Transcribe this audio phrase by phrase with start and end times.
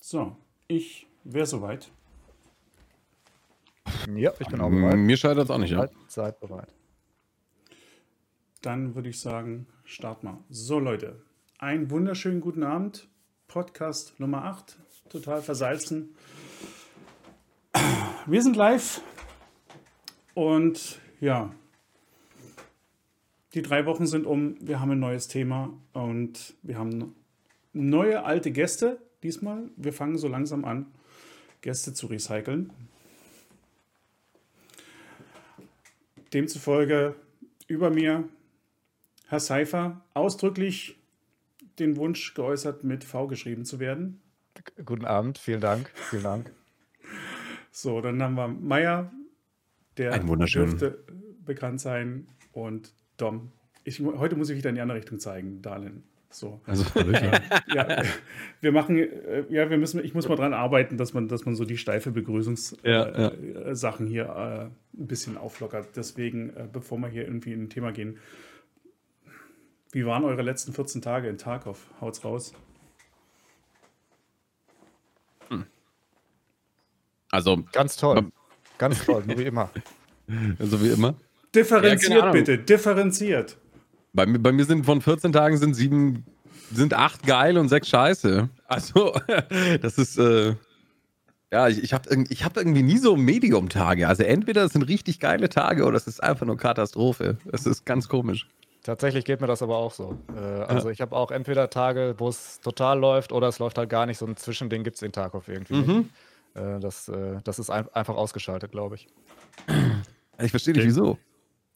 [0.00, 0.36] So,
[0.66, 1.90] ich wäre soweit.
[4.14, 4.96] Ja, ich bin auch bereit.
[4.96, 5.80] Mir scheitert es auch nicht, ja.
[5.80, 6.72] Seid, seid bereit.
[8.62, 10.38] Dann würde ich sagen, start mal.
[10.48, 11.22] So, Leute,
[11.58, 13.08] einen wunderschönen guten Abend.
[13.46, 14.78] Podcast Nummer 8,
[15.08, 16.14] total versalzen.
[18.26, 19.02] Wir sind live
[20.34, 21.52] und ja,
[23.54, 24.54] die drei Wochen sind um.
[24.60, 27.16] Wir haben ein neues Thema und wir haben
[27.72, 29.68] neue alte Gäste diesmal.
[29.76, 30.86] Wir fangen so langsam an,
[31.60, 32.70] Gäste zu recyceln.
[36.32, 37.16] Demzufolge
[37.66, 38.28] über mir
[39.28, 40.96] Herr Seifer ausdrücklich
[41.78, 44.20] den Wunsch geäußert, mit V geschrieben zu werden.
[44.84, 45.90] Guten Abend, vielen Dank.
[45.94, 46.52] Vielen Dank.
[47.70, 49.12] So, dann haben wir Meier,
[49.96, 51.04] der Ein dürfte
[51.44, 53.52] bekannt sein, und Dom.
[53.84, 56.02] Ich, heute muss ich wieder in die andere Richtung zeigen, Darlin.
[56.30, 56.60] So.
[56.64, 56.84] Also,
[57.74, 58.02] Ja,
[58.60, 61.56] wir machen, äh, ja, wir müssen, ich muss mal dran arbeiten, dass man, dass man
[61.56, 64.64] so die steife Begrüßungssachen Ja, äh, Sachen hier äh,
[65.00, 65.88] ein bisschen auflockert.
[65.96, 68.18] Deswegen, äh, bevor wir hier irgendwie in ein Thema gehen,
[69.92, 71.86] wie waren eure letzten 14 Tage in Tarkov?
[72.00, 72.54] Haut's raus.
[77.32, 78.30] also, Ganz toll.
[78.78, 79.70] Ganz toll, so wie immer.
[80.58, 81.14] so wie immer.
[81.54, 83.56] Differenziert Ja, bitte, differenziert.
[84.12, 86.24] Bei, mir- bei mir sind von 14 Tagen sind sieben,
[86.72, 88.48] sind acht geil und sechs scheiße.
[88.66, 89.12] Also,
[89.82, 90.54] das ist, äh,
[91.52, 94.06] ja, ich, ich habe ich hab irgendwie nie so Medium-Tage.
[94.08, 97.38] Also entweder es sind richtig geile Tage oder es ist einfach nur Katastrophe.
[97.44, 98.46] Das ist ganz komisch.
[98.82, 100.16] Tatsächlich geht mir das aber auch so.
[100.34, 103.90] Äh, also ich habe auch entweder Tage, wo es total läuft oder es läuft halt
[103.90, 104.18] gar nicht.
[104.18, 105.74] So ein Zwischending gibt es in Tarkov irgendwie.
[105.74, 106.08] Mhm.
[106.54, 109.08] Äh, das, äh, das ist ein, einfach ausgeschaltet, glaube ich.
[110.42, 110.88] Ich verstehe nicht, Okay.
[110.88, 111.18] wieso.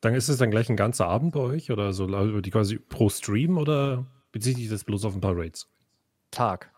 [0.04, 2.06] Dann ist es dann gleich ein ganzer Abend bei euch oder so
[2.42, 5.66] die quasi pro Stream oder bezieht sich das bloß auf ein paar Raids?
[6.30, 6.70] Tag.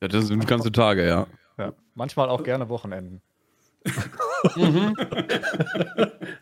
[0.00, 1.26] Ja, das sind ganze Tage, ja.
[1.58, 1.74] Ja.
[1.94, 3.20] Manchmal auch gerne Wochenenden.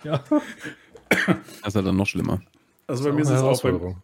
[0.04, 2.40] Ja, Das ist ja dann noch schlimmer.
[2.86, 3.96] Also bei mir ist es auch bei.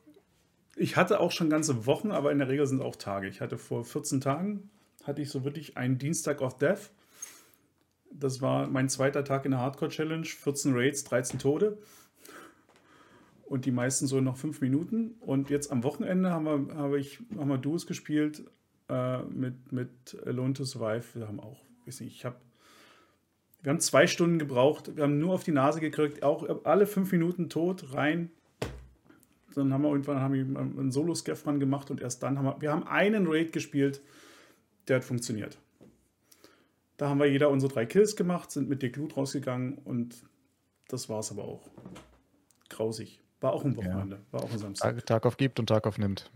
[0.74, 3.28] Ich hatte auch schon ganze Wochen, aber in der Regel sind es auch Tage.
[3.28, 4.68] Ich hatte vor 14 Tagen,
[5.04, 6.90] hatte ich so wirklich einen Dienstag of Death.
[8.10, 10.26] Das war mein zweiter Tag in der Hardcore-Challenge.
[10.26, 11.78] 14 Raids, 13 Tode.
[13.46, 15.14] Und die meisten so noch 5 Minuten.
[15.20, 18.44] Und jetzt am Wochenende haben wir, habe ich, haben wir Duos gespielt
[18.88, 21.04] äh, mit, mit Alone to Survive.
[21.14, 22.36] Wir haben auch, weiß nicht, ich habe
[23.62, 24.96] wir haben zwei Stunden gebraucht.
[24.96, 26.22] Wir haben nur auf die Nase gekriegt.
[26.22, 28.30] Auch alle fünf Minuten tot, rein,
[29.56, 32.60] dann haben wir irgendwann haben wir einen Solo-Scaff dran gemacht und erst dann haben wir,
[32.60, 34.02] wir haben einen Raid gespielt,
[34.86, 35.58] der hat funktioniert.
[36.98, 40.16] Da haben wir jeder unsere drei Kills gemacht, sind mit der Glut rausgegangen und
[40.88, 41.68] das war es aber auch.
[42.68, 43.20] Grausig.
[43.40, 44.96] War auch ein Wochenende, war auch ein Samstag.
[44.96, 46.30] Tag, Tarkov gibt und Tarkov nimmt.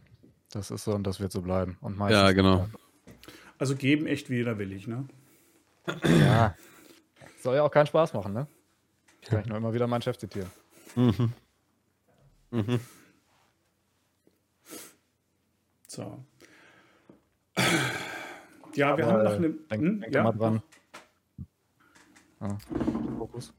[0.50, 1.78] Das ist so und das wird so bleiben.
[1.80, 2.68] Und meistens Ja, genau.
[3.58, 5.06] Also geben echt wie jeder willig, ne?
[6.04, 6.54] Ja.
[7.40, 8.46] Soll ja auch keinen Spaß machen, ne?
[9.22, 10.50] Kann ich nur immer wieder meinen Chef zitieren.
[15.86, 16.24] So.
[18.74, 19.68] Ja, wir Aber, haben nach äh, einem.
[19.68, 20.00] Denk, Hm?
[20.00, 20.22] denk ja?
[20.22, 20.62] mal dran.
[22.40, 22.56] Ah,
[23.18, 23.52] Fokus.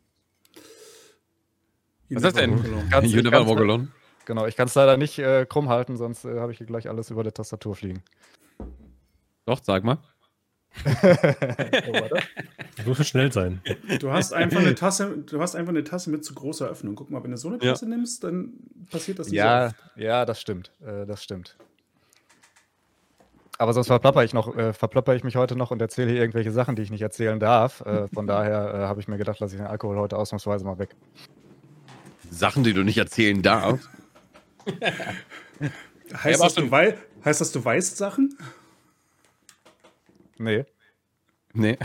[2.15, 2.89] Was ist das denn?
[2.89, 3.91] Ganz- ich Universal kann's- Wogelon.
[4.25, 6.87] Genau, ich kann es leider nicht äh, krumm halten, sonst äh, habe ich hier gleich
[6.87, 8.03] alles über der Tastatur fliegen.
[9.45, 9.97] Doch, sag mal.
[10.85, 12.19] Oh, warte.
[12.77, 13.61] Das muss schnell sein.
[13.99, 16.95] Du hast einfach eine Tasse, du hast einfach eine Tasse mit zu großer Öffnung.
[16.95, 17.71] Guck mal, wenn du so eine Ja.
[17.71, 18.53] Tasse nimmst, dann
[18.89, 19.75] passiert das nicht so ja, oft.
[19.97, 20.71] ja, das stimmt.
[20.85, 21.57] Äh, das stimmt.
[23.57, 26.51] Aber sonst verplapper ich noch, äh, verplapper ich mich heute noch und erzähle hier irgendwelche
[26.51, 27.81] Sachen, die ich nicht erzählen darf.
[27.81, 30.79] Äh, von daher äh, habe ich mir gedacht, lasse ich den Alkohol heute ausnahmsweise mal
[30.79, 30.95] weg.
[32.31, 33.87] Sachen, die du nicht erzählen darfst.
[36.13, 38.37] Heißt, aber das, du wei heißt das, du weißt Sachen?
[40.37, 40.65] Nee.
[41.53, 41.77] Nee.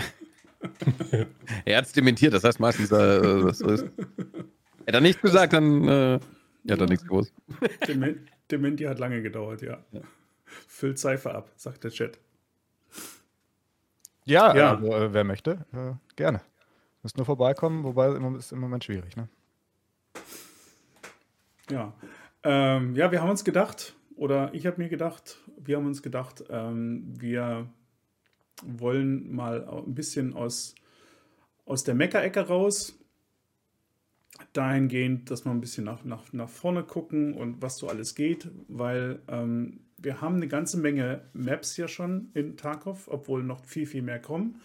[1.64, 3.84] er hat es dementiert, das heißt meistens, äh, was so ist.
[4.84, 6.12] Hätte er nicht gesagt, dann äh,
[6.64, 7.32] ja, hat er nichts gewusst.
[7.86, 9.78] Demen- Dementi hat lange gedauert, ja.
[10.66, 12.18] Füllt Cypher ab, sagt der Chat.
[14.24, 14.74] Ja, Ja.
[14.76, 16.40] Also, äh, wer möchte, äh, gerne.
[17.02, 19.28] Müsst nur vorbeikommen, wobei im ist im Moment schwierig, ne?
[21.70, 21.94] Ja.
[22.42, 26.44] Ähm, ja, wir haben uns gedacht, oder ich habe mir gedacht, wir haben uns gedacht,
[26.48, 27.68] ähm, wir
[28.64, 30.74] wollen mal ein bisschen aus,
[31.64, 32.98] aus der Meckerecke raus.
[34.52, 38.50] Dahingehend, dass wir ein bisschen nach, nach, nach vorne gucken und was so alles geht,
[38.68, 43.86] weil ähm, wir haben eine ganze Menge Maps ja schon in Tarkov, obwohl noch viel,
[43.86, 44.60] viel mehr kommen.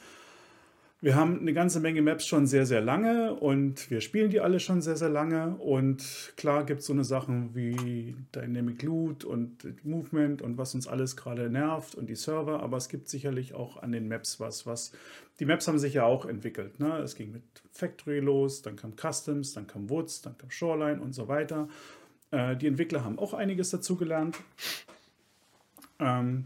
[1.04, 4.60] Wir haben eine ganze Menge Maps schon sehr, sehr lange und wir spielen die alle
[4.60, 5.56] schon sehr, sehr lange.
[5.56, 10.88] Und klar gibt es so eine Sachen wie Dynamic Loot und Movement und was uns
[10.88, 14.68] alles gerade nervt und die Server, aber es gibt sicherlich auch an den Maps was,
[14.68, 14.92] was.
[15.40, 16.80] Die Maps haben sich ja auch entwickelt.
[16.80, 17.00] Ne?
[17.00, 21.14] Es ging mit Factory los, dann kam Customs, dann kam Woods, dann kam Shoreline und
[21.14, 21.68] so weiter.
[22.30, 24.38] Äh, die Entwickler haben auch einiges dazugelernt.
[25.98, 26.46] Ähm,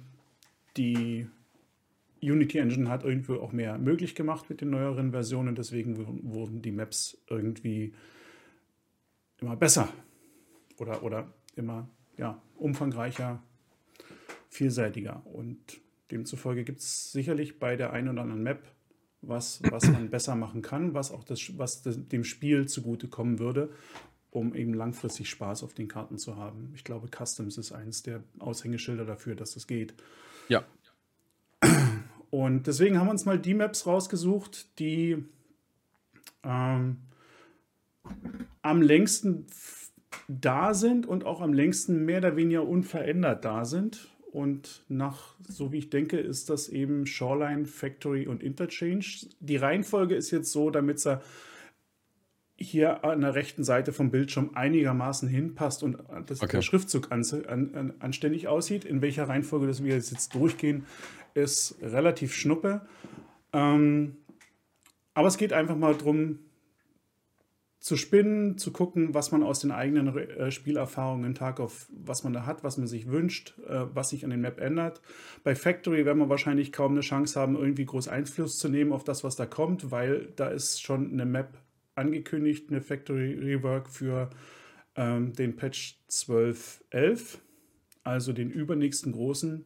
[0.77, 1.27] die
[2.31, 5.97] Unity Engine hat irgendwie auch mehr möglich gemacht mit den neueren Versionen, deswegen
[6.31, 7.93] wurden die Maps irgendwie
[9.39, 9.89] immer besser
[10.77, 13.41] oder, oder immer ja, umfangreicher,
[14.49, 15.25] vielseitiger.
[15.25, 15.59] Und
[16.11, 18.63] demzufolge gibt es sicherlich bei der einen oder anderen Map
[19.27, 23.71] was, was man besser machen kann, was auch das, was dem Spiel zugutekommen würde,
[24.29, 26.71] um eben langfristig Spaß auf den Karten zu haben.
[26.75, 29.95] Ich glaube, Customs ist eines der Aushängeschilder dafür, dass das geht.
[30.47, 30.63] Ja,
[32.35, 35.23] und deswegen haben wir uns mal die Maps rausgesucht, die
[36.43, 36.97] ähm,
[38.61, 39.45] am längsten
[40.27, 44.09] da sind und auch am längsten mehr oder weniger unverändert da sind.
[44.33, 49.05] Und nach, so wie ich denke, ist das eben Shoreline, Factory und Interchange.
[49.39, 51.07] Die Reihenfolge ist jetzt so, damit es
[52.57, 55.97] hier an der rechten Seite vom Bildschirm einigermaßen hinpasst und
[56.27, 56.57] dass okay.
[56.57, 58.85] der Schriftzug an, an, anständig aussieht.
[58.85, 60.85] In welcher Reihenfolge das wir jetzt durchgehen,
[61.33, 62.81] ist relativ schnuppe.
[63.51, 64.17] Ähm,
[65.13, 66.39] aber es geht einfach mal darum,
[67.85, 72.33] zu spinnen, zu gucken, was man aus den eigenen äh, Spielerfahrungen Tag auf, was man
[72.33, 75.01] da hat, was man sich wünscht, äh, was sich an den Map ändert.
[75.43, 79.03] Bei Factory werden wir wahrscheinlich kaum eine Chance haben, irgendwie groß Einfluss zu nehmen auf
[79.03, 81.59] das, was da kommt, weil da ist schon eine Map
[81.95, 84.29] angekündigt, eine Factory Rework für
[84.95, 87.39] ähm, den Patch 12.11,
[88.03, 89.65] also den übernächsten großen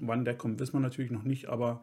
[0.00, 1.82] Wann der kommt, wissen wir natürlich noch nicht, aber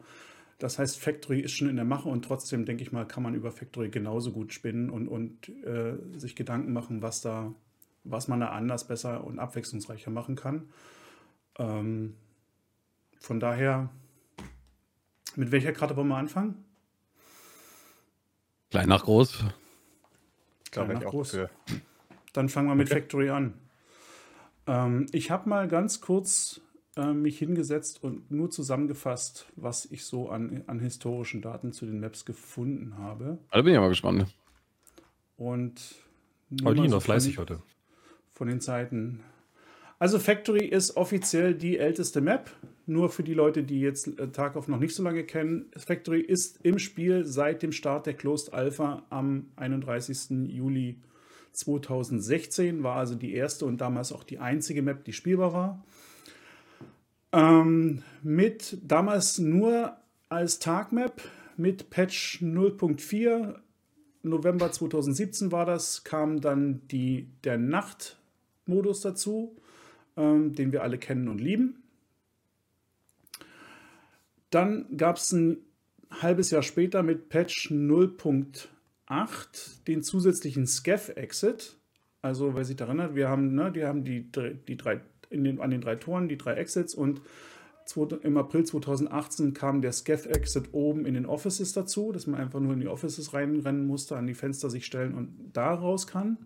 [0.58, 3.34] das heißt, Factory ist schon in der Mache und trotzdem, denke ich mal, kann man
[3.34, 7.54] über Factory genauso gut spinnen und, und äh, sich Gedanken machen, was da,
[8.04, 10.70] was man da anders, besser und abwechslungsreicher machen kann.
[11.58, 12.14] Ähm,
[13.20, 13.90] von daher,
[15.34, 16.64] mit welcher Karte wollen wir anfangen?
[18.70, 19.44] Klein nach groß.
[20.70, 21.38] Klein nach groß.
[22.32, 23.00] Dann fangen wir mit okay.
[23.00, 23.54] Factory an.
[24.66, 26.60] Ähm, ich habe mal ganz kurz
[26.96, 32.00] äh, mich hingesetzt und nur zusammengefasst, was ich so an, an historischen Daten zu den
[32.00, 33.38] Maps gefunden habe.
[33.52, 34.26] Da bin ich aber gespannt.
[35.36, 35.94] Und
[36.62, 37.62] Paulino, so fleißig heute.
[38.32, 39.20] Von den Zeiten.
[39.98, 42.50] Also Factory ist offiziell die älteste Map.
[42.88, 45.66] Nur für die Leute, die jetzt äh, Tarkov noch nicht so lange kennen.
[45.76, 50.48] Factory ist im Spiel seit dem Start der Closed Alpha am 31.
[50.48, 51.00] Juli
[51.52, 52.84] 2016.
[52.84, 55.84] War also die erste und damals auch die einzige Map, die spielbar war.
[57.32, 59.96] Ähm, mit damals nur
[60.28, 61.20] als Tagmap
[61.56, 63.56] mit Patch 0.4,
[64.22, 69.56] November 2017 war das, kam dann die, der Nachtmodus dazu,
[70.16, 71.82] ähm, den wir alle kennen und lieben.
[74.56, 75.58] Dann gab es ein
[76.10, 81.76] halbes Jahr später mit Patch 0.8 den zusätzlichen Scav-Exit.
[82.22, 84.32] Also, wer sich daran erinnert, wir haben, ne, die haben die,
[84.66, 87.20] die drei den, an den drei Toren, die drei Exits und
[88.22, 92.72] im April 2018 kam der Scav-Exit oben in den Offices dazu, dass man einfach nur
[92.72, 96.38] in die Offices reinrennen musste, an die Fenster sich stellen und da raus kann.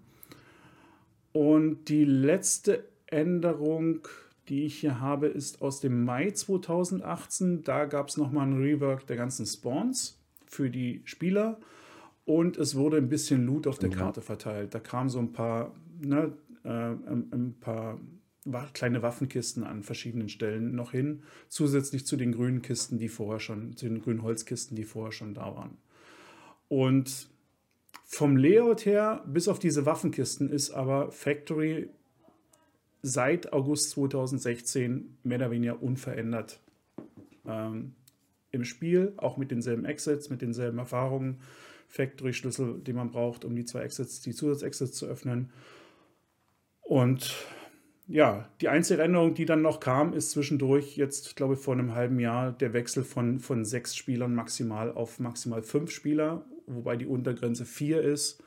[1.30, 4.00] Und die letzte Änderung,
[4.50, 7.62] die ich hier habe, ist aus dem Mai 2018.
[7.62, 11.60] Da gab es nochmal ein Rework der ganzen Spawns für die Spieler
[12.24, 13.94] und es wurde ein bisschen Loot auf der mhm.
[13.94, 14.74] Karte verteilt.
[14.74, 16.32] Da kamen so ein paar, ne,
[16.64, 17.98] äh, ein paar
[18.72, 23.76] kleine Waffenkisten an verschiedenen Stellen noch hin, zusätzlich zu den grünen Kisten, die vorher schon,
[23.76, 25.76] zu den grünen Holzkisten, die vorher schon da waren.
[26.68, 27.28] Und
[28.04, 31.90] vom Layout her, bis auf diese Waffenkisten, ist aber Factory
[33.02, 36.60] seit August 2016 mehr oder weniger unverändert
[37.46, 37.94] ähm,
[38.50, 41.40] im Spiel, auch mit denselben Exits, mit denselben Erfahrungen.
[41.88, 45.50] Factory-Schlüssel, den man braucht, um die zwei Exits, die Zusatzexits zu öffnen.
[46.82, 47.34] Und
[48.06, 51.94] ja, die einzige Änderung, die dann noch kam, ist zwischendurch jetzt, glaube ich, vor einem
[51.94, 57.06] halben Jahr der Wechsel von, von sechs Spielern maximal auf maximal fünf Spieler, wobei die
[57.06, 58.42] Untergrenze vier ist,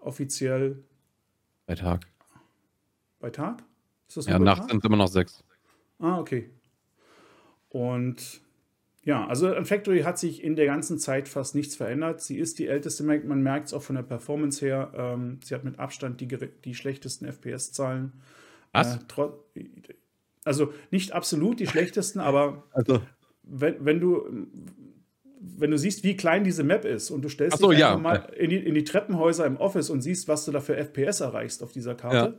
[0.00, 0.82] offiziell.
[1.66, 2.06] Bei Tag.
[3.20, 3.62] Bei Tag?
[4.08, 5.42] Ist das ja, nachts sind es immer noch sechs.
[5.98, 6.50] Ah, okay.
[7.68, 8.40] Und
[9.02, 12.20] ja, also an Factory hat sich in der ganzen Zeit fast nichts verändert.
[12.20, 14.92] Sie ist die älteste, man merkt es auch von der Performance her.
[14.96, 16.28] Ähm, sie hat mit Abstand die,
[16.64, 18.12] die schlechtesten FPS-Zahlen.
[18.72, 18.96] Was?
[18.96, 19.60] Äh,
[20.44, 23.00] also nicht absolut die schlechtesten, aber also.
[23.42, 24.48] wenn, wenn du
[25.38, 27.90] wenn du siehst, wie klein diese Map ist und du stellst so, dich ja.
[27.90, 30.76] einfach mal in die, in die Treppenhäuser im Office und siehst, was du da für
[30.76, 32.38] FPS erreichst auf dieser Karte,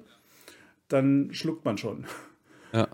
[0.88, 2.06] dann schluckt man schon.
[2.74, 2.88] Ja.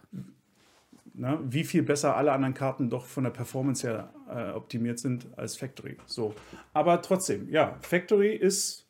[1.15, 5.27] Na, wie viel besser alle anderen Karten doch von der Performance her äh, optimiert sind
[5.37, 5.97] als Factory.
[6.07, 6.33] So.
[6.73, 8.87] Aber trotzdem, ja, Factory ist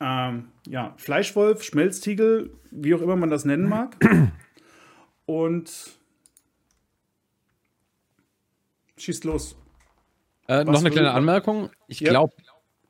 [0.00, 3.96] ähm, ja, Fleischwolf, Schmelztiegel, wie auch immer man das nennen mag.
[5.26, 5.92] Und
[8.96, 9.56] schießt los.
[10.48, 11.70] Äh, noch eine kleine Anmerkung.
[11.86, 12.10] Ich Ja.
[12.10, 12.34] glaube,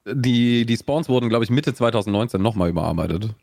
[0.06, 3.34] die, die Spawns wurden, glaube ich, Mitte 2019 nochmal überarbeitet.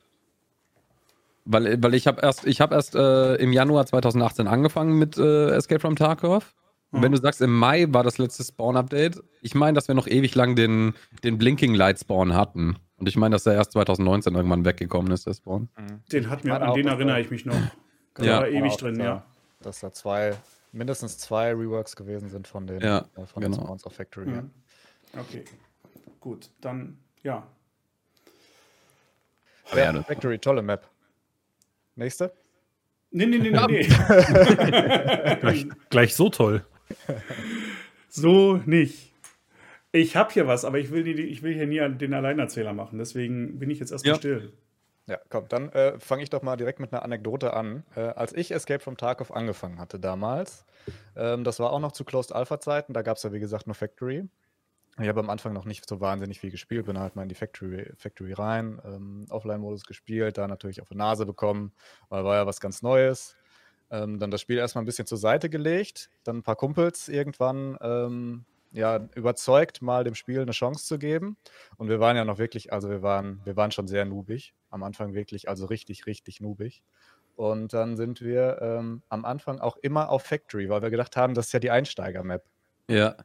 [1.50, 5.52] Weil, weil ich habe erst, ich hab erst äh, im Januar 2018 angefangen mit äh,
[5.52, 6.54] Escape from Tarkov.
[6.92, 10.08] Und wenn du sagst, im Mai war das letzte Spawn-Update, ich meine, dass wir noch
[10.08, 12.78] ewig lang den, den Blinking Light Spawn hatten.
[12.98, 15.70] Und ich meine, dass der erst 2019 irgendwann weggekommen ist, der Spawn.
[16.12, 17.56] Den hat mir, meine an den erinnere da- ich mich noch.
[18.18, 18.38] Der Ja.
[18.40, 19.06] war ewig Auch, drin, ja.
[19.06, 19.26] da-
[19.64, 20.36] Dass da zwei,
[20.72, 23.56] mindestens zwei Reworks gewesen sind von den, Ja, äh, von genau.
[23.58, 24.30] den Spawns of Factory.
[24.32, 24.42] Ja.
[24.42, 24.52] Mhm.
[25.20, 25.44] Okay.
[26.20, 27.46] Gut, dann ja.
[29.72, 30.88] Aber ja, Factory, tolle Map.
[31.98, 32.32] Nächste?
[33.12, 35.36] Nee, nee, nee, nee, nee.
[35.42, 36.66] Gleich, gleich so toll.
[38.10, 39.14] So nicht.
[39.92, 43.00] Ich habe hier was, aber ich will, nie, ich will hier nie den Alleinerzähler machen.
[43.00, 44.18] Deswegen bin ich jetzt erstmal Ja.
[44.18, 44.54] still.
[45.08, 47.84] Ja, komm, dann äh, fange ich doch mal direkt mit einer Anekdote an.
[47.96, 50.66] Äh, als ich Escape from Tarkov angefangen hatte damals,
[51.16, 53.74] ähm, das war auch noch zu Closed Alpha-Zeiten, da gab es ja wie gesagt nur
[53.76, 54.26] Factory.
[55.00, 57.36] Ich habe am Anfang noch nicht so wahnsinnig viel gespielt, bin halt mal in die
[57.36, 61.72] Factory, Factory rein, ähm, Offline-Modus gespielt, da natürlich auf die Nase bekommen,
[62.10, 63.36] weil war ja was ganz Neues.
[63.92, 67.78] Ähm, dann das Spiel erstmal ein bisschen zur Seite gelegt, dann ein paar Kumpels irgendwann
[67.80, 71.38] ähm, ja, überzeugt, mal dem Spiel eine Chance zu geben.
[71.78, 74.54] Und wir waren ja noch wirklich, also wir waren, wir waren schon sehr noobig.
[74.70, 76.82] Am Anfang wirklich, also richtig, richtig noobig.
[77.36, 81.34] Und dann sind wir ähm, am Anfang auch immer auf Factory, weil wir gedacht haben,
[81.34, 82.44] das ist ja die Einsteiger-Map.
[82.90, 83.16] Ja.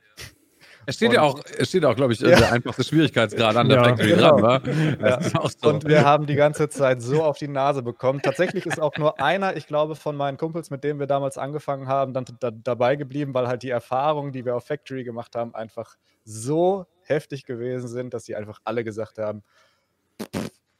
[0.86, 2.36] Es steht ja Und- auch, es steht auch, glaube ich, Ja.
[2.38, 4.36] der einfachste Schwierigkeitsgrad an der Ja, Factory genau.
[4.40, 4.66] dran,
[5.00, 5.08] wa?
[5.08, 5.20] Ja.
[5.48, 5.68] So.
[5.68, 8.20] Und wir haben die ganze Zeit so auf die Nase bekommen.
[8.22, 11.86] Tatsächlich ist auch nur einer, ich glaube, von meinen Kumpels, mit denen wir damals angefangen
[11.88, 15.54] haben, dann da, dabei geblieben, weil halt die Erfahrungen, die wir auf Factory gemacht haben,
[15.54, 19.42] einfach so heftig gewesen sind, dass sie einfach alle gesagt haben,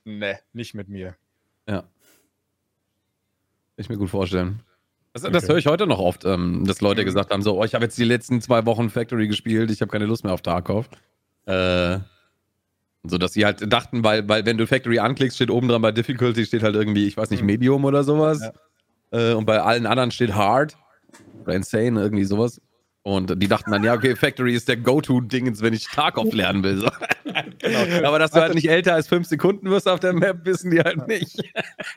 [0.04, 1.14] ne, nicht mit mir.
[1.68, 1.84] Ja.
[3.76, 4.60] Ich mir gut vorstellen.
[5.14, 5.48] Das, das Okay.
[5.48, 7.98] höre ich heute noch oft, ähm, dass Leute gesagt haben: so, oh, ich habe jetzt
[7.98, 10.88] die letzten zwei Wochen Factory gespielt, ich habe keine Lust mehr auf Tarkov.
[11.46, 11.98] Äh,
[13.04, 15.90] so dass sie halt dachten, weil, weil wenn du Factory anklickst, steht oben dran bei
[15.92, 17.46] Difficulty, steht halt irgendwie, ich weiß nicht, Mhm.
[17.46, 18.40] Medium oder sowas.
[19.12, 19.32] Ja.
[19.32, 20.76] Äh, und bei allen anderen steht Hard
[21.42, 22.60] oder Insane, irgendwie sowas.
[23.02, 26.78] Und die dachten dann, ja, okay, Factory ist der Go-To-Dingens, wenn ich Tarkov lernen will.
[26.78, 26.88] So.
[27.58, 27.78] Genau.
[28.06, 30.80] Aber dass du halt nicht älter als fünf Sekunden wirst auf der Map, wissen die
[30.80, 31.42] halt nicht.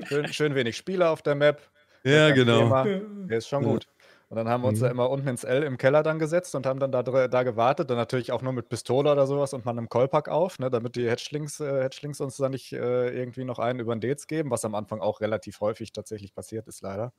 [0.08, 1.62] Schön, schön wenig Spieler auf der Map.
[2.06, 2.74] Ja, genau.
[2.74, 2.92] Thema.
[3.30, 3.66] Der ist schon Ja.
[3.66, 3.88] gut.
[4.30, 4.80] Und dann haben wir uns Mhm.
[4.80, 7.90] da immer unten ins L im Keller dann gesetzt und haben dann da, da gewartet.
[7.90, 10.96] Dann natürlich auch nur mit Pistole oder sowas und mal einem Callpack auf, ne, damit
[10.96, 14.52] die Hatchlings, äh, Hatchlings uns da nicht äh, irgendwie noch einen über den Dates geben,
[14.52, 17.14] was am Anfang auch relativ häufig tatsächlich passiert ist, leider.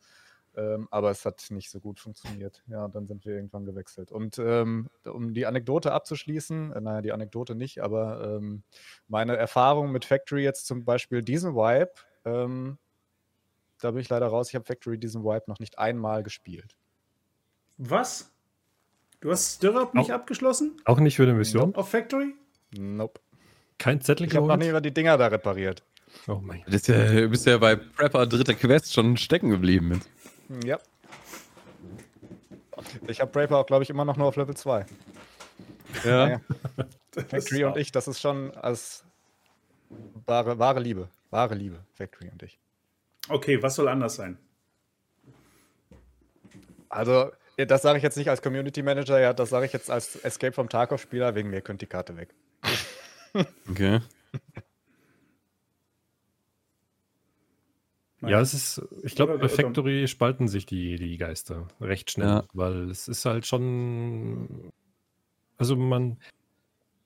[0.57, 2.63] Ähm, aber es hat nicht so gut funktioniert.
[2.67, 4.11] Ja, und dann sind wir irgendwann gewechselt.
[4.11, 8.63] Und ähm, um die Anekdote abzuschließen, äh, naja, die Anekdote nicht, aber ähm,
[9.07, 11.93] meine Erfahrung mit Factory jetzt zum Beispiel diesen Vibe,
[12.25, 12.79] ähm,
[13.81, 14.49] da bin ich leider raus.
[14.49, 16.77] Ich habe Factory diesen Vibe noch nicht einmal gespielt.
[17.79, 18.31] Was?
[19.21, 20.81] Du hast Stirrup nicht abgeschlossen?
[20.85, 21.75] Auch nicht für eine Mission?
[21.75, 22.35] Auf Factory?
[22.79, 23.21] Nope.
[23.79, 25.83] Kein Zettel Ich habe noch nicht mal die Dinger da repariert.
[26.27, 26.69] Oh mein Gott.
[26.69, 29.89] Das ist ja, du bist ja bei Prepper dritte Quest schon stecken geblieben.
[30.49, 30.65] Mit.
[30.65, 30.79] Ja.
[33.07, 34.87] Ich habe Braper auch, glaube ich, immer noch nur auf Level 2.
[36.05, 36.41] Ja.
[37.13, 39.05] Factory und ich, das ist schon als
[40.27, 41.09] wahre, wahre Liebe.
[41.31, 42.59] Wahre Liebe, Factory und ich.
[43.29, 44.39] Okay, was soll anders sein?
[46.89, 49.91] Also, ja, das sage ich jetzt nicht als Community Manager, ja, das sage ich jetzt
[49.91, 51.35] als Escape from Tarkov-Spieler.
[51.35, 52.35] Wegen mir könnt die Karte weg.
[53.69, 54.01] Okay.
[58.23, 62.45] Ja, es ist, ich glaube, bei Factory spalten sich die, die Geister recht schnell, Ja.
[62.55, 64.73] weil es ist halt schon,
[65.59, 66.17] also man,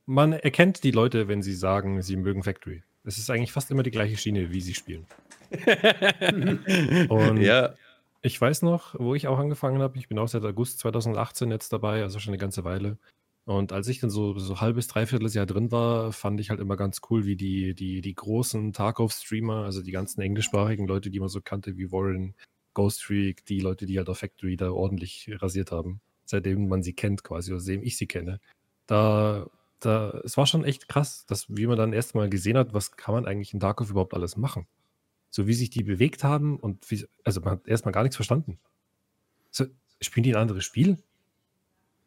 [0.07, 2.85] man erkennt die Leute, wenn sie sagen, sie mögen Factory.
[3.03, 5.05] Es ist eigentlich fast immer die gleiche Schiene, wie sie spielen.
[7.09, 7.75] Und ja.
[8.23, 9.99] ich weiß noch, wo ich auch angefangen habe.
[9.99, 12.99] Ich bin auch seit August 2018 jetzt dabei, also schon eine ganze Weile.
[13.45, 16.76] Und als ich dann so, so halbes, dreiviertel Jahr drin war, fand ich halt immer
[16.76, 21.28] ganz cool, wie die, die, die großen Tarkov-Streamer, also die ganzen englischsprachigen Leute, die man
[21.28, 22.35] so kannte, wie Warren,
[22.75, 26.92] Ghost Freak, die Leute, die halt auf Factory da ordentlich rasiert haben, seitdem man sie
[26.92, 28.40] kennt quasi, oder seitdem ich sie kenne.
[28.87, 29.47] Da,
[29.80, 33.14] da, es war schon echt krass, dass, wie man dann erstmal gesehen hat, was kann
[33.14, 34.66] man eigentlich in Tarkov überhaupt alles machen.
[35.31, 38.59] So wie sich die bewegt haben und wie, also man hat erstmal gar nichts verstanden.
[39.51, 39.67] So,
[40.01, 40.99] spielen die ein anderes Spiel?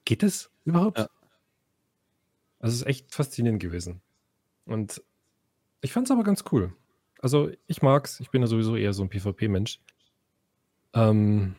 [0.06, 1.00] geht das überhaupt?
[1.00, 1.10] Ja.
[2.60, 4.02] Also es ist echt faszinierend gewesen.
[4.66, 5.02] Und
[5.82, 6.74] ich fand es aber ganz cool.
[7.20, 8.20] Also ich mag's.
[8.20, 9.80] Ich bin ja sowieso eher so ein PvP-Mensch.
[10.94, 11.56] Ähm,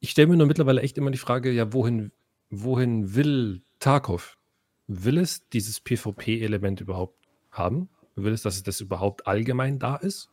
[0.00, 2.12] ich stelle mir nur mittlerweile echt immer die Frage, ja, wohin,
[2.50, 4.38] wohin will Tarkov?
[4.86, 7.18] Will es dieses PvP-Element überhaupt
[7.50, 7.88] haben?
[8.16, 10.30] Will es, dass es das überhaupt allgemein da ist?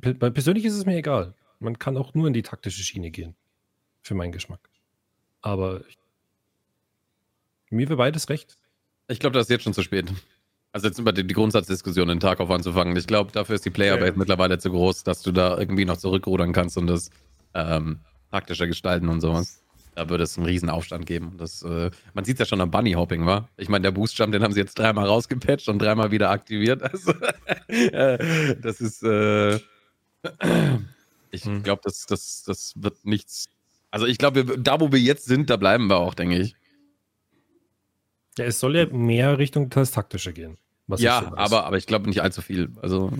[0.00, 1.34] Persönlich ist es mir egal.
[1.58, 3.34] Man kann auch nur in die taktische Schiene gehen.
[4.02, 4.70] Für meinen Geschmack.
[5.42, 5.82] Aber
[7.70, 8.58] mir wäre beides recht.
[9.08, 10.12] Ich glaube, das ist jetzt schon zu spät.
[10.72, 12.96] Also jetzt über die, die Grundsatzdiskussion in Tarkov anzufangen.
[12.96, 14.18] Ich glaube, dafür ist die Playerbase ja.
[14.18, 17.10] mittlerweile zu groß, dass du da irgendwie noch zurückrudern kannst und das
[17.54, 19.64] ähm, praktischer gestalten und sowas.
[19.94, 21.34] Da würde es einen riesen Aufstand geben.
[21.36, 23.48] Das, äh, man sieht es ja schon am Bunny Hopping, wa?
[23.56, 26.82] Ich meine, der Boost Jump, den haben sie jetzt dreimal rausgepatcht und dreimal wieder aktiviert.
[26.90, 27.12] Also,
[27.68, 29.56] äh, das ist, äh,
[31.30, 31.62] ich hm.
[31.62, 33.48] glaube, das, das, das wird nichts.
[33.90, 36.54] Also ich glaube, da wo wir jetzt sind, da bleiben wir auch, denke ich.
[38.38, 40.58] Ja, es soll ja mehr Richtung das Taktische gehen.
[40.96, 42.70] ja, aber, aber ich glaube nicht allzu viel.
[42.80, 43.12] Also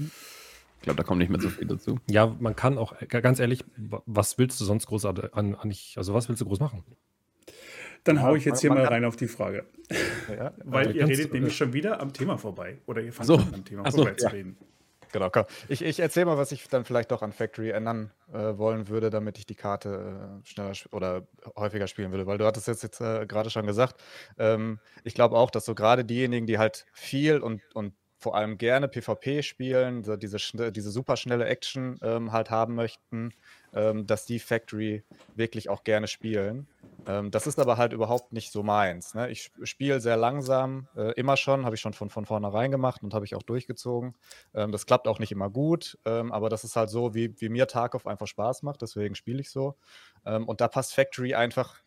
[0.81, 1.99] ich glaube, da kommt nicht mehr so viel dazu.
[2.09, 6.27] Ja, man kann auch, ganz ehrlich, was willst du sonst groß an, an also was
[6.31, 6.83] willst du groß machen?
[8.05, 9.67] Dann haue ich jetzt hier mal rein auf die Frage.
[10.35, 12.79] Ja, Weil ihr redet nämlich schon wieder am Thema vorbei.
[12.87, 13.37] Oder ihr fangt so.
[13.37, 14.57] an, am Thema so, vorbei zu reden.
[15.13, 15.45] Genau, komm.
[15.69, 19.11] Ich, ich erzähle mal, was ich dann vielleicht doch an Factory ändern äh, wollen würde,
[19.11, 22.27] damit ich die Karte äh, schneller oder häufiger spielen würde.
[22.27, 24.01] Weil du hattest jetzt, jetzt äh, gerade schon gesagt,
[24.39, 28.59] ähm, ich glaube auch, dass so gerade diejenigen, die halt viel und, und vor allem
[28.59, 30.39] gerne PvP spielen, so diese,
[30.71, 33.33] diese super schnelle Action ähm, halt haben möchten,
[33.73, 35.03] ähm, dass die Factory
[35.37, 36.69] wirklich auch gerne spielen.
[37.07, 39.15] Ähm, das ist aber halt überhaupt nicht so meins.
[39.15, 39.31] Ne?
[39.31, 43.15] Ich spiele sehr langsam, äh, immer schon, habe ich schon von, von vornherein gemacht und
[43.15, 44.15] habe ich auch durchgezogen.
[44.53, 47.49] Ähm, das klappt auch nicht immer gut, ähm, aber das ist halt so, wie, wie
[47.49, 49.77] mir Tarkov einfach Spaß macht, deswegen spiele ich so.
[50.27, 51.81] Ähm, und da passt Factory einfach,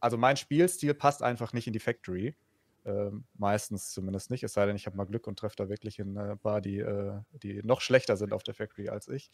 [0.00, 2.34] also mein Spielstil passt einfach nicht in die Factory.
[2.86, 5.98] Ähm, meistens zumindest nicht, es sei denn, ich habe mal Glück und treffe da wirklich
[5.98, 9.30] ein paar, die, äh, die noch schlechter sind auf der Factory als ich.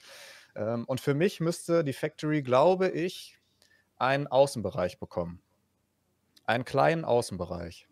[0.55, 3.41] Ähm, und für mich müsste die Factory, glaube ich,
[3.97, 5.43] einen Außenbereich bekommen.
[6.47, 7.89] Einen kleinen Außenbereich.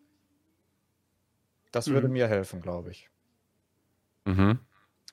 [1.71, 1.93] Das mhm.
[1.93, 3.09] würde mir helfen, glaube ich.
[4.25, 4.59] Mhm.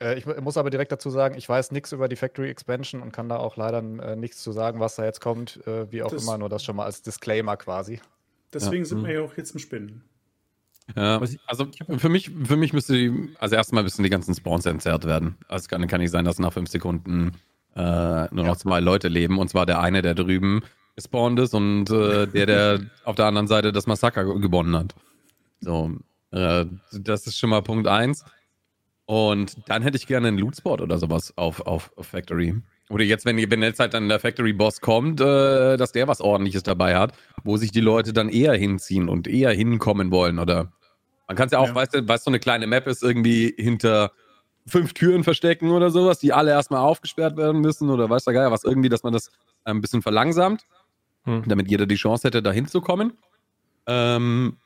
[0.01, 3.13] Äh, ich muss aber direkt dazu sagen, ich weiß nichts über die Factory Expansion und
[3.13, 6.11] kann da auch leider äh, nichts zu sagen, was da jetzt kommt, äh, wie auch
[6.11, 8.01] das, immer, nur das schon mal als Disclaimer quasi.
[8.53, 8.89] Deswegen ja.
[8.89, 9.15] sind wir mhm.
[9.15, 10.05] ja auch jetzt im Spinnen.
[10.95, 11.67] Ja, also
[11.99, 15.37] für mich, für mich müsste die, also erstmal müssen die ganzen Spawns entzerrt werden.
[15.49, 17.33] Also es kann, kann nicht sein, dass nach fünf Sekunden
[17.75, 19.39] äh, nur noch zwei Leute leben.
[19.39, 20.63] Und zwar der eine, der drüben
[20.95, 24.95] gespawnt ist und äh, der, der auf der anderen Seite das Massaker gewonnen hat.
[25.61, 25.93] So,
[26.31, 28.25] äh, das ist schon mal Punkt eins.
[29.07, 32.55] Und dann hätte ich gerne einen Lootspot oder sowas auf, auf, auf Factory.
[32.89, 36.63] Oder jetzt, wenn, wenn jetzt halt dann der Factory-Boss kommt, äh, dass der was ordentliches
[36.63, 37.13] dabei hat,
[37.45, 40.39] wo sich die Leute dann eher hinziehen und eher hinkommen wollen.
[40.39, 40.73] Oder
[41.27, 41.75] man kann es ja auch, ja.
[41.75, 44.13] weißt du, weißt so eine kleine Map ist irgendwie hinter
[44.67, 48.51] fünf Türen verstecken oder sowas, die alle erstmal aufgesperrt werden müssen oder weiß der Geier
[48.51, 49.31] was, irgendwie, dass man das
[49.65, 50.65] ein bisschen verlangsamt,
[51.25, 51.45] hm.
[51.47, 53.13] damit jeder die Chance hätte, da hinzukommen.
[53.87, 54.57] Ähm,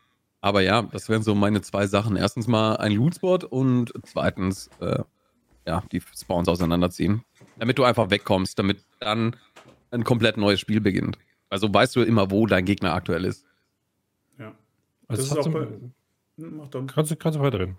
[0.40, 2.16] aber ja, das wären so meine zwei Sachen.
[2.16, 5.03] Erstens mal ein Lootspot und zweitens, äh,
[5.66, 7.23] ja, die Spawns auseinanderziehen.
[7.59, 9.37] Damit du einfach wegkommst, damit dann
[9.90, 11.18] ein komplett neues Spiel beginnt.
[11.51, 13.44] Also weißt du immer, wo dein Gegner aktuell ist.
[14.38, 14.55] Ja.
[15.09, 15.66] Also das, das ist auch bei,
[16.40, 16.87] Mach dann.
[16.87, 17.76] Kannst, kannst du weiterreden.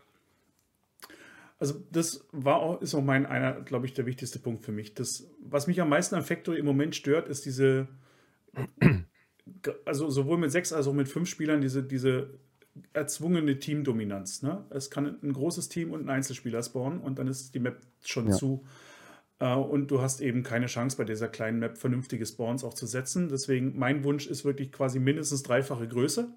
[1.59, 4.95] Also das war auch, ist auch mein einer, glaube ich, der wichtigste Punkt für mich.
[4.95, 7.87] Das, was mich am meisten an Factory im Moment stört, ist diese,
[9.85, 12.31] also sowohl mit sechs als auch mit fünf Spielern, diese, diese
[12.93, 14.41] erzwungene Teamdominanz.
[14.41, 14.65] Ne?
[14.71, 18.29] Es kann ein großes Team und ein Einzelspieler spawnen und dann ist die Map schon
[18.29, 18.33] ja.
[18.33, 18.65] zu.
[19.39, 22.85] Äh, und du hast eben keine Chance bei dieser kleinen Map vernünftige Spawns auch zu
[22.85, 23.29] setzen.
[23.29, 26.29] Deswegen mein Wunsch ist wirklich quasi mindestens dreifache Größe.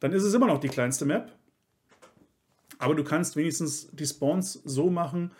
[0.00, 1.32] Dann ist es immer noch die kleinste Map.
[2.78, 5.32] Aber du kannst wenigstens die Spawns so machen,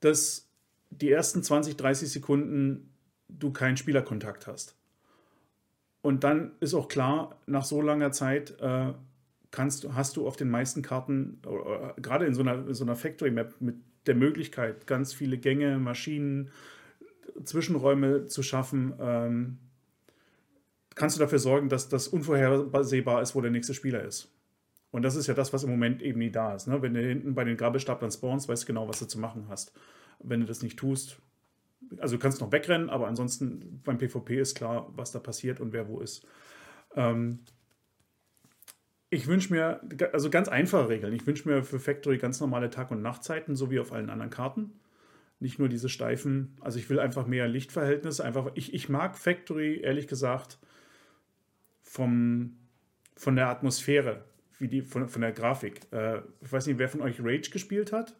[0.00, 0.48] dass
[0.90, 2.92] die ersten 20, 30 Sekunden
[3.28, 4.76] du keinen Spielerkontakt hast.
[6.02, 8.92] Und dann ist auch klar, nach so langer Zeit äh,
[9.50, 12.96] kannst, hast du auf den meisten Karten, äh, gerade in so einer, in so einer
[12.96, 16.50] Factory Map, mit der Möglichkeit, ganz viele Gänge, Maschinen,
[17.44, 19.58] Zwischenräume zu schaffen, ähm,
[21.00, 24.30] kannst du dafür sorgen, dass das unvorhersehbar ist, wo der nächste Spieler ist.
[24.90, 26.66] Und das ist ja das, was im Moment eben nie da ist.
[26.66, 26.82] Ne?
[26.82, 29.72] Wenn du hinten bei den Gabelstaplern spawnst, weißt du genau, was du zu machen hast.
[30.18, 31.18] Wenn du das nicht tust,
[31.98, 35.72] also du kannst noch wegrennen, aber ansonsten beim PvP ist klar, was da passiert und
[35.72, 36.26] wer wo ist.
[36.94, 37.40] Ähm
[39.08, 39.80] ich wünsche mir,
[40.12, 41.14] also ganz einfache Regeln.
[41.14, 44.30] Ich wünsche mir für Factory ganz normale Tag- und Nachtzeiten, so wie auf allen anderen
[44.30, 44.78] Karten.
[45.40, 48.22] Nicht nur diese steifen, also ich will einfach mehr Lichtverhältnisse.
[48.22, 50.58] Einfach, ich, ich mag Factory, ehrlich gesagt,
[51.90, 52.56] vom,
[53.16, 54.24] von der Atmosphäre,
[54.58, 55.92] wie die, von, von der Grafik.
[55.92, 58.16] Äh, ich weiß nicht, wer von euch Rage gespielt hat?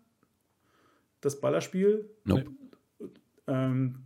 [1.20, 2.10] Das Ballerspiel?
[2.24, 2.46] Nope.
[3.46, 4.00] Ähm,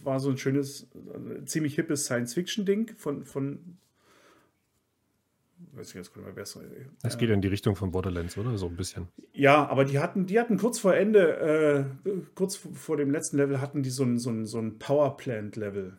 [0.00, 3.78] war so ein schönes, äh, ziemlich hippes Science-Fiction-Ding von, von
[5.72, 6.56] weiß ich jetzt nicht mehr, wer es
[7.02, 8.56] Das geht in die Richtung von Borderlands, oder?
[8.56, 9.08] So ein bisschen.
[9.32, 13.60] Ja, aber die hatten, die hatten kurz vor Ende, äh, kurz vor dem letzten Level,
[13.60, 15.98] hatten die so ein, so ein, so ein Powerplant-Level.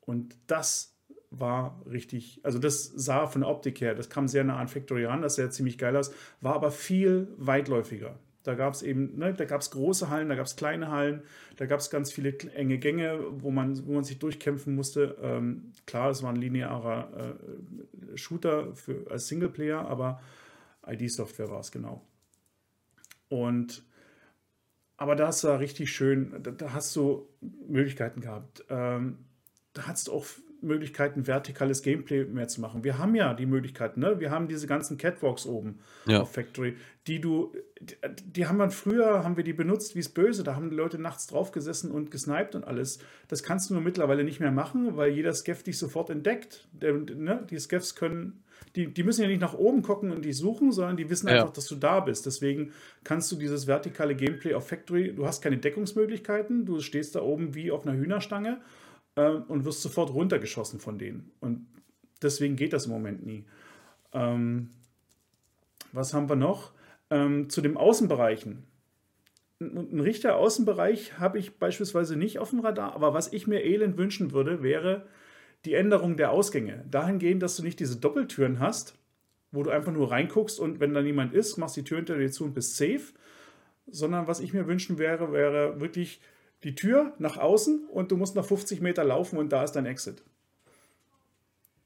[0.00, 0.95] Und das
[1.38, 5.04] war richtig, also das sah von der Optik her, das kam sehr nah an Factory
[5.04, 8.18] ran, das sah ziemlich geil aus, war aber viel weitläufiger.
[8.42, 11.22] Da gab es eben, ne, da gab es große Hallen, da gab es kleine Hallen,
[11.56, 15.16] da gab es ganz viele enge Gänge, wo man, wo man sich durchkämpfen musste.
[15.20, 17.36] Ähm, klar, es war ein linearer
[18.12, 20.20] äh, Shooter für, als Singleplayer, aber
[20.86, 22.06] ID-Software war es genau.
[23.28, 23.82] Und
[24.96, 26.42] aber das war richtig schön.
[26.42, 27.28] Da, da hast du
[27.68, 28.64] Möglichkeiten gehabt.
[28.70, 29.18] Ähm,
[29.72, 30.26] da hast du auch
[30.62, 32.84] Möglichkeiten, vertikales Gameplay mehr zu machen.
[32.84, 34.20] Wir haben ja die Möglichkeiten, ne?
[34.20, 36.20] Wir haben diese ganzen Catwalks oben Ja.
[36.22, 40.08] auf Factory, die du, die, die haben wir früher, haben wir die benutzt wie es
[40.08, 40.42] böse.
[40.44, 42.98] Da haben die Leute nachts drauf gesessen und gesniped und alles.
[43.28, 46.66] Das kannst du nur mittlerweile nicht mehr machen, weil jeder Skeff dich sofort entdeckt.
[46.72, 47.46] Der, ne?
[47.50, 48.42] Die Skeffs können,
[48.74, 51.34] die, die müssen ja nicht nach oben gucken und dich suchen, sondern die wissen Ja.
[51.34, 52.26] einfach, dass du da bist.
[52.26, 52.72] Deswegen
[53.04, 57.54] kannst du dieses vertikale Gameplay auf Factory, du hast keine Deckungsmöglichkeiten, du stehst da oben
[57.54, 58.58] wie auf einer Hühnerstange
[59.16, 61.32] äh, und wirst sofort runtergeschossen von denen.
[61.40, 61.66] Und
[62.22, 63.44] deswegen geht das im Moment nie.
[64.12, 64.70] Ähm,
[65.92, 66.72] was haben wir noch?
[67.10, 68.64] Ähm, zu den Außenbereichen.
[69.58, 73.96] Ein, richtiger Außenbereich habe ich beispielsweise nicht auf dem Radar, aber was ich mir elend
[73.96, 75.06] wünschen würde, wäre
[75.64, 76.84] die Änderung der Ausgänge.
[76.90, 78.98] Dahingehend, dass du nicht diese Doppeltüren hast,
[79.52, 82.30] wo du einfach nur reinguckst und wenn da niemand ist, machst die Tür hinter dir
[82.30, 83.14] zu und bist safe.
[83.86, 86.20] Sondern was ich mir wünschen wäre, wäre wirklich
[86.66, 89.86] die Tür nach außen und du musst noch 50 Meter laufen und da ist dein
[89.86, 90.24] Exit.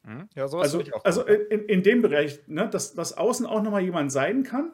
[0.04, 0.26] Hm?
[0.34, 1.04] Ja, sowas Also, ich auch.
[1.04, 4.72] also in, in dem Bereich, ne, dass, dass außen auch nochmal jemand sein kann,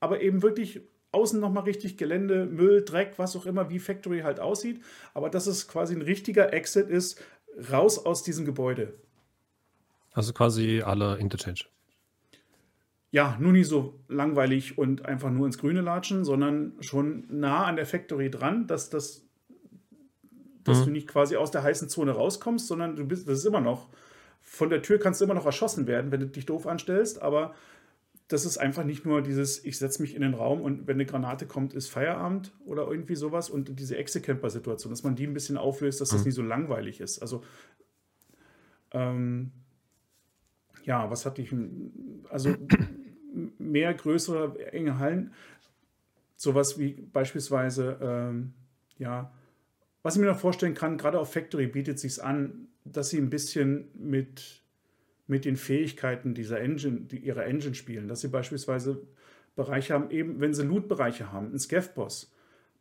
[0.00, 4.40] aber eben wirklich außen nochmal richtig Gelände, Müll, Dreck, was auch immer, wie Factory halt
[4.40, 4.80] aussieht,
[5.12, 7.22] aber dass es quasi ein richtiger Exit ist,
[7.70, 8.94] raus aus diesem Gebäude.
[10.14, 11.66] Also quasi alle Interchange.
[13.10, 17.76] Ja, nur nicht so langweilig und einfach nur ins Grüne latschen, sondern schon nah an
[17.76, 19.26] der Factory dran, dass das
[20.64, 20.84] dass Mhm.
[20.84, 23.88] du nicht quasi aus der heißen Zone rauskommst, sondern du bist, das ist immer noch,
[24.40, 27.54] von der Tür kannst du immer noch erschossen werden, wenn du dich doof anstellst, aber
[28.28, 31.04] das ist einfach nicht nur dieses, ich setze mich in den Raum und wenn eine
[31.06, 35.58] Granate kommt, ist Feierabend oder irgendwie sowas und diese Exe-Camper-Situation, dass man die ein bisschen
[35.58, 36.26] auflöst, dass das Mhm.
[36.26, 37.18] nicht so langweilig ist.
[37.20, 37.42] Also,
[38.92, 39.52] ähm,
[40.84, 41.54] ja, was hatte ich,
[42.30, 42.56] also
[43.58, 45.32] mehr größere, enge Hallen,
[46.36, 48.54] sowas wie beispielsweise, ähm,
[48.98, 49.32] ja,
[50.02, 53.30] was ich mir noch vorstellen kann, gerade auf Factory bietet sich an, dass sie ein
[53.30, 54.62] bisschen mit,
[55.26, 59.00] mit den Fähigkeiten dieser Engine, die, ihrer Engine spielen, dass sie beispielsweise
[59.54, 62.32] Bereiche haben, eben wenn sie Loot-Bereiche haben, einen Scav-Boss.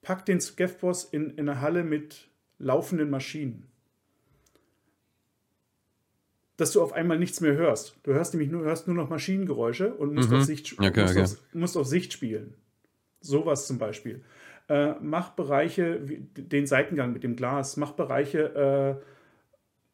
[0.02, 3.68] Pack den Scav-Boss in, in eine Halle mit laufenden Maschinen.
[6.58, 7.96] Dass du auf einmal nichts mehr hörst.
[8.04, 10.38] Du hörst nämlich nur, hörst nur noch Maschinengeräusche und musst, Mhm.
[10.38, 11.24] auf, Sicht, Okay, musst, okay.
[11.24, 12.54] Auf, musst auf Sicht spielen.
[13.20, 14.24] Sowas zum Beispiel.
[14.72, 19.06] Äh, mach Bereiche, wie den Seitengang mit dem Glas, mach Bereiche, äh,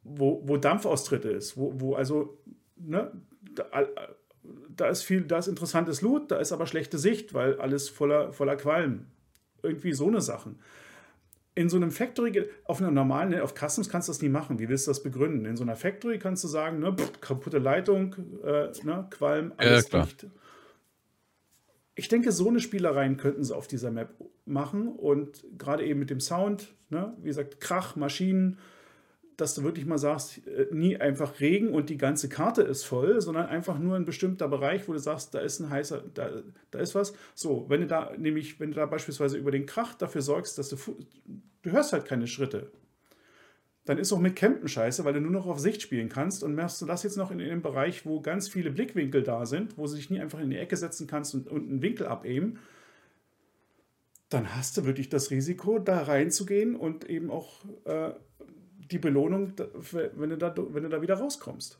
[0.03, 2.37] wo, wo Dampfaustritte ist, wo, wo also,
[2.75, 3.11] ne,
[3.55, 3.89] da, all-
[4.75, 8.31] da ist viel, da ist interessantes Loot, da ist aber schlechte Sicht, weil alles voller,
[8.33, 9.07] voller Qualm.
[9.63, 10.59] Irgendwie so eine Sachen.
[11.55, 14.59] In so einem Factory, auf einer normalen, ne, auf Customs kannst du das nie machen.
[14.59, 15.45] Wie willst du das begründen?
[15.45, 19.65] In so einer Factory kannst du sagen, ne, pff, kaputte Leitung, äh, ne, Qualm, Ja,
[19.69, 20.05] alles klar.
[20.05, 20.27] dicht.
[21.97, 24.13] Ich denke, so eine Spielereien könnten sie auf dieser Map
[24.45, 28.59] machen und gerade eben mit dem Sound, ne, wie gesagt, Krach, Maschinen,
[29.35, 33.19] dass du wirklich mal sagst, äh, nie einfach Regen und die ganze Karte ist voll,
[33.19, 36.29] sondern einfach nur ein bestimmter Bereich, wo du sagst, da ist ein heißer, da,
[36.69, 37.13] da ist was.
[37.33, 40.69] So, wenn du da nämlich, wenn du da beispielsweise über den Krach dafür sorgst, dass
[40.69, 40.77] du,
[41.63, 42.71] du hörst halt keine Schritte,
[43.87, 46.55] dann ist auch mit Campen scheiße, weil du nur noch auf Sicht spielen kannst und
[46.55, 49.77] machst du das jetzt noch in, in einem Bereich, wo ganz viele Blickwinkel da sind,
[49.77, 52.59] wo du dich nie einfach in die Ecke setzen kannst und, und einen Winkel abheben,
[54.27, 58.11] dann hast du wirklich das Risiko, da reinzugehen und eben auch äh,
[58.91, 59.53] die Belohnung,
[60.17, 61.79] wenn du, da, wenn du da wieder rauskommst.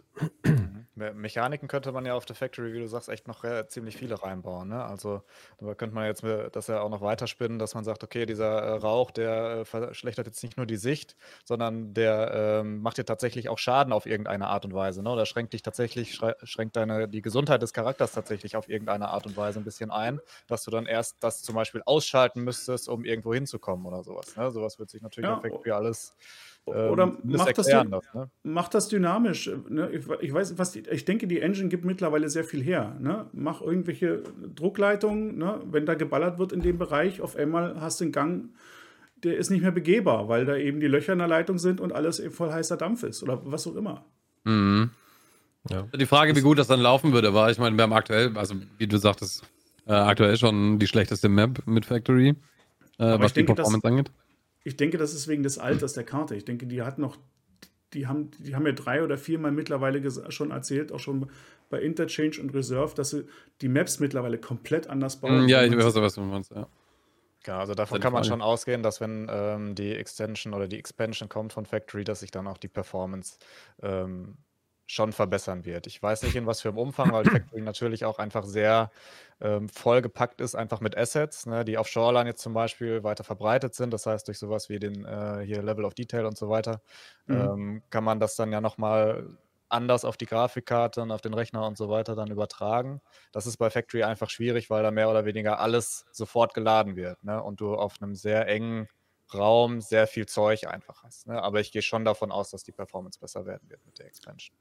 [0.98, 3.98] Me- Mechaniken könnte man ja auf der Factory, wie du sagst, echt noch äh, ziemlich
[3.98, 4.70] viele reinbauen.
[4.70, 4.84] Ne?
[4.84, 5.22] Also
[5.60, 8.60] da könnte man jetzt äh, das ja auch noch weiterspinnen, dass man sagt, okay, dieser
[8.62, 13.06] äh, Rauch, der äh, verschlechtert jetzt nicht nur die Sicht, sondern der ähm, macht dir
[13.06, 15.04] tatsächlich auch Schaden auf irgendeine Art und Weise.
[15.04, 15.12] Ne?
[15.12, 19.38] Oder schränkt dich tatsächlich, schränkt deine, die Gesundheit des Charakters tatsächlich auf irgendeine Art und
[19.38, 23.34] Weise ein bisschen ein, dass du dann erst das zum Beispiel ausschalten müsstest, um irgendwo
[23.34, 24.36] hinzukommen oder sowas.
[24.36, 24.50] Ne?
[24.52, 26.16] Sowas wird sich natürlich Ja, auf Factory alles
[26.68, 28.30] Oder ähm, macht das, erklären du- das, ne?
[28.44, 29.50] mach das dynamisch.
[29.70, 29.90] Ne?
[29.92, 32.96] Ich, ich weiß, was die, ich denke, die Engine gibt mittlerweile sehr viel her.
[33.00, 33.28] Ne?
[33.34, 34.22] Mach irgendwelche
[34.56, 35.62] Druckleitungen, ne?
[35.72, 38.50] wenn da geballert wird in dem Bereich, auf einmal hast du einen Gang,
[39.24, 41.94] der ist nicht mehr begehbar, weil da eben die Löcher in der Leitung sind und
[41.94, 44.04] alles eben voll heißer Dampf ist oder was auch immer.
[44.44, 44.90] Mhm.
[45.70, 45.84] Ja.
[45.98, 48.56] Die Frage, wie gut das dann laufen würde, war, ich meine, wir haben aktuell, also
[48.78, 49.44] wie du sagtest,
[49.86, 52.36] äh, aktuell schon die schlechteste Map mit Factory, äh,
[53.20, 54.12] was die denke, das- Performance angeht.
[54.68, 56.36] Ich denke, das ist wegen des Alters der Karte.
[56.36, 57.16] Ich denke, die hat noch,
[57.94, 61.30] die haben, die haben ja drei oder viermal mittlerweile schon erzählt, auch schon
[61.70, 63.24] bei Interchange und Reserve, dass sie
[63.62, 65.46] die Maps mittlerweile komplett anders bauen.
[65.46, 66.68] Mm, Ja, ich weiß, was du meinst, ja.
[67.44, 71.30] Genau, also davon kann man schon ausgehen, dass wenn ähm, die Extension oder die Expansion
[71.30, 73.38] kommt von Factory, dass sich dann auch die Performance
[73.82, 74.36] ähm,
[74.88, 75.86] schon verbessern wird.
[75.88, 78.92] Ich weiß nicht in was für einem Umfang, weil Factory natürlich auch einfach sehr
[79.42, 83.76] ähm, vollgepackt ist, einfach mit Assets, ne, die auf Shoreline jetzt zum Beispiel weiter verbreitet
[83.76, 83.92] sind.
[83.94, 86.82] Das heißt, durch sowas wie den äh, hier Level of Detail und so weiter,
[87.28, 87.54] Mhm.
[87.54, 89.38] ähm, kann man das dann ja nochmal
[89.70, 93.02] anders auf die Grafikkarte und auf den Rechner und so weiter dann übertragen.
[93.34, 97.22] Das ist bei Factory einfach schwierig, weil da mehr oder weniger alles sofort geladen wird
[97.24, 97.44] ne?
[97.44, 98.88] und du auf einem sehr engen
[99.34, 101.28] Raum sehr viel Zeug einfach hast.
[101.28, 101.42] Ne?
[101.42, 104.56] Aber ich gehe schon davon aus, dass die Performance besser werden wird mit der Expansion.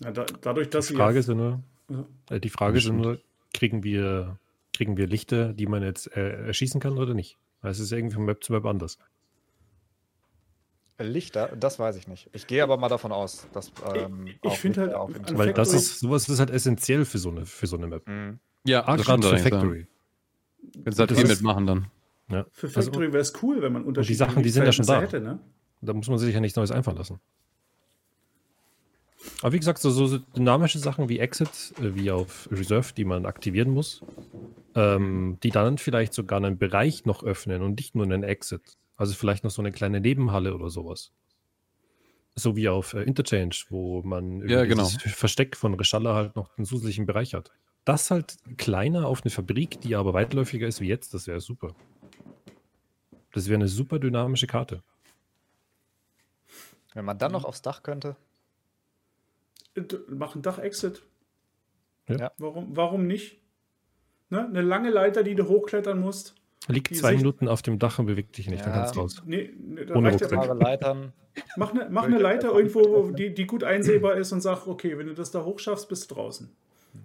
[0.00, 2.04] Ja, da, dadurch, dass Die sie Frage ist ja nur, Ja.
[2.30, 3.18] äh, die Frage ist nur,
[3.52, 4.38] kriegen wir,
[4.72, 7.38] kriegen wir Lichter, die man jetzt äh, erschießen kann oder nicht?
[7.60, 8.98] Weil es ist irgendwie von Map zu Map anders.
[10.98, 12.28] Lichter, das weiß ich nicht.
[12.32, 15.72] Ich gehe aber mal davon aus, dass ähm, ich auch finde halt, Internet- Weil das
[15.72, 18.06] ist, sowas ist halt essentiell für so eine, für so eine Map.
[18.06, 18.38] Mhm.
[18.64, 19.38] Ja, das gerade für.
[19.38, 19.86] Factory.
[20.86, 21.86] Halt Das viel ist- mitmachen dann.
[22.28, 22.46] Ja.
[22.52, 25.00] Für Also- Factory wäre es cool, wenn man unterschiedliche Sachen, die sind ja schon da.
[25.00, 25.40] Hätte, ne?
[25.80, 27.18] Da muss man sich ja nichts Neues einfallen lassen.
[29.40, 33.26] Aber wie gesagt, so, so dynamische Sachen wie Exit, äh, wie auf Reserve, die man
[33.26, 34.02] aktivieren muss,
[34.74, 38.76] ähm, die dann vielleicht sogar einen Bereich noch öffnen und nicht nur einen Exit.
[38.96, 41.12] Also vielleicht noch so eine kleine Nebenhalle oder sowas.
[42.34, 44.86] So wie auf äh, Interchange, wo man über Ja, genau.
[44.86, 47.52] Versteck von Reschalla halt noch einen zusätzlichen Bereich hat.
[47.84, 51.74] Das halt kleiner auf eine Fabrik, die aber weitläufiger ist wie jetzt, das wäre super.
[53.32, 54.82] Das wäre eine super dynamische Karte.
[56.94, 58.16] Wenn man dann noch aufs Dach könnte,
[60.08, 61.02] Mach ein Dach-Exit.
[62.08, 62.32] Ja.
[62.38, 63.40] Warum, warum nicht?
[64.30, 64.46] Ne?
[64.46, 66.34] Eine lange Leiter, die du hochklettern musst.
[66.68, 68.78] Liegt zwei Sicht- Minuten auf dem Dach und bewegt dich nicht, dann Ja.
[68.80, 69.22] kannst du raus.
[69.24, 71.12] Nee, nee, da Ohne reicht ja- Leitern,
[71.56, 75.06] Mach eine, mach eine Leiter irgendwo, die, die gut einsehbar ist und sag, okay, wenn
[75.06, 76.54] du das da hochschaffst, bist du draußen.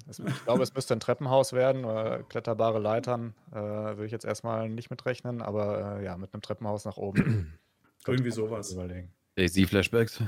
[0.09, 1.85] Ich glaube, es müsste ein Treppenhaus werden.
[1.85, 6.41] Oder kletterbare Leitern äh, würde ich jetzt erstmal nicht mitrechnen, aber äh, ja, mit einem
[6.41, 7.53] Treppenhaus nach oben.
[8.05, 8.73] Irgendwie sowas.
[8.73, 9.11] Überlegen.
[9.35, 10.21] Daisy-Flashbacks.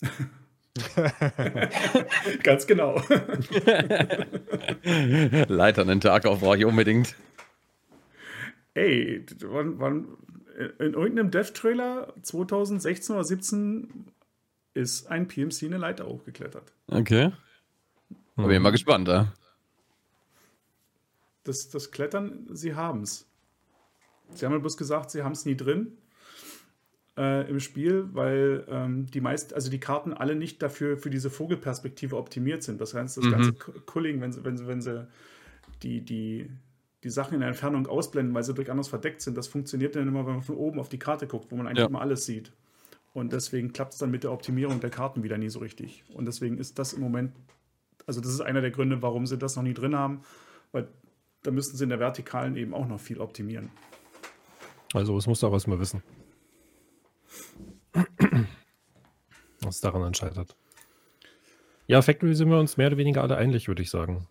[2.42, 3.00] Ganz genau.
[5.48, 7.14] Leitern den Tag auf brauche ich unbedingt.
[8.74, 10.08] Ey, wann, wann,
[10.80, 14.06] in irgendeinem Dev-Trailer 2016 oder 17
[14.74, 16.72] ist ein PMC eine Leiter hochgeklettert.
[16.88, 17.30] Okay.
[18.36, 19.32] Da bin ich mal gespannt, ja.
[21.44, 23.28] Das, das Klettern, sie haben es.
[24.32, 25.96] Sie haben ja bloß gesagt, sie haben es nie drin
[27.16, 31.30] äh, im Spiel, weil ähm, die meist, also die Karten alle nicht dafür für diese
[31.30, 32.80] Vogelperspektive optimiert sind.
[32.80, 33.30] Das heißt, das Mhm.
[33.30, 35.06] ganze Cu- Culling, wenn sie, wenn sie, wenn sie
[35.82, 36.50] die, die,
[37.04, 40.08] die Sachen in der Entfernung ausblenden, weil sie durch anders verdeckt sind, das funktioniert dann
[40.08, 41.86] immer, wenn man von oben auf die Karte guckt, wo man eigentlich Ja.
[41.86, 42.52] immer alles sieht.
[43.12, 46.02] Und deswegen klappt es dann mit der Optimierung der Karten wieder nie so richtig.
[46.14, 47.32] Und deswegen ist das im Moment,
[48.06, 50.22] also das ist einer der Gründe, warum sie das noch nie drin haben,
[50.72, 50.88] weil
[51.44, 53.70] da müssten sie in der Vertikalen eben auch noch viel optimieren.
[54.94, 56.02] Also, das musst du auch erstmal wissen.
[59.60, 60.56] Was daran dann scheitert.
[61.86, 64.26] Ja, Factory sind wir uns mehr oder weniger alle einig, würde ich sagen.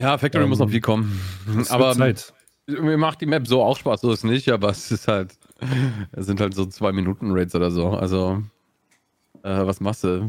[0.00, 1.20] Ja, Factory Ähm, muss noch viel kommen.
[1.58, 2.34] Es Aber Zeit.
[2.66, 5.38] mir macht die Map so auch Spaß, so ist nicht, aber es ist halt,
[6.12, 7.90] es sind halt so zwei Minuten Raids oder so.
[7.90, 8.42] Also,
[9.42, 10.28] äh, was machst du?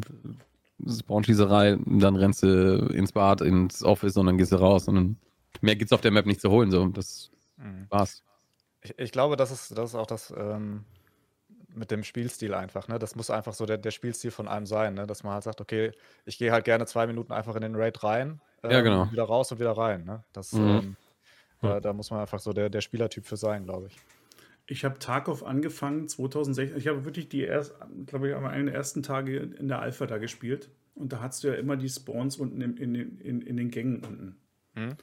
[0.88, 5.18] Spawnschießerei, dann rennst du ins Bad, ins Office und dann gehst du raus und dann
[5.62, 6.86] mehr gibt's auf der Map nicht zu holen, so.
[6.88, 7.88] Das Mhm.
[7.90, 8.22] war's.
[8.82, 10.84] Ich, ich glaube, das ist, das ist auch das ähm,
[11.76, 12.88] mit dem Spielstil einfach.
[12.88, 13.00] Ne?
[13.00, 15.06] Das muss einfach so der, der Spielstil von einem sein, ne?
[15.08, 15.92] dass man halt sagt, okay,
[16.26, 19.12] ich gehe halt gerne zwei Minuten einfach in den Raid rein, Ja, genau.
[19.12, 20.04] wieder raus und wieder rein.
[20.06, 20.24] Ne?
[20.34, 20.68] Das, Mhm.
[20.70, 20.96] ähm,
[21.62, 23.98] da, da muss man einfach so der, der Spielertyp für sein, glaube ich.
[24.68, 26.78] Ich habe Tarkov angefangen 2016.
[26.78, 27.76] Ich habe wirklich die erst,
[28.08, 30.70] glaube ich, einen der ersten Tage in der Alpha da gespielt.
[30.96, 33.70] Und da hattest du ja immer die Spawns unten in, in, den- in, in den
[33.70, 34.38] Gängen unten.
[34.76, 34.96] Mhm.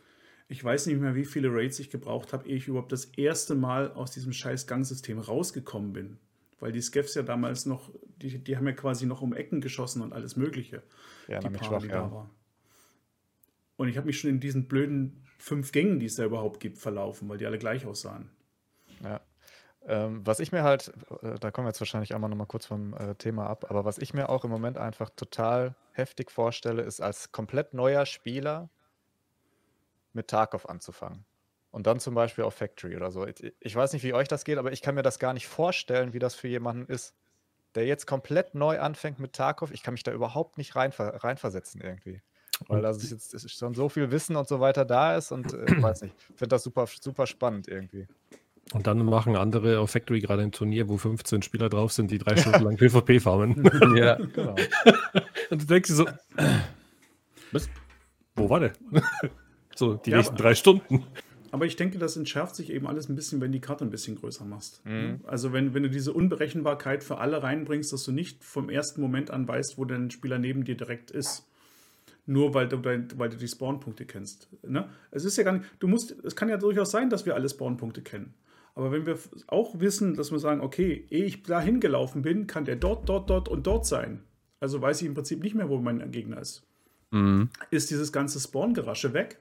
[0.49, 3.55] Ich weiß nicht mehr, wie viele Raids ich gebraucht habe, ehe ich überhaupt das erste
[3.55, 6.19] Mal aus diesem scheiß Gangsystem rausgekommen bin.
[6.63, 10.01] Weil die Skeffs ja damals noch, die, die haben ja quasi noch um Ecken geschossen
[10.01, 10.85] und alles Mögliche.
[11.27, 12.03] Ja, die nämlich Paar, schwach, die ja.
[12.03, 12.31] da war.
[13.75, 16.79] Und ich habe mich schon in diesen blöden fünf Gängen, die es da überhaupt gibt,
[16.79, 18.31] verlaufen, weil die alle gleich aussahen.
[19.03, 19.21] ja.
[19.85, 22.95] Ähm, was ich mir halt, äh, da kommen wir jetzt wahrscheinlich einmal nochmal kurz vom
[22.95, 27.01] äh, Thema ab, aber was ich mir auch im Moment einfach total heftig vorstelle, ist
[27.01, 28.71] als komplett neuer Spieler
[30.13, 31.25] mit Tarkov anzufangen.
[31.73, 33.27] Und dann zum Beispiel auf Factory oder so.
[33.61, 36.13] Ich, weiß nicht, wie euch das geht, aber ich kann mir das gar nicht vorstellen,
[36.13, 37.15] wie das für jemanden ist,
[37.75, 39.73] der jetzt komplett neu anfängt mit Tarkov.
[39.73, 42.21] Ich kann mich da überhaupt nicht reinver reinversetzen irgendwie.
[42.69, 45.65] Weil da jetzt ist schon so viel Wissen und so weiter da ist und äh,
[45.65, 48.07] ich weiß nicht, ich finde das super, super spannend irgendwie.
[48.75, 52.19] Und dann machen andere auf Factory gerade ein Turnier, wo 15 Spieler drauf sind, die
[52.19, 53.65] drei Stunden lang PvP farmen.
[53.97, 54.55] ja, genau.
[55.51, 56.07] Und du denkst dir so,
[57.51, 57.69] was?
[58.37, 58.73] Wo war der?
[59.75, 61.05] so, die Ja, nächsten drei Stunden.
[61.53, 64.17] Aber ich denke, das entschärft sich eben alles ein bisschen, wenn die Karte ein bisschen
[64.17, 64.85] größer machst.
[64.85, 65.21] Mhm.
[65.25, 69.31] Also wenn, wenn du diese Unberechenbarkeit für alle reinbringst, dass du nicht vom ersten Moment
[69.31, 71.47] an weißt, wo dein Spieler neben dir direkt ist.
[72.25, 74.49] Nur weil du, dein- weil du die Spawnpunkte kennst.
[74.67, 74.89] Ne?
[75.11, 77.49] Es ist ja gar nicht, du musst, es kann ja durchaus sein, dass wir alle
[77.49, 78.35] Spawnpunkte kennen.
[78.75, 82.65] Aber wenn wir auch wissen, dass wir sagen, okay, ehe ich da hingelaufen bin, kann
[82.65, 84.23] der dort, dort, dort und dort sein.
[84.61, 86.63] Also weiß ich im Prinzip nicht mehr, wo mein Gegner ist
[87.11, 87.51] Mhm.
[87.71, 89.39] ist dieses ganze Spawn-Gerasche weg.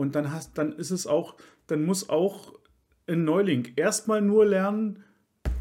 [0.00, 1.34] Und dann hast, dann ist es auch,
[1.66, 2.54] dann muss auch
[3.06, 5.04] ein Neuling erstmal nur lernen,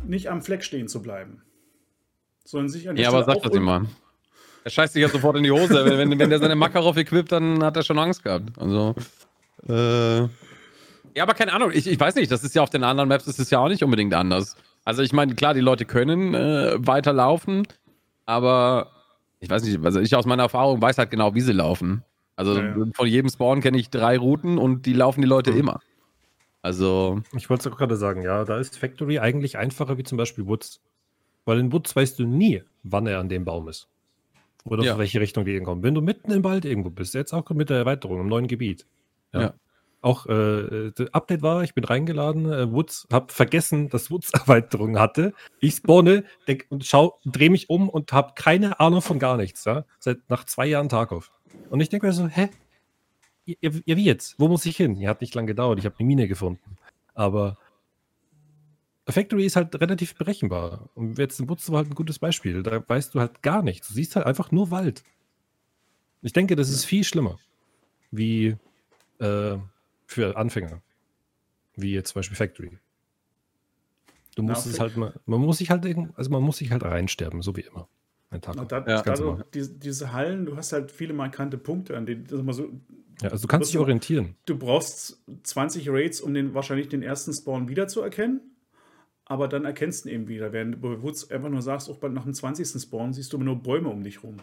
[0.08, 1.42] nicht am Fleck stehen zu bleiben.
[2.46, 3.86] Sondern sich an Ja, aber Stelle sag auch das ihm mal.
[4.64, 5.84] Er scheißt sich ja sofort in die Hose.
[5.84, 8.58] wenn, wenn, wenn der seine Makarov equipt, dann hat er schon Angst gehabt.
[8.58, 8.96] Also.
[9.68, 10.20] Äh.
[10.22, 10.30] Ja,
[11.24, 11.72] aber keine Ahnung.
[11.74, 13.68] Ich, ich weiß nicht, das ist ja auf den anderen Maps ist es ja auch
[13.68, 14.56] nicht unbedingt anders.
[14.86, 17.68] Also ich meine, klar, die Leute können äh, weiterlaufen,
[18.26, 18.90] aber
[19.42, 22.06] ich weiß nicht, also ich aus meiner Erfahrung weiß halt genau, wie sie laufen.
[22.40, 22.86] Also Ja, ja.
[22.96, 25.58] von jedem Spawn kenne ich drei Routen und die laufen die Leute Mhm.
[25.60, 25.80] immer.
[26.62, 30.18] Also, Ich wollte es auch gerade sagen, ja, da ist Factory eigentlich einfacher wie zum
[30.18, 30.82] Beispiel Woods.
[31.46, 33.88] Weil in Woods weißt du nie, wann er an dem Baum ist.
[34.66, 34.98] Oder Ja.
[34.98, 35.84] welche Richtung die kommen.
[35.84, 38.86] Wenn du mitten im Wald irgendwo bist, jetzt auch mit der Erweiterung im neuen Gebiet.
[39.34, 39.54] Ja.
[40.02, 44.98] Auch äh, das Update war, ich bin reingeladen, äh, Woods, hab vergessen, dass Woods Erweiterung
[44.98, 45.34] hatte.
[45.60, 49.66] Ich spawne denk, und schau, drehe mich um und habe keine Ahnung von gar nichts.
[49.66, 49.84] Ja?
[50.00, 51.32] Seit nach zwei Jahren Tarkov.
[51.70, 52.50] Und ich denke mir so, hä?
[53.46, 54.40] Ihr wie jetzt?
[54.40, 54.96] Wo muss ich hin?
[54.98, 56.78] Ja, hat nicht lange gedauert, ich habe eine Mine gefunden.
[57.16, 57.58] Aber
[59.08, 60.90] Factory ist halt relativ berechenbar.
[60.94, 62.62] Und jetzt in Woods war halt ein gutes Beispiel.
[62.64, 63.88] Da weißt du halt gar nichts.
[63.88, 65.04] Du siehst halt einfach nur Wald.
[66.22, 67.40] Ich denke, das ist viel schlimmer.
[68.12, 68.56] Wie
[69.20, 69.58] äh,
[70.06, 70.82] für Anfänger.
[71.76, 72.78] Wie jetzt zum Beispiel Factory.
[74.36, 76.84] Du Na, musst es halt mal, man muss sich halt, also man muss sich halt
[76.84, 77.88] reinsterben, so wie immer.
[78.32, 78.68] Ein Tag.
[78.70, 79.16] Da, Ja.
[79.18, 79.46] normal.
[79.54, 82.70] diese, diese Hallen, du hast halt viele markante Punkte, an denen, sag mal so,
[83.22, 84.36] Ja, also du kannst musst dich du- orientieren.
[84.46, 88.42] du brauchst 20 Raids, um den, wahrscheinlich den ersten Spawn wiederzuerkennen.
[89.26, 90.52] Aber dann erkennst du ihn eben wieder.
[90.54, 92.82] Während du Woods einfach nur sagst, auch nach dem 20.
[92.82, 94.38] Spawn siehst du immer nur Bäume um dich rum.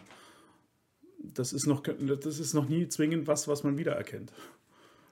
[1.19, 4.31] Das ist noch, das ist noch nie zwingend was, was man wiedererkennt.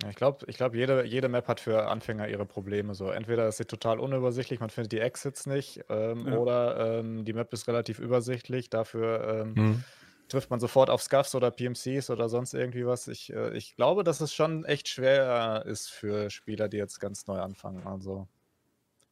[0.06, 2.94] Ja, Ich glaube, ich glaub, jede, jede Map hat für Anfänger ihre Probleme.
[2.96, 6.32] So, entweder ist sie total unübersichtlich, man findet die Exits nicht, ähm, Ja.
[6.32, 8.70] oder ähm, die Map ist relativ übersichtlich.
[8.70, 9.86] Dafür ähm, Hm.
[10.30, 13.08] trifft man sofort auf Scuffs oder PMCs oder sonst irgendwie was.
[13.10, 17.28] Ich, äh, ich glaube, dass es schon echt schwer ist für Spieler, die jetzt ganz
[17.28, 17.88] neu anfangen.
[17.88, 18.28] Also,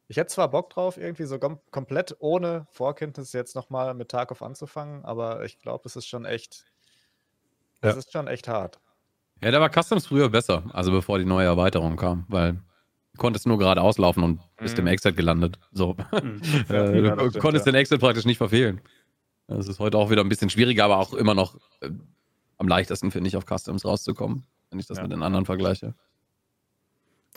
[0.09, 4.41] ich hätte zwar Bock drauf, irgendwie so kom komplett ohne Vorkenntnis jetzt nochmal mit Tarkov
[4.43, 6.67] anzufangen, aber ich glaube, es ist schon echt,
[7.81, 7.95] es Ja.
[7.95, 8.81] ist schon echt hart.
[9.43, 13.45] Ja, da war Customs früher besser, also bevor die neue Erweiterung kam, weil du konntest
[13.47, 14.91] nur geradeaus laufen und bist im Mhm.
[14.91, 15.59] Exit gelandet.
[15.71, 15.95] So.
[16.21, 16.41] Mhm.
[16.69, 17.71] Äh, Ja, du das stimmt, konntest ja.
[17.71, 18.81] den Exit praktisch nicht verfehlen.
[19.47, 21.89] Das ist heute auch wieder ein bisschen schwieriger, aber auch immer noch äh,
[22.57, 25.03] am leichtesten, finde ich, auf Customs rauszukommen, wenn ich das Ja.
[25.03, 25.93] mit den anderen vergleiche.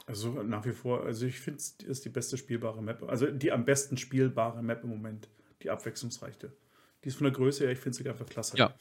[0.06, 3.02] Also nach wie vor, also ich finde, es ist die beste spielbare Map.
[3.08, 5.28] Also die am besten spielbare Map im Moment.
[5.62, 6.52] Die abwechslungsreichste.
[7.02, 8.56] Die ist von der Größe her, ich finde sie einfach klasse.
[8.56, 8.72] Ja.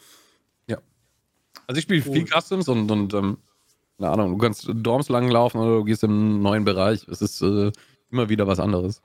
[1.68, 2.42] Also ich spiele viel Cool.
[2.42, 3.38] Customs und, und ähm,
[3.98, 7.08] keine Ahnung, du kannst Dorms langlaufen oder du gehst im einen neuen Bereich.
[7.08, 7.72] Es ist äh,
[8.12, 9.02] immer wieder was anderes.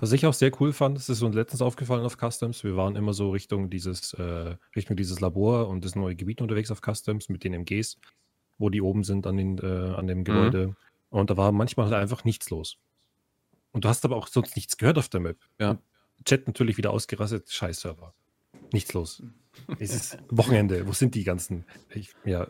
[0.00, 2.64] Was ich auch sehr cool fand, das ist uns letztens aufgefallen auf Customs.
[2.64, 6.72] Wir waren immer so Richtung dieses, äh, Richtung dieses Labor und das neue Gebiet unterwegs
[6.72, 7.96] auf Customs mit den MGs,
[8.58, 10.74] wo die oben sind an, den, äh, an dem Gebäude.
[11.10, 12.76] Und da war manchmal halt einfach nichts los.
[13.70, 15.38] Und du hast aber auch sonst nichts gehört auf der Map.
[15.60, 15.78] Ja.
[16.24, 18.14] Chat natürlich wieder ausgerastet, scheiß Server.
[18.72, 19.22] Nichts los.
[19.78, 21.64] Es ist Wochenende, wo sind die ganzen?
[21.90, 22.46] Ich, ja,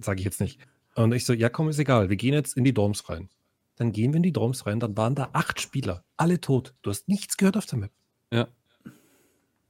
[0.00, 0.60] sage ich jetzt nicht.
[0.94, 3.28] Und ich so, ja komm, ist egal, wir gehen jetzt in die Dorms rein.
[3.76, 6.74] Dann gehen wir in die Dorms rein, dann waren da acht Spieler, alle tot.
[6.82, 7.90] Du hast nichts gehört auf der Map.
[8.32, 8.48] Ja.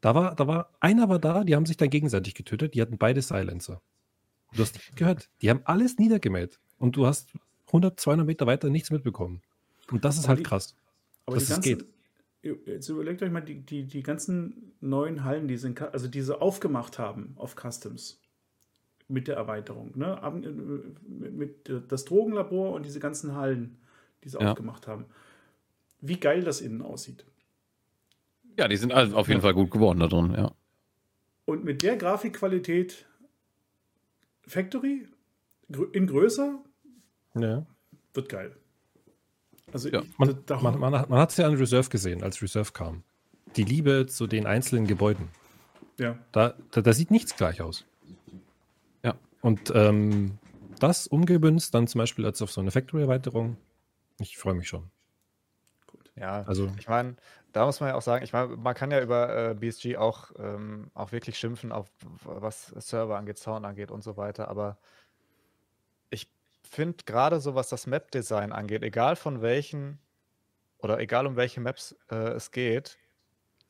[0.01, 2.97] Da war, da war, einer war da, die haben sich dann gegenseitig getötet, die hatten
[2.99, 3.81] beide Silencer.
[4.55, 5.29] Du hast nichts gehört.
[5.43, 6.59] Die haben alles niedergemäht.
[6.79, 7.29] Und du hast
[7.67, 9.43] 100, 200 Meter weiter nichts mitbekommen.
[9.93, 10.75] Und das ist Aber halt die- krass.
[11.27, 11.87] Aber dass es ganzen, geht.
[12.43, 16.99] Jetzt überlegt euch mal die, die, die ganzen neuen Hallen, die sind, also diese aufgemacht
[16.99, 18.21] haben auf Customs
[19.09, 19.93] mit der Erweiterung.
[19.99, 20.23] Ne?
[20.23, 23.77] Ab- Mit, mit das Drogenlabor und diese ganzen Hallen,
[24.25, 24.51] die sie Ja.
[24.53, 25.05] aufgemacht haben.
[26.03, 27.27] wie geil das innen aussieht.
[28.59, 30.55] Ja, die sind also auf jeden Fall gut geworden da drin, ja.
[31.45, 33.07] Und mit der Grafikqualität
[34.47, 35.07] Factory
[35.93, 36.59] in größer
[37.35, 37.67] Ja.
[38.15, 38.57] wird geil.
[39.73, 40.03] Also Ja.
[40.03, 42.73] ich, Man, da, man, man, hat- man hat es ja an Reserve gesehen, als Reserve
[42.73, 43.03] kam.
[43.57, 45.29] Die Liebe zu den einzelnen Gebäuden.
[45.99, 46.17] ja.
[46.33, 47.85] Da, da, da sieht nichts gleich aus.
[49.03, 49.15] Ja.
[49.43, 50.39] Und ähm,
[50.79, 53.57] das umgemünzt dann zum Beispiel als auf so eine Factory-Erweiterung.
[54.19, 54.91] Ich freue mich schon.
[56.17, 57.17] Ja, Also, ich meine,
[57.53, 60.31] da muss man ja auch sagen, ich meine, man kann ja über äh, BSG auch,
[60.39, 61.89] ähm, auch wirklich schimpfen, auf
[62.25, 64.77] was Server angeht, Sound angeht und so weiter, aber
[66.11, 66.29] ich
[66.71, 70.01] finde gerade so, was das Map-Design angeht, egal von welchen
[70.79, 72.99] oder egal um welche Maps äh, es geht,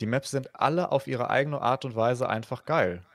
[0.01, 3.07] die Maps sind alle auf ihre eigene Art und Weise einfach geil.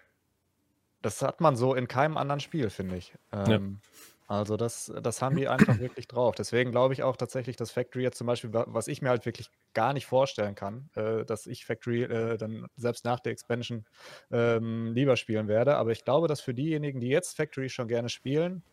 [1.01, 3.15] Das hat man so in keinem anderen Spiel, finde ich.
[3.31, 3.81] Ähm,
[4.27, 6.33] Also das, das haben die einfach wirklich drauf.
[6.35, 9.23] Deswegen glaube ich auch tatsächlich, dass Factory jetzt zum Beispiel, wa- was ich mir halt
[9.27, 13.85] wirklich gar nicht vorstellen kann, äh, dass ich Factory äh, dann selbst nach der Expansion
[14.31, 15.75] ähm, lieber spielen werde.
[15.77, 18.63] Aber ich glaube, dass für diejenigen, die jetzt Factory schon gerne spielen,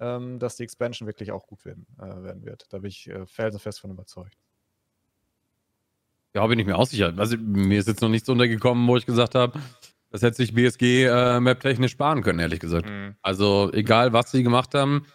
[0.00, 2.66] ähm, dass die Expansion wirklich auch gut werden, äh, werden wird.
[2.70, 4.36] Da bin ich äh, felsenfest von überzeugt.
[6.34, 7.12] Ja, bin ich mir auch sicher.
[7.16, 9.58] Also, mir ist jetzt noch nichts untergekommen, wo ich gesagt habe,
[10.10, 12.88] das hätte sich BSG äh, map-technisch sparen können, ehrlich gesagt.
[13.22, 15.06] Also, egal was sie gemacht haben,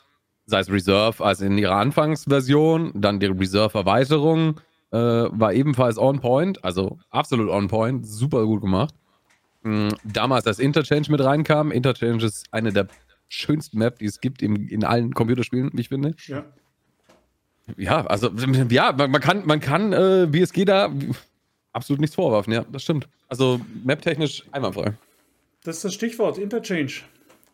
[0.46, 4.60] sei es Reserve, als in ihrer Anfangsversion, dann die Reserve-Erweiterung,
[4.92, 8.94] äh, war ebenfalls on point, also absolut on point, super gut gemacht.
[9.64, 12.88] Mm, Damals, als Interchange mit reinkam, Interchange ist eine der
[13.34, 16.16] schönsten Map, die es gibt in, in allen Computerspielen, wie ich finde.
[16.28, 16.46] ja.
[17.78, 18.30] Ja, also
[18.70, 20.94] ja, man, man kann, man kann äh, BSG da
[21.72, 23.08] absolut nichts vorwerfen, ja, das stimmt.
[23.30, 24.96] Also map-technisch einwandfrei.
[25.64, 26.92] Das ist das Stichwort, Interchange.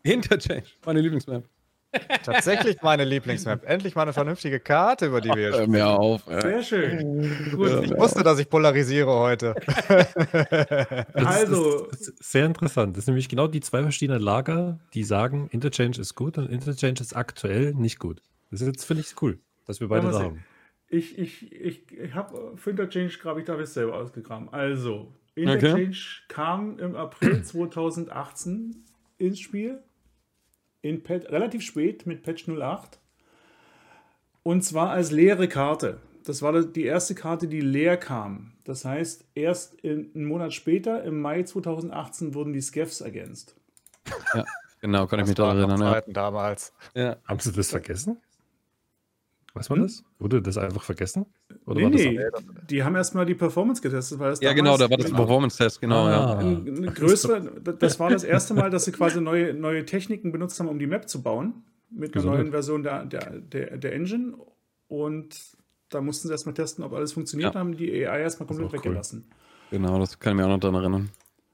[0.01, 1.43] Interchange, meine Lieblingsmap.
[2.23, 3.65] Tatsächlich meine Lieblingsmap.
[3.65, 5.71] Endlich mal eine vernünftige Karte, über die wir Hör sprechen.
[5.71, 6.27] mir auf.
[6.27, 6.41] Ja.
[6.41, 7.51] Sehr schön.
[7.55, 7.83] Gut.
[7.83, 9.55] Ich wusste, dass ich polarisiere heute.
[9.87, 12.95] das Also- ist, das ist sehr interessant.
[12.97, 16.99] Das sind nämlich genau die zwei verschiedenen Lager, die sagen, Interchange ist gut und Interchange
[16.99, 18.21] ist aktuell nicht gut.
[18.51, 20.43] Das ist jetzt, finde ich, cool, dass wir beide da haben.
[20.89, 24.49] Ich, ich, ich, ich habe für Interchange, glaube ich, da habe ich selber ausgegraben.
[24.51, 25.95] Also, Interchange
[26.27, 28.83] kam im April 2018
[29.19, 29.79] ins Spiel.
[30.81, 32.99] In Pat relativ spät mit Patch 08.
[34.43, 35.99] Und zwar als leere Karte.
[36.23, 38.53] Das war die erste Karte, die leer kam.
[38.63, 43.55] Das heißt, erst in, einen Monat später, im Mai 2018, wurden die Scavs ergänzt.
[44.33, 44.45] Ja,
[44.79, 45.79] genau, kann ich mich daran erinnern.
[45.79, 46.73] Zeiten damals.
[46.93, 47.01] Ja.
[47.01, 47.17] Ja.
[47.25, 48.21] Haben Sie das vergessen?
[49.59, 49.85] Weiß man Hm?
[49.87, 50.03] das?
[50.19, 51.25] Wurde das einfach vergessen?
[51.65, 51.91] Oder Nee, war
[52.31, 54.17] das nee, die haben erstmal die Performance getestet.
[54.19, 56.25] Weil das ja, genau, da war das mit- Performance-Test, genau, ja.
[56.33, 56.37] Ah.
[56.39, 57.41] ein, ein größere,
[57.77, 60.87] das war das erste Mal, dass sie quasi neue, neue Techniken benutzt haben, um die
[60.87, 61.63] Map zu bauen.
[61.91, 62.39] Mit einer Gesundheit.
[62.41, 64.33] neuen Version der, der, der, der Engine.
[64.87, 65.35] Und
[65.89, 67.59] da mussten sie erstmal testen, ob alles funktioniert, Ja.
[67.59, 68.79] haben die AI erstmal komplett auch cool.
[68.79, 69.25] weggelassen.
[69.71, 71.09] Genau, das kann ich mir auch noch daran erinnern.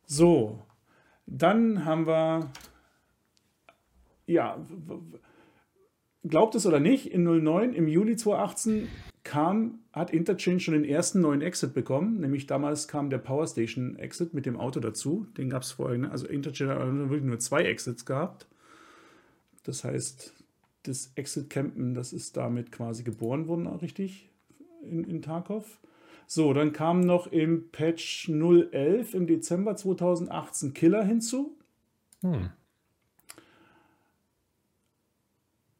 [0.05, 0.59] So,
[1.25, 2.49] dann haben wir,
[4.27, 5.17] ja, w- w-
[6.27, 8.87] glaubt es oder nicht, in 09 im Juli 2018
[9.23, 13.97] kam, hat Interchange schon den ersten neuen Exit bekommen, nämlich damals kam der Power Station
[13.97, 15.27] Exit mit dem Auto dazu.
[15.37, 16.11] Den gab es vorher, ne?
[16.11, 18.47] also Interchange hat wirklich nur zwei Exits gehabt.
[19.63, 20.33] Das heißt,
[20.83, 24.29] das Exit Campen, das ist damit quasi geboren worden, richtig
[24.83, 25.79] in, in Tarkov.
[26.27, 31.57] So, dann kam noch im Patch 011 im Dezember 2018 Killer hinzu.
[32.21, 32.49] Hm.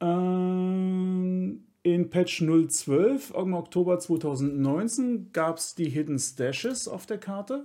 [0.05, 7.63] Ähm, in Patch 012 im Oktober 2019 gab es die Hidden Stashes auf der Karte.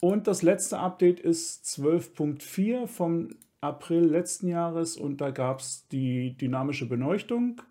[0.00, 3.30] Und das letzte Update ist 12.4 vom
[3.62, 7.62] April letzten Jahres und da gab es die dynamische Beleuchtung,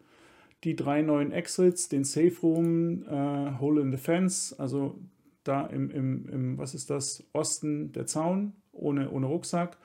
[0.63, 4.97] die drei neuen Exits, den Safe Room, äh, Hole in the Fence, also
[5.43, 9.77] da im, im, im, was ist das, Osten der Zaun, ohne, ohne Rucksack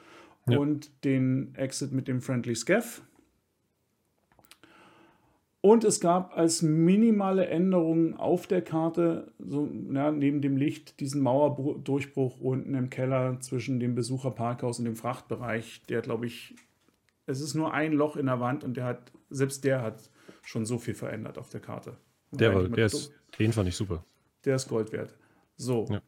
[0.50, 0.58] Ja.
[0.58, 3.02] und den Exit mit dem Friendly Scaff.
[5.60, 11.20] Und es gab als minimale Änderungen auf der Karte, so, ja, neben dem Licht, diesen
[11.20, 15.82] Mauerdurchbruch unten im Keller zwischen dem Besucherparkhaus und dem Frachtbereich.
[15.88, 16.54] Der, glaube ich,
[17.26, 20.10] es ist nur ein Loch in der Wand und der hat, selbst der hat
[20.42, 21.96] schon so viel verändert auf der Karte.
[22.30, 24.04] Der, war, der ist, den fand ich super.
[24.44, 25.16] der ist Gold wert.
[25.56, 26.00] So, Ja.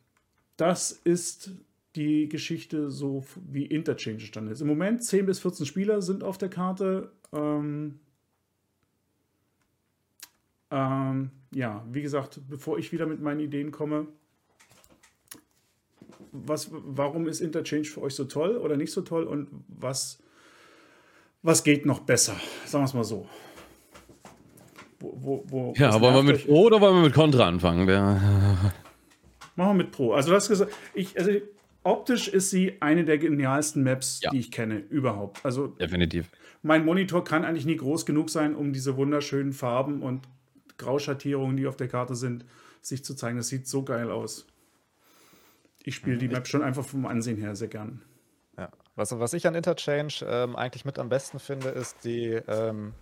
[0.57, 1.51] das ist
[1.97, 4.61] die Geschichte so wie Interchange stand ist.
[4.61, 7.12] Im Moment 10 bis 14 Spieler sind auf der Karte.
[7.32, 7.99] Ähm,
[10.70, 14.07] ähm, ja, wie gesagt, bevor ich wieder mit meinen Ideen komme,
[16.32, 20.22] was, warum ist Interchange für euch so toll oder nicht so toll und was,
[21.43, 22.36] was geht noch besser?
[22.66, 23.26] Sagen wir es mal so.
[25.01, 26.47] Wo, wo, wo Ja, wollen wir mit euch?
[26.47, 27.86] Pro oder wollen wir mit Contra anfangen?
[27.88, 28.20] Wer-
[29.57, 30.12] Machen wir mit Pro.
[30.12, 31.32] Also du hast gesagt, ich, also
[31.82, 34.30] optisch ist sie eine der genialsten Maps, Ja.
[34.30, 35.44] die ich kenne, überhaupt.
[35.44, 36.30] Also Definitiv.
[36.62, 40.26] mein Monitor kann eigentlich nie groß genug sein, um diese wunderschönen Farben und
[40.78, 42.44] Grauschattierungen, die auf der Karte sind,
[42.80, 43.36] sich zu zeigen.
[43.36, 44.46] Das sieht so geil aus.
[45.82, 48.02] Ich spiele die Map schon einfach vom Ansehen her sehr gern.
[48.58, 48.70] Ja.
[48.96, 52.32] Was, was ich an Interchange ähm, eigentlich mit am besten finde, ist die.
[52.48, 52.92] Ähm,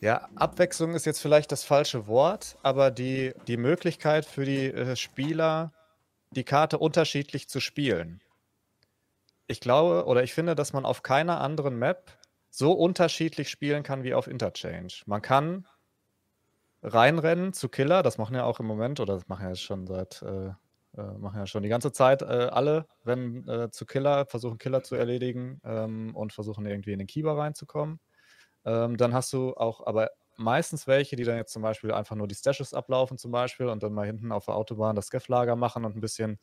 [0.00, 4.96] ja, Abwechslung ist jetzt vielleicht das falsche Wort, aber die, die Möglichkeit für die äh,
[4.96, 5.72] Spieler,
[6.30, 8.22] die Karte unterschiedlich zu spielen.
[9.46, 12.18] Ich glaube oder ich finde, dass man auf keiner anderen Map
[12.50, 14.92] so unterschiedlich spielen kann wie auf Interchange.
[15.06, 15.66] Man kann
[16.82, 20.22] reinrennen zu Killer, das machen ja auch im Moment, oder das machen ja schon seit,
[20.22, 20.48] äh,
[20.96, 24.82] äh, machen ja schon die ganze Zeit äh, alle, rennen äh, zu Killer, versuchen Killer
[24.82, 28.00] zu erledigen ähm, und versuchen irgendwie in den Kieber reinzukommen.
[28.64, 30.10] Ähm, dann hast du auch aber
[30.40, 33.82] meistens welche, die dann jetzt zum Beispiel einfach nur die Stashes ablaufen zum Beispiel und
[33.82, 36.38] dann mal hinten auf der Autobahn das Scaff-Lager machen und ein bisschen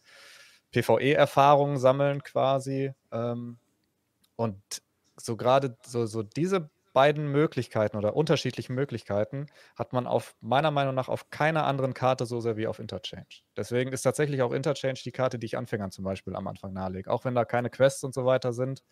[0.71, 2.93] PvE-Erfahrungen sammeln quasi.
[3.11, 3.59] Ähm,
[4.35, 4.61] und
[5.17, 9.45] so gerade so, so diese beiden Möglichkeiten oder unterschiedlichen Möglichkeiten
[9.75, 13.27] hat man auf meiner Meinung nach auf keiner anderen Karte so sehr wie auf Interchange.
[13.55, 17.11] Deswegen ist tatsächlich auch Interchange die Karte, die ich Anfängern zum Beispiel am Anfang nahelege.
[17.11, 18.83] Auch wenn da keine Quests und so weiter sind.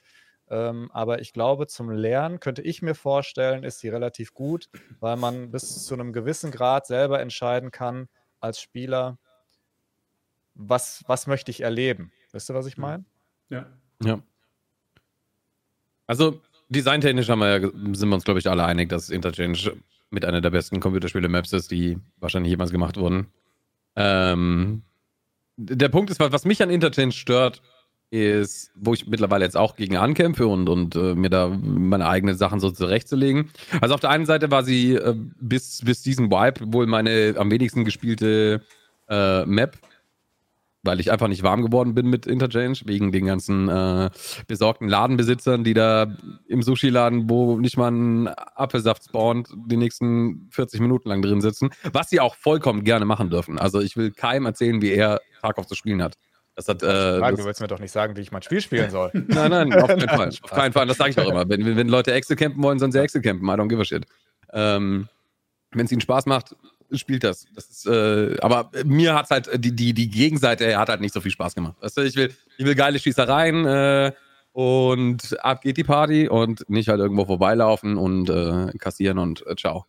[0.50, 4.70] Ähm, aber ich glaube, zum Lernen könnte ich mir vorstellen, ist sie relativ gut,
[5.00, 8.08] weil man bis zu einem gewissen Grad selber entscheiden kann
[8.40, 9.18] als Spieler,
[10.54, 12.12] was, was möchte ich erleben.
[12.32, 13.06] Wisst ihr, was ich meine?
[13.50, 13.66] Ja.
[14.04, 14.20] Ja.
[16.08, 19.78] Also, designtechnisch haben wir ja, sind wir uns, glaube ich, alle einig, dass Interchange
[20.12, 23.28] mit einer der besten Computerspiele-Maps ist, die wahrscheinlich jemals gemacht wurden.
[23.96, 24.84] Ähm,
[25.58, 27.62] der Punkt ist, was mich an Interchange stört,
[28.16, 32.38] ist, wo ich mittlerweile jetzt auch gegen ankämpfe und, und äh, mir da meine eigenen
[32.38, 33.52] Sachen so zurechtzulegen.
[33.82, 37.52] Also auf der einen Seite war sie äh, bis, bis diesen Wipe wohl meine am
[37.52, 38.62] wenigsten gespielte
[39.10, 39.78] äh, Map,
[40.84, 44.10] weil ich einfach nicht warm geworden bin mit Interchange, wegen den ganzen äh,
[44.48, 46.16] besorgten Ladenbesitzern, die da
[46.48, 51.72] im Sushi-Laden, wo nicht mal ein Apfelsaft spawnt, die nächsten 40 Minuten lang drin sitzen,
[51.92, 53.58] was sie auch vollkommen gerne machen dürfen.
[53.58, 56.16] Also ich will keinem erzählen, wie er Tarkov zu spielen hat.
[56.56, 58.62] Das hat, äh, Fragen, das, du willst mir doch nicht sagen, wie ich mein Spiel
[58.62, 59.12] spielen soll.
[59.14, 60.30] Nein, nein, auf keinen Fall.
[60.42, 60.88] Auf keinen Fall.
[60.88, 61.48] Das sage ich auch immer.
[61.50, 63.48] Wenn, wenn Leute Excel campen wollen, sollen sie Excel campen.
[63.48, 64.06] I don't give a shit.
[64.54, 65.10] Ähm,
[65.72, 66.56] wenn es ihnen Spaß macht,
[66.94, 67.46] spielt das.
[67.54, 71.20] das ist, äh, aber mir hat halt, die, die, die Gegenseite hat halt nicht so
[71.20, 71.76] viel Spaß gemacht.
[71.82, 74.12] Weißt du, ich will, ich will geile Schießereien äh,
[74.54, 79.56] und ab geht die Party und nicht halt irgendwo vorbeilaufen und äh, kassieren und äh,
[79.56, 79.86] ciao.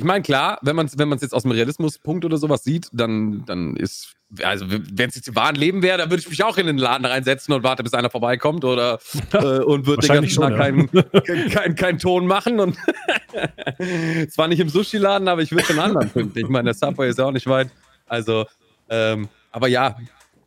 [0.00, 2.88] Ich meine, klar, wenn man es wenn man's jetzt aus dem Realismuspunkt oder sowas sieht,
[2.92, 6.42] dann, dann ist, also wenn es jetzt im wahren Leben wäre, dann würde ich mich
[6.42, 8.98] auch in den Laden reinsetzen und warte, bis einer vorbeikommt oder
[9.32, 12.78] äh, und würde den ganzen Tag schon, keinen kein, kein, kein Ton machen und
[14.30, 16.38] zwar nicht im Sushi-Laden, aber ich würde einen anderen finden.
[16.38, 17.70] Ich meine, der Subway ist ja auch nicht weit.
[18.06, 18.46] Also,
[18.88, 19.96] ähm, aber ja,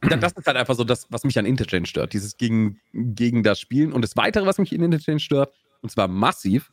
[0.02, 2.14] da- das ist halt einfach so das, was mich an Interchange stört.
[2.14, 3.94] Dieses gegen, gegen das Spielen.
[3.94, 6.72] Und das Weitere, was mich in Interchange stört, und zwar massiv,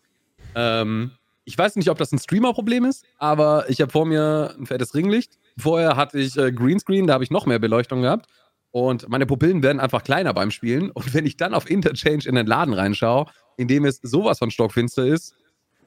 [0.54, 1.10] ähm,
[1.50, 4.94] ich weiß nicht, ob das ein Streamer-Problem ist, aber ich habe vor mir ein fettes
[4.94, 5.36] Ringlicht.
[5.58, 8.26] Vorher hatte ich äh, Greenscreen, da habe ich noch mehr Beleuchtung gehabt.
[8.70, 10.92] Und meine Pupillen werden einfach kleiner beim Spielen.
[10.92, 13.26] Und wenn ich dann auf Interchange in den Laden reinschaue,
[13.56, 15.34] in dem es sowas von stockfinster ist,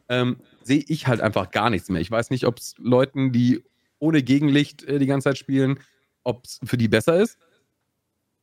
[0.09, 2.01] ähm, sehe ich halt einfach gar nichts mehr.
[2.01, 3.64] Ich weiß nicht, ob es Leuten, die
[3.99, 5.80] ohne Gegenlicht äh, die ganze Zeit spielen,
[6.26, 7.38] ob es für die besser ist.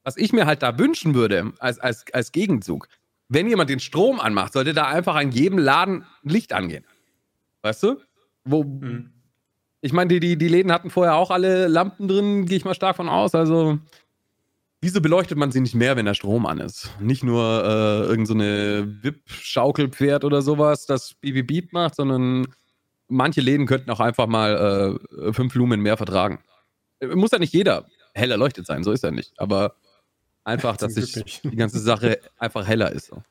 [0.04, 2.88] Was ich mir halt da wünschen würde, als, als, als Gegenzug,
[3.28, 6.86] wenn jemand den Strom anmacht, sollte da einfach an jedem Laden Licht angehen.
[7.62, 7.96] Weißt du?
[8.44, 9.10] Wo, Mhm.
[9.80, 12.74] ich meine, die, die, die Läden hatten vorher auch alle Lampen drin, gehe ich mal
[12.74, 13.34] stark von aus.
[13.34, 13.78] Also,
[14.80, 16.90] wieso beleuchtet man sie nicht mehr, wenn der Strom an ist?
[17.00, 22.46] Nicht nur äh, irgend so eine Wip-Schaukelpferd oder sowas, das Beep Beep macht, sondern
[23.08, 26.40] manche Läden könnten auch einfach mal äh, fünf Lumen mehr vertragen.
[27.00, 29.32] Äh, Muss ja nicht jeder hell erleuchtet sein, so ist er nicht.
[29.38, 29.74] Aber
[30.44, 33.06] einfach, dass sich die ganze Sache einfach heller ist.
[33.06, 33.22] So.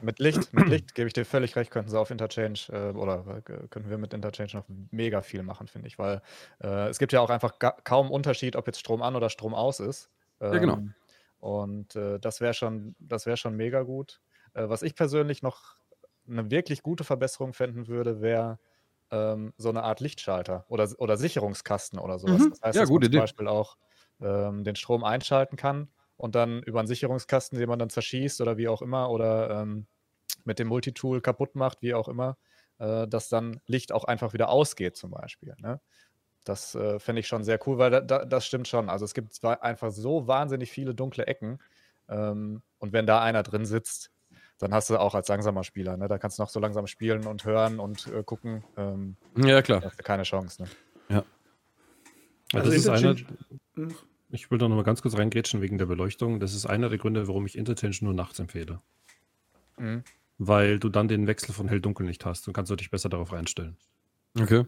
[0.00, 3.38] Mit Licht, mit Licht gebe ich dir völlig recht, könnten sie auf Interchange äh, oder
[3.38, 6.20] äh, könnten wir mit Interchange noch mega viel machen, finde ich, weil
[6.62, 9.80] äh, es gibt ja auch einfach kaum Unterschied, ob jetzt Strom an oder Strom aus
[9.80, 10.10] ist.
[10.50, 10.78] Ja, genau.
[10.78, 10.94] Ähm,
[11.38, 14.20] Und äh, das wäre schon, das wäre schon mega gut.
[14.54, 15.76] Äh, was ich persönlich noch
[16.28, 18.58] eine wirklich gute Verbesserung fänden würde, wäre
[19.10, 22.46] ähm, so eine Art Lichtschalter oder, oder Sicherungskasten oder sowas.
[22.46, 22.50] Mhm.
[22.50, 23.22] Das heißt, Ja, dass gute man zum Idee.
[23.22, 23.76] Beispiel auch
[24.20, 28.56] ähm, den Strom einschalten kann und dann über einen Sicherungskasten, den man dann zerschießt oder
[28.56, 29.86] wie auch immer oder ähm,
[30.44, 32.36] mit dem Multitool kaputt macht, wie auch immer,
[32.78, 35.54] äh, dass dann Licht auch einfach wieder ausgeht zum Beispiel.
[35.58, 35.80] Ne?
[36.44, 38.88] Das äh, fände ich schon sehr cool, weil da, da, das stimmt schon.
[38.88, 41.58] Also es gibt zwar einfach so wahnsinnig viele dunkle Ecken
[42.08, 44.10] ähm, und wenn da einer drin sitzt,
[44.58, 46.08] dann hast du auch als langsamer Spieler, ne?
[46.08, 48.64] Da kannst du noch so langsam spielen und hören und äh, gucken.
[48.76, 49.82] Ähm, Ja, klar.
[49.82, 50.68] hast du keine Chance, ne?
[51.10, 51.24] Ja,
[52.54, 52.88] Also das ist
[53.74, 53.94] Hm,
[54.30, 56.40] ich will da noch mal ganz kurz reingrätschen wegen der Beleuchtung.
[56.40, 58.80] Das ist einer der Gründe, warum ich Interchange nur nachts empfehle.
[59.78, 60.02] Mhm.
[60.38, 63.32] Weil du dann den Wechsel von hell-dunkel nicht hast und kannst du dich besser darauf
[63.32, 63.76] einstellen.
[64.38, 64.64] Okay.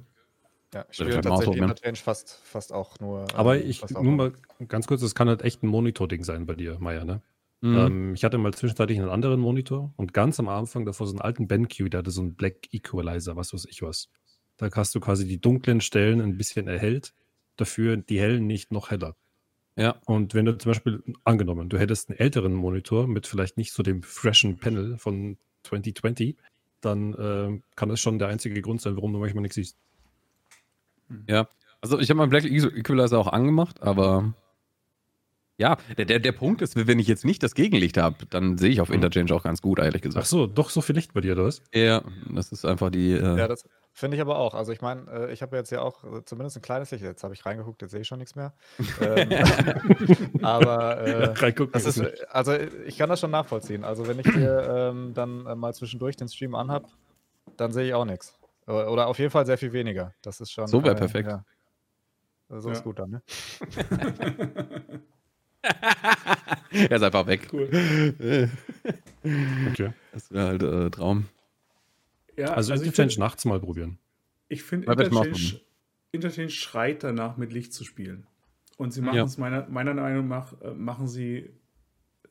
[0.75, 1.71] Ja, ich spiele mal tatsächlich ausprobieren.
[1.71, 3.27] Interchange fast, fast auch nur.
[3.35, 4.33] Aber ähm, ich, fast auch nur mal
[4.69, 7.23] ganz kurz, das kann halt echt ein Monitor-Ding sein bei dir, Maya, ne?
[7.61, 7.77] Mhm.
[7.77, 11.21] Ähm, ich hatte mal zwischenzeitlich einen anderen Monitor und ganz am Anfang davor so einen
[11.21, 14.11] alten BenQ, der hatte so einen Black Equalizer, was weiß ich was.
[14.59, 17.15] Da hast du quasi die dunklen Stellen ein bisschen erhellt,
[17.57, 19.17] dafür die hellen nicht noch heller.
[19.79, 19.97] Ja.
[20.07, 23.83] Und wenn du zum Beispiel, angenommen, du hättest einen älteren Monitor mit vielleicht nicht so
[23.83, 26.37] dem freshen Panel von 2020,
[26.81, 29.77] dann ähm, kann das schon der einzige Grund sein, warum du manchmal nichts siehst.
[31.27, 31.49] Ja,
[31.81, 34.35] also ich habe meinen Black Equalizer auch angemacht, aber
[35.59, 38.71] ja, der, der, der Punkt ist, wenn ich jetzt nicht das Gegenlicht habe, dann sehe
[38.71, 40.27] ich auf Interchange auch ganz gut, ehrlich Ach gesagt.
[40.27, 41.63] so, doch so viel Licht bei dir, oder was?
[41.75, 42.03] Ja,
[42.33, 43.13] das ist einfach die.
[43.13, 43.65] Äh, Ja, das
[43.99, 44.55] finde ich aber auch.
[44.55, 47.03] Also ich meine, äh, ich habe jetzt ja auch äh, zumindest ein kleines Licht.
[47.05, 48.53] Jetzt habe ich reingeguckt, jetzt sehe ich schon nichts mehr.
[49.01, 49.31] ähm,
[50.43, 52.31] aber äh, Reingucken das ist nicht.
[52.31, 53.85] also ich kann das schon nachvollziehen.
[53.85, 56.89] Also wenn ich hier ähm, dann äh, mal zwischendurch den Stream anhab,
[57.57, 58.39] dann sehe ich auch nichts.
[58.67, 60.13] Oder auf jeden Fall sehr viel weniger.
[60.21, 60.67] Das ist schon.
[60.67, 61.31] So wär äh, perfekt.
[61.31, 61.45] Ja.
[62.51, 62.75] So Ja.
[62.75, 63.23] ist gut dann, ne?
[66.73, 67.49] er ist einfach weg.
[67.53, 68.51] Cool.
[69.71, 69.93] Okay.
[70.13, 71.27] Das wäre halt äh, Traum.
[72.39, 73.99] Ja, Also, ich Interchange finde, nachts mal probieren.
[74.49, 75.61] ich find, mal Interchange,
[76.13, 78.27] Interchange schreit danach, mit Licht zu spielen.
[78.77, 79.25] Und sie machen Ja.
[79.25, 81.51] es meiner, meiner Meinung nach, äh, machen sie,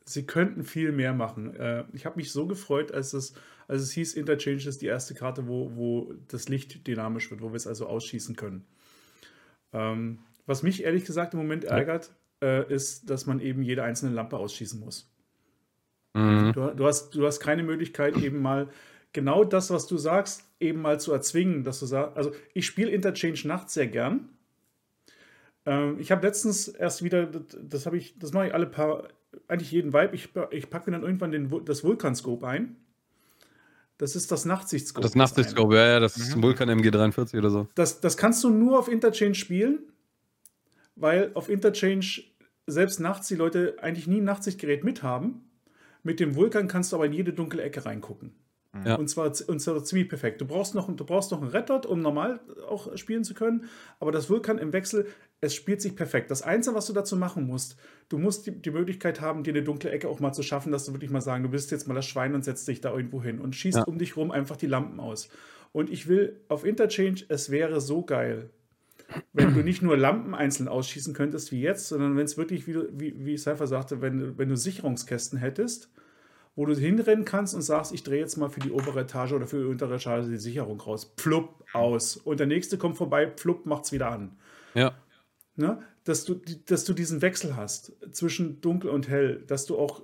[0.04, 1.54] sie könnten viel mehr machen.
[1.54, 3.34] Äh, ich habe mich so gefreut, als es,
[3.68, 7.50] als es hieß, Interchange ist die erste Karte, wo, wo das Licht dynamisch wird, wo
[7.50, 8.64] wir es also ausschießen können.
[9.74, 14.14] Ähm, was mich ehrlich gesagt im Moment ärgert, äh, ist, dass man eben jede einzelne
[14.14, 15.12] Lampe ausschießen muss.
[16.14, 16.52] Mhm.
[16.54, 18.70] Du, du, hast, du hast keine Möglichkeit, eben mal
[19.12, 22.90] genau das, was du sagst, eben mal zu erzwingen, dass du sagst, also ich spiele
[22.90, 24.28] Interchange nachts sehr gern.
[25.66, 29.08] Ähm, ich habe letztens erst wieder, das, das habe ich, das mache ich alle paar,
[29.46, 32.76] eigentlich jeden Vibe, ich, ich packe mir dann irgendwann den, das Vulkanscope ein.
[33.98, 35.02] Das ist das Nachtsichtscope.
[35.02, 36.34] Das Nachtsichtscope, ja, ja, das ist Mhm.
[36.40, 37.66] ein Vulkan MG43 oder so.
[37.74, 39.80] Das, das kannst du nur auf Interchange spielen,
[40.94, 42.06] weil auf Interchange
[42.66, 45.50] selbst nachts die Leute eigentlich nie ein Nachtsichtgerät mithaben.
[46.04, 48.34] Mit dem Vulkan kannst du aber in jede dunkle Ecke reingucken.
[48.84, 48.96] Ja.
[48.96, 50.40] Und, zwar, und zwar ziemlich perfekt.
[50.40, 53.64] Du brauchst noch, du brauchst noch einen Red Dot, um normal auch spielen zu können.
[53.98, 55.06] Aber das Vulkan im Wechsel,
[55.40, 56.30] es spielt sich perfekt.
[56.30, 57.76] Das Einzige, was du dazu machen musst,
[58.10, 60.84] du musst die, die Möglichkeit haben, dir eine dunkle Ecke auch mal zu schaffen, dass
[60.84, 63.22] du wirklich mal sagen, du bist jetzt mal das Schwein und setzt dich da irgendwo
[63.22, 63.84] hin und schießt Ja.
[63.84, 65.28] um dich rum einfach die Lampen aus.
[65.72, 68.50] Und ich will auf Interchange, es wäre so geil,
[69.32, 72.76] wenn du nicht nur Lampen einzeln ausschießen könntest wie jetzt, sondern wenn es wirklich, wie,
[72.92, 75.90] wie, wie Cypher sagte, wenn, wenn du Sicherungskästen hättest,
[76.58, 79.46] wo du hinrennen kannst und sagst, ich drehe jetzt mal für die obere Etage oder
[79.46, 81.14] für die untere Etage die Sicherung raus.
[81.16, 82.16] Pflupp aus.
[82.16, 84.36] Und der nächste kommt vorbei, pflupp, macht's wieder an.
[84.74, 84.92] Ja.
[85.54, 85.78] Ne?
[86.02, 86.34] Dass, du,
[86.66, 90.02] dass du diesen Wechsel hast zwischen dunkel und hell, dass du auch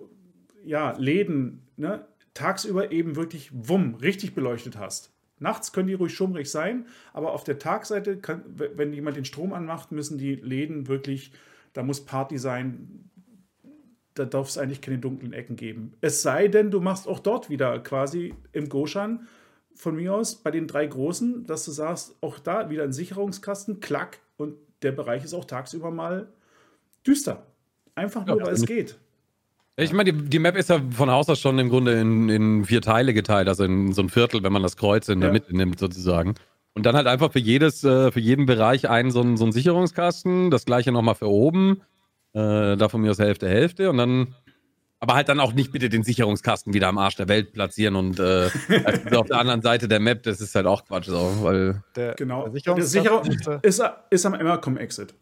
[0.64, 5.12] ja, Läden ne, tagsüber eben wirklich wumm, richtig beleuchtet hast.
[5.40, 9.52] Nachts können die ruhig schummrig sein, aber auf der Tagseite, kann, wenn jemand den Strom
[9.55, 11.32] anmacht, müssen die Läden wirklich,
[11.72, 13.11] da muss Party sein,
[14.14, 15.94] da darf es eigentlich keine dunklen Ecken geben.
[16.00, 19.26] Es sei denn, du machst auch dort wieder quasi im Goshan
[19.74, 23.80] von mir aus bei den drei großen, dass du sagst, auch da wieder ein Sicherungskasten,
[23.80, 26.28] klack, und der Bereich ist auch tagsüber mal
[27.06, 27.46] düster.
[27.94, 28.98] Einfach nur, Ja, weil es geht.
[29.76, 32.64] Ich meine, die, die Map ist ja von Haus aus schon im Grunde in, in
[32.64, 35.32] vier Teile geteilt, also in so ein Viertel, wenn man das Kreuz in der Ja.
[35.32, 36.34] Mitte nimmt, sozusagen.
[36.74, 39.52] Und dann halt einfach für jedes, äh, für jeden Bereich einen so ein, so ein
[39.52, 41.80] Sicherungskasten, das gleiche nochmal für oben,
[42.35, 44.35] äh, da von mir aus Hälfte, Hälfte und dann,
[45.01, 48.18] aber halt dann auch nicht bitte den Sicherungskasten wieder am Arsch der Welt platzieren und
[48.20, 48.51] äh,
[48.85, 52.14] also auf der anderen Seite der Map, das ist halt auch Quatsch, so, weil, Der,
[52.14, 52.43] Genau.
[52.43, 55.14] Der Der Sicherungskasten, Sicherung ist, ist am Emmercom-Exit.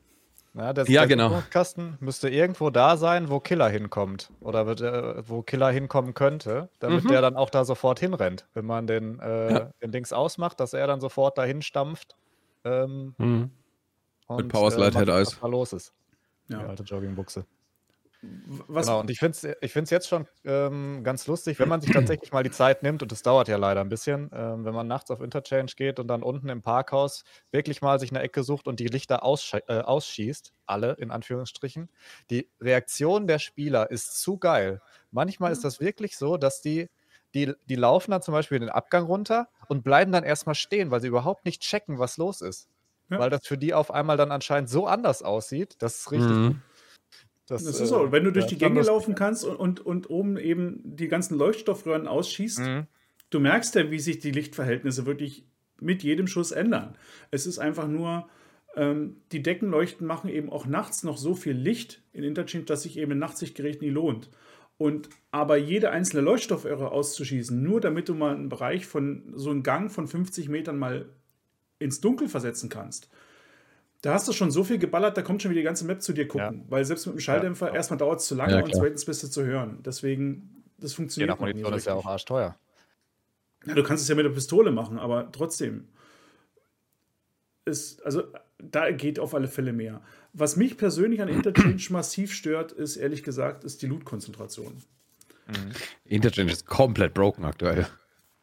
[0.55, 1.29] ja, der, Ja, der genau.
[1.29, 4.31] Sicherungskasten müsste irgendwo da sein, wo Killer hinkommt.
[4.41, 7.09] Oder wird, äh, wo Killer hinkommen könnte, damit Mhm.
[7.09, 8.47] der dann auch da sofort hinrennt.
[8.55, 9.71] Wenn man den, äh, Ja.
[9.83, 12.15] den Dings ausmacht, dass er dann sofort dahin stampft.
[12.65, 13.51] Ähm, Mhm.
[14.29, 15.27] und, Powerslide man Head sieht, Eis.
[15.33, 15.93] was da los ist.
[16.53, 16.69] Die Ja.
[16.69, 17.47] alte Joggingbuchse.
[18.69, 21.81] Was, Genau, und ich finde es ich find's jetzt schon ähm, ganz lustig, wenn man
[21.81, 24.75] sich tatsächlich mal die Zeit nimmt, und das dauert ja leider ein bisschen, ähm, wenn
[24.75, 28.45] man nachts auf Interchange geht und dann unten im Parkhaus wirklich mal sich eine Ecke
[28.45, 31.91] sucht und die Lichter aussche- äh, ausschießt, alle in Anführungsstrichen.
[32.31, 34.81] Die Reaktion der Spieler ist zu geil.
[35.11, 36.91] Manchmal ist das wirklich so, dass die,
[37.35, 41.01] die, die laufen dann zum Beispiel den Abgang runter und bleiben dann erstmal stehen, weil
[41.01, 42.69] sie überhaupt nicht checken, was los ist.
[43.13, 43.19] Ja.
[43.19, 46.63] Weil das für die auf einmal dann anscheinend so anders aussieht, das ist richtig Mhm.
[47.53, 48.13] Das, das ist so.
[48.13, 52.07] Wenn du durch die Gänge laufen kannst und, und, und oben eben die ganzen Leuchtstoffröhren
[52.07, 52.87] ausschießt, mhm.
[53.31, 55.45] du merkst ja, wie sich die Lichtverhältnisse wirklich
[55.81, 56.97] mit jedem Schuss ändern.
[57.31, 58.29] Es ist einfach nur,
[58.77, 62.97] ähm, die Deckenleuchten machen eben auch nachts noch so viel Licht in Interchange, dass sich
[62.97, 64.31] eben ein Nachtsichtgerät nie lohnt.
[64.79, 69.63] Und aber jede einzelne Leuchtstoffröhre auszuschießen, nur damit du mal einen Bereich von so einen
[69.63, 71.07] Gang von 50 Metern mal
[71.83, 73.09] ins Dunkel versetzen kannst,
[74.03, 76.13] da hast du schon so viel geballert, da kommt schon wieder die ganze Map zu
[76.13, 76.63] dir gucken.
[76.65, 76.71] Ja.
[76.71, 77.75] Weil selbst mit dem Schalldämpfer, ja.
[77.75, 79.79] erstmal dauert es zu lange ja, und zweitens bist du zu hören.
[79.85, 82.57] Deswegen, das funktioniert Je nach Munition ist ja auch arschteuer.
[83.65, 85.89] Ja, du kannst es ja mit der Pistole machen, aber trotzdem.
[87.65, 88.25] Ist, also,
[88.59, 90.03] da geht auf alle Fälle mehr.
[90.33, 94.83] Was mich persönlich an Interchange massiv stört, ist ehrlich gesagt, ist die Loot-Konzentration.
[95.47, 95.73] Mhm.
[96.05, 97.87] Interchange ist komplett broken aktuell.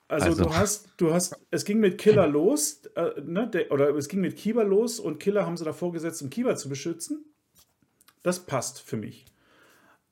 [0.09, 3.95] Also, also, du hast, du hast, es ging mit Killer los, äh, ne, der, oder
[3.95, 7.25] es ging mit Kiba los und Killer haben sie davor gesetzt, um Kiba zu beschützen.
[8.23, 9.25] Das passt für mich.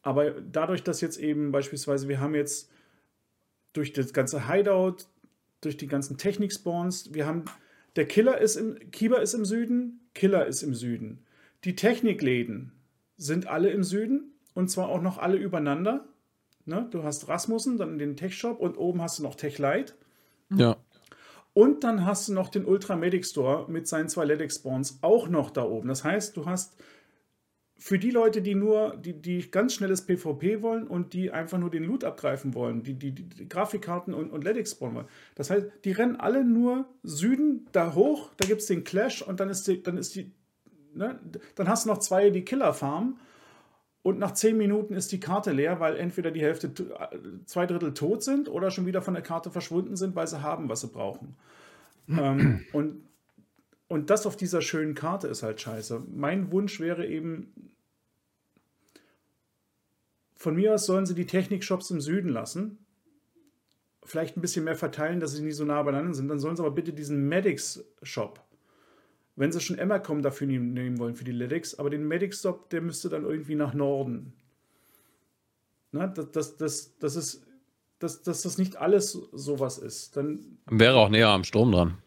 [0.03, 2.69] Aber dadurch, dass jetzt eben beispielsweise, wir haben jetzt
[3.73, 4.97] durch das ganze Hideout,
[5.61, 7.45] durch die ganzen Technik-Spawns, wir haben,
[7.95, 11.25] der Killer ist im, Kiba ist im Süden, Killer ist im Süden.
[11.63, 12.71] Die Technikläden
[13.17, 16.07] sind alle im Süden und zwar auch noch alle übereinander.
[16.67, 16.87] Ne?
[16.91, 19.95] Du hast Rasmussen, dann den Tech-Shop und oben hast du noch Tech Light.
[20.55, 20.77] Ja.
[21.53, 25.27] Und dann hast du noch den Ultra Medic Store mit seinen zwei Ledic Spawns auch
[25.27, 25.87] noch da oben.
[25.87, 26.75] Das heißt, du hast
[27.79, 31.69] für die Leute, die nur, die, die ganz schnelles PvP wollen und die einfach nur
[31.69, 35.07] den Loot abgreifen wollen, die, die, die Grafikkarten und, und Ledic spawnen wollen.
[35.35, 39.39] Das heißt, die rennen alle nur Süden da hoch, da gibt es den Clash und
[39.39, 40.31] dann ist die, dann ist die,
[40.93, 41.19] ne,
[41.55, 43.19] dann hast du noch zwei, die Killer farmen
[44.07, 46.71] und nach zehn Minuten ist die Karte leer, weil entweder die Hälfte,
[47.45, 50.69] zwei Drittel tot sind oder schon wieder von der Karte verschwunden sind, weil sie haben,
[50.69, 51.35] was sie brauchen.
[52.07, 53.03] ähm, und,
[53.89, 56.03] und das auf dieser schönen Karte ist halt scheiße.
[56.09, 57.51] Mein Wunsch wäre eben,
[60.37, 62.77] von mir aus sollen sie die Technik-Shops im Süden lassen.
[64.05, 66.29] Vielleicht ein bisschen mehr verteilen, dass sie nicht so nah beieinander sind.
[66.29, 68.39] Dann sollen sie aber bitte diesen Medics-Shop
[69.37, 73.07] wenn sie schon Emmercom dafür nehmen wollen, für die Lyrics, aber den Medic-Stop, der müsste
[73.07, 74.33] dann irgendwie nach Norden.
[75.91, 77.47] Na, das, das, das, das ist,
[77.99, 80.17] dass, dass das nicht alles sowas ist.
[80.17, 81.97] Dann wäre auch näher am Sturm dran.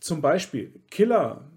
[0.00, 1.50] Zum Beispiel Killer.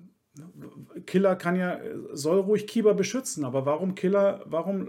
[1.05, 1.80] Killer kann ja,
[2.11, 4.88] soll ruhig Kiba beschützen, aber warum Killer, warum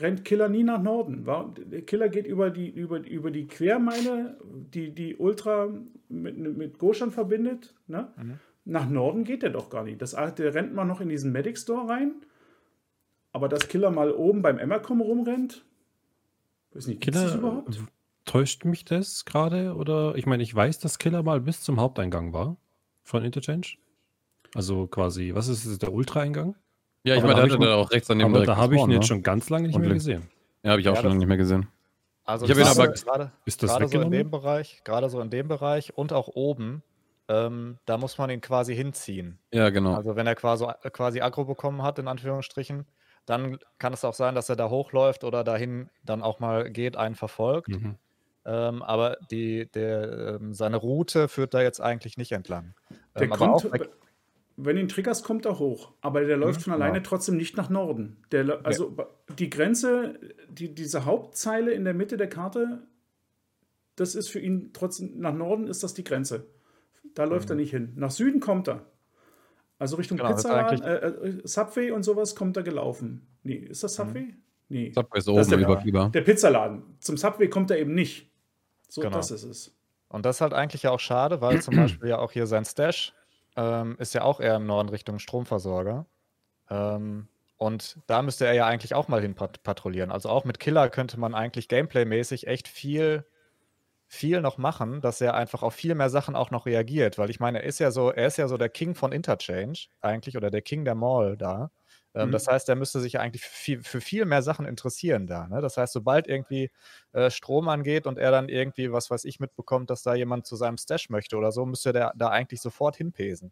[0.00, 1.24] rennt Killer nie nach Norden?
[1.24, 1.54] Warum,
[1.86, 5.70] Killer geht über die, über, über die Quermeile, die, die Ultra
[6.08, 8.12] mit, mit Goshan verbindet, ne?
[8.16, 8.38] Mhm.
[8.64, 10.00] Nach Norden geht der doch gar nicht.
[10.00, 12.24] Das, der rennt mal noch in diesen Medic Store rein.
[13.32, 15.64] Aber dass Killer mal oben beim Emmercom rumrennt,
[16.74, 17.80] weiß nicht, Killer, das überhaupt?
[18.24, 19.74] Täuscht mich das gerade?
[19.74, 22.56] Oder ich meine, ich weiß, dass Killer mal bis zum Haupteingang war
[23.02, 23.66] von Interchange.
[24.54, 26.54] Also quasi, was ist das, der Ultra-Eingang?
[27.04, 28.90] Ja, ich meine, da hat er auch rechts an dem Aber da habe ich ihn
[28.90, 29.06] jetzt ne?
[29.06, 30.28] schon ganz lange nicht mehr gesehen.
[30.62, 31.66] Ja, habe ich auch ja, schon lange nicht mehr gesehen.
[32.24, 35.20] Also ich habe ihn aber gerade, ist das gerade so in dem Bereich, gerade so
[35.20, 36.82] in dem Bereich und auch oben
[37.32, 39.38] ähm, da muss man ihn quasi hinziehen.
[39.52, 39.94] Ja, genau.
[39.94, 42.86] Also wenn er quasi, quasi Aggro bekommen hat, in Anführungsstrichen,
[43.26, 46.96] dann kann es auch sein, dass er da hochläuft oder dahin dann auch mal geht,
[46.96, 47.68] einen verfolgt.
[47.68, 47.96] Mhm.
[48.44, 52.74] Ähm, aber die, der, ähm, seine Route führt da jetzt eigentlich nicht entlang.
[53.14, 53.70] Der ähm, kommt,
[54.56, 55.92] wenn du ihn triggerst, kommt er hoch.
[56.00, 57.08] Aber der läuft mhm, von alleine genau.
[57.08, 58.18] trotzdem nicht nach Norden.
[58.32, 59.06] Der, also ja.
[59.38, 60.18] die Grenze,
[60.48, 62.82] die, diese Hauptzeile in der Mitte der Karte,
[63.96, 66.46] das ist für ihn trotzdem, nach Norden ist das die Grenze.
[67.14, 67.52] Da läuft mhm.
[67.52, 67.92] er nicht hin.
[67.96, 68.86] Nach Süden kommt er.
[69.78, 73.26] Also Richtung genau, Pizza, äh, äh, Subway und sowas kommt er gelaufen.
[73.42, 74.22] Nee, ist das Subway?
[74.22, 74.42] Mhm.
[74.68, 74.92] Nee.
[74.94, 76.82] Subway ist oben ist der, über Der Pizzaladen.
[77.00, 78.30] Zum Subway kommt er eben nicht.
[78.88, 79.16] So, genau.
[79.16, 79.74] das ist es.
[80.08, 82.64] Und das ist halt eigentlich ja auch schade, weil zum Beispiel ja auch hier sein
[82.64, 83.12] Stash
[83.56, 86.06] ähm, ist ja auch eher im Norden Richtung Stromversorger.
[86.70, 90.10] Ähm, und da müsste er ja eigentlich auch mal hin patrouillieren.
[90.10, 93.24] Also auch mit Killer könnte man eigentlich gameplaymäßig echt viel
[94.12, 97.40] viel noch machen, dass er einfach auf viel mehr Sachen auch noch reagiert, weil ich
[97.40, 100.50] meine, er ist ja so, er ist ja so der King von Interchange eigentlich oder
[100.50, 101.70] der King der Mall da.
[102.14, 102.32] Ähm, mhm.
[102.32, 105.48] Das heißt, er müsste sich ja eigentlich für viel, für viel mehr Sachen interessieren da.
[105.48, 105.62] Ne?
[105.62, 106.70] Das heißt, sobald irgendwie
[107.12, 110.56] äh, Strom angeht und er dann irgendwie, was weiß ich, mitbekommt, dass da jemand zu
[110.56, 113.50] seinem Stash möchte oder so, müsste der da eigentlich sofort hinpesen.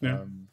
[0.00, 0.22] Ja.
[0.22, 0.48] Ähm,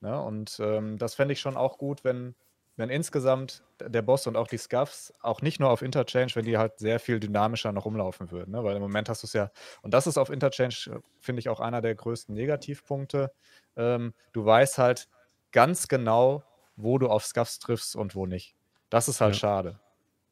[0.00, 0.22] ne?
[0.22, 2.36] Und ähm, das fände ich schon auch gut, wenn,
[2.76, 6.58] wenn insgesamt der Boss und auch die Scuffs auch nicht nur auf Interchange, wenn die
[6.58, 8.52] halt sehr viel dynamischer noch rumlaufen würden.
[8.52, 8.62] Ne?
[8.64, 9.50] Weil im Moment hast du es ja,
[9.82, 13.32] und das ist auf Interchange, äh, finde ich, auch einer der größten Negativpunkte.
[13.76, 15.08] Ähm, du weißt halt
[15.52, 16.44] ganz genau,
[16.76, 18.54] wo du auf Scuffs triffst und wo nicht.
[18.90, 19.40] Das ist halt ja.
[19.40, 19.80] schade.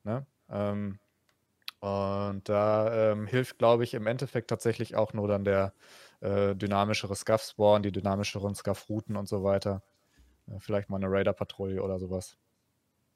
[0.05, 0.27] Ne?
[0.51, 0.99] Ähm,
[1.81, 5.75] und da ähm, hilft, glaube ich, im Endeffekt tatsächlich auch nur dann der
[6.21, 9.83] äh, dynamischere Scuff-Spawn, die dynamischeren Scuff-Routen und so weiter.
[10.59, 12.37] Vielleicht mal eine Raider-Patrouille oder sowas.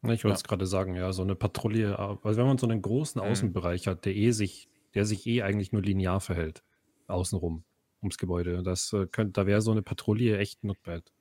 [0.03, 3.21] Ich wollte es gerade sagen, ja, so eine Patrouille, also wenn man so einen großen
[3.21, 3.29] Mhm.
[3.29, 6.63] Außenbereich hat, der eh sich, der sich eh eigentlich nur linear verhält,
[7.09, 7.65] außenrum,
[8.01, 11.13] ums Gebäude, das äh, könnte, da wäre so eine Patrouille echt not bad.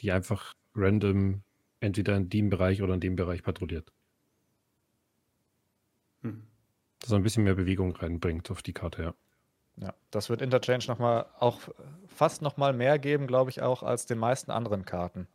[0.00, 1.42] Die einfach random
[1.80, 3.92] entweder in dem Bereich oder in dem Bereich patrouilliert.
[6.22, 6.46] Hm.
[7.00, 9.14] Dass er ein bisschen mehr Bewegung reinbringt auf die Karte, ja.
[9.78, 11.60] Ja, das wird Interchange noch mal auch
[12.06, 15.28] fast noch mal mehr geben, glaube ich, auch als den meisten anderen Karten.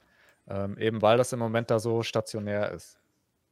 [0.47, 2.97] Ähm, eben weil das im Moment da so stationär ist.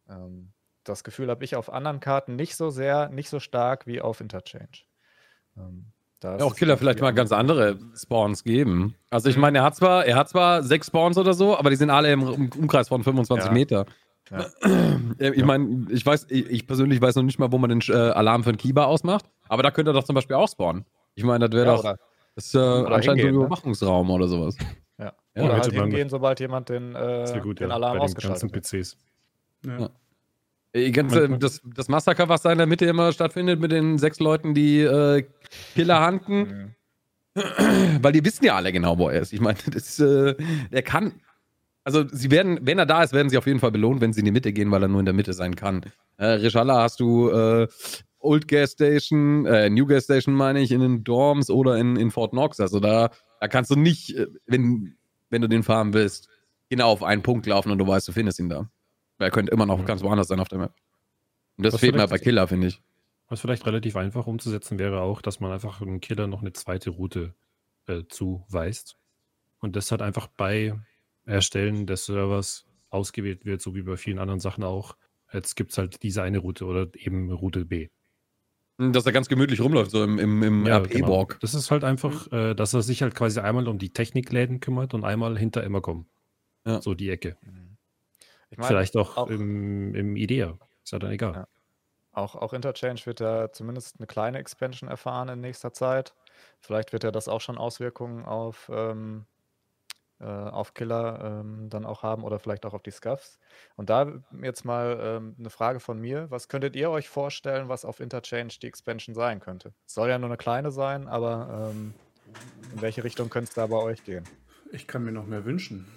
[0.09, 0.51] Ähm,
[0.83, 4.19] das Gefühl habe ich auf anderen Karten nicht so sehr, nicht so stark wie auf
[4.21, 4.69] Interchange.
[5.57, 5.85] Ähm,
[6.23, 8.93] Ja, auch Killer vielleicht mal ganz andere Spawns geben.
[9.09, 9.41] Also ich Mhm.
[9.41, 12.11] meine, er hat zwar, er hat zwar sechs Spawns oder so, aber die sind alle
[12.11, 13.53] im Um- Umkreis von 25 Ja.
[13.53, 13.85] Meter.
[14.32, 14.45] Ja.
[15.19, 17.82] Ja, Ich meine, ich weiß, ich, ich persönlich weiß noch nicht mal, wo man den
[17.89, 20.86] äh, Alarm für einen Kiba ausmacht, aber da könnte er doch zum Beispiel auch spawnen.
[21.15, 21.97] Ich meine, das wäre Ja, doch oder,
[22.36, 23.39] das ist, äh, anscheinend so ein ne?
[23.39, 24.55] Überwachungsraum oder sowas.
[24.97, 25.11] ja.
[25.36, 28.30] Ja, oder halt hingehen, sobald jemand den, äh, gut, den ja, Alarm bei den ganzen
[28.30, 28.63] ausgeschaltet hat.
[28.63, 28.97] PCs.
[29.65, 29.80] Ja.
[29.80, 30.91] Ja.
[30.91, 34.53] Ganze, das, das Massaker, was da in der Mitte immer stattfindet mit den sechs Leuten,
[34.53, 35.25] die äh,
[35.73, 36.75] Killer hanken,
[37.36, 37.41] Mhm.
[38.01, 39.34] weil die wissen ja alle genau, wo er ist.
[39.34, 40.36] Ich meine, das, äh,
[40.71, 41.13] der kann.
[41.89, 44.19] Also, sie werden, wenn er da ist, werden sie auf jeden Fall belohnt, wenn sie
[44.19, 45.81] in die Mitte gehen, weil er nur in der Mitte sein kann.
[46.17, 47.67] Äh, Rishala hast du äh,
[48.19, 52.11] Old Gas Station, äh, New Gas Station meine ich, in den Dorms oder in, in
[52.11, 52.59] Fort Knox.
[52.59, 53.09] Also da,
[53.39, 54.97] da kannst du nicht, äh, wenn,
[55.31, 56.29] wenn du den fahren willst,
[56.69, 58.69] genau auf einen Punkt laufen und du weißt, du findest ihn da.
[59.17, 60.75] Weil Er könnte immer noch ganz woanders sein auf der Map.
[61.57, 62.79] Und das Was fehlt mir bei Killer, finde ich.
[63.29, 66.91] Was vielleicht relativ einfach umzusetzen wäre auch, dass man einfach einem Killer noch eine zweite
[66.91, 67.33] Route
[67.87, 68.95] äh, zuweist
[69.57, 70.75] und das halt einfach bei
[71.30, 74.95] Erstellen des Servers ausgewählt wird, so wie bei vielen anderen Sachen auch.
[75.32, 77.89] Jetzt gibt es halt diese eine Route oder eben Route B.
[78.77, 81.39] Dass er ganz gemütlich rumläuft, so im, im, im Ja, RP-Walk.
[81.41, 84.93] Das ist halt einfach, äh, dass er sich halt quasi einmal um die Technikläden kümmert
[84.93, 86.07] und einmal hinter Immercom.
[86.65, 86.82] Ja.
[86.82, 87.36] So die Ecke.
[88.49, 90.57] Ich meine, Vielleicht auch, auch- im, im Idea.
[90.84, 91.34] Ist ja dann egal.
[91.34, 91.47] Ja.
[92.13, 96.15] Auch, auch Interchange wird ja zumindest eine kleine Expansion erfahren in nächster Zeit.
[96.59, 99.25] Vielleicht wird ja das auch schon Auswirkungen auf, ähm,
[100.20, 103.39] äh, auf Killer ähm, dann auch haben oder vielleicht auch auf die Scuffs.
[103.76, 106.30] Und da jetzt mal ähm, eine Frage von mir.
[106.30, 109.74] Was könntet ihr euch vorstellen, was auf Interchange die Expansion sein könnte?
[109.86, 111.93] Es soll ja nur eine kleine sein, aber ähm,
[112.74, 114.26] in welche Richtung könnte es da bei euch gehen?
[114.72, 115.88] Ich kann mir noch mehr wünschen.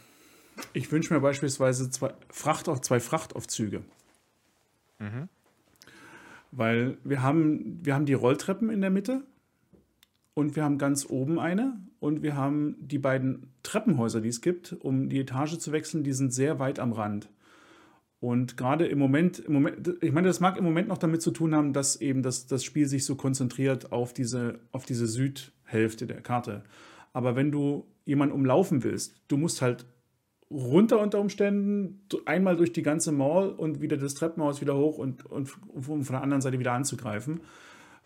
[0.72, 3.82] Ich wünsche mir beispielsweise zwei, Fracht, zwei Frachtaufzüge.
[4.98, 5.28] Mhm.
[6.50, 9.24] Weil wir haben, wir haben die Rolltreppen in der Mitte
[10.34, 14.72] und wir haben ganz oben eine und wir haben die beiden Treppenhäuser, die es gibt,
[14.72, 17.28] um die Etage zu wechseln, die sind sehr weit am Rand.
[18.20, 21.32] Und gerade im Moment, im Moment, ich meine, das mag im Moment noch damit zu
[21.32, 26.06] tun haben, dass eben das, das Spiel sich so konzentriert auf diese, auf diese Südhälfte
[26.06, 26.62] der Karte.
[27.12, 29.86] Aber wenn du jemanden umlaufen willst, du musst halt
[30.52, 35.26] runter unter Umständen, einmal durch die ganze Mall und wieder das Treppenhaus wieder hoch und,
[35.26, 37.40] und um von der anderen Seite wieder anzugreifen.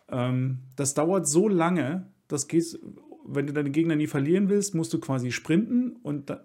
[0.08, 2.78] Ähm, das dauert so lange, das geht,
[3.24, 6.44] wenn du deine Gegner nie verlieren willst, musst du quasi sprinten und da,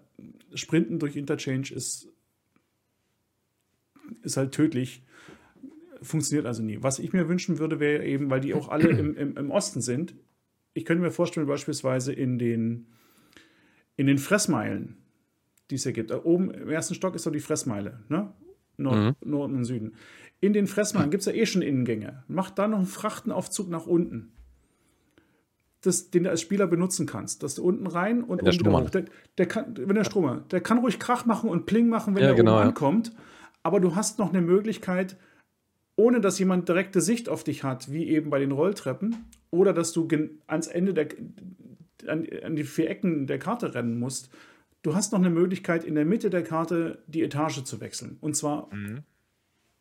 [0.54, 2.08] sprinten durch Interchange ist,
[4.22, 5.02] ist halt tödlich.
[6.02, 6.82] Funktioniert also nie.
[6.82, 9.80] Was ich mir wünschen würde, wäre eben, weil die auch alle im, im, im Osten
[9.80, 10.14] sind,
[10.74, 12.86] ich könnte mir vorstellen, beispielsweise in den,
[13.96, 14.96] in den Fressmeilen,
[15.70, 16.10] die es ja gibt.
[16.10, 18.32] Da oben im ersten Stock ist doch die Fressmeile, ne?
[18.78, 19.94] Nord, Norden und Süden.
[20.40, 22.24] In den Fressmeilen gibt es ja eh schon Innengänge.
[22.26, 24.32] Mach da noch einen Frachtenaufzug nach unten.
[25.82, 27.42] Das, den du als Spieler benutzen kannst.
[27.42, 28.90] Dass du unten rein und Wenn der Strom.
[28.90, 29.04] Der,
[29.38, 32.22] der kann, wenn der Strom hat, der kann ruhig Krach machen und Pling machen, wenn
[32.22, 32.68] Ja, er genau, oben ja.
[32.68, 33.12] ankommt.
[33.62, 35.16] Aber du hast noch eine Möglichkeit,
[35.96, 39.16] ohne dass jemand direkte Sicht auf dich hat, wie eben bei den Rolltreppen,
[39.50, 40.08] oder dass du
[40.46, 41.08] ans Ende der
[42.06, 44.30] an, an die vier Ecken der Karte rennen musst.
[44.82, 48.18] Du hast noch eine Möglichkeit, in der Mitte der Karte die Etage zu wechseln.
[48.20, 48.68] Und zwar,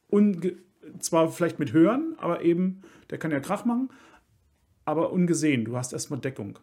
[0.09, 0.57] unge
[0.99, 3.89] zwar vielleicht mit Hören, aber eben, der kann ja Krach machen,
[4.85, 5.65] aber ungesehen.
[5.65, 6.59] Du hast erstmal Deckung.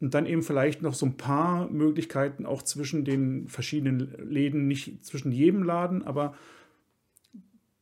[0.00, 5.04] Und dann eben vielleicht noch so ein paar Möglichkeiten auch zwischen den verschiedenen Läden, nicht
[5.04, 6.34] zwischen jedem Laden, aber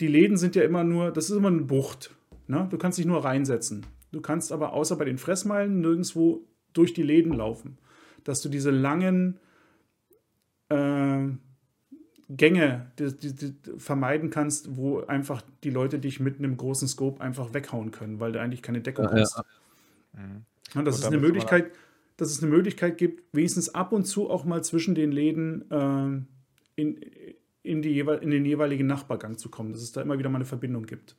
[0.01, 2.14] die Läden sind ja immer nur, das ist immer eine Bucht.
[2.47, 2.68] Ne?
[2.70, 3.87] Du kannst dich nur reinsetzen.
[4.12, 7.79] Du kannst aber außer bei den Fressmeilen nirgendwo durch die Läden laufen.
[8.22, 9.41] Dass du diese langen
[10.68, 11.29] äh,
[12.29, 17.20] Gänge die, die, die vermeiden kannst, wo einfach die Leute dich mit einem großen Scope
[17.20, 19.45] einfach weghauen können, weil du eigentlich keine Deckung Ja, ja.
[20.15, 20.45] Mhm.
[20.75, 21.73] Ja, dass, Gut, es da eine Möglichkeit,
[22.17, 26.27] dass es eine Möglichkeit gibt, wenigstens ab und zu auch mal zwischen den Läden ähm,
[26.77, 27.01] in,
[27.62, 30.45] in, die, in den jeweiligen Nachbargang zu kommen, dass es da immer wieder mal eine
[30.45, 31.17] Verbindung gibt.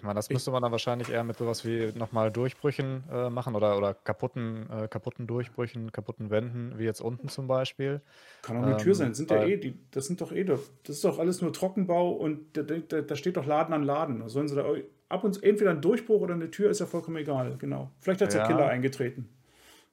[0.00, 3.54] Ich meine, das müsste man dann wahrscheinlich eher mit sowas wie nochmal Durchbrüchen äh, machen
[3.54, 8.00] oder, oder kaputten, äh, kaputten Durchbrüchen, kaputten Wänden, wie jetzt unten zum Beispiel.
[8.40, 9.12] Kann auch eine Ähm, Tür sein.
[9.12, 12.56] Sind ja eh, die, das sind doch eh, das ist doch alles nur Trockenbau und
[12.56, 14.26] da, da, da steht doch Laden an Laden.
[14.28, 14.64] Sollen sie da
[15.10, 17.56] ab und zu entweder ein Durchbruch oder eine Tür ist ja vollkommen egal.
[17.58, 17.90] Genau.
[18.00, 18.46] Vielleicht hat der Ja.
[18.46, 19.28] Killer eingetreten.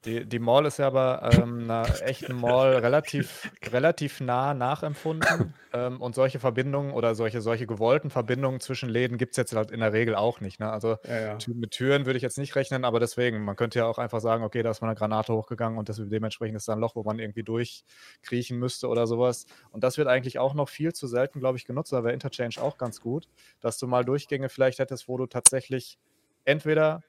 [0.07, 5.53] Die, die Mall ist ja aber ähm, einer echten Mall relativ, relativ nah nachempfunden.
[5.73, 9.69] ähm, und solche Verbindungen oder solche, solche gewollten Verbindungen zwischen Läden gibt es jetzt halt
[9.69, 10.61] in der Regel auch nicht.
[10.61, 10.71] Ne?
[10.71, 11.37] Also Ja, ja.
[11.47, 14.45] Mit Türen würde ich jetzt nicht rechnen, aber deswegen, man könnte ja auch einfach sagen,
[14.45, 17.03] okay, da ist mal eine Granate hochgegangen und das, dementsprechend ist da ein Loch, wo
[17.03, 19.45] man irgendwie durchkriechen müsste oder sowas.
[19.71, 21.91] Und das wird eigentlich auch noch viel zu selten, glaube ich, genutzt.
[21.91, 23.27] Da wäre Interchange auch ganz gut,
[23.59, 25.99] dass du mal Durchgänge vielleicht hättest, wo du tatsächlich
[26.45, 27.03] entweder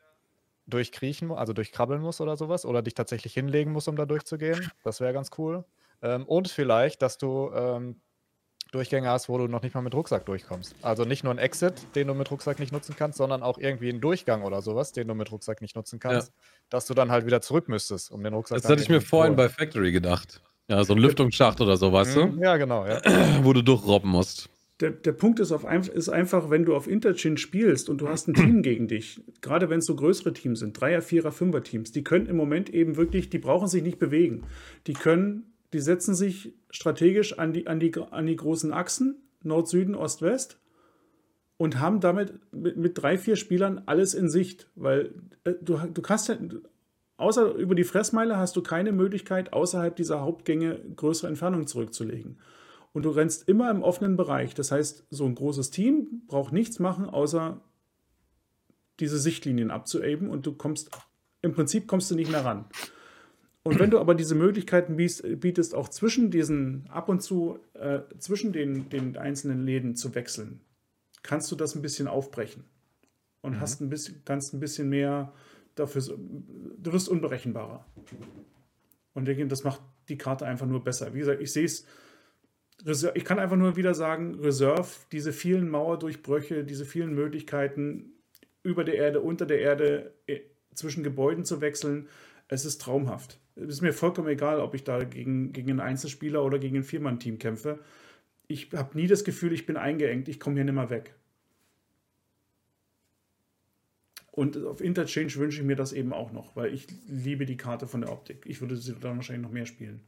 [0.69, 4.71] durchkriechen, also durchkrabbeln musst oder sowas, oder dich tatsächlich hinlegen musst, um da durchzugehen.
[4.85, 5.65] Das wäre ganz cool.
[6.03, 8.01] Ähm, und vielleicht, dass du ähm,
[8.71, 10.75] Durchgänge hast, wo du noch nicht mal mit Rucksack durchkommst.
[10.83, 13.89] Also nicht nur ein Exit, den du mit Rucksack nicht nutzen kannst, sondern auch irgendwie
[13.89, 16.33] einen Durchgang oder sowas, den du mit Rucksack nicht nutzen kannst,
[16.69, 19.01] dass du dann halt wieder zurück müsstest, um den Rucksack Das dann hatte ich mir
[19.01, 19.37] zu vorhin holen.
[19.37, 20.43] bei Factory gedacht.
[20.69, 23.01] Ja, so ein Lüftungsschacht oder so, weißt Mhm, Ja, genau, ja.
[23.01, 23.11] du?
[23.43, 24.51] Wo du durchrobben musst.
[24.81, 28.09] Der, der Punkt ist, auf ein, ist einfach, wenn du auf Interchange spielst und du
[28.09, 31.91] hast ein Team gegen dich, gerade wenn es so größere Teams sind, Dreier-, Vierer-, Fünfer-Teams,
[31.91, 34.45] die können im Moment eben wirklich, die brauchen sich nicht bewegen.
[34.87, 39.69] Die können, die setzen sich strategisch an die, an die, an die großen Achsen, Nord,
[39.69, 40.61] Süden, Ost, West,
[41.57, 44.71] und haben damit mit, mit drei, vier Spielern alles in Sicht.
[44.77, 45.13] Weil
[45.45, 46.37] äh, du, du kannst ja,
[47.17, 52.39] außer über die Fressmeile hast du keine Möglichkeit, außerhalb dieser Hauptgänge größere Entfernungen zurückzulegen.
[52.99, 54.57] Und du rennst immer im offenen Bereich.
[54.57, 57.63] Das heißt, so ein großes Team braucht nichts machen, außer
[58.99, 60.91] diese Sichtlinien abzueben und du kommst,
[61.41, 62.65] im Prinzip kommst du nicht mehr ran.
[63.63, 68.53] Und wenn du aber diese Möglichkeiten bietest, auch zwischen diesen, ab und zu, äh, zwischen
[68.53, 70.61] den, den einzelnen Läden zu wechseln,
[71.23, 72.65] kannst du das ein bisschen aufbrechen.
[73.43, 75.33] Und hast ein bisschen, kannst ein bisschen mehr
[75.77, 77.87] dafür, du wirst unberechenbarer.
[79.15, 81.15] Und ich denke, das macht die Karte einfach nur besser.
[81.15, 81.87] Wie gesagt, ich sehe es,
[82.85, 88.13] ich kann einfach nur wieder sagen, Reserve, diese vielen Mauerdurchbrüche, diese vielen Möglichkeiten,
[88.63, 90.41] über der Erde, unter der Erde, äh,
[90.75, 92.09] zwischen Gebäuden zu wechseln,
[92.47, 93.41] es ist traumhaft.
[93.57, 96.85] Es ist mir vollkommen egal, ob ich da gegen, gegen einen Einzelspieler oder gegen ein
[96.85, 97.81] Viermann-Team kämpfe.
[98.47, 101.15] Ich habe nie das Gefühl, ich bin eingeengt, ich komme hier nicht mehr weg.
[104.31, 107.89] Und auf Interchange wünsche ich mir das eben auch noch, weil ich liebe die Karte
[107.89, 108.45] von der Optik.
[108.47, 110.01] Ich würde sie dann wahrscheinlich noch mehr spielen.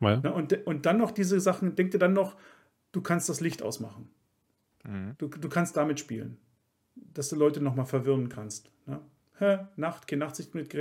[0.00, 0.16] Ja.
[0.16, 0.32] Ne?
[0.32, 2.36] Und, und dann noch diese Sachen, denk dir dann noch,
[2.92, 4.10] du kannst das Licht ausmachen.
[4.84, 5.14] Mhm.
[5.18, 6.38] Du, du kannst damit spielen.
[6.94, 8.70] Dass du Leute nochmal verwirren kannst.
[8.86, 9.00] Ne?
[9.38, 10.72] Hä, Nacht, kein Nachtsicht mit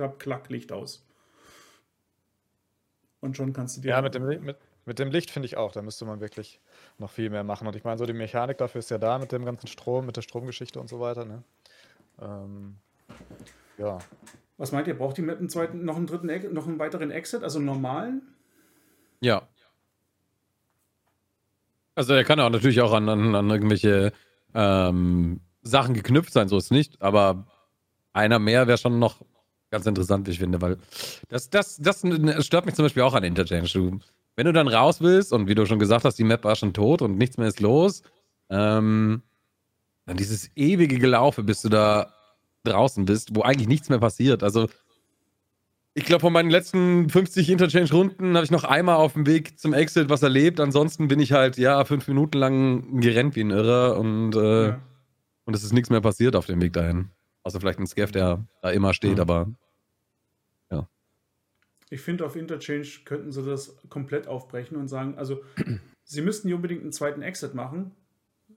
[0.00, 1.06] hab, klack, Licht aus.
[3.20, 3.90] Und schon kannst du dir.
[3.90, 6.60] Ja, mit dem, mit, mit dem Licht finde ich auch, da müsste man wirklich
[6.98, 7.66] noch viel mehr machen.
[7.66, 10.16] Und ich meine, so die Mechanik dafür ist ja da mit dem ganzen Strom, mit
[10.16, 11.24] der Stromgeschichte und so weiter.
[11.24, 11.42] Ne?
[12.20, 12.76] Ähm,
[13.76, 13.98] ja.
[14.56, 14.96] Was meint ihr?
[14.96, 18.22] Braucht die Map einen zweiten, noch einen dritten, noch einen weiteren Exit, also einen normalen?
[19.20, 19.48] Ja.
[21.94, 24.12] Also der kann auch natürlich auch an, an, an irgendwelche
[24.54, 27.46] ähm, Sachen geknüpft sein, so ist nicht, aber
[28.12, 29.16] einer mehr wäre schon noch
[29.70, 30.78] ganz interessant, wie ich finde, weil
[31.28, 32.04] das, das, das
[32.40, 33.68] stört mich zum Beispiel auch an Interchange.
[33.68, 33.98] Du,
[34.36, 36.72] wenn du dann raus willst und wie du schon gesagt hast, die Map war schon
[36.72, 38.02] tot und nichts mehr ist los,
[38.50, 39.22] ähm,
[40.06, 42.14] dann dieses ewige Gelaufe, bis du da
[42.64, 44.42] draußen bist, wo eigentlich nichts mehr passiert.
[44.42, 44.68] Also
[45.98, 49.72] ich glaube, von meinen letzten 50 Interchange-Runden habe ich noch einmal auf dem Weg zum
[49.74, 50.60] Exit was erlebt.
[50.60, 54.80] Ansonsten bin ich halt, ja, fünf Minuten lang gerannt wie ein Irrer und, äh, Ja.
[55.44, 57.10] und es ist nichts mehr passiert auf dem Weg dahin.
[57.42, 59.20] Außer vielleicht ein Scaff, der da immer steht, Mhm.
[59.20, 59.46] aber
[61.90, 65.40] Ich finde, auf Interchange könnten sie das komplett aufbrechen und sagen, also
[66.04, 67.92] sie müssten nicht unbedingt einen zweiten Exit machen.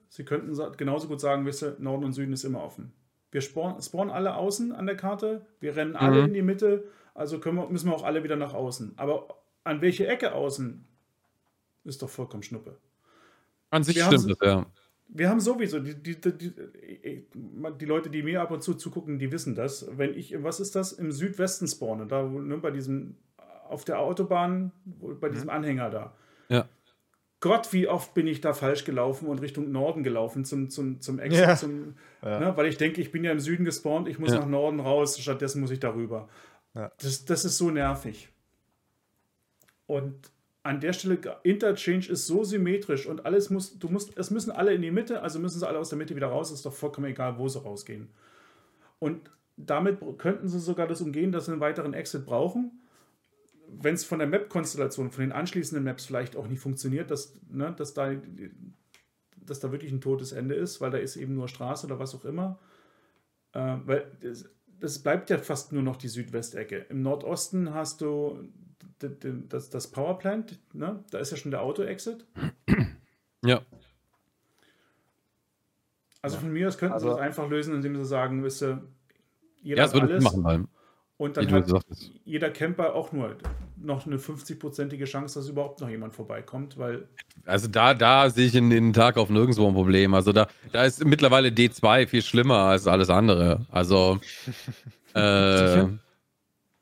[0.09, 2.91] Sie könnten genauso gut sagen, wisst ihr, Norden und Süden ist immer offen.
[3.31, 6.27] Wir spawnen, spawnen alle außen an der Karte, wir rennen alle Mhm.
[6.27, 6.83] in die Mitte,
[7.13, 8.93] also können wir, müssen wir auch alle wieder nach außen.
[8.97, 10.85] Aber an welche Ecke außen
[11.83, 12.77] ist doch vollkommen Schnuppe.
[13.69, 14.65] an sich Wir haben stimmt das, ja.
[15.13, 17.25] Wir haben sowieso, die, die, die, die,
[17.79, 19.85] die Leute, die mir ab und zu zugucken, die wissen das.
[19.97, 23.17] Wenn ich, was ist das, im Südwesten spawne, da wo, ne, bei diesem,
[23.67, 24.71] auf der Autobahn,
[25.19, 26.15] bei diesem Anhänger da.
[26.47, 26.69] Ja.
[27.41, 31.19] Gott, wie oft bin ich da falsch gelaufen und Richtung Norden gelaufen zum, zum, zum
[31.19, 31.55] Exit, Ja.
[31.57, 32.39] zum, Ja.
[32.39, 34.39] Ne, weil ich denke, ich bin ja im Süden gespawnt, ich muss Ja.
[34.39, 36.29] nach Norden raus, stattdessen muss ich darüber.
[36.73, 38.29] Das, das ist so nervig.
[39.87, 40.31] Und
[40.63, 44.73] an der Stelle, Interchange ist so symmetrisch und alles muss, du musst, es müssen alle
[44.73, 47.07] in die Mitte, also müssen sie alle aus der Mitte wieder raus, ist doch vollkommen
[47.07, 48.09] egal, wo sie rausgehen.
[48.99, 52.71] Und damit könnten sie sogar das umgehen, dass sie einen weiteren Exit brauchen.
[53.67, 57.73] Wenn es von der Map-Konstellation, von den anschließenden Maps vielleicht auch nicht funktioniert, dass, ne,
[57.75, 58.13] dass da
[59.43, 62.15] dass da wirklich ein totes Ende ist, weil da ist eben nur Straße oder was
[62.15, 62.59] auch immer.
[63.53, 64.11] Äh, weil
[64.81, 66.85] das, das bleibt ja fast nur noch die Südwestecke.
[66.89, 68.49] Im Nordosten hast du
[68.99, 71.03] das, das Powerplant, ne?
[71.11, 72.25] da ist ja schon der Auto-Exit.
[73.43, 73.61] Ja.
[76.21, 78.83] Also von mir aus könnten Also- sie das einfach lösen, indem sie sagen, wisst ihr,
[79.63, 80.65] jeder Ja, das würde ich machen, weil.
[81.21, 82.11] Und dann hat gesagt hast.
[82.25, 83.35] jeder Camper auch nur
[83.77, 87.07] noch eine 50-prozentige Chance, dass überhaupt noch jemand vorbeikommt, weil
[87.45, 90.13] Also da, da sehe ich in den Tag auf nirgendwo ein Problem.
[90.13, 93.65] Also da, da ist mittlerweile D2 viel schlimmer als alles andere.
[93.71, 94.19] Also
[95.13, 95.85] äh?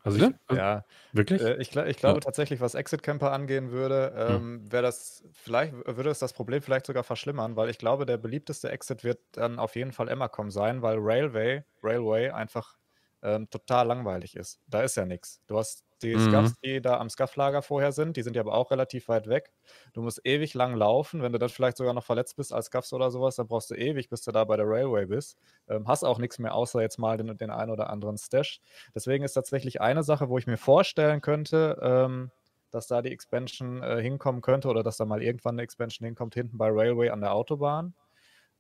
[0.03, 0.31] Also ich, Ja?
[0.47, 1.41] also Ja, wirklich?
[1.41, 2.21] Äh, ich, ich glaube Ja.
[2.21, 6.85] tatsächlich, was Exit Camper angehen würde, ähm, wäre das vielleicht würde es das Problem vielleicht
[6.85, 10.81] sogar verschlimmern, weil ich glaube, der beliebteste Exit wird dann auf jeden Fall Emmercom sein,
[10.81, 12.78] weil Railway, Railway einfach
[13.21, 14.61] ähm, total langweilig ist.
[14.67, 15.41] Da ist ja nichts.
[15.47, 16.19] Du hast die Mhm.
[16.19, 19.51] Scuffs, die da am Scuff-Lager vorher sind, die sind ja aber auch relativ weit weg.
[19.93, 21.21] Du musst ewig lang laufen.
[21.21, 23.75] Wenn du dann vielleicht sogar noch verletzt bist als Scuffs oder sowas, dann brauchst du
[23.75, 25.37] ewig, bis du da bei der Railway bist.
[25.67, 28.61] Ähm, hast auch nichts mehr, außer jetzt mal den, den einen oder anderen Stash.
[28.95, 32.31] Deswegen ist tatsächlich eine Sache, wo ich mir vorstellen könnte, ähm,
[32.71, 36.35] dass da die Expansion äh, hinkommen könnte oder dass da mal irgendwann eine Expansion hinkommt,
[36.35, 37.95] hinten bei Railway an der Autobahn.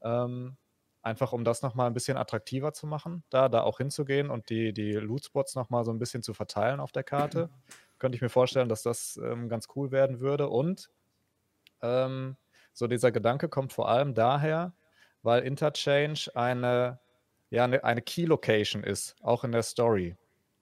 [0.01, 0.57] Ähm,
[1.01, 4.73] einfach um das nochmal ein bisschen attraktiver zu machen, da, da auch hinzugehen und die,
[4.73, 7.49] die Loot-Spots nochmal so ein bisschen zu verteilen auf der Karte.
[7.99, 10.49] Könnte ich mir vorstellen, dass das ähm, ganz cool werden würde.
[10.49, 10.89] Und
[11.81, 12.37] ähm,
[12.73, 14.73] so dieser Gedanke kommt vor allem daher,
[15.21, 16.99] weil Interchange eine,
[17.49, 20.15] ja, eine, eine Key-Location ist, auch in der Story.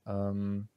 [0.07, 0.67] Ähm,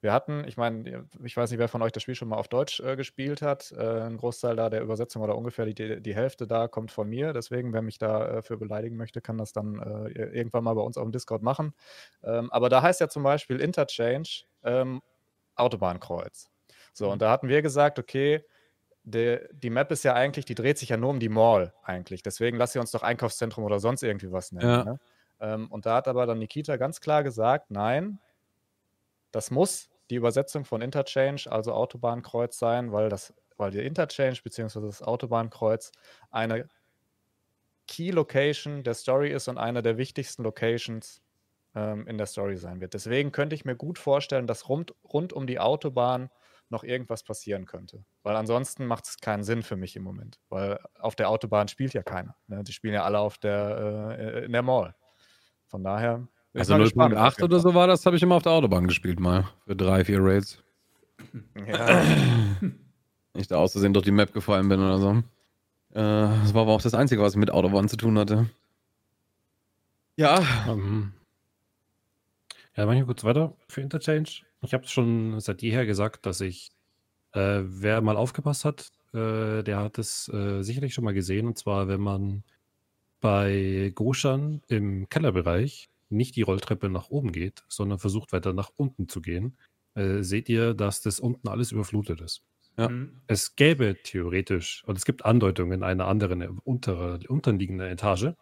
[0.00, 2.48] wir hatten, ich meine, ich weiß nicht, wer von euch das Spiel schon mal auf
[2.48, 3.72] Deutsch äh, gespielt hat.
[3.72, 7.32] Äh, ein Großteil da der Übersetzung oder ungefähr die, die Hälfte da kommt von mir.
[7.32, 10.80] Deswegen, wer mich da äh, für beleidigen möchte, kann das dann äh, irgendwann mal bei
[10.80, 11.74] uns auf dem Discord machen.
[12.22, 15.02] Ähm, aber da heißt ja zum Beispiel Interchange ähm,
[15.54, 16.48] Autobahnkreuz.
[16.92, 18.42] So, und da hatten wir gesagt, okay,
[19.02, 22.22] die, die Map ist ja eigentlich, die dreht sich ja nur um die Mall eigentlich.
[22.22, 24.68] Deswegen lass sie uns doch Einkaufszentrum oder sonst irgendwie was nennen.
[24.68, 24.84] Ja.
[24.84, 25.00] Ne?
[25.40, 28.18] Ähm, und da hat aber dann Nikita ganz klar gesagt, nein,
[29.32, 34.80] das muss die Übersetzung von Interchange, also Autobahnkreuz sein, weil das, weil der Interchange bzw.
[34.80, 35.92] das Autobahnkreuz
[36.30, 36.68] eine
[37.86, 41.22] Key Location der Story ist und eine der wichtigsten Locations
[41.74, 42.94] ähm, in der Story sein wird.
[42.94, 46.30] Deswegen könnte ich mir gut vorstellen, dass rund, rund um die Autobahn
[46.68, 48.04] noch irgendwas passieren könnte.
[48.22, 50.38] Weil ansonsten macht es keinen Sinn für mich im Moment.
[50.48, 52.36] Weil auf der Autobahn spielt ja keiner.
[52.46, 52.62] Ne?
[52.62, 54.94] Die spielen ja alle auf der, äh, in der Mall.
[55.66, 56.28] Von daher.
[56.52, 58.42] Ich Also mal gespannt, auf 0.8 jeden oder so war das, habe ich immer auf
[58.42, 59.48] der Autobahn gespielt mal.
[59.66, 60.62] Für drei, vier Raids.
[61.66, 62.02] Ja,
[63.34, 65.10] Ich da aus Versehen durch die Map gefallen bin oder so.
[65.92, 68.50] Äh, das war aber auch das Einzige, was mit Autobahn zu tun hatte.
[70.16, 70.42] Ja.
[70.68, 71.12] Ähm,
[72.76, 74.28] ja, mache ich kurz weiter für Interchange.
[74.62, 76.70] Ich habe schon seit jeher gesagt, dass ich,
[77.32, 81.46] äh, wer mal aufgepasst hat, äh, der hat es äh, sicherlich schon mal gesehen.
[81.46, 82.42] Und zwar, wenn man
[83.20, 89.08] bei Goshan im Kellerbereich nicht die Rolltreppe nach oben geht, sondern versucht weiter nach unten
[89.08, 89.56] zu gehen,
[89.94, 92.42] äh, seht ihr, dass das unten alles überflutet ist.
[92.76, 92.88] Ja.
[92.88, 93.20] Mhm.
[93.26, 98.34] Es gäbe theoretisch, und es gibt Andeutungen einer anderen, untere, unterliegenden Etage.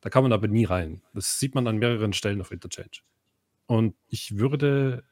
[0.00, 1.02] Da kann man aber nie rein.
[1.14, 3.02] Das sieht man an mehreren Stellen auf Interchange.
[3.66, 5.04] Und ich würde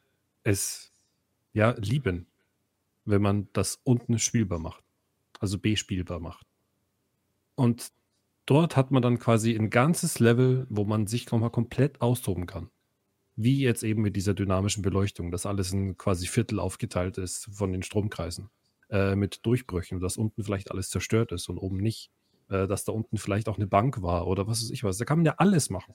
[0.42, 0.92] es
[1.52, 2.26] ja lieben,
[3.04, 4.84] wenn man das unten spielbar macht.
[5.38, 6.46] Also B-spielbar macht.
[7.54, 7.92] Und
[8.46, 12.70] dort hat man dann quasi ein ganzes Level, wo man sich nochmal komplett austoben kann.
[13.36, 17.72] Wie jetzt eben mit dieser dynamischen Beleuchtung, dass alles in quasi Viertel aufgeteilt ist von
[17.72, 18.50] den Stromkreisen.
[18.90, 22.10] Äh, mit Durchbrüchen, dass unten vielleicht alles zerstört ist und oben nicht.
[22.48, 24.98] Äh, dass da unten vielleicht auch eine Bank war oder was weiß ich was.
[24.98, 25.94] Da kann man ja alles machen.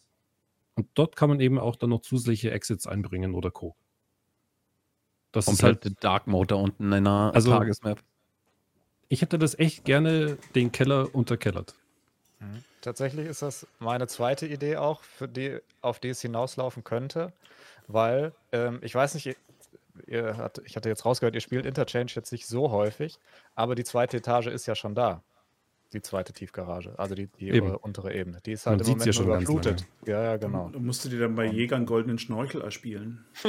[0.75, 3.75] Und dort kann man eben auch dann noch zusätzliche Exits einbringen oder Co.
[5.33, 8.01] Das ist halt, Dark Mode da unten in einer Also- Tagesmap.
[9.09, 11.75] ich hätte das echt gerne den Keller unterkellert.
[12.39, 12.63] Mhm.
[12.81, 17.33] Tatsächlich ist das meine zweite Idee auch, für die, auf die es hinauslaufen könnte,
[17.87, 19.35] weil ähm, ich weiß nicht, ihr,
[20.07, 23.19] ihr hat, ich hatte jetzt rausgehört, ihr spielt Interchange jetzt nicht so häufig,
[23.55, 25.21] aber die zweite Etage ist ja schon da.
[25.93, 27.73] Die zweite Tiefgarage, also die, die Eben.
[27.75, 28.39] untere Ebene.
[28.45, 29.85] Die ist Man halt im sieht's Moment ja schon überflutet.
[30.05, 30.69] Ja, ja, genau.
[30.73, 33.23] Da musst du dir dann bei Jägern einen goldenen Schnorchel erspielen.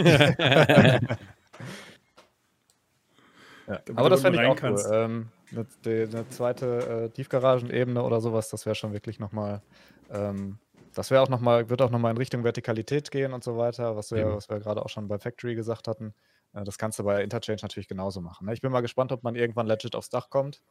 [3.66, 3.80] Ja.
[3.96, 4.60] Aber du das fände ich auch rein cool.
[4.60, 4.88] kannst.
[4.92, 9.62] Ähm, eine, eine zweite äh, Tiefgaragenebene oder sowas, das wäre schon wirklich nochmal,
[10.10, 10.58] ähm,
[10.94, 14.10] das wäre auch nochmal, wird auch nochmal in Richtung Vertikalität gehen und so weiter, was
[14.12, 16.14] wir, was wir gerade auch schon bei Factory gesagt hatten.
[16.52, 18.46] Äh, das kannst du bei Interchange natürlich genauso machen.
[18.46, 18.54] Ne?
[18.54, 20.62] Ich bin mal gespannt, ob man irgendwann legit aufs Dach kommt.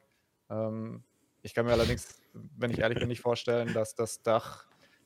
[0.49, 1.03] Ähm,
[1.41, 4.65] ich kann mir allerdings, wenn ich ehrlich bin, nicht vorstellen, dass das Dach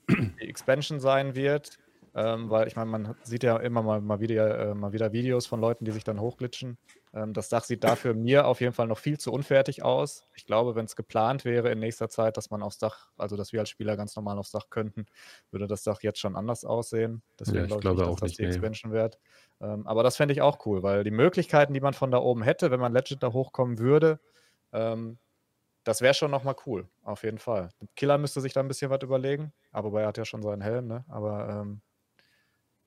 [0.09, 1.77] die Expansion sein wird,
[2.15, 5.45] ähm, weil ich meine, man sieht ja immer mal, mal, wieder, äh, mal wieder Videos
[5.45, 6.77] von Leuten, die sich dann hochglitschen.
[7.13, 10.23] Ähm, das Dach sieht dafür mir auf jeden Fall noch viel zu unfertig aus.
[10.35, 13.53] Ich glaube, wenn es geplant wäre in nächster Zeit, dass man aufs Dach, also dass
[13.53, 15.05] wir als Spieler ganz normal aufs Dach könnten,
[15.51, 17.21] würde das Dach jetzt schon anders aussehen.
[17.39, 18.49] Deswegen Ja, ich glaube ich nicht, dass das die nee.
[18.49, 19.19] Expansion wird.
[19.61, 22.43] Ähm, aber das fände ich auch cool, weil die Möglichkeiten, die man von da oben
[22.43, 24.19] hätte, wenn man Legend da hochkommen würde,
[24.71, 25.17] ähm,
[25.83, 27.69] das wäre schon nochmal cool, auf jeden Fall.
[27.95, 30.87] Killer müsste sich da ein bisschen was überlegen, aber er hat ja schon seinen Helm,
[30.87, 31.05] ne?
[31.07, 31.81] Aber ähm,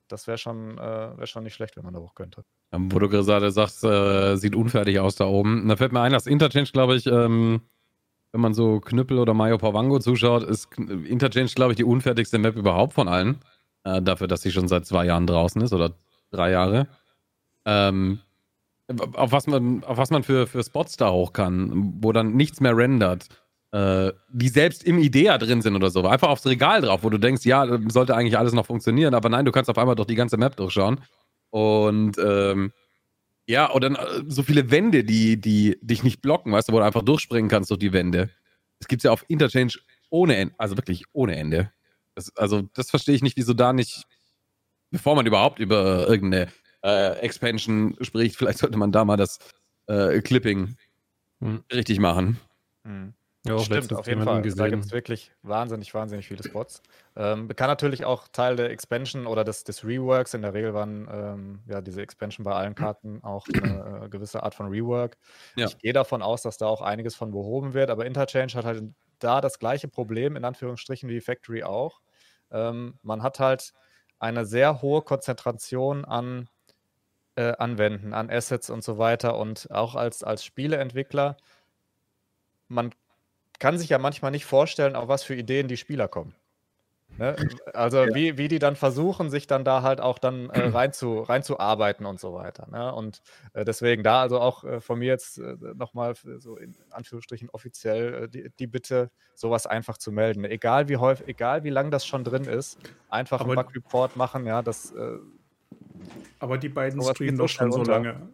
[0.09, 2.45] das wäre schon, äh, wär schon nicht schlecht, wenn man da hoch könnte.
[2.71, 5.69] Wo du gerade sagst, äh, sieht unfertig aus da oben.
[5.69, 7.63] Da fällt mir ein, das Interchange, glaube ich, ähm,
[8.33, 12.57] wenn man so Knüppel oder Mayo Pavango zuschaut, ist Interchange, glaube ich, die unfertigste Map
[12.57, 13.41] überhaupt von allen.
[13.85, 15.93] Äh, dafür, dass sie schon seit zwei Jahren draußen ist oder
[16.31, 16.89] drei Jahre.
[17.65, 18.21] Ähm,
[19.15, 22.61] auf was man, auf was man für, für Spots da hoch kann, wo dann nichts
[22.61, 23.29] mehr rendert.
[23.73, 26.07] Äh, die selbst im Idea drin sind oder so.
[26.07, 29.47] Einfach aufs Regal drauf, wo du denkst, ja, sollte eigentlich alles noch funktionieren, aber nein,
[29.47, 31.01] du kannst auf einmal doch die ganze Map durchschauen.
[31.51, 32.73] Und ähm,
[33.47, 36.85] ja, oder äh, so viele Wände, die, die dich nicht blocken, weißt du, wo du
[36.85, 38.31] einfach durchspringen kannst durch die Wände.
[38.79, 39.75] Das gibt's ja auf Interchange
[40.11, 41.73] ohne Ende, also wirklich ohne Ende.
[42.15, 44.05] Das, also, das verstehe ich nicht, wieso da nicht,
[44.91, 46.49] bevor man überhaupt über irgendeine
[46.83, 49.39] äh, Expansion spricht, vielleicht sollte man da mal das
[49.87, 50.77] äh, Clipping
[51.43, 51.65] Hm.
[51.73, 52.39] richtig machen.
[53.45, 54.37] Ja, Stimmt, auf jeden Fall.
[54.37, 54.93] Da gibt es gesehen.
[54.93, 56.81] wirklich wahnsinnig, wahnsinnig viele Spots.
[57.17, 60.35] Ähm, kann natürlich auch Teil der Expansion oder des, des Reworks.
[60.35, 64.45] In der Regel waren ähm, ja diese Expansion bei allen Karten auch eine äh, gewisse
[64.45, 65.19] Art von Rework.
[65.57, 65.67] Ja.
[65.67, 68.85] Ich gehe davon aus, dass da auch einiges von behoben wird, aber Interchange hat halt
[69.19, 72.01] da das gleiche Problem, in Anführungsstrichen, wie Factory auch.
[72.53, 73.73] Ähm, man hat halt
[74.21, 76.49] eine sehr hohe Konzentration an
[77.35, 79.37] äh, Anwenden, an Assets und so weiter.
[79.37, 81.37] Und auch als, als Spieleentwickler,
[82.69, 82.93] man
[83.63, 86.35] kann sich ja manchmal nicht vorstellen, auf was für Ideen die Spieler kommen.
[87.17, 87.37] Ne?
[87.75, 91.21] Also wie, wie die dann versuchen, sich dann da halt auch dann äh, rein zu,
[91.21, 92.67] reinzuarbeiten und so weiter.
[92.73, 92.93] Ne?
[92.93, 93.23] Und
[93.53, 98.25] äh, deswegen da also auch äh, von mir jetzt äh, nochmal so in Anführungsstrichen offiziell
[98.25, 100.45] äh, die, die Bitte, sowas einfach zu melden.
[100.45, 102.81] Egal wie häufig, egal wie lang das schon drin ist,
[103.11, 105.19] einfach Aber- einen Bug-Report machen, ja, das äh,
[106.41, 108.29] Aber die beiden streamen doch schon so lange.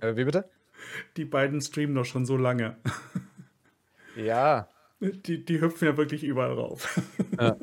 [0.00, 0.48] äh, wie bitte?
[1.18, 2.78] Die beiden streamen doch schon so lange.
[4.16, 4.68] Ja,
[5.00, 7.00] Die, die hüpfen ja wirklich überall rauf.
[7.40, 7.56] Ja.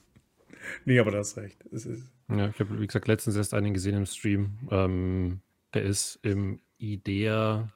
[0.84, 1.64] nee, aber das recht.
[1.72, 4.58] Es ist, Ja, ich habe, wie gesagt, letztens erst einen gesehen im Stream.
[4.70, 5.40] Ähm,
[5.74, 7.68] der ist im Idea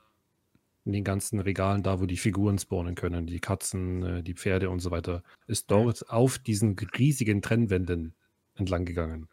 [0.84, 4.70] in den ganzen Regalen da, wo die Figuren spawnen können, die Katzen, äh, die Pferde
[4.70, 8.14] und so weiter, ist dort auf diesen riesigen Trennwänden
[8.54, 9.28] entlang gegangen.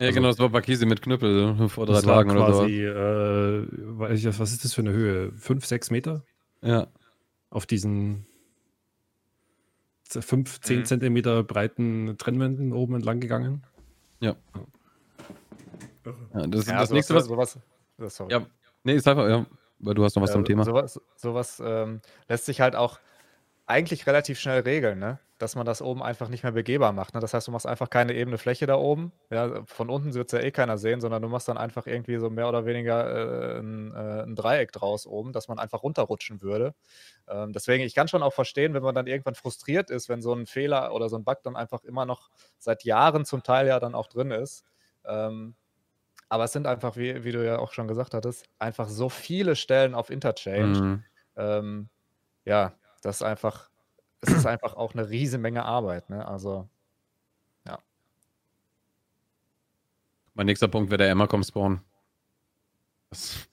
[0.00, 2.60] Ja, Also- genau, das war Bakisi mit Knüppel vor drei Das war Tagen oder so.
[2.62, 3.66] quasi, äh,
[3.98, 5.32] weiß ich, was ist das für eine Höhe?
[5.32, 6.24] Fünf, sechs Meter?
[6.62, 6.86] Ja.
[7.54, 8.26] Auf diesen
[10.02, 10.84] fünf, zehn Mhm.
[10.86, 13.62] Zentimeter breiten Trennwänden oben entlang gegangen.
[14.20, 14.36] irre.
[16.34, 17.24] ja das, ja das sowas, nächste, was.
[17.26, 17.58] sowas,
[18.16, 18.32] sorry.
[18.32, 18.46] Ja,
[18.82, 19.46] nee, ist einfach, ja,
[19.78, 20.64] weil du hast noch was zum Äh, Thema.
[20.64, 22.98] Sowas, sowas ähm, lässt sich halt auch
[23.66, 25.18] eigentlich relativ schnell regeln, ne?
[25.44, 27.12] Dass man das oben einfach nicht mehr begehbar macht.
[27.12, 27.20] Ne?
[27.20, 29.12] Das heißt, du machst einfach keine ebene Fläche da oben.
[29.28, 29.62] Ja?
[29.66, 32.30] Von unten wird es ja eh keiner sehen, sondern du machst dann einfach irgendwie so
[32.30, 36.74] mehr oder weniger äh, ein, äh, ein Dreieck draus oben, dass man einfach runterrutschen würde.
[37.28, 40.32] Ähm, deswegen, ich kann schon auch verstehen, wenn man dann irgendwann frustriert ist, wenn so
[40.32, 43.78] ein Fehler oder so ein Bug dann einfach immer noch seit Jahren zum Teil ja
[43.78, 44.64] dann auch drin ist.
[45.04, 45.56] Ähm,
[46.30, 49.56] aber es sind einfach, wie, wie du ja auch schon gesagt hattest, einfach so viele
[49.56, 50.80] Stellen auf Interchange.
[50.80, 51.04] Mhm.
[51.36, 51.88] Ähm,
[52.46, 52.72] ja,
[53.02, 53.68] das einfach,
[54.26, 56.10] es ist einfach auch eine riesen Menge Arbeit.
[56.10, 56.26] Ne?
[56.26, 56.68] Also,
[60.36, 61.80] Mein nächster Punkt wäre der Emmercom-Spawn.
[63.10, 63.46] Das-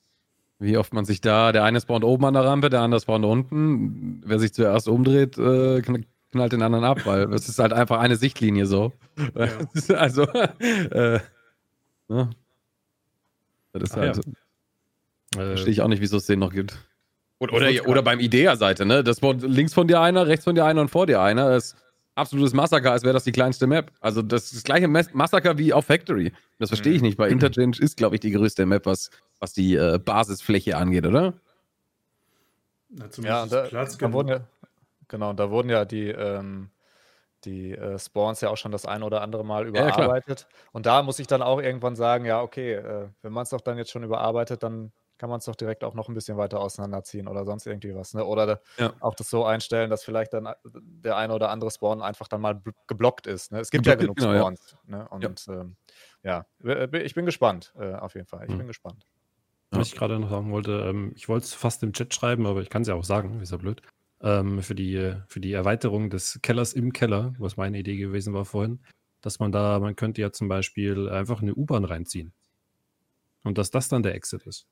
[0.58, 3.24] Wie oft man sich da, der eine spawnt oben an der Rampe, der andere spawnt
[3.24, 4.20] unten.
[4.24, 7.98] Wer sich zuerst umdreht, äh, kn- knallt den anderen ab, weil es ist halt einfach
[8.00, 8.92] eine Sichtlinie so.
[9.34, 9.48] Ja.
[9.96, 11.20] Also, äh,
[12.08, 12.30] ne?
[13.72, 14.16] Das ist Ach halt,
[15.36, 16.76] Äh, verstehe ich auch nicht, wieso es den noch gibt.
[17.42, 19.02] Oder, oder, oder beim Idea-Seite, ne?
[19.02, 21.50] Das spawnt links von dir einer, rechts von dir einer und vor dir einer.
[21.50, 21.76] Das ist
[22.14, 23.90] absolutes Massaker, als wäre das die kleinste Map.
[24.00, 26.32] Also das ist das gleiche Mas- Massaker wie auf Factory.
[26.58, 27.08] Das verstehe ich Mhm.
[27.08, 29.10] nicht, weil Interchange ist, glaube ich, die größte Map, was,
[29.40, 31.34] was die äh, Basisfläche angeht, oder?
[32.90, 34.40] na, ja, da, Platz da wurden ja,
[35.08, 36.68] genau, und da wurden ja die, ähm,
[37.44, 40.46] die äh, Spawns ja auch schon das ein oder andere Mal ja, überarbeitet.
[40.72, 43.60] und da muss ich dann auch irgendwann sagen, ja, okay, äh, wenn man es doch
[43.62, 44.92] dann jetzt schon überarbeitet, dann
[45.22, 48.12] kann man es doch direkt auch noch ein bisschen weiter auseinanderziehen oder sonst irgendwie was.
[48.12, 48.24] Ne?
[48.24, 48.92] Oder Ja.
[48.98, 52.40] auch das so einstellen, dass vielleicht dann äh, der eine oder andere Spawn einfach dann
[52.40, 53.52] mal bl- geblockt ist.
[53.52, 53.60] Ne?
[53.60, 54.56] Es gibt ja genug Geblockt, genau, ja.
[54.56, 54.76] Spawns.
[54.84, 55.08] Ne?
[55.10, 55.76] Und ähm,
[56.24, 58.46] ja, w- ich bin gespannt, äh, auf jeden Fall.
[58.46, 58.58] Ich Hm.
[58.58, 59.06] bin gespannt.
[59.70, 62.60] Was ich gerade noch sagen wollte, ähm, ich wollte es fast im Chat schreiben, aber
[62.62, 63.80] ich kann es ja auch sagen, ist ja blöd.
[64.22, 68.44] Ähm, für, die, für die Erweiterung des Kellers im Keller, was meine Idee gewesen war
[68.44, 68.80] vorhin,
[69.20, 72.32] dass man da, man könnte ja zum Beispiel einfach eine U-Bahn reinziehen.
[73.44, 74.66] Und dass das dann der Exit ist.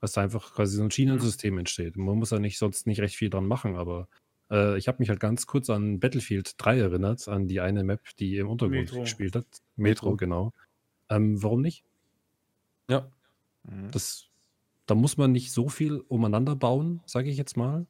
[0.00, 1.96] Dass da einfach quasi so ein Schienensystem entsteht.
[1.96, 4.08] Man muss ja nicht sonst nicht recht viel dran machen, aber
[4.50, 8.00] äh, ich habe mich halt ganz kurz an Battlefield 3 erinnert, an die eine Map,
[8.18, 9.00] die im Untergrund Metro.
[9.00, 9.46] gespielt hat.
[9.76, 10.52] Metro, genau.
[11.08, 11.84] Ähm, warum nicht?
[12.88, 13.10] Ja.
[13.64, 13.90] Mhm.
[13.90, 14.28] Das,
[14.86, 17.86] da muss man nicht so viel umeinander bauen, sage ich jetzt mal.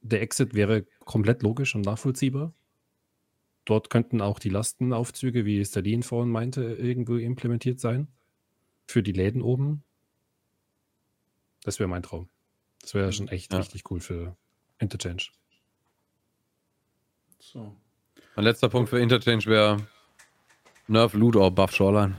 [0.00, 2.52] Der Exit wäre komplett logisch und nachvollziehbar.
[3.64, 8.06] Dort könnten auch die Lastenaufzüge, wie Stalin vorhin meinte, irgendwo implementiert sein.
[8.86, 9.82] Für die Läden oben.
[11.66, 12.28] Das wäre mein Traum.
[12.80, 13.58] Das wäre schon echt Ja.
[13.58, 14.36] richtig cool für
[14.78, 15.22] Interchange.
[17.40, 17.74] So.
[18.36, 19.78] Mein letzter Punkt für Interchange wäre
[20.86, 22.16] Nerf Loot or Buff Shoreline.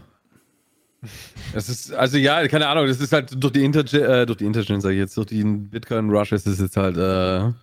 [1.54, 4.46] Das ist, also ja, keine Ahnung, das ist halt durch die Interchange, äh, durch die
[4.46, 7.54] Interchange, sag ich jetzt, durch den Bitcoin Rush ist es jetzt halt äh,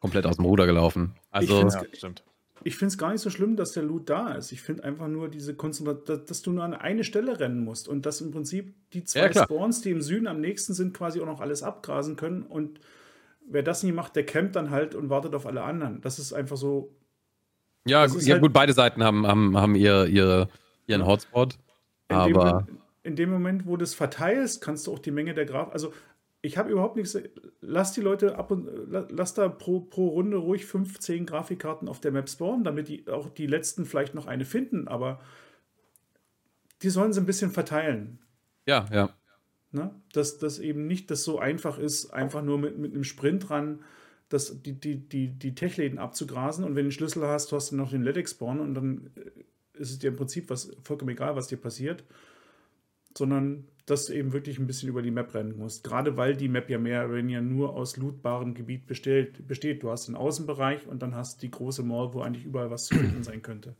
[0.00, 1.14] komplett aus dem Ruder gelaufen.
[1.30, 2.22] Also, find's- Ja, stimmt.
[2.64, 4.52] Ich finde es gar nicht so schlimm, dass der Loot da ist.
[4.52, 8.04] Ich finde einfach nur diese Konzentration, dass du nur an eine Stelle rennen musst und
[8.06, 9.44] dass im Prinzip die zwei Ja.
[9.44, 12.42] Spawns, die im Süden am nächsten sind, quasi auch noch alles abgrasen können.
[12.42, 12.80] Und
[13.48, 16.00] wer das nie macht, der campt dann halt und wartet auf alle anderen.
[16.02, 16.94] Das ist einfach so.
[17.86, 20.48] ja, ja halt- gut, beide Seiten haben, haben, haben ihr, ihre,
[20.86, 21.54] ihren Hotspot.
[22.08, 22.68] In dem, Aber Moment,
[23.04, 25.70] in dem Moment, wo du es verteilst, kannst du auch die Menge der Graf.
[25.72, 25.92] Also,
[26.42, 27.18] ich habe überhaupt nichts.
[27.60, 32.00] Lass die Leute ab und la- lass da pro, pro Runde ruhig 15 Grafikkarten auf
[32.00, 34.88] der Map spawnen, damit die auch die letzten vielleicht noch eine finden.
[34.88, 35.20] Aber
[36.82, 38.18] die sollen sie ein bisschen verteilen.
[38.66, 39.14] ja, ja.
[39.72, 39.94] Ne?
[40.12, 43.80] Dass das eben nicht das so einfach ist, einfach nur mit, mit einem Sprint ran
[44.30, 47.76] das, die, die, die, die Techläden abzugrasen und wenn du den Schlüssel hast, hast du
[47.76, 51.48] noch den Ledex-Spawn und dann äh, ist es dir im Prinzip was, vollkommen egal, was
[51.48, 52.04] dir passiert,
[53.16, 55.82] sondern dass du eben wirklich ein bisschen über die Map rennen musst.
[55.82, 59.46] Gerade weil die Map ja mehr oder weniger nur aus lootbarem Gebiet besteht.
[59.48, 59.82] besteht.
[59.82, 62.86] Du hast den Außenbereich und dann hast du die große Mall, wo eigentlich überall was
[62.86, 63.74] zu finden sein könnte.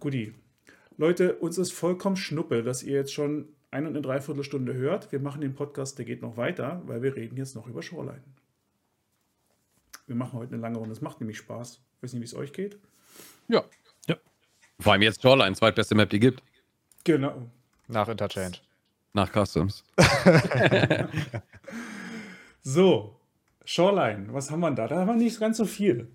[0.00, 0.34] Guti.
[0.96, 5.10] Leute, uns ist vollkommen Schnuppe, dass ihr jetzt schon eine und eine Dreiviertelstunde hört.
[5.12, 8.22] Wir machen den Podcast, der geht noch weiter, weil wir reden jetzt noch über Shoreline.
[10.06, 10.92] Wir machen heute eine lange Runde.
[10.92, 11.80] Es macht nämlich Spaß.
[11.96, 12.78] Ich weiß nicht, wie es euch geht.
[13.48, 13.64] Ja.
[14.06, 14.16] Ja.
[14.78, 16.42] Vor allem jetzt Shoreline, zweitbeste Map, die gibt.
[17.04, 17.50] Genau.
[17.88, 18.58] Nach Interchange.
[19.14, 19.84] Nach Customs.
[22.66, 23.20] So,
[23.66, 24.88] Shoreline, was haben wir da?
[24.88, 26.08] Da haben wir nicht ganz so viel.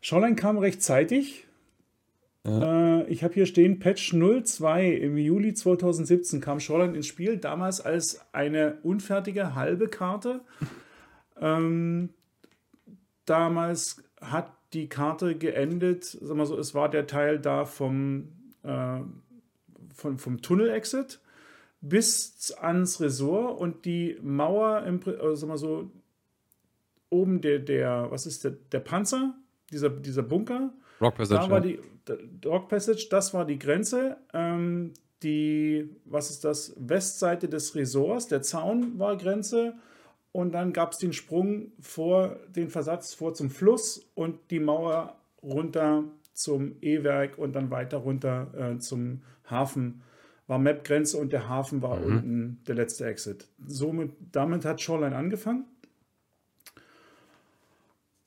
[0.00, 1.46] Shoreline kam rechtzeitig.
[2.46, 7.82] Äh, ich habe hier stehen, Patch 02 im Juli 2017 kam Shoreline ins Spiel, damals
[7.82, 10.40] als eine unfertige halbe Karte.
[11.42, 12.10] Ähm,
[13.24, 18.28] damals hat die Karte geendet, sag mal so, es war der Teil da vom,
[18.62, 18.98] äh,
[19.94, 21.22] vom, vom Tunnel-Exit
[21.80, 25.00] bis ans Resort und die Mauer, im,
[25.34, 25.90] sag mal so,
[27.08, 29.34] oben der, der was ist der, der Panzer,
[29.70, 31.40] dieser, dieser Bunker, Rock Passage.
[31.40, 31.78] da war die
[32.40, 34.16] Dog Passage, das war die Grenze.
[34.32, 34.92] Ähm,
[35.22, 39.74] die, was ist das, Westseite des Resorts, der Zaun war Grenze.
[40.32, 45.16] Und dann gab es den Sprung vor, den Versatz vor zum Fluss und die Mauer
[45.42, 50.02] runter zum E-Werk und dann weiter runter äh, zum Hafen.
[50.50, 53.46] War Map-Grenze und der Hafen war unten der letzte Exit.
[53.68, 55.64] Somit, damit hat Shoreline angefangen.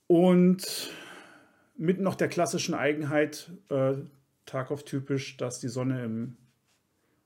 [0.07, 0.93] Und
[1.75, 3.95] mit noch der klassischen Eigenheit, äh,
[4.45, 6.37] Tarkov-typisch, dass die Sonne im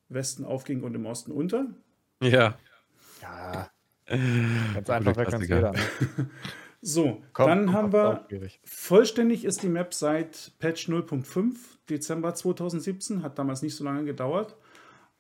[0.10, 1.68] Westen aufging und im Osten unter.
[2.22, 2.58] ja.
[3.22, 3.70] Ja.
[4.08, 5.74] Ganz einfach, wer kann jeder.
[5.74, 5.80] Ne?
[6.82, 8.28] So, Komm, dann komm, haben wir,
[8.64, 11.56] vollständig ist die Map seit Patch 0.5,
[11.90, 14.56] Dezember 2017, hat damals nicht so lange gedauert,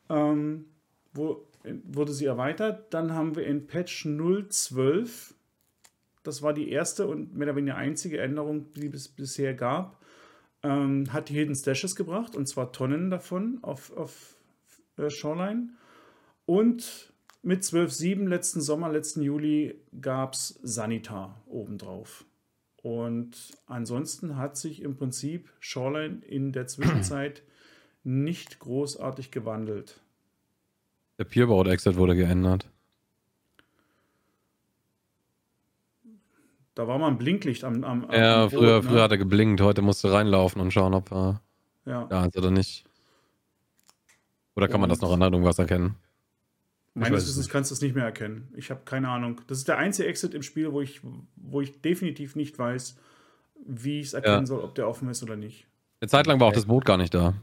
[0.09, 0.65] ähm,
[1.13, 1.47] wo,
[1.83, 2.93] wurde sie erweitert.
[2.93, 5.33] Dann haben wir in Patch 0.12,
[6.23, 10.01] das war die erste und mehr oder weniger einzige Änderung, die es bisher gab,
[10.63, 14.35] ähm, hat die Hidden Stashes gebracht, und zwar Tonnen davon auf, auf
[14.97, 15.69] äh, Shoreline.
[16.45, 17.13] Und
[17.43, 22.25] mit 12.7 letzten Sommer, letzten Juli gab es Sanitar obendrauf.
[22.81, 27.43] Und ansonsten hat sich im Prinzip Shoreline in der Zwischenzeit
[28.07, 29.99] nicht großartig gewandelt.
[31.19, 32.69] Der Pierboat Exit wurde geändert.
[36.73, 38.83] Da war mal ein Blinklicht am, am, am Ja, am Boot, früher, ne?
[38.83, 41.41] früher hat er geblinkt, heute musst du reinlaufen und schauen, ob er
[41.85, 42.05] ja.
[42.05, 42.85] da ist oder nicht.
[44.55, 45.95] Oder kann man das Und- noch an irgendwas erkennen?
[46.93, 48.51] Meines es Wissens kannst du es nicht mehr erkennen.
[48.55, 49.41] Ich habe keine Ahnung.
[49.45, 51.01] Das ist der einzige Exit im Spiel, wo ich,
[51.35, 52.97] wo ich definitiv nicht weiß,
[53.67, 54.45] wie ich es erkennen Ja.
[54.47, 55.67] soll, ob der offen ist oder nicht.
[56.01, 57.35] Eine Zeit lang war auch das Boot gar nicht da.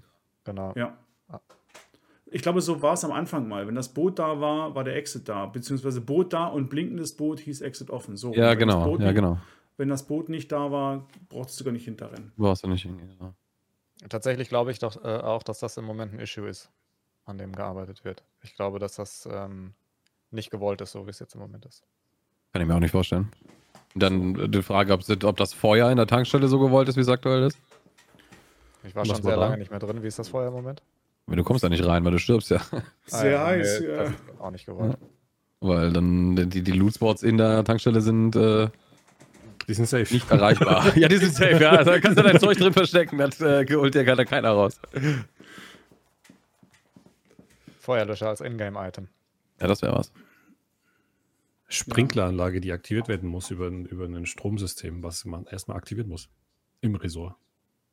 [0.44, 0.72] Genau.
[0.76, 0.96] Ja.
[1.28, 1.40] Ah.
[2.26, 3.66] Ich glaube, so war es am Anfang mal.
[3.66, 5.46] Wenn das Boot da war, war der Exit da.
[5.46, 8.16] Beziehungsweise Boot da und blinkendes Boot hieß Exit offen.
[8.16, 8.34] So.
[8.34, 8.84] Ja, genau.
[8.84, 9.38] Boot Ja, nicht, genau.
[9.76, 12.32] Wenn das Boot nicht da war, brauchtest du gar nicht hinterrennen.
[12.36, 13.16] Brauchst du nicht hingehen.
[13.20, 13.34] Ja.
[14.08, 16.70] Tatsächlich glaube ich doch äh, auch, dass das im Moment ein Issue ist,
[17.24, 18.24] an dem gearbeitet wird.
[18.42, 19.74] Ich glaube, dass das ähm,
[20.30, 21.84] nicht gewollt ist, so wie es jetzt im Moment ist.
[22.52, 23.30] Kann ich mir auch nicht vorstellen.
[23.94, 27.08] Dann die Frage, ob, ob das Feuer in der Tankstelle so gewollt ist, wie es
[27.08, 27.58] aktuell ist.
[28.86, 30.02] Ich war schon sehr lange nicht mehr drin.
[30.02, 30.82] Wie ist das vorher im Moment?
[31.26, 32.60] Du kommst da nicht rein, weil du stirbst ja.
[33.06, 34.12] Sehr Ah, heiß, nee, ja.
[34.38, 34.98] Auch nicht gewollt.
[35.60, 38.68] Weil dann die, die Loot-Spots in der Tankstelle sind äh,
[39.66, 40.12] Die sind safe.
[40.12, 40.94] nicht erreichbar.
[40.98, 41.70] ja, die sind safe, ja.
[41.70, 44.78] Also, da kannst du dein Zeug drin verstecken, das äh, holt dir keiner, keiner raus.
[47.80, 49.08] Feuerlöscher als Ingame-Item.
[49.60, 50.12] Ja, das wäre was.
[51.68, 56.28] Sprinkleranlage, die aktiviert werden muss über, ein- über ein Stromsystem, was man erstmal aktivieren muss.
[56.82, 57.34] Im Resort.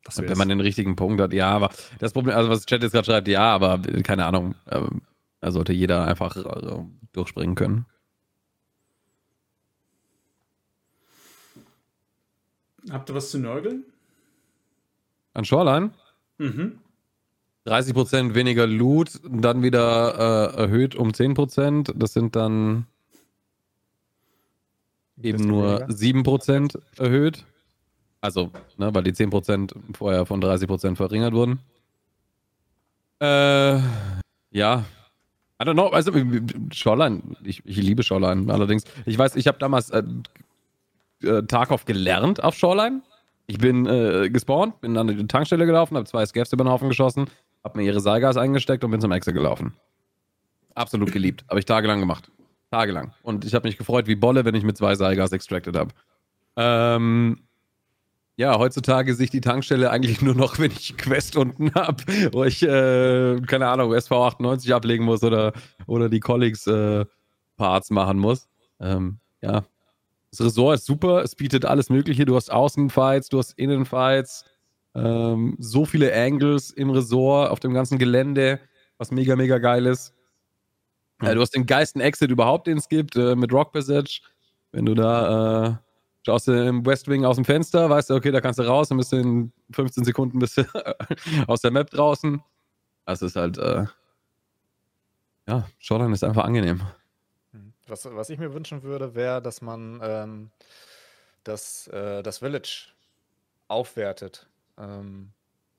[0.04, 1.70] Das Wenn man den richtigen Punkt hat, ja, aber
[2.00, 4.56] das Problem, also was Chat jetzt gerade schreibt, ja, aber keine Ahnung.
[4.70, 5.02] Ähm,
[5.42, 6.84] da sollte jeder einfach äh,
[7.14, 7.86] durchspringen können.
[12.90, 13.86] Habt ihr was zu nörgeln?
[15.34, 15.92] An Shoreline?
[16.38, 16.80] Mhm.
[17.68, 21.94] 30% weniger Loot, dann wieder äh, erhöht um 10%.
[21.96, 22.88] Das sind dann
[25.22, 25.94] eben nur weniger.
[25.94, 27.46] 7% erhöht.
[28.22, 31.60] Also, ne, weil die 10% vorher von 30% verringert wurden.
[33.20, 33.80] Äh,
[34.52, 34.86] ja.
[35.62, 36.12] I don't know, also
[36.72, 38.84] Shoreline, ich, ich liebe Shoreline allerdings.
[39.06, 40.04] Ich weiß, ich habe damals äh,
[41.24, 43.02] äh, Tarkov gelernt auf Shoreline.
[43.48, 46.90] Ich bin äh, gespawnt, bin an die Tankstelle gelaufen, habe zwei Scavs über den Haufen
[46.90, 47.26] geschossen,
[47.64, 49.74] habe mir ihre Seilgas eingesteckt und bin zum Exit gelaufen.
[50.74, 51.44] Absolut geliebt.
[51.50, 52.32] Habe ich tagelang gemacht.
[52.72, 53.14] Tagelang.
[53.24, 55.92] Und ich habe mich gefreut wie Bolle, wenn ich mit zwei Seilgas extracted habe.
[56.56, 57.40] Ähm,
[58.38, 62.44] ja, heutzutage sehe ich die Tankstelle eigentlich nur noch, wenn ich Quest unten habe, wo
[62.44, 65.54] ich, äh, keine Ahnung, SV 98 ablegen muss oder,
[65.86, 67.06] oder die Colleagues äh,
[67.58, 68.48] Parts machen muss.
[68.80, 69.64] Ähm, ja,
[70.32, 72.26] das Resort ist super, es bietet alles Mögliche.
[72.26, 74.46] Du hast Außenfights, du hast Innenfights,
[74.96, 78.60] ähm, so viele Angles im Resort, auf dem ganzen Gelände,
[78.98, 80.14] was mega, mega geil ist.
[81.22, 84.22] Äh, du hast den geilsten Exit überhaupt, den es gibt, äh, mit Rock Passage.
[84.72, 85.76] Wenn du da äh,
[86.24, 88.90] schaust du im West Wing aus dem Fenster, weißt du, okay, da kannst du raus,
[88.90, 90.64] dann bist du in 15 Sekunden bist du
[91.48, 92.42] aus der Map draußen.
[93.06, 93.86] Das ist halt, äh,
[95.48, 96.82] ja, Shoreline ist einfach angenehm.
[97.52, 97.74] Mhm.
[97.88, 100.52] Was, was ich mir wünschen würde, wäre, dass man ähm,
[101.44, 102.90] das, äh, das Village
[103.68, 104.48] aufwertet.
[104.78, 105.32] Ähm,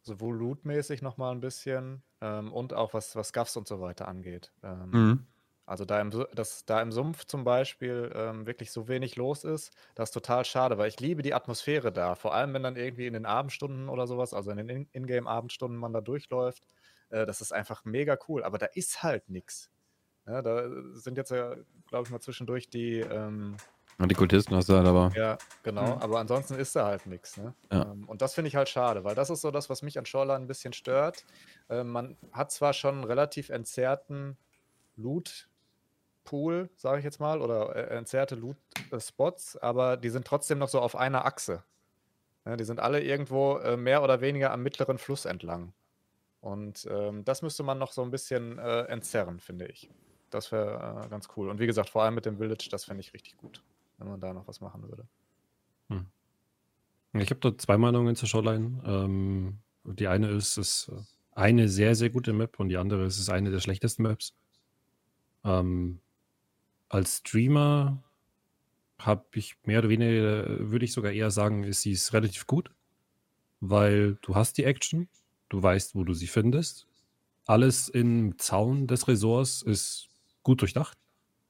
[0.02, 4.52] sowohl lootmäßig nochmal ein bisschen ähm, und auch was, was Gaffs und so weiter angeht.
[4.62, 5.27] Ähm, Mhm.
[5.64, 9.72] Also da im, dass da im Sumpf zum Beispiel ähm, wirklich so wenig los ist,
[9.94, 12.14] das ist total schade, weil ich liebe die Atmosphäre da.
[12.16, 15.78] Vor allem, wenn dann irgendwie in den Abendstunden oder sowas, also in den In- Ingame-Abendstunden
[15.78, 16.66] man da durchläuft.
[17.10, 18.43] Äh, das ist einfach mega cool.
[18.44, 19.70] Aber da ist halt nichts.
[20.26, 21.55] Ja, da sind jetzt ja,
[21.89, 23.56] glaube ich, mal zwischendurch die, ähm,
[23.98, 25.10] Und die Kultisten hast du halt aber.
[25.14, 26.02] ja, genau, Mhm.
[26.02, 27.36] aber ansonsten ist da halt nichts.
[27.36, 27.55] Ne?
[27.72, 27.90] Ja.
[27.93, 30.06] Ähm, und das finde ich halt schade, weil das ist so das, was mich an
[30.06, 31.24] Shoreline ein bisschen stört.
[31.68, 34.36] Ähm, man hat zwar schon einen relativ entzerrten
[36.22, 40.80] Loot-Pool, sage ich jetzt mal, oder äh, entzerrte Loot-Spots, aber die sind trotzdem noch so
[40.80, 41.62] auf einer Achse.
[42.44, 45.72] Ja, die sind alle irgendwo äh, mehr oder weniger am mittleren Fluss entlang.
[46.40, 49.90] Und ähm, das müsste man noch so ein bisschen äh, entzerren, finde ich.
[50.30, 51.48] Das wäre äh, ganz cool.
[51.48, 53.62] Und wie gesagt, vor allem mit dem Village, das fände ich richtig gut,
[53.98, 55.06] wenn man da noch was machen würde.
[57.14, 58.82] Ich habe da zwei Meinungen zur Shoreline.
[58.84, 60.92] Ähm, die eine ist, es ist
[61.32, 64.34] eine sehr, sehr gute Map und die andere ist, es ist eine der schlechtesten Maps.
[65.44, 66.00] Ähm,
[66.93, 68.02] als Streamer
[68.98, 72.70] habe ich mehr oder weniger, würde ich sogar eher sagen, ist sie relativ gut,
[73.60, 75.09] weil du hast die Action,
[75.48, 76.86] du weißt, wo du sie findest.
[77.47, 80.09] Alles im Zaun des Ressorts ist
[80.43, 80.98] gut durchdacht.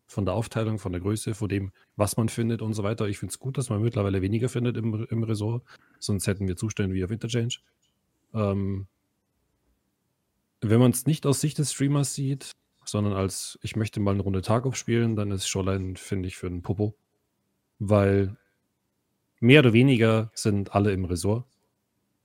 [0.07, 3.09] Von der Aufteilung, von der Größe, von dem, was man findet und so weiter.
[3.09, 5.65] Ich finde es gut, dass man mittlerweile weniger findet im, im Resort.
[5.99, 7.57] Sonst hätten wir Zustände wie auf Interchange.
[8.33, 8.87] Ähm,
[10.61, 12.53] wenn man es nicht aus Sicht des Streamers sieht,
[12.93, 16.47] sondern als ich möchte mal eine Runde Tag aufspielen, dann ist Shoreline, finde ich, für
[16.47, 16.95] einen Popo.
[17.79, 18.37] Weil
[19.41, 21.47] mehr oder weniger sind alle im Resort.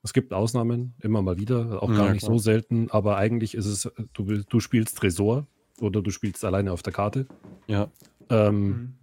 [0.04, 2.34] Es gibt Ausnahmen, immer mal wieder, auch Ja, gar nicht klar.
[2.34, 5.48] so selten, aber eigentlich ist es, du, du spielst Resort
[5.80, 7.26] oder du spielst alleine auf der Karte.
[7.68, 7.90] Ja.
[8.30, 8.94] Ähm, Mhm.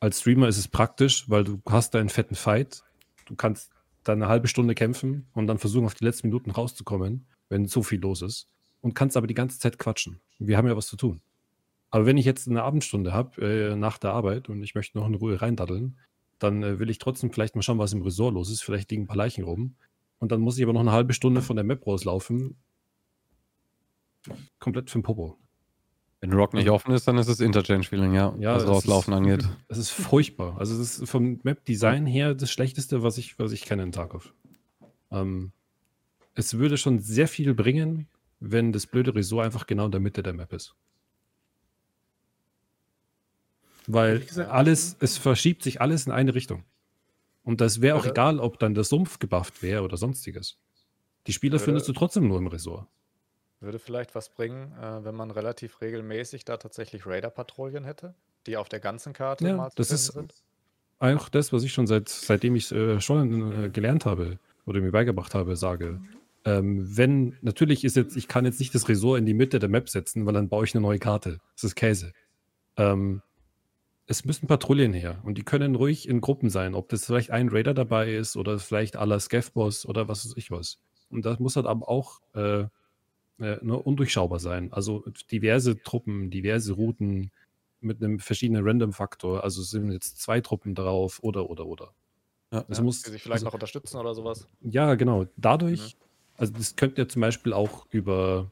[0.00, 2.82] als Streamer ist es praktisch, weil du hast da einen fetten Fight.
[3.26, 3.70] Du kannst
[4.02, 7.82] da eine halbe Stunde kämpfen und dann versuchen, auf die letzten Minuten rauszukommen, wenn so
[7.84, 8.48] viel los ist.
[8.84, 10.20] Und kannst aber die ganze Zeit quatschen.
[10.38, 11.22] Wir haben ja was zu tun.
[11.90, 15.06] Aber wenn ich jetzt eine Abendstunde habe, äh, nach der Arbeit und ich möchte noch
[15.06, 15.96] in Ruhe reindaddeln,
[16.38, 18.62] dann äh, will ich trotzdem vielleicht mal schauen, was im Resort los ist.
[18.62, 19.74] Vielleicht liegen ein paar Leichen rum.
[20.18, 22.56] Und dann muss ich aber noch eine halbe Stunde von der Map rauslaufen.
[24.58, 25.38] Komplett für den Popo.
[26.20, 29.48] Wenn Rock nicht offen ist, dann ist es Interchange-Feeling, ja, Ja, was rauslaufen ist- angeht.
[29.68, 30.58] Es ist furchtbar.
[30.58, 34.34] Also es ist vom Map-Design her das Schlechteste, was ich, was ich kenne in Tarkov.
[35.10, 35.52] Ähm,
[36.34, 38.08] es würde schon sehr viel bringen,
[38.50, 40.74] wenn das blöde Resort einfach genau in der Mitte der Map ist.
[43.86, 46.64] Weil gesagt, alles, es verschiebt sich alles in eine Richtung.
[47.42, 50.56] Und das wäre auch egal, ob dann der Sumpf gebufft wäre oder sonstiges.
[51.26, 52.86] Die Spieler Würde- findest du trotzdem nur im Resort.
[53.60, 58.14] Würde vielleicht was bringen, äh, wenn man relativ regelmäßig da tatsächlich Raider-Patrouillen hätte,
[58.46, 60.34] die auf der ganzen Karte Ja, mal zu das ist- sind?
[60.98, 64.92] Auch das, was ich schon seit, seitdem ich äh, schon äh, gelernt habe oder mir
[64.92, 66.00] beigebracht habe, sage.
[66.44, 69.68] Ähm, wenn, natürlich ist jetzt, ich kann jetzt nicht das Resort in die Mitte der
[69.70, 71.38] Map setzen, weil dann baue ich eine neue Karte.
[71.54, 72.12] Das ist Käse.
[72.76, 73.22] Ähm,
[74.06, 77.48] es müssen Patrouillen her und die können ruhig in Gruppen sein, ob das vielleicht ein
[77.48, 80.78] Raider dabei ist oder vielleicht aller Scav-Boss oder was weiß ich was.
[81.08, 82.66] Und das muss halt aber auch äh,
[83.40, 84.72] äh, nur undurchschaubar sein.
[84.72, 87.30] Also diverse Truppen, diverse Routen
[87.80, 89.42] mit einem verschiedenen Random-Faktor.
[89.42, 91.94] Also es sind jetzt zwei Truppen drauf oder oder oder.
[92.52, 94.46] Ja, Es Ja, muss, die sich vielleicht also, noch unterstützen oder sowas.
[94.60, 95.26] ja, genau.
[95.36, 96.03] Dadurch, Mhm.
[96.36, 98.50] Also das könnte ja zum Beispiel auch über,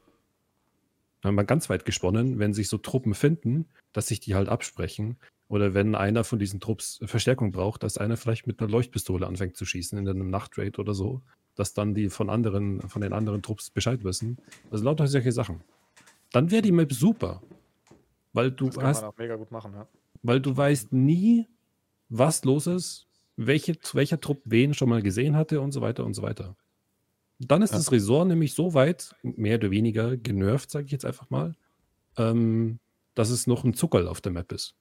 [1.23, 5.17] wenn man ganz weit gesponnen, wenn sich so Truppen finden, dass sich die halt absprechen.
[5.49, 9.57] Oder wenn einer von diesen Trupps Verstärkung braucht, dass einer vielleicht mit einer Leuchtpistole anfängt
[9.57, 11.21] zu schießen in einem Nachtraid oder so,
[11.55, 14.39] dass dann die von anderen, von den anderen Trupps Bescheid wissen.
[14.71, 15.63] Also lauter solche Sachen.
[16.31, 17.43] Dann wäre die Map super.
[18.33, 19.87] Weil du Das kann hast man auch mega gut machen, ja.
[20.23, 21.47] weil du weißt nie,
[22.09, 23.07] was los ist,
[23.37, 26.57] welche, welcher Trupp wen schon mal gesehen hatte und so weiter und so weiter.
[27.49, 27.79] Dann ist Ja.
[27.79, 31.55] das Resort nämlich so weit, mehr oder weniger genervt, sage ich jetzt einfach mal,
[32.17, 32.79] ähm,
[33.15, 34.75] dass es noch ein Zuckerl auf der Map ist.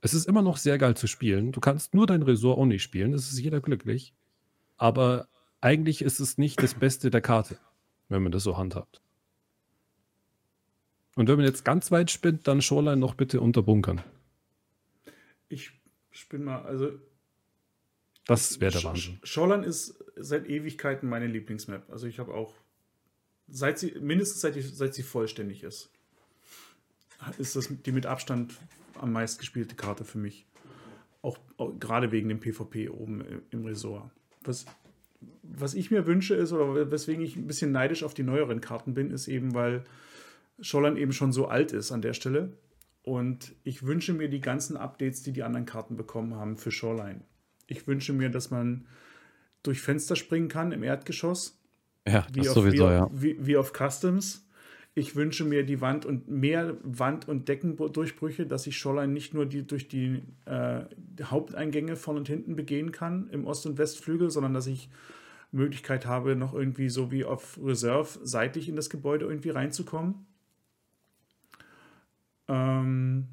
[0.00, 1.50] Es ist immer noch sehr geil zu spielen.
[1.52, 4.14] Du kannst nur dein Resort Only spielen, das ist jeder glücklich.
[4.76, 5.26] Aber
[5.60, 7.58] eigentlich ist es nicht das Beste der Karte,
[8.08, 9.00] wenn man das so handhabt.
[11.16, 14.02] Und wenn man jetzt ganz weit spinnt, dann Shoreline noch bitte unterbunkern.
[15.48, 15.72] Ich
[16.12, 16.90] spinne mal, also
[18.28, 19.18] Das wäre der Wahnsinn.
[19.22, 21.90] Shoreline ist seit Ewigkeiten meine Lieblingsmap.
[21.90, 22.54] Also ich habe auch,
[23.48, 25.90] seit sie, mindestens seit, seit sie vollständig ist,
[27.38, 28.54] ist das die mit Abstand
[29.00, 30.44] am meist gespielte Karte für mich.
[31.22, 34.10] Auch, auch gerade wegen dem PvP oben im, im Resort.
[34.42, 34.66] Was,
[35.42, 38.92] was ich mir wünsche ist, oder weswegen ich ein bisschen neidisch auf die neueren Karten
[38.92, 39.84] bin, ist eben, weil
[40.60, 42.52] Shoreline eben schon so alt ist an der Stelle.
[43.02, 47.22] Und ich wünsche mir die ganzen Updates, die die anderen Karten bekommen haben für Shoreline.
[47.68, 48.86] Ich wünsche mir, dass man
[49.62, 51.60] durch Fenster springen kann im Erdgeschoss,
[52.06, 53.10] Ja, wie, das auf, sowieso, wie, ja.
[53.12, 54.44] wie, wie auf Customs.
[54.94, 59.46] Ich wünsche mir die Wand und mehr Wand- und Deckendurchbrüche, dass ich Shoreline nicht nur
[59.46, 60.80] die, durch die äh,
[61.22, 64.88] Haupteingänge von und hinten begehen kann im Ost- und Westflügel, sondern dass ich
[65.52, 70.26] Möglichkeit habe, noch irgendwie so wie auf Reserve seitlich in das Gebäude irgendwie reinzukommen.
[72.48, 73.28] Ähm,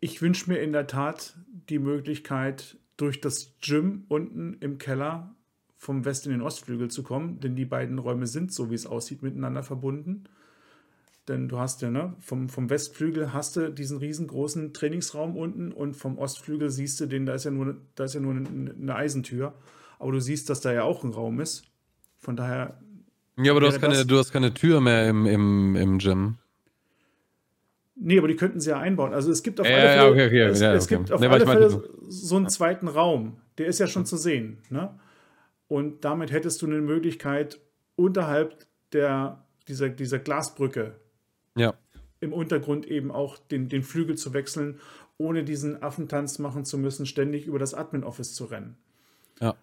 [0.00, 1.34] ich wünsche mir in der Tat
[1.68, 5.34] die Möglichkeit, durch das Gym unten im Keller
[5.76, 8.86] vom West in den Ostflügel zu kommen, denn die beiden Räume sind, so wie es
[8.86, 10.24] aussieht, miteinander verbunden.
[11.28, 15.94] Denn du hast ja, ne, vom, vom Westflügel hast du diesen riesengroßen Trainingsraum unten und
[15.94, 19.54] vom Ostflügel siehst du den, da ist ja nur, da ist ja nur eine, Eisentür.
[19.98, 21.64] Aber du siehst, dass da ja auch ein Raum ist.
[22.18, 22.78] Von daher
[23.38, 26.36] Ja, aber du hast, keine, du hast keine Tür mehr im, im, im Gym.
[27.96, 29.14] Nee, aber die könnten sie ja einbauen.
[29.14, 30.96] Also es gibt auf Ja, alle Fälle, okay, okay, es, ja, es okay.
[30.96, 33.36] gibt auf Nee, aber alle ich meinte Fälle so einen zweiten Raum.
[33.58, 34.58] Der ist ja schon zu sehen.
[34.68, 34.98] Ne?
[35.68, 37.60] Und damit hättest du eine Möglichkeit,
[37.96, 40.96] unterhalb der, dieser, dieser Glasbrücke
[41.56, 41.74] Ja.
[42.20, 44.80] im Untergrund eben auch den, den Flügel zu wechseln,
[45.16, 48.76] ohne diesen Affentanz machen zu müssen, ständig über das Admin-Office zu rennen.
[49.40, 49.54] Ja.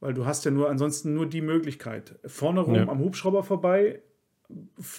[0.00, 2.18] Weil du hast ja nur ansonsten nur die Möglichkeit.
[2.26, 2.86] Vorne rum Ja.
[2.88, 4.02] am Hubschrauber vorbei,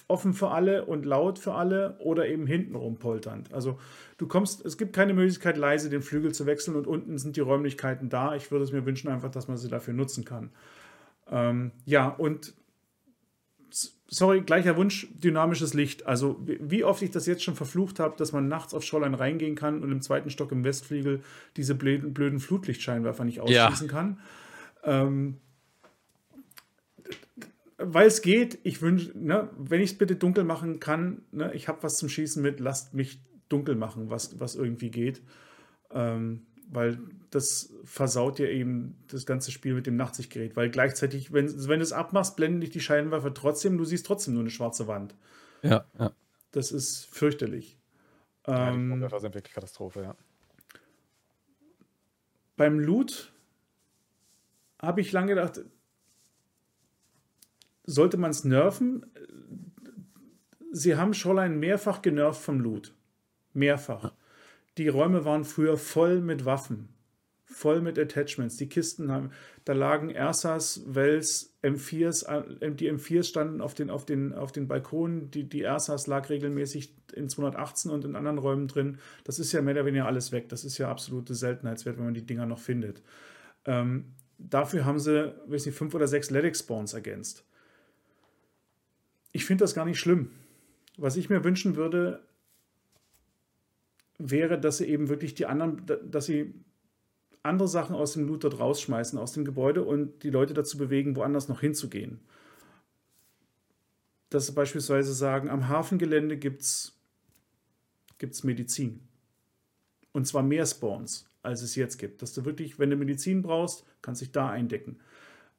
[0.08, 3.52] offen für alle und laut für alle oder eben hinten rum polternd.
[3.54, 3.80] Also
[4.18, 7.42] du kommst, es gibt keine Möglichkeit, leise den Flügel zu wechseln und unten sind die
[7.42, 8.36] Räumlichkeiten da.
[8.36, 10.52] Ich würde es mir wünschen, einfach, dass man sie dafür nutzen kann.
[11.32, 12.54] Ähm, ja, und
[14.08, 16.06] sorry, gleicher Wunsch, dynamisches Licht.
[16.06, 19.56] Also wie- oft ich das jetzt schon verflucht habe, dass man nachts auf Shoreline reingehen
[19.56, 21.22] kann und im zweiten Stock im Westflügel
[21.58, 23.66] diese blöden, blöden Flutlichtscheinwerfer nicht Ja.
[23.68, 24.20] ausschießen kann.
[24.84, 25.38] Ähm,
[27.80, 31.68] weil es geht, ich wünsche, ne, wenn ich es bitte dunkel machen kann, ne, ich
[31.68, 35.22] habe was zum Schießen mit, lasst mich dunkel machen, was, was irgendwie geht.
[35.92, 37.00] Ähm, weil
[37.32, 40.56] das versaut ja eben das ganze Spiel mit dem Nachtsichtgerät.
[40.56, 44.36] Weil gleichzeitig, wenn, wenn du es abmachst, blenden dich die Scheinwerfer trotzdem, du siehst trotzdem
[44.36, 45.16] nur eine schwarze Wand.
[45.64, 46.12] Ja, ja.
[46.52, 47.80] Das ist fürchterlich.
[48.46, 50.16] Ja, die Ähm, Kronwerfer sind wirklich Katastrophe, ja.
[52.60, 53.32] beim Loot
[54.82, 55.62] habe ich lange gedacht,
[57.90, 59.06] sollte man es nerven?
[60.72, 62.94] Sie haben Shoreline mehrfach genervt vom Loot.
[63.54, 64.14] Mehrfach.
[64.78, 66.90] Die Räume waren früher voll mit Waffen.
[67.52, 68.58] voll mit Attachments.
[68.58, 69.32] Die Kisten haben,
[69.66, 74.68] da lagen Ersas, Wells, M4s, äh, die M4s standen auf den, auf den, auf den
[74.68, 79.00] Balkonen, die, die Ersas lag regelmäßig in 218 und in anderen Räumen drin.
[79.24, 80.48] Das ist ja mehr oder weniger alles weg.
[80.50, 83.02] Das ist ja absolute Seltenheitswert, wenn man die Dinger noch findet.
[83.66, 87.49] Ähm, dafür haben sie, weiß nicht, fünf oder sechs Ledic Spawns ergänzt.
[89.32, 90.32] Ich finde das gar nicht schlimm.
[90.98, 92.22] Was ich mir wünschen würde,
[94.18, 96.54] wäre, dass sie eben wirklich die anderen, dass sie
[97.42, 101.16] andere Sachen aus dem Loot dort rausschmeißen, aus dem Gebäude und die Leute dazu bewegen,
[101.16, 102.20] woanders noch hinzugehen.
[104.30, 106.94] Dass sie beispielsweise sagen, am Hafengelände gibt es
[108.44, 109.08] Medizin.
[110.12, 112.22] Und zwar mehr Spawns, als es jetzt gibt.
[112.22, 115.00] Dass du wirklich, wenn du Medizin brauchst, kannst dich da eindecken.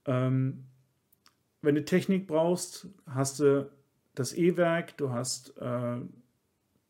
[0.04, 0.64] Ähm,
[1.62, 3.70] wenn du Technik brauchst, hast du
[4.14, 6.00] das E-Werk, du hast äh,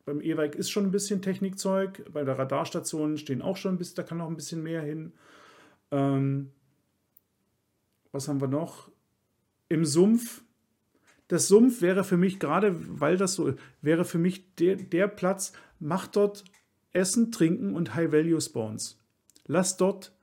[0.05, 2.03] beim E-Bike ist schon ein bisschen Technikzeug.
[2.11, 5.13] Bei der Radarstation stehen auch schon ein bisschen, da kann noch ein bisschen mehr hin.
[5.91, 6.51] Ähm,
[8.11, 8.89] was haben wir noch?
[9.69, 10.41] Im Sumpf.
[11.27, 15.53] Das Sumpf wäre für mich, gerade weil das so wäre für mich der, der Platz,
[15.79, 16.43] macht dort
[16.91, 18.99] Essen, Trinken und High-Value-Spawns.
[19.45, 20.13] Lass dort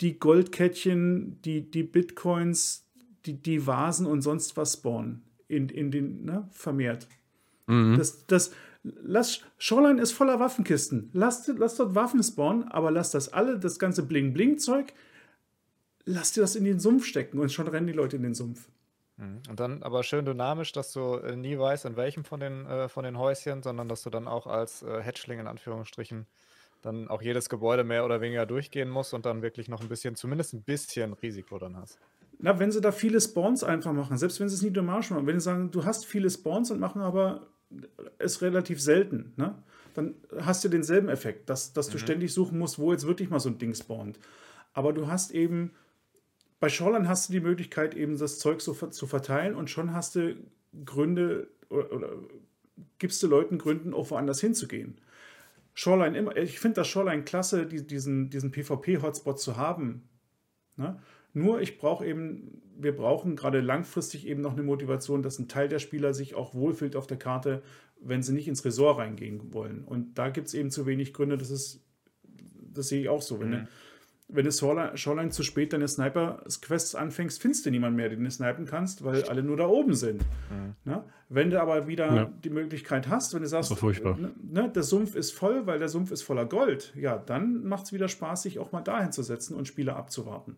[0.00, 2.89] die Goldkettchen, die, die Bitcoins,
[3.26, 5.22] die, die Vasen und sonst was spawnen.
[5.48, 7.08] In, in den, ne, vermehrt.
[7.66, 7.96] Mhm.
[7.98, 8.52] Das, das,
[8.82, 11.10] Lass, Shoreline ist voller Waffenkisten.
[11.12, 14.94] Lass, lass dort Waffen spawnen, aber lass das alle, das ganze Bling-Bling-Zeug,
[16.06, 18.68] lass dir das in den Sumpf stecken und schon rennen die Leute in den Sumpf.
[19.18, 19.42] Mhm.
[19.50, 22.88] Und dann aber schön dynamisch, dass du äh, nie weißt, in welchem von den, äh,
[22.88, 26.26] von den Häuschen, sondern dass du dann auch als äh, Hatchling in Anführungsstrichen
[26.80, 30.16] dann auch jedes Gebäude mehr oder weniger durchgehen musst und dann wirklich noch ein bisschen,
[30.16, 31.98] zumindest ein bisschen Risiko dann hast.
[32.42, 35.26] Na, wenn sie da viele Spawns einfach machen, selbst wenn sie es nie dynamisch machen,
[35.26, 37.48] wenn sie sagen, du hast viele Spawns und machen aber
[38.18, 39.32] ist relativ selten.
[39.36, 39.54] Ne?
[39.94, 42.02] Dann hast du denselben Effekt, dass, dass du mhm.
[42.02, 44.18] ständig suchen musst, wo jetzt wirklich mal so ein Ding spawnt.
[44.72, 45.72] Aber du hast eben,
[46.60, 50.16] bei Shoreline hast du die Möglichkeit, eben das Zeug so zu verteilen und schon hast
[50.16, 50.36] du
[50.84, 52.10] Gründe oder, oder
[52.98, 54.98] gibst du Leuten Gründen, auch woanders hinzugehen.
[55.74, 60.08] Shoreline immer, ich finde das Shoreline klasse, die, diesen, diesen PvP-Hotspot zu haben.
[60.76, 61.00] Ne?
[61.32, 65.68] Nur ich brauche eben, wir brauchen gerade langfristig eben noch eine Motivation, dass ein Teil
[65.68, 67.62] der Spieler sich auch wohlfühlt auf der Karte,
[68.00, 69.84] wenn sie nicht ins Resort reingehen wollen.
[69.84, 71.84] Und da gibt es eben zu wenig Gründe, das ist,
[72.72, 73.38] das sehe ich auch so.
[73.38, 73.52] Wenn, mhm.
[73.52, 73.68] du,
[74.28, 78.64] wenn du Shoreline, zu spät deine Sniper-Quests anfängst, findest du niemanden mehr, den du snipen
[78.64, 80.24] kannst, weil alle nur da oben sind.
[80.50, 80.74] Mhm.
[80.84, 81.04] Ne?
[81.28, 82.32] Wenn du aber wieder ja.
[82.42, 86.10] die Möglichkeit hast, wenn du sagst, ne, ne, der Sumpf ist voll, weil der Sumpf
[86.10, 89.54] ist voller Gold, ja, dann macht es wieder Spaß, sich auch mal dahin zu setzen
[89.54, 90.56] und Spieler abzuwarten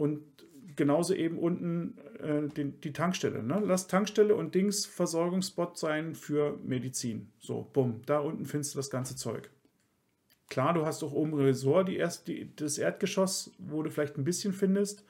[0.00, 0.22] und
[0.76, 3.42] genauso eben unten äh, den, die Tankstelle.
[3.42, 3.62] Ne?
[3.62, 7.30] Lass Tankstelle und Dings Versorgungsspot sein für Medizin.
[7.38, 9.50] So, bumm, da unten findest du das ganze Zeug.
[10.48, 14.24] Klar, du hast auch oben Resort, die erst, die, das Erdgeschoss, wo du vielleicht ein
[14.24, 15.04] bisschen findest,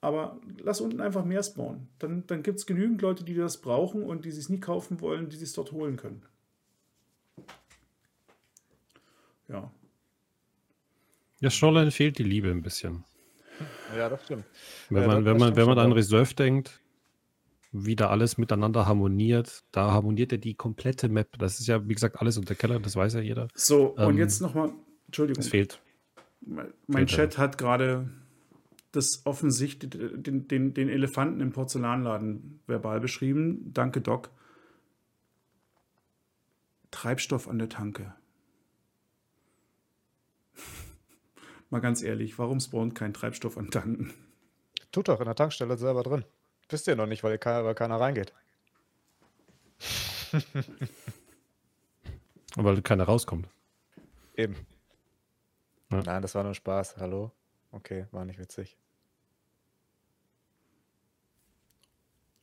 [0.00, 1.88] aber lass unten einfach mehr spawnen.
[1.98, 5.30] Dann, dann gibt es genügend Leute, die das brauchen und die es nie kaufen wollen,
[5.30, 6.22] die es dort holen können.
[9.48, 9.72] Ja.
[11.40, 13.04] Ja, Shoreline fehlt die Liebe ein bisschen.
[13.96, 14.44] Ja, das stimmt.
[14.90, 16.80] Wenn man, wenn man, wenn man an Reserve denkt,
[17.72, 21.38] wie da alles miteinander harmoniert, da harmoniert ja die komplette Map.
[21.38, 23.48] Das ist ja, wie gesagt, alles unter Keller, das weiß ja jeder.
[23.54, 24.72] So, ähm, und jetzt nochmal,
[25.06, 25.40] Entschuldigung.
[25.42, 25.80] Es fehlt.
[26.86, 28.10] Mein Chat hat gerade
[28.90, 33.70] das offensichtlich, den, den, den Elefanten im Porzellanladen verbal beschrieben.
[33.72, 34.30] Danke, Doc.
[36.90, 38.14] Treibstoff an der Tanke.
[41.72, 44.12] Mal ganz ehrlich, warum spawnt kein Treibstoff an Tanken?
[44.92, 46.22] Tut doch in der Tankstelle selber drin.
[46.68, 48.34] Wisst ihr noch nicht, weil, keiner, weil keiner reingeht.
[52.56, 53.48] weil keiner rauskommt.
[54.36, 54.54] Eben.
[55.90, 56.02] Ja.
[56.02, 56.98] Nein, das war nur Spaß.
[56.98, 57.32] Hallo?
[57.70, 58.76] Okay, war nicht witzig.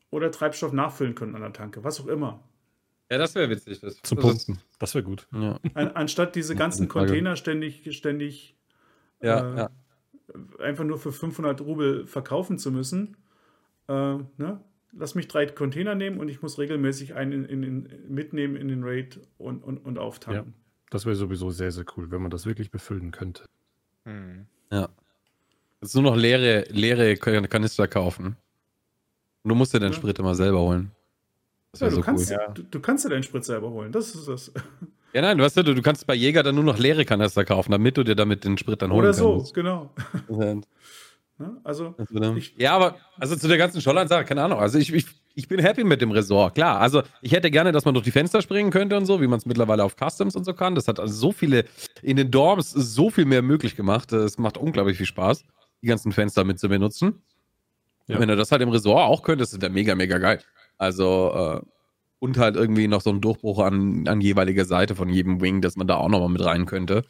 [0.10, 2.43] Oder Treibstoff nachfüllen können an der Tanke, was auch immer.
[3.11, 3.80] Ja, das wäre witzig.
[3.80, 4.64] Das, Zum das Pumpen.
[4.80, 5.27] Das wäre gut.
[5.31, 5.60] Ja.
[5.76, 8.59] An, anstatt diese ganzen Container ständig, ständig
[9.21, 9.69] ja, äh, ja.
[10.59, 13.17] einfach nur für 500 Rubel verkaufen zu müssen.
[13.87, 13.93] Äh,
[14.37, 14.61] ne?
[14.91, 18.67] Lass mich drei Container nehmen und ich muss regelmäßig einen in, in, in, mitnehmen in
[18.67, 20.53] den Raid und, und, und auftanken.
[20.55, 23.45] Ja, das wäre sowieso sehr, sehr cool, wenn man das wirklich befüllen könnte.
[24.05, 24.47] Hm.
[24.71, 24.89] Ja.
[25.81, 28.35] Jetzt nur noch leere, leere Kanister kaufen.
[29.43, 29.97] Du musst dir deinen ja.
[29.97, 30.91] Sprit immer selber holen.
[31.71, 32.53] Das ja, du, so kannst, cool.
[32.55, 33.91] du, du, kannst dir deinen Sprit selber holen.
[33.91, 34.51] Das ist das.
[35.14, 37.98] Ja, nein, weißt du, du kannst bei Jäger dann nur noch leere Kanister kaufen, damit
[37.98, 39.22] du dir damit den Sprit dann holen kannst.
[39.22, 39.90] Oder so, genau.
[41.64, 41.95] also,
[42.36, 44.60] ich, ja, aber also zu der ganzen Scholland-Sache, keine Ahnung.
[44.60, 45.06] Also ich, ich,
[45.36, 46.80] ich bin happy mit dem Resort, klar.
[46.80, 49.40] Also ich hätte gerne, dass man durch die Fenster springen könnte und so, wie man
[49.40, 50.76] es mittlerweile auf Customs und so kann.
[50.76, 51.65] Das hat also so viele,
[52.02, 54.11] in den Dorms so viel mehr möglich gemacht.
[54.11, 55.44] Es macht unglaublich viel Spaß,
[55.81, 57.22] die ganzen Fenster mit zu benutzen.
[58.07, 58.19] Ja.
[58.19, 60.40] Wenn du das halt im Resort auch könntest, das wäre mega, mega geil.
[60.77, 61.78] Also, äh,
[62.19, 65.75] und halt irgendwie noch so ein Durchbruch an, an jeweiliger Seite von jedem Wing, dass
[65.75, 67.03] man da auch nochmal mit rein könnte.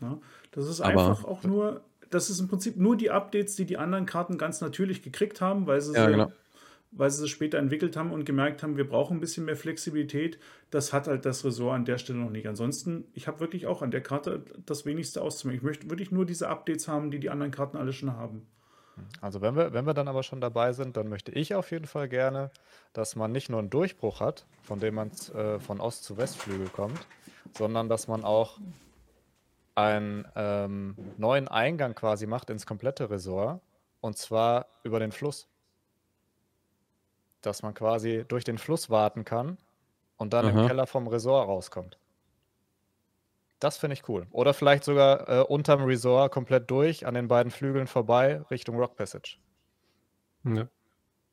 [0.00, 0.18] Ja,
[0.52, 3.76] das ist Aber, einfach auch nur, das ist im Prinzip nur die Updates, die die
[3.76, 6.32] anderen Karten ganz natürlich gekriegt haben, weil sie ja, genau
[6.96, 10.38] weil sie es später entwickelt haben und gemerkt haben, wir brauchen ein bisschen mehr Flexibilität.
[10.70, 12.48] Das hat halt das Ressort an der Stelle noch nicht.
[12.48, 15.58] Ansonsten, ich habe wirklich auch an der Karte das wenigste auszumachen.
[15.58, 18.46] Ich möchte wirklich nur diese Updates haben, die die anderen Karten alle schon haben.
[19.20, 21.86] Also wenn wir, wenn wir dann aber schon dabei sind, dann möchte ich auf jeden
[21.86, 22.50] Fall gerne,
[22.92, 26.68] dass man nicht nur einen Durchbruch hat, von dem man äh, von Ost zu Westflügel
[26.68, 27.06] kommt,
[27.56, 28.58] sondern dass man auch
[29.74, 33.60] einen ähm, neuen Eingang quasi macht ins komplette Ressort
[34.00, 35.48] und zwar über den Fluss
[37.46, 39.56] dass man quasi durch den Fluss warten kann
[40.16, 40.62] und dann Aha.
[40.62, 41.98] im Keller vom Resort rauskommt.
[43.58, 44.26] Das finde ich cool.
[44.30, 48.96] Oder vielleicht sogar äh, unterm Resort komplett durch, an den beiden Flügeln vorbei, Richtung Rock
[48.96, 49.38] Passage.
[50.44, 50.68] Ja,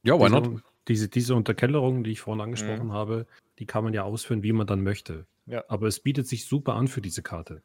[0.03, 0.63] ja why not?
[0.87, 2.93] Diese, diese Unterkellerung, die ich vorhin angesprochen mhm.
[2.93, 3.27] habe,
[3.59, 5.25] die kann man ja ausführen, wie man dann möchte.
[5.45, 5.63] Ja.
[5.67, 7.61] Aber es bietet sich super an für diese Karte.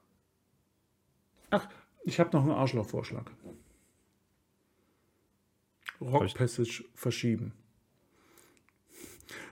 [1.51, 1.69] Ach,
[2.05, 3.31] ich habe noch einen Arschlochvorschlag.
[6.01, 7.53] Rock Passage verschieben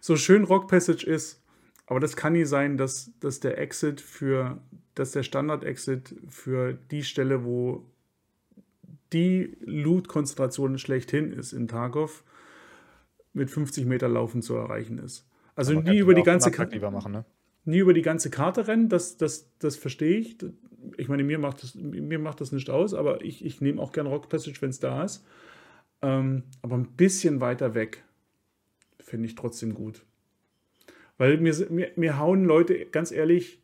[0.01, 1.43] so schön Rock Passage ist,
[1.87, 4.61] aber das kann nie sein, dass, dass der Exit für,
[4.97, 7.85] dass der Standard-Exit für die Stelle, wo
[9.13, 12.25] die Loot-Konzentration schlechthin ist in Tarkov,
[13.33, 15.29] mit 50 Meter Laufen zu erreichen ist.
[15.55, 16.79] Also nie über die ganze Karte.
[17.11, 17.25] Ne?
[17.67, 20.39] Nie über die ganze Karte rennen, das, das, das verstehe ich.
[20.97, 23.93] Ich meine, mir macht das, mir macht das nicht aus, aber ich, ich nehme auch
[23.93, 25.27] gerne Rock Passage, wenn es da ist.
[26.01, 28.03] Ähm, aber ein bisschen weiter weg
[28.99, 30.05] finde ich trotzdem gut.
[31.19, 33.61] Weil mir, mir, mir hauen Leute, ganz ehrlich,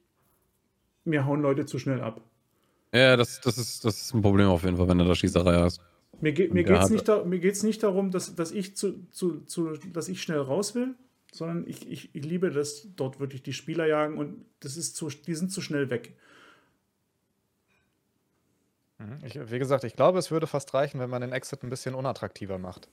[1.05, 2.21] mir hauen Leute zu schnell ab.
[2.93, 5.61] Ja, das, das, ist, das ist ein Problem auf jeden Fall, wenn du da Schießerei
[5.61, 5.81] hast.
[6.21, 9.73] Mir, geht, mir geht es nicht, da, nicht darum, dass, dass, ich zu, zu, zu,
[9.93, 10.95] dass ich schnell raus will,
[11.33, 15.09] sondern ich, ich, ich liebe das dort wirklich die Spieler jagen und das ist zu,
[15.09, 16.15] die sind zu schnell weg.
[18.99, 19.19] Mhm.
[19.25, 21.95] Ich, wie gesagt, ich glaube, es würde fast reichen, wenn man den Exit ein bisschen
[21.95, 22.89] unattraktiver macht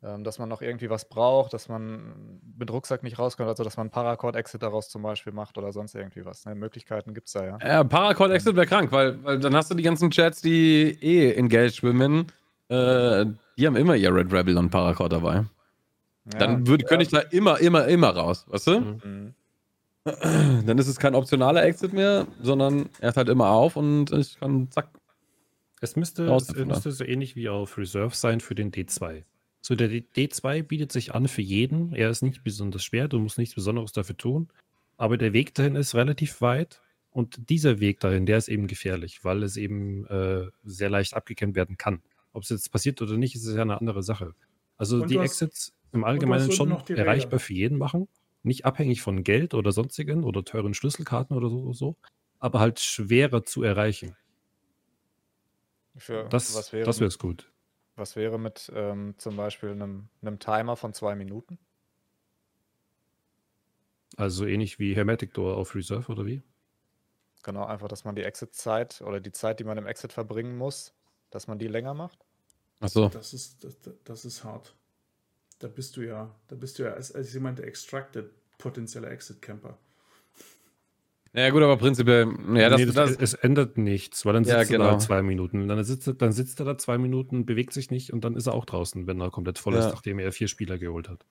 [0.00, 3.90] dass man noch irgendwie was braucht, dass man mit Rucksack nicht rauskommt, also dass man
[3.90, 6.46] Paracord-Exit daraus zum Beispiel macht oder sonst irgendwie was.
[6.46, 6.54] Ne?
[6.54, 7.58] Möglichkeiten gibt es da ja.
[7.62, 11.76] Ja, Paracord-Exit wäre krank, weil, weil dann hast du die ganzen Chats, die eh engaged
[11.76, 12.32] schwimmen,
[12.68, 13.26] äh,
[13.58, 15.44] die haben immer ihr Red Rebel und Paracord dabei.
[16.32, 16.88] Ja, dann würd, ja.
[16.88, 18.80] könnte ich da immer, immer, immer raus, weißt du?
[18.80, 19.34] Mhm.
[20.66, 24.40] Dann ist es kein optionaler Exit mehr, sondern er ist halt immer auf und ich
[24.40, 24.88] kann zack.
[25.82, 29.24] Es müsste, es müsste so ähnlich wie auf Reserve sein für den D2.
[29.60, 31.94] So, der D2 bietet sich an für jeden.
[31.94, 34.48] Er ist nicht besonders schwer, du musst nichts Besonderes dafür tun.
[34.96, 36.80] Aber der Weg dahin ist relativ weit.
[37.10, 41.56] Und dieser Weg dahin, der ist eben gefährlich, weil es eben äh, sehr leicht abgekämmt
[41.56, 42.02] werden kann.
[42.32, 44.34] Ob es jetzt passiert oder nicht, ist ja eine andere Sache.
[44.76, 48.08] Also und die hast, Exits im Allgemeinen schon erreichbar für jeden machen.
[48.42, 51.96] Nicht abhängig von Geld oder sonstigen oder teuren Schlüsselkarten oder so, so
[52.40, 54.16] aber halt schwerer zu erreichen.
[55.96, 57.52] Für das das wäre es gut.
[58.00, 61.58] Was wäre mit ähm, zum Beispiel einem, einem Timer von zwei Minuten?
[64.16, 66.42] Also ähnlich wie Hermetic Door auf Reserve oder wie?
[67.42, 70.94] Genau, einfach, dass man die Exit-Zeit oder die Zeit, die man im Exit verbringen muss,
[71.28, 72.24] dass man die länger macht.
[72.80, 73.10] Achso.
[73.10, 74.74] Das ist, das, das ist hart.
[75.58, 79.76] Da bist du ja, da bist du ja als, als jemand, der extracted potenzieller Exit-Camper.
[81.32, 84.56] Ja, gut, aber prinzipiell, ja, das, nee, das, das, es ändert nichts, weil dann sitzt
[84.56, 84.86] ja, genau.
[84.86, 85.68] er da zwei Minuten.
[85.68, 88.54] Dann sitzt, dann sitzt er da zwei Minuten, bewegt sich nicht und dann ist er
[88.54, 89.80] auch draußen, wenn er komplett voll ja.
[89.80, 91.24] ist, nachdem er vier Spieler geholt hat.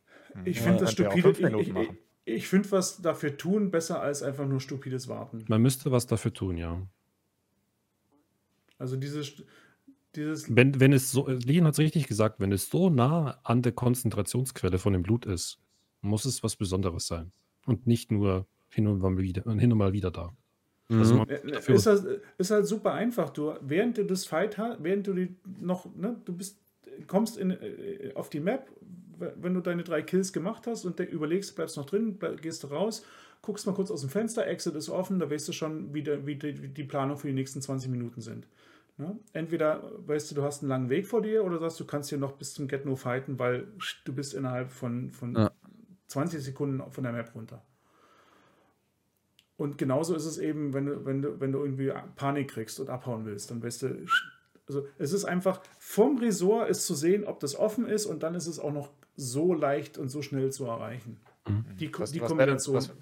[0.45, 1.31] Ich ja, finde das stupide.
[1.31, 1.89] Ich, ich,
[2.23, 5.43] ich finde was dafür tun besser als einfach nur stupides Warten.
[5.49, 6.81] Man müsste was dafür tun, ja.
[8.77, 9.43] Also dieses.
[10.15, 13.63] dieses wenn, wenn es so, Leon hat es richtig gesagt, wenn es so nah an
[13.63, 15.59] der Konzentrationsquelle von dem Blut ist,
[15.99, 17.33] muss es was Besonderes sein.
[17.65, 20.33] Und nicht nur hin und mal wieder, hin und mal wieder da.
[20.89, 20.99] Mhm.
[20.99, 23.29] Also ist, halt, ist, halt, super einfach.
[23.29, 26.59] Du, während du das Fight hast, während du die noch, ne, du bist,
[27.07, 28.67] kommst in, äh, auf die Map,
[29.17, 32.67] wenn du deine drei Kills gemacht hast und überlegst, bleibst noch drin, bleib, gehst du
[32.67, 33.05] raus,
[33.41, 36.25] guckst mal kurz aus dem Fenster, Exit ist offen, da weißt du schon, wie, der,
[36.25, 38.47] wie die, die Planung für die nächsten 20 Minuten sind.
[38.97, 39.17] Ne?
[39.33, 42.17] Entweder weißt du, du hast einen langen Weg vor dir oder sagst du, kannst hier
[42.17, 43.67] noch bis zum Get-No fighten, weil
[44.03, 45.51] du bist innerhalb von, von ja.
[46.07, 47.63] 20 Sekunden von der Map runter.
[49.59, 52.89] Und genauso ist es eben, wenn du, wenn du, wenn du irgendwie Panik kriegst und
[52.89, 54.05] abhauen willst, dann weißt du,
[54.65, 58.35] Also es ist einfach, vom Resort ist zu sehen, ob das offen ist und dann
[58.35, 61.19] ist es auch noch so leicht und so schnell zu erreichen.
[61.45, 61.65] Mhm.
[61.77, 62.75] Die, Was, die was wäre denn, Kombination.
[62.75, 62.93] was,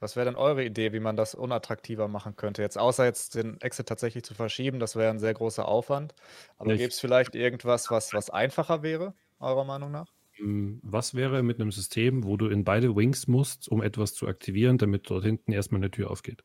[0.00, 2.60] was wär denn eure Idee, wie man das unattraktiver machen könnte?
[2.60, 6.16] Jetzt außer jetzt den Exit tatsächlich zu verschieben, das wäre ein sehr großer Aufwand.
[6.58, 10.12] Aber gäbe es vielleicht irgendwas, was, was einfacher wäre, eurer Meinung nach?
[10.40, 14.26] Ähm, Was wäre mit einem System, wo du in beide Wings musst, um etwas zu
[14.26, 16.42] aktivieren, damit dort hinten erstmal eine Tür aufgeht?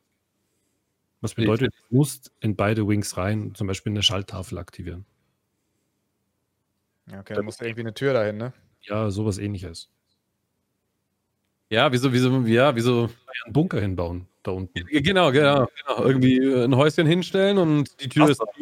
[1.20, 5.06] Was bedeutet, du musst in beide Wings rein, zum Beispiel eine Schalltafel aktivieren?
[7.10, 8.52] Ja, okay, dann muss irgendwie eine Tür dahin, ne?
[8.82, 9.88] Ja, sowas ähnliches.
[11.70, 13.10] Ja, wieso, wieso, ja, wieso.
[13.44, 14.86] Einen Bunker hinbauen, da unten.
[14.86, 16.04] Genau, genau, genau.
[16.04, 18.40] Irgendwie äh, ein Häuschen hinstellen und die Tür ist.
[18.40, 18.52] Wasser.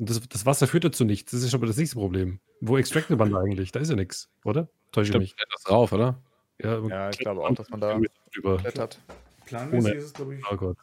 [0.00, 1.30] Und Das, das Wasser führt dazu nichts.
[1.30, 2.40] Das ist aber das nächste Problem.
[2.60, 3.70] Wo extractet man da eigentlich?
[3.70, 4.68] Da ist ja nichts, oder?
[4.92, 5.36] Täusche ich mich.
[5.52, 6.20] das drauf, oder?
[6.58, 8.00] Ja, Ja, ich glaube auch, dass man da
[8.34, 8.56] drüber.
[8.56, 8.98] klettert.
[9.46, 10.44] Planmäßig ohne- ist es, glaube ich.
[10.50, 10.76] Oh Gott.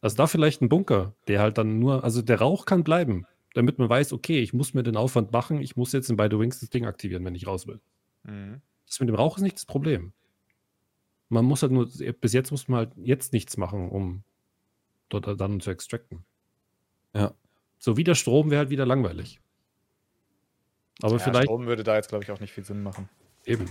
[0.00, 3.78] Also da vielleicht ein Bunker, der halt dann nur, also der Rauch kann bleiben, damit
[3.80, 6.60] man weiß, okay, ich muss mir den Aufwand machen, ich muss jetzt in beide Wings
[6.60, 7.80] das Ding aktivieren, wenn ich raus will.
[8.22, 8.60] Mhm.
[8.86, 10.12] Das mit dem Rauch ist nicht das Problem.
[11.30, 11.88] Man muss halt nur,
[12.20, 14.22] bis jetzt muss man halt jetzt nichts machen, um
[15.08, 16.24] dort dann zu extracten.
[17.14, 17.32] Ja.
[17.78, 19.40] So wie der Strom wäre halt wieder langweilig.
[21.00, 23.08] Aber Ja, vielleicht Strom würde da jetzt, glaube ich, auch nicht viel Sinn machen.
[23.44, 23.70] Eben.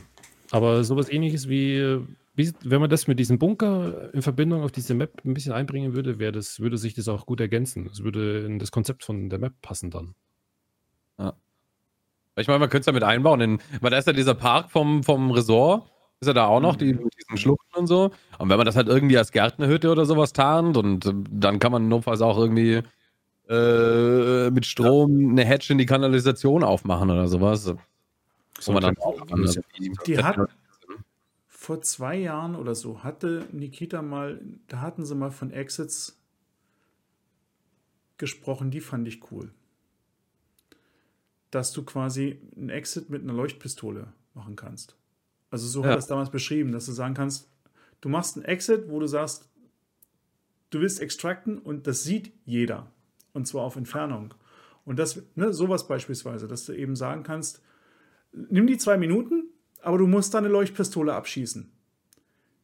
[0.51, 1.99] Aber sowas ähnliches wie,
[2.35, 5.93] wie, wenn man das mit diesem Bunker in Verbindung auf diese Map ein bisschen einbringen
[5.93, 7.87] würde, wäre das, würde sich das auch gut ergänzen.
[7.91, 10.15] Es würde in das Konzept von der Map passen dann.
[12.37, 14.69] Ich meine, man könnte es ja mit einbauen, in, weil da ist ja dieser Park
[14.69, 15.89] vom, vom Resort,
[16.19, 18.11] ist ja da auch noch, die, mit diesen Schluchten und so.
[18.37, 21.87] Und wenn man das halt irgendwie als Gärtnerhütte oder sowas tarnt und dann kann man
[21.87, 22.83] notfalls auch irgendwie
[23.49, 27.73] äh, mit Strom eine Hedge in die Kanalisation aufmachen oder sowas.
[28.63, 29.15] Wo man dann auch
[30.05, 30.37] Die hat
[31.47, 36.17] vor zwei Jahren oder so hatte Nikita mal, da hatten sie mal von Exits
[38.17, 39.51] gesprochen, die fand ich cool.
[41.51, 44.95] Dass du quasi einen Exit mit einer Leuchtpistole machen kannst.
[45.49, 45.87] Also so Ja.
[45.87, 47.49] hat er es damals beschrieben, dass du sagen kannst,
[48.01, 49.49] du machst einen Exit, wo du sagst,
[50.69, 52.91] du willst extracten und das sieht jeder.
[53.33, 54.33] Und zwar auf Entfernung.
[54.85, 57.61] Und das, ne, sowas beispielsweise, dass du eben sagen kannst,
[58.31, 59.45] nimm die zwei Minuten,
[59.81, 61.71] aber du musst da eine Leuchtpistole abschießen,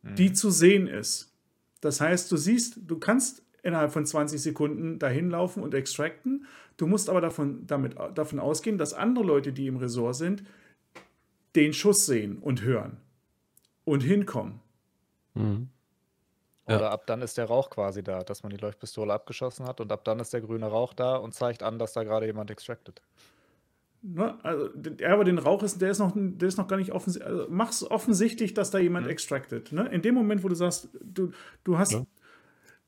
[0.04, 1.34] die zu sehen ist.
[1.82, 6.46] Das heißt, du siehst, du kannst innerhalb von 20 Sekunden dahin laufen und extracten.
[6.78, 10.44] Du musst aber davon, damit, davon ausgehen, dass andere Leute, die im Resort sind,
[11.56, 12.98] den Schuss sehen und hören
[13.86, 14.60] und hinkommen.
[15.34, 15.70] Mhm.
[16.68, 16.78] Ja.
[16.78, 19.92] Oder ab dann ist der Rauch quasi da, dass man die Leuchtpistole abgeschossen hat und
[19.92, 23.02] ab dann ist der grüne Rauch da und zeigt an, dass da gerade jemand extracted.
[24.02, 24.38] Ne?
[24.44, 27.34] Also, der, aber den Rauch ist, der ist noch, der ist noch gar nicht offensichtlich.
[27.34, 29.72] Also mach's offensichtlich, dass da jemand extracted.
[29.72, 29.88] Ne?
[29.88, 31.32] In dem Moment, wo du sagst, du,
[31.64, 31.94] du hast.
[31.94, 32.06] Ja.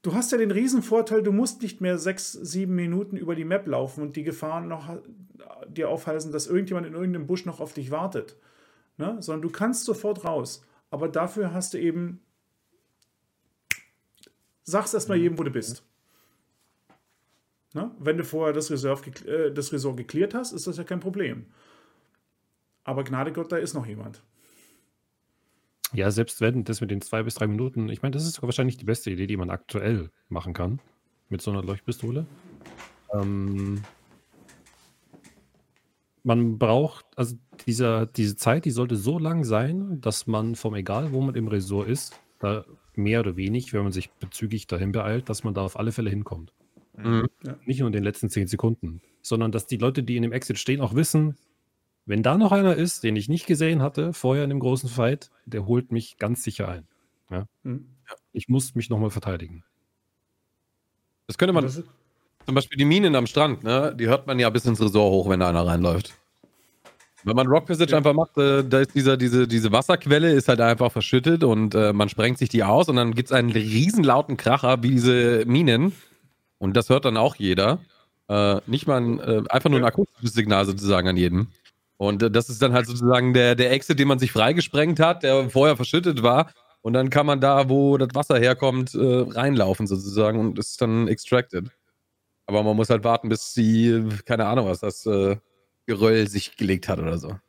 [0.02, 3.66] Du hast ja den Riesenvorteil, du musst nicht mehr sechs, sieben Minuten über die Map
[3.66, 5.00] laufen und die Gefahr noch
[5.68, 8.38] dir aufhalsen, dass irgendjemand in irgendeinem Busch noch auf dich wartet.
[8.98, 9.18] Ne?
[9.20, 10.64] Sondern du kannst sofort raus.
[10.92, 12.22] Aber dafür hast du eben.
[14.66, 15.84] Sag's erstmal jedem, wo du bist.
[17.74, 17.92] Ne?
[18.00, 21.46] Wenn du vorher das, Reserve, äh, das Resort geklärt hast, ist das ja kein Problem.
[22.84, 24.24] Aber Gnade Gott, da ist noch jemand.
[25.94, 28.78] Ja, selbst wenn das mit den zwei bis drei Minuten, ich meine, das ist wahrscheinlich
[28.78, 30.80] die beste Idee, die man aktuell machen kann
[31.30, 32.26] mit so einer Leuchtpistole.
[33.14, 33.84] Ähm,
[36.24, 37.36] man braucht, also
[37.68, 41.48] dieser, diese Zeit, die sollte so lang sein, dass man vom egal, wo man im
[41.48, 42.66] Resort ist, da
[42.98, 46.10] mehr oder wenig, wenn man sich bezüglich dahin beeilt, dass man da auf alle Fälle
[46.10, 46.54] hinkommt.
[46.98, 47.28] Mhm.
[47.66, 50.58] Nicht nur in den letzten zehn Sekunden, sondern dass die Leute, die in dem Exit
[50.58, 51.36] stehen, auch wissen,
[52.06, 55.32] wenn da noch einer ist, den ich nicht gesehen hatte, vorher in dem großen Fight,
[55.46, 56.88] der holt mich ganz sicher ein.
[57.64, 57.88] Hm?
[58.32, 59.64] Ich muss mich nochmal verteidigen.
[61.28, 61.88] Das könnte man, Das ist,
[62.46, 63.96] zum Beispiel die Minen am Strand, ne?
[63.98, 66.14] die hört man ja bis ins Resort hoch, wenn da einer reinläuft.
[67.26, 70.62] Wenn man Rock Passage einfach macht, äh, da ist dieser, diese, diese Wasserquelle ist halt
[70.62, 74.04] einfach verschüttet und äh, man sprengt sich die aus und dann gibt es einen riesen
[74.04, 75.94] lauten Kracher wie diese Minen.
[76.60, 77.80] Und das hört dann auch jeder.
[78.30, 81.52] Äh, nicht mal ein, äh, einfach nur ein akustisches Signal sozusagen an jeden.
[81.98, 85.24] Und äh, das ist dann halt sozusagen der, der Exit, den man sich freigesprengt hat,
[85.24, 86.52] der vorher verschüttet war.
[86.82, 91.08] Und dann kann man da, wo das Wasser herkommt, äh, reinlaufen sozusagen und ist dann
[91.08, 91.72] extracted.
[92.46, 95.08] Aber man muss halt warten, bis die, keine Ahnung, was das
[95.86, 97.40] Geröll sich gelegt hat oder so.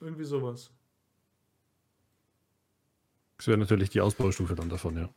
[0.00, 0.70] irgendwie sowas.
[3.36, 5.08] Das wäre natürlich die Ausbaustufe dann davon, ja.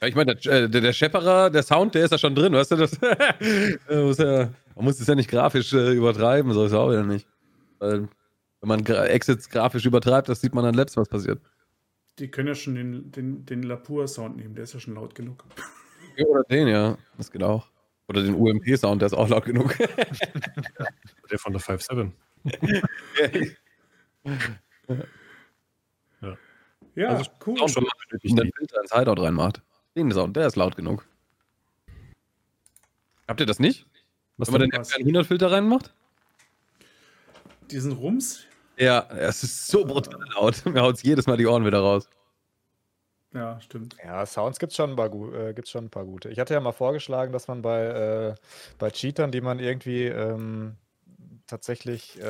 [0.00, 2.52] Ja, ich meine, der, äh, der, der Schepperer, der Sound, der ist ja schon drin,
[2.52, 2.76] weißt du?
[2.76, 6.78] Das, äh, muss ja, man muss es ja nicht grafisch äh, übertreiben, so ist es
[6.78, 7.26] auch wieder nicht.
[7.78, 8.08] Weil,
[8.60, 11.40] wenn man Gra Exits grafisch übertreibt, das sieht man an Labs, was passiert.
[12.18, 15.44] Die können ja schon den, den, den Lapur-Sound nehmen, der ist ja schon laut genug.
[16.16, 16.98] Ja, Oder den, ja.
[17.16, 17.66] Das geht auch.
[18.08, 19.76] Oder den UMP-Sound, der ist auch laut genug.
[21.30, 22.12] Der von der 5.7.
[26.94, 27.60] Ja, Also, cool.
[27.60, 29.60] Auch schon mal, wenn ich einen Filter ins Hideout reinmacht.
[29.96, 31.06] Den Sound, der ist laut genug.
[33.28, 33.86] Habt ihr das nicht?
[34.38, 34.70] Was Wenn man denn?
[34.70, 34.92] den was?
[34.94, 35.92] FN100-Filter reinmacht?
[37.70, 38.44] Diesen Rums,
[38.78, 40.64] Ja, es ist so brutal laut.
[40.66, 42.08] Mir haut jedes Mal die Ohren wieder raus.
[43.36, 43.96] Ja, stimmt.
[44.02, 46.28] Ja, Sounds gibt es schon, ein paar gu- äh, gibt's schon ein paar gute.
[46.30, 48.34] Ich hatte ja mal vorgeschlagen, dass man bei, äh,
[48.78, 50.76] bei Cheatern, die man irgendwie ähm,
[51.46, 52.24] tatsächlich äh,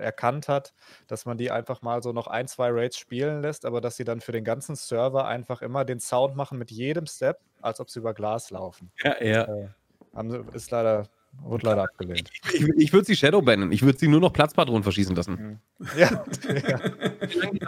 [0.00, 0.72] erkannt hat,
[1.06, 4.04] dass man die einfach mal so noch ein, zwei Raids spielen lässt, aber dass sie
[4.04, 7.90] dann für den ganzen Server einfach immer den Sound machen mit jedem Step, als ob
[7.90, 8.90] sie über Glas laufen.
[9.02, 9.42] Ja, ja.
[9.44, 9.68] Äh,
[10.14, 11.08] haben sie, ist leider,
[11.42, 12.30] wurde leider abgelehnt.
[12.54, 13.72] Ich, ich würde sie Shadowbannen.
[13.72, 15.60] Ich würde sie nur noch Platzpatronen verschießen lassen.
[15.96, 16.08] ja,
[16.68, 16.78] ja.
[17.26, 17.58] Die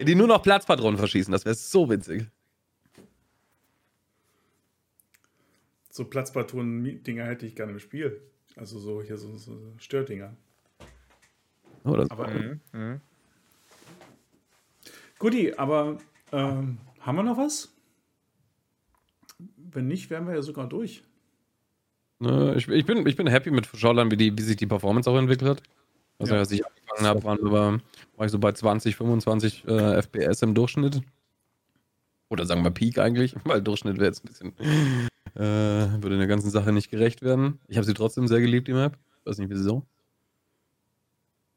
[0.00, 1.32] nur noch Platzpatronen verschießen.
[1.32, 2.26] Das wäre so witzig.
[5.90, 8.20] So Platzpatronen-Dinger hätte ich gerne im Spiel.
[8.56, 10.36] Also so hier so, so Stördinger.
[11.84, 13.00] Oh, das Aber mhm.
[15.18, 15.98] Guti, aber
[16.32, 17.72] ähm, haben wir noch was?
[19.56, 21.02] Wenn nicht, wären wir ja sogar durch.
[22.20, 25.16] Ich, ich, bin, ich bin happy mit Shoreline, wie, die, wie sich die Performance auch
[25.16, 25.62] entwickelt hat.
[26.18, 26.40] Also, Ja.
[26.40, 27.80] als ich angefangen habe, waren wir,
[28.16, 31.00] war ich so bei 20, 25 äh, FPS im Durchschnitt.
[32.28, 34.52] Oder sagen wir Peak eigentlich, weil Durchschnitt wäre jetzt ein bisschen,
[35.34, 37.58] äh, würde der ganzen Sache nicht gerecht werden.
[37.68, 38.98] Ich habe sie trotzdem sehr geliebt, die Map.
[39.24, 39.84] Weiß nicht wieso.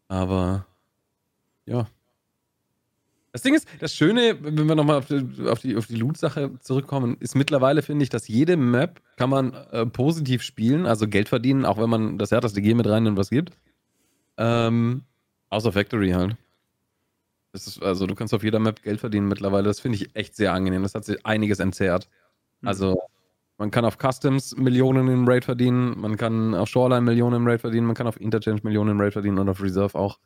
[0.07, 0.65] Aber,
[1.65, 1.87] ja.
[3.31, 6.51] Das Ding ist, das Schöne, wenn wir nochmal auf die, auf die, auf die Loot-Sache
[6.59, 11.29] zurückkommen, ist mittlerweile, finde ich, dass jede Map kann man äh, positiv spielen, also Geld
[11.29, 13.57] verdienen, auch wenn man das härteste G mit reinnimmt, was gibt.
[14.37, 15.03] Ähm,
[15.49, 16.35] außer Factory halt.
[17.53, 19.65] Ist, also du kannst auf jeder Map Geld verdienen mittlerweile.
[19.65, 20.83] Das finde ich echt sehr angenehm.
[20.83, 22.07] Das hat sich einiges entzerrt.
[22.63, 22.97] Also
[23.57, 27.61] man kann auf Customs Millionen im Raid verdienen, man kann auf Shoreline Millionen im Raid
[27.61, 30.17] verdienen, man kann auf Interchange Millionen im Raid verdienen und auf Reserve auch.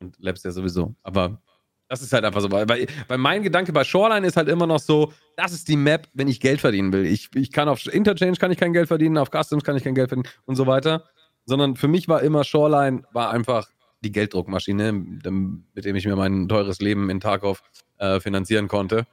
[0.00, 0.94] Und Labs ja sowieso.
[1.02, 1.42] Aber
[1.88, 2.50] das ist halt einfach so.
[2.50, 5.76] Weil, weil, weil mein Gedanke bei Shoreline ist halt immer noch so, das ist die
[5.76, 7.04] Map, wenn ich Geld verdienen will.
[7.04, 9.94] Ich, ich kann auf Interchange kann ich kein Geld verdienen, auf Customs kann ich kein
[9.94, 11.04] Geld verdienen und so weiter.
[11.48, 13.70] Sondern für mich war immer Shoreline war einfach
[14.04, 17.62] die Gelddruckmaschine, mit dem ich mir mein teures Leben in Tarkov
[17.96, 19.06] äh, finanzieren konnte.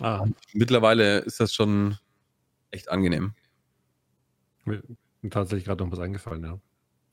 [0.00, 1.98] Ah, Mittlerweile ist das schon
[2.70, 3.34] echt angenehm.
[4.64, 4.82] mir
[5.28, 6.58] tatsächlich gerade noch was eingefallen, ja.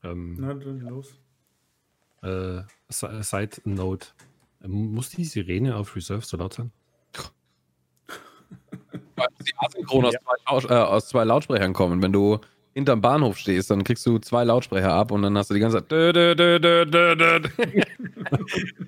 [0.09, 1.13] Ähm, Na, dann los.
[2.23, 4.07] äh, Si- Side Note.
[4.63, 6.71] Ähm, Muss die Sirene auf Reserve so laut sein?
[9.17, 10.05] Weil die asynchron
[10.45, 12.01] aus, zwei, äh, aus zwei Lautsprechern kommen.
[12.01, 12.39] Wenn du
[12.73, 15.77] hinterm Bahnhof stehst, dann kriegst du zwei Lautsprecher ab und dann hast du die ganze
[15.77, 15.91] Zeit.
[15.91, 17.39] Dö, dö, dö, dö, dö, dö.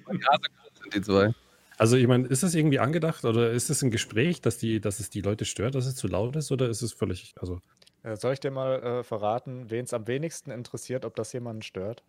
[0.05, 1.31] Weil die asynchron sind die zwei.
[1.77, 4.99] Also ich meine, ist das irgendwie angedacht oder ist es ein Gespräch, dass, die, dass
[4.99, 7.59] es die Leute stört, dass es zu laut ist oder ist es völlig, also
[8.03, 11.61] Äh, Soll ich dir mal äh, verraten, wen es am wenigsten interessiert, ob das jemanden
[11.63, 12.03] stört?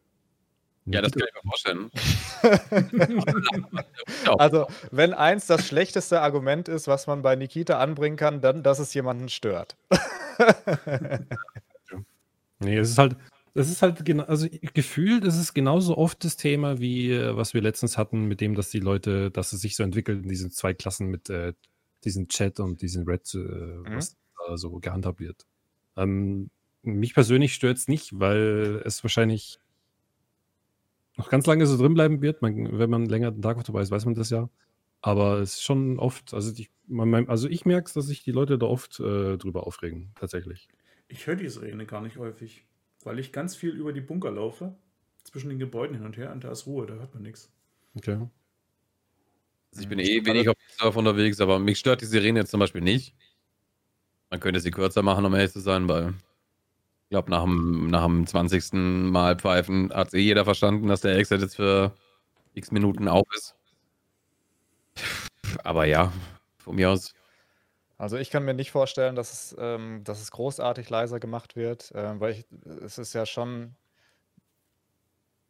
[0.87, 1.91] Ja, das kann ich mir vorstellen.
[4.39, 8.79] Also, wenn eins das schlechteste Argument ist, was man bei Nikita anbringen kann, dann, dass
[8.79, 9.77] es jemanden stört.
[12.61, 13.17] Nee, es ist halt,
[13.55, 17.55] es ist halt genau, also gefühlt ist es genauso oft das Thema, wie äh, was
[17.55, 20.51] wir letztens hatten, mit dem, dass die Leute, dass es sich so entwickelt in diesen
[20.51, 21.53] zwei Klassen mit äh,
[22.05, 23.39] diesem Chat und diesem Red, äh,
[23.95, 24.17] was
[24.47, 25.47] da so gehandhabt wird.
[25.97, 26.51] Ähm,
[26.83, 29.59] mich persönlich stört es nicht, weil es wahrscheinlich
[31.17, 32.43] noch ganz lange so drin bleiben wird.
[32.43, 34.51] Man, wenn man länger den Tag dabei ist, weiß man das ja.
[35.01, 38.25] Aber es ist schon oft, also ich, man, man, also ich merke es, dass sich
[38.25, 40.69] die Leute da oft äh, drüber aufregen, tatsächlich.
[41.09, 42.67] Ich höre die Sirene gar nicht häufig,
[43.03, 44.75] weil ich ganz viel über die Bunker laufe,
[45.25, 47.51] zwischen den Gebäuden hin und her, und da ist Ruhe, da hört man nichts.
[47.95, 48.29] Okay.
[49.71, 52.51] Also ich bin eh wenig auf dem Surf unterwegs, aber mich stört die Sirene jetzt
[52.51, 53.15] zum Beispiel nicht.
[54.31, 56.15] Man könnte sie kürzer machen, um ehrlich zu sein, weil
[57.05, 58.73] ich glaube, nach dem, nach dem 20.
[58.73, 61.95] Mal pfeifen hat eh jeder verstanden, dass der Exit jetzt für
[62.55, 63.57] x Minuten auf ist.
[65.63, 66.13] Aber ja,
[66.59, 67.15] von mir aus.
[67.97, 71.93] Also ich kann mir nicht vorstellen, dass es, ähm, dass es großartig leiser gemacht wird,
[71.95, 72.47] ähm, weil ich,
[72.85, 73.77] es ist ja schon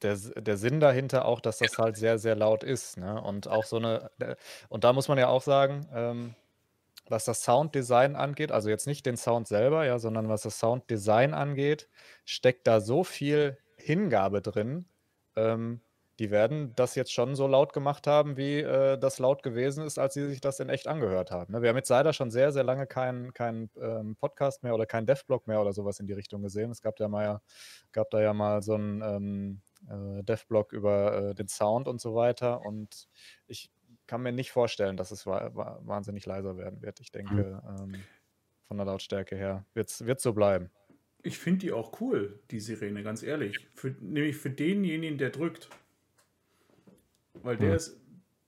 [0.02, 2.98] der, der Sinn dahinter auch, dass das halt sehr, sehr laut ist.
[2.98, 3.20] Ne?
[3.20, 4.36] Und auch so eine, äh,
[4.68, 6.34] und da muss man ja auch sagen, ähm,
[7.08, 11.34] was das Sounddesign angeht, also jetzt nicht den Sound selber, ja, sondern was das Sounddesign
[11.34, 11.88] angeht,
[12.24, 14.86] steckt da so viel Hingabe drin.
[15.36, 15.80] Ähm,
[16.18, 19.98] die werden das jetzt schon so laut gemacht haben, wie äh, das laut gewesen ist,
[19.98, 21.52] als sie sich das in echt angehört haben.
[21.52, 21.62] Ne?
[21.62, 25.06] Wir haben mit Seider schon sehr, sehr lange keinen keinen, ähm, Podcast mehr oder keinen
[25.06, 26.70] Devblog mehr oder sowas in die Richtung gesehen.
[26.70, 27.42] Es gab, ja mal, ja-
[27.92, 32.14] gab da ja mal so einen ähm, äh, Devblog über äh, den Sound und so
[32.14, 32.60] weiter.
[32.64, 33.08] Und
[33.46, 33.70] ich
[34.06, 37.00] kann mir nicht vorstellen, dass es wa wa wahnsinnig leiser werden wird.
[37.00, 37.96] Ich denke, ähm,
[38.68, 39.64] von der Lautstärke her.
[39.74, 40.70] Wird es so bleiben.
[41.22, 43.66] Ich finde die auch cool, die Sirene, ganz ehrlich.
[43.74, 45.70] Für, nämlich für denjenigen, der drückt.
[47.34, 47.76] Weil der Hm.
[47.76, 48.00] ist.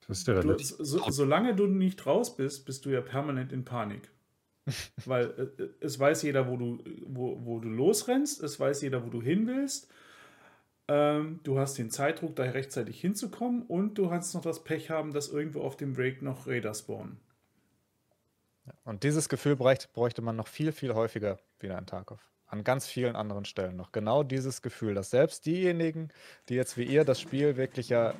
[0.06, 3.64] Das ist der Du, so, solange du nicht raus bist, bist du ja permanent in
[3.64, 4.08] Panik.
[5.04, 9.10] Weil äh, es weiß jeder, wo du, wo, wo du losrennst, es weiß jeder, wo
[9.10, 9.88] du hin willst.
[10.88, 15.12] Ähm, du hast den Zeitdruck, da rechtzeitig hinzukommen und du kannst noch das Pech haben,
[15.12, 17.18] dass irgendwo auf dem Break noch Räder spawnen.
[18.84, 22.20] Und dieses Gefühl bräuchte, bräuchte man noch viel, viel häufiger wieder in Tarkov.
[22.46, 23.90] An ganz vielen anderen Stellen noch.
[23.90, 26.10] Genau dieses Gefühl, dass selbst diejenigen,
[26.48, 28.14] die jetzt wie ihr das Spiel wirklich ja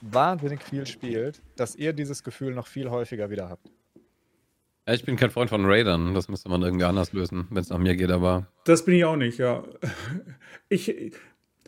[0.00, 3.70] wahnsinnig viel spielt, dass ihr dieses Gefühl noch viel häufiger wieder habt.
[4.86, 6.14] Ja, ich bin kein Freund von Raidern.
[6.14, 8.46] Das müsste man irgendwie anders lösen, wenn es nach mir geht, aber.
[8.64, 9.62] Das bin ich auch nicht, ja.
[10.68, 11.12] Ich,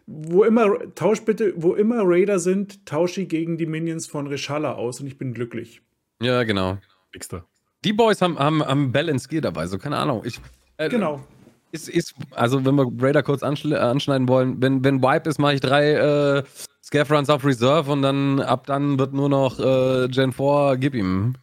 [0.07, 4.73] wo immer, tausch bitte, wo immer Raider sind, tausche ich gegen die Minions von Reshala
[4.73, 5.83] aus und ich bin glücklich.
[6.23, 6.79] Ja, genau.
[7.15, 7.45] Nächster.
[7.85, 10.23] Die Boys haben, haben, haben Balance Gear dabei, so keine Ahnung.
[10.25, 10.41] Ich,
[10.77, 11.25] äh, Genau.
[11.73, 15.55] Ist, ist, also wenn wir Raider kurz anschl- anschneiden wollen, wenn, wenn Wipe ist, mache
[15.55, 16.43] ich drei äh,
[16.83, 20.95] Scaff Runs auf Reserve und dann ab dann wird nur noch äh, Gen 4, gib
[20.95, 21.35] ihm.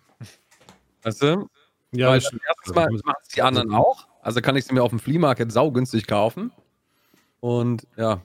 [1.04, 1.48] Weißt du?
[1.92, 4.08] Ja, Weil ich, erstens mal machen es die anderen auch.
[4.22, 6.52] Also kann ich sie mir auf dem Flea Market saugünstig kaufen.
[7.40, 8.22] Und ja.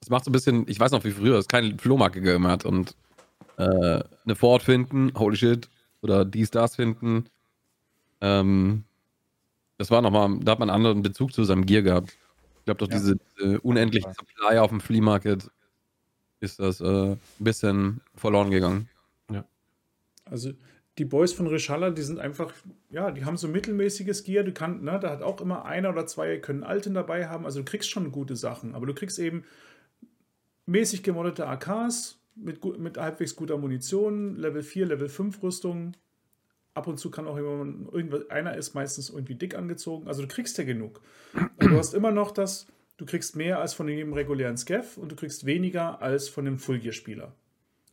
[0.00, 2.64] Das macht so ein bisschen, ich weiß noch wie früher, es keine Flohmarkt gegeben hat
[2.64, 2.94] und
[3.56, 3.64] äh,
[4.24, 5.68] eine Ford finden, holy shit,
[6.02, 7.24] oder dies, das finden.
[8.20, 8.84] Ähm,
[9.78, 12.10] das war nochmal, da hat man einen anderen Bezug zu seinem Gear gehabt.
[12.58, 12.98] Ich glaube doch, Ja.
[12.98, 15.50] diese äh, unendliche Supply auf dem Flea Market
[16.40, 18.88] ist das äh, ein bisschen verloren gegangen.
[20.30, 20.52] Also
[20.98, 22.52] die Boys von Reshala, die sind einfach,
[22.90, 24.44] ja, die haben so mittelmäßiges Gear.
[24.44, 27.44] Du kannst, ne, da hat auch immer einer oder zwei können Alten dabei haben.
[27.44, 29.44] Also du kriegst schon gute Sachen, aber du kriegst eben
[30.66, 35.92] mäßig gemoddete AKs mit, mit halbwegs guter Munition, Level 4, Level 5 Rüstung.
[36.74, 40.08] Ab und zu kann auch jemand, irgendwas, einer ist meistens irgendwie dick angezogen.
[40.08, 41.00] Also du kriegst ja genug.
[41.34, 42.66] Und du hast immer noch das,
[42.98, 46.58] du kriegst mehr als von jedem regulären Scaff und du kriegst weniger als von dem
[46.58, 47.34] Full-Gear-Spieler.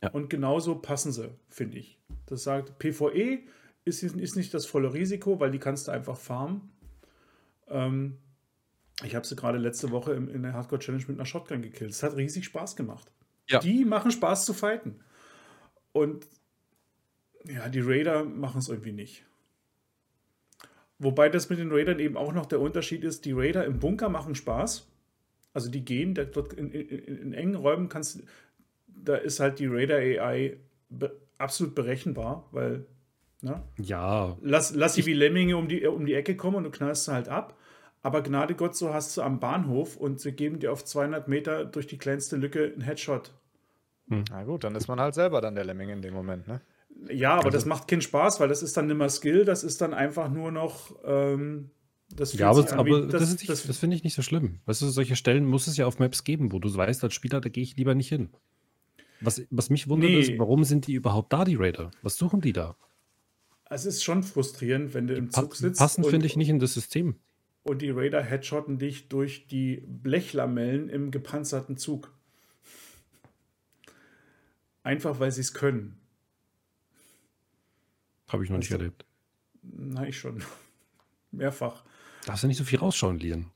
[0.02, 0.10] Ja.
[0.10, 1.98] Und genauso passen sie, finde ich.
[2.26, 3.38] Das sagt, PvE
[3.84, 6.70] ist, ist nicht das volle Risiko, weil die kannst du einfach farmen.
[7.68, 8.18] Ähm,
[9.04, 11.90] ich habe sie gerade letzte Woche im, in der Hardcore Challenge mit einer Shotgun gekillt.
[11.90, 13.10] Es hat riesig Spaß gemacht.
[13.48, 13.60] Ja.
[13.60, 15.00] Die machen Spaß zu fighten.
[15.92, 16.26] Und
[17.44, 19.24] ja, die Raider machen es irgendwie nicht.
[20.98, 24.08] Wobei das mit den Raidern eben auch noch der Unterschied ist, die Raider im Bunker
[24.08, 24.88] machen Spaß.
[25.56, 28.22] Also die gehen, da, dort in, in, in engen Räumen kannst
[28.88, 30.58] da ist halt die Raider AI
[30.90, 32.84] be absolut berechenbar, weil
[33.40, 36.70] ne, ja, lass, lass sie wie Lemminge um die, um die Ecke kommen und du
[36.70, 37.56] knallst sie halt ab.
[38.02, 41.64] Aber Gnade Gott, so hast du am Bahnhof und sie geben dir auf 200 Meter
[41.64, 43.32] durch die kleinste Lücke einen Headshot.
[44.06, 46.60] Na gut, dann ist man halt selber dann der Lemming in dem Moment, ne?
[47.10, 49.80] Ja, aber das macht keinen Spaß, weil das ist dann nicht mehr Skill, das ist
[49.80, 50.94] dann einfach nur noch.
[51.04, 51.70] Ähm,
[52.08, 54.60] das ja aber, an aber das, nicht, das, das- finde ich nicht so schlimm.
[54.66, 57.40] Weißt du, solche Stellen muss es ja auf Maps geben, wo du weißt, als Spieler,
[57.40, 58.30] da gehe ich lieber nicht hin.
[59.20, 60.20] Was, was mich wundert, Nee.
[60.20, 61.90] ist, warum sind die überhaupt da, die Raider?
[62.02, 62.76] Was suchen die da?
[63.68, 65.78] Es ist schon frustrierend, wenn du im Zug Pa sitzt.
[65.80, 67.16] passen, und- finde ich, nicht in das System.
[67.64, 72.12] Und die Raider headshotten dich durch die Blechlamellen im gepanzerten Zug.
[74.84, 75.98] Einfach weil sie es können.
[78.28, 79.04] Habe ich noch nicht Also- erlebt.
[79.62, 80.44] Na, ich schon.
[81.32, 81.84] Mehrfach.
[82.26, 83.46] Darfst du nicht so viel rausschauen, Lian?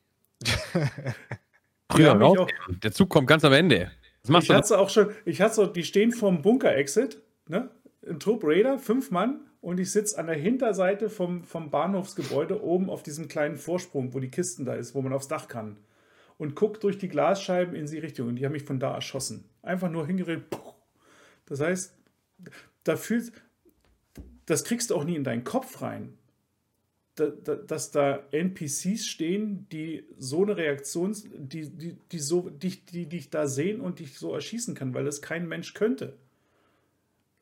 [1.90, 2.38] Früher raus.
[2.38, 2.48] auch,
[2.82, 3.90] Der Zug kommt ganz am Ende.
[4.22, 4.54] Was machst ich du?
[4.54, 7.70] hatte auch schon, ich hatte so, die stehen vorm Bunker-Exit, ne?
[8.08, 12.88] Ein Trupp Raider, fünf Mann, und ich sitze an der Hinterseite vom, vom Bahnhofsgebäude oben
[12.88, 15.76] auf diesem kleinen Vorsprung, wo die Kisten da ist, wo man aufs Dach kann.
[16.38, 18.28] Und guck durch die Glasscheiben in die Richtung.
[18.28, 19.50] Und die haben mich von da erschossen.
[19.60, 20.48] Einfach nur hingeredet.
[20.48, 20.72] puh.
[21.44, 21.94] Das heißt,
[22.84, 23.32] da fühlt,
[24.46, 26.16] das kriegst du auch nie in deinen Kopf rein.
[27.16, 32.80] Da, da, dass da NPCs stehen, die so eine Reaktion, die, die, die, so, die,
[32.86, 36.14] die dich da sehen und dich so erschießen kann, weil das kein Mensch könnte.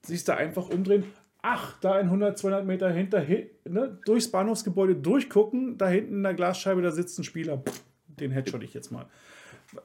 [0.02, 1.04] Siehst du einfach umdrehen,
[1.42, 6.22] ach, da in 100, 200 Meter hinter, hi- ne, durchs Bahnhofsgebäude durchgucken, da hinten in
[6.22, 9.06] der Glasscheibe, da sitzt ein Spieler, Pff, den headshot ich jetzt mal.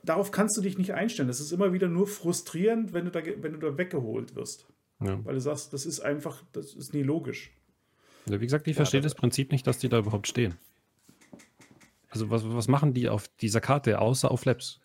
[0.03, 1.27] Darauf kannst du dich nicht einstellen.
[1.27, 4.65] Das ist immer wieder nur frustrierend, wenn du da, wenn du da weggeholt wirst.
[5.01, 5.19] Ja.
[5.25, 7.51] Weil du sagst, das ist einfach, das ist nie logisch.
[8.29, 10.55] Ja, wie gesagt, ich verstehe das Prinzip nicht, dass die da überhaupt stehen.
[12.09, 14.79] Also was, was machen die auf dieser Karte außer auf Labs?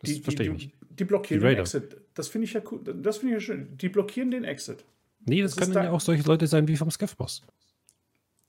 [0.00, 0.76] Das Die, die, verstehe ich die, nicht.
[0.98, 1.60] die blockieren Die den Raider.
[1.60, 1.96] Exit.
[2.14, 2.80] Das finde ich ja cool.
[2.82, 3.76] Das finde ich ja schön.
[3.76, 4.84] Die blockieren den Exit.
[5.26, 7.42] Nee, das, das können ja auch solche Leute sein wie vom Scaff-Boss.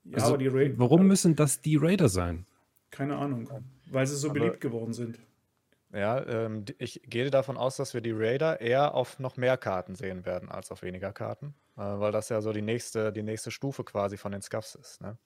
[0.06, 0.80] Ja, Also, aber die Raider.
[0.80, 2.46] warum müssen das die Raider sein?
[2.90, 3.50] Keine Ahnung.
[3.92, 5.20] Weil sie so Aber- beliebt geworden sind.
[5.94, 9.94] Ja, ähm, ich gehe davon aus, dass wir die Raider eher auf noch mehr Karten
[9.96, 13.84] sehen werden als auf weniger Karten, weil das ja so die nächste, die nächste Stufe
[13.84, 15.02] quasi von den Scuffs ist.
[15.02, 15.18] Ne?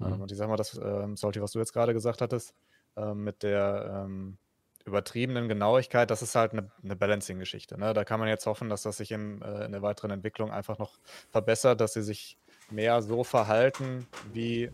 [0.00, 0.20] Ähm, Mhm.
[0.22, 2.54] und ich sag mal, das, ähm, Salty, was du jetzt gerade gesagt hattest,
[2.96, 4.36] ähm, mit der ähm,
[4.84, 7.78] übertriebenen Genauigkeit, das ist halt eine, eine Balancing-Geschichte.
[7.78, 7.92] Ne?
[7.92, 10.78] Da kann man jetzt hoffen, dass das sich im, äh, in der weiteren Entwicklung einfach
[10.78, 10.98] noch
[11.30, 12.38] verbessert, dass sie sich
[12.70, 14.70] mehr so verhalten wie,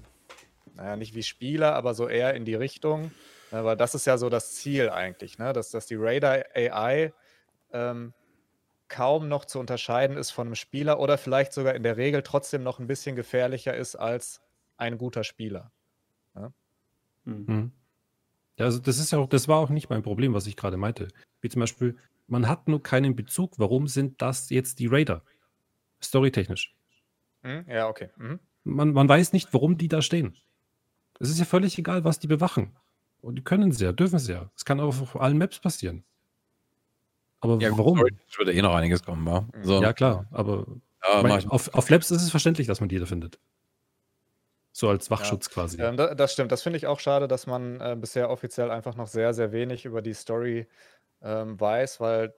[0.75, 3.11] naja, nicht wie Spieler, aber so eher in die Richtung.
[3.53, 3.65] Ne?
[3.65, 5.53] Weil das ist ja so das Ziel eigentlich, ne?
[5.53, 7.13] dass, dass die Radar AI
[7.73, 8.13] ähm,
[8.93, 12.63] kaum noch zu unterscheiden ist von einem Spieler oder vielleicht sogar in der Regel trotzdem
[12.63, 14.41] noch ein bisschen gefährlicher ist als
[14.77, 15.73] ein guter Spieler.
[16.35, 16.53] Hm.
[17.25, 17.73] Mhm.
[18.59, 20.77] Ja, also das ist ja auch, das war auch nicht mein Problem, was ich gerade
[20.77, 21.09] meinte.
[21.41, 21.97] Wie zum Beispiel,
[22.27, 25.23] man hat nur keinen Bezug, warum sind das jetzt die Raider?
[26.03, 26.75] Storytechnisch.
[27.43, 27.65] Hm?
[27.69, 28.11] Ja, okay.
[28.17, 28.41] Mhm.
[28.65, 30.37] Man, man weiß nicht, warum die da stehen.
[31.19, 32.77] Es ist ja völlig egal, was die bewachen.
[33.21, 34.51] Und die können sie ja, dürfen sie ja.
[34.57, 36.05] Es kann auch auf allen Maps passieren.
[37.43, 37.99] Aber Ja, gut, warum?
[37.99, 39.47] sorry, es wird eh noch einiges kommen, wa?
[39.63, 40.65] So, Ja, klar, aber
[41.05, 41.51] ja, mein, ich.
[41.51, 43.39] auf, auf Labs ist es verständlich, dass man die da findet.
[44.75, 45.79] So als Wachschutz quasi.
[45.83, 46.51] Ähm, da, das stimmt.
[46.51, 49.85] Das finde ich auch schade, dass man äh, bisher offiziell einfach noch sehr, sehr wenig
[49.85, 50.67] über die Story
[51.21, 52.33] ähm, weiß, weil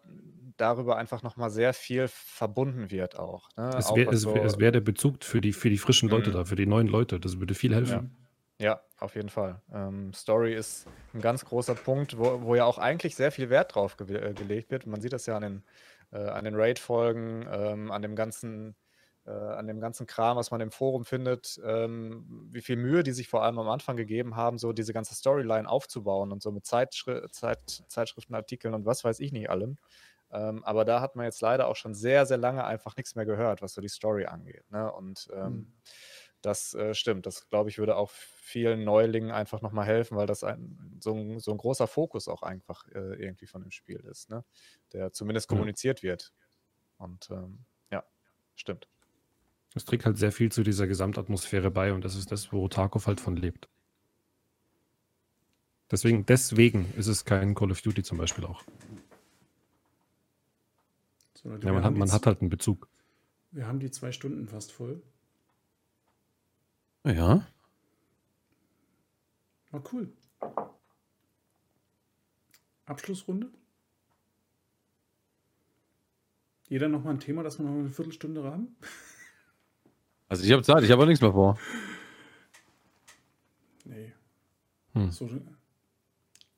[0.57, 3.49] darüber einfach noch mal sehr viel verbunden wird auch.
[3.57, 3.71] Ne?
[3.79, 6.35] Es wäre so- wär der Bezug für die, für die frischen Leute Mhm.
[6.35, 7.21] da, für die neuen Leute.
[7.21, 8.17] Das würde viel helfen.
[8.61, 9.61] Ja, auf jeden Fall.
[9.73, 13.75] Ähm, Story ist ein ganz großer Punkt, wo, wo ja auch eigentlich sehr viel Wert
[13.75, 14.87] drauf ge äh, gelegt wird.
[14.87, 15.65] Man sieht das ja an den,
[16.13, 18.77] äh, den Raid-Folgen, ähm, an dem ganzen,
[19.27, 23.13] äh, an dem ganzen Kram, was man im Forum findet, ähm, wie viel Mühe die
[23.13, 26.65] sich vor allem am Anfang gegeben haben, so diese ganze Storyline aufzubauen und so mit
[26.65, 29.79] Zeitschri Zeit Zeitschriftenartikeln und was weiß ich nicht allem.
[30.31, 33.27] Ähm, aber da hat man jetzt leider auch schon sehr, sehr lange einfach nichts mehr
[33.27, 34.65] gehört, was so die Story angeht.
[34.71, 34.91] Ne?
[34.93, 35.73] Und ähm, Mhm.
[36.45, 37.27] Das äh, stimmt.
[37.27, 41.39] Das, glaube ich, würde auch vielen Neulingen einfach nochmal helfen, weil das ein, so, ein,
[41.41, 44.45] so ein großer Fokus auch einfach äh, irgendwie von dem Spiel ist, ne?
[44.93, 45.57] der zumindest Ja.
[45.57, 46.33] kommuniziert wird.
[46.99, 48.05] Und ähm, ja,
[48.55, 48.89] stimmt.
[49.75, 53.07] Es trägt halt sehr viel zu dieser Gesamtatmosphäre bei und das ist das, wo Tarkov
[53.07, 53.69] halt von lebt.
[55.91, 58.63] Deswegen, deswegen ist es kein Call of Duty zum Beispiel auch.
[61.35, 62.89] So, Ja, man, hat, man hat halt einen Bezug.
[63.51, 65.03] Wir haben die zwei Stunden fast voll.
[67.05, 67.47] Ja.
[69.71, 70.13] War cool.
[72.87, 73.51] Abschlussrunde.
[76.69, 78.77] Jeder noch mal ein Thema, dass wir noch eine Viertelstunde haben?
[80.27, 81.59] Also ich habe Zeit, ich habe auch nichts mehr vor.
[83.85, 84.13] Nee.
[84.95, 85.11] Hm.
[85.11, 85.29] So,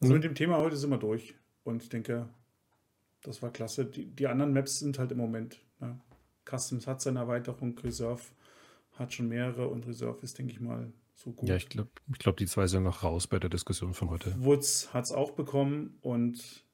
[0.00, 1.34] also mit dem Thema heute sind wir durch.
[1.64, 2.28] Und ich denke,
[3.22, 3.84] das war klasse.
[3.84, 5.60] Die, die anderen Maps sind halt im Moment.
[5.80, 5.98] Ne?
[6.48, 8.22] Customs hat seine Erweiterung, Reserve
[8.96, 11.48] hat schon mehrere und Reserve ist, denke ich mal, so gut.
[11.48, 14.34] Ja, ich glaube, ich glaub, die zwei sind noch raus bei der Diskussion von heute.
[14.44, 16.64] Woods hat es auch bekommen und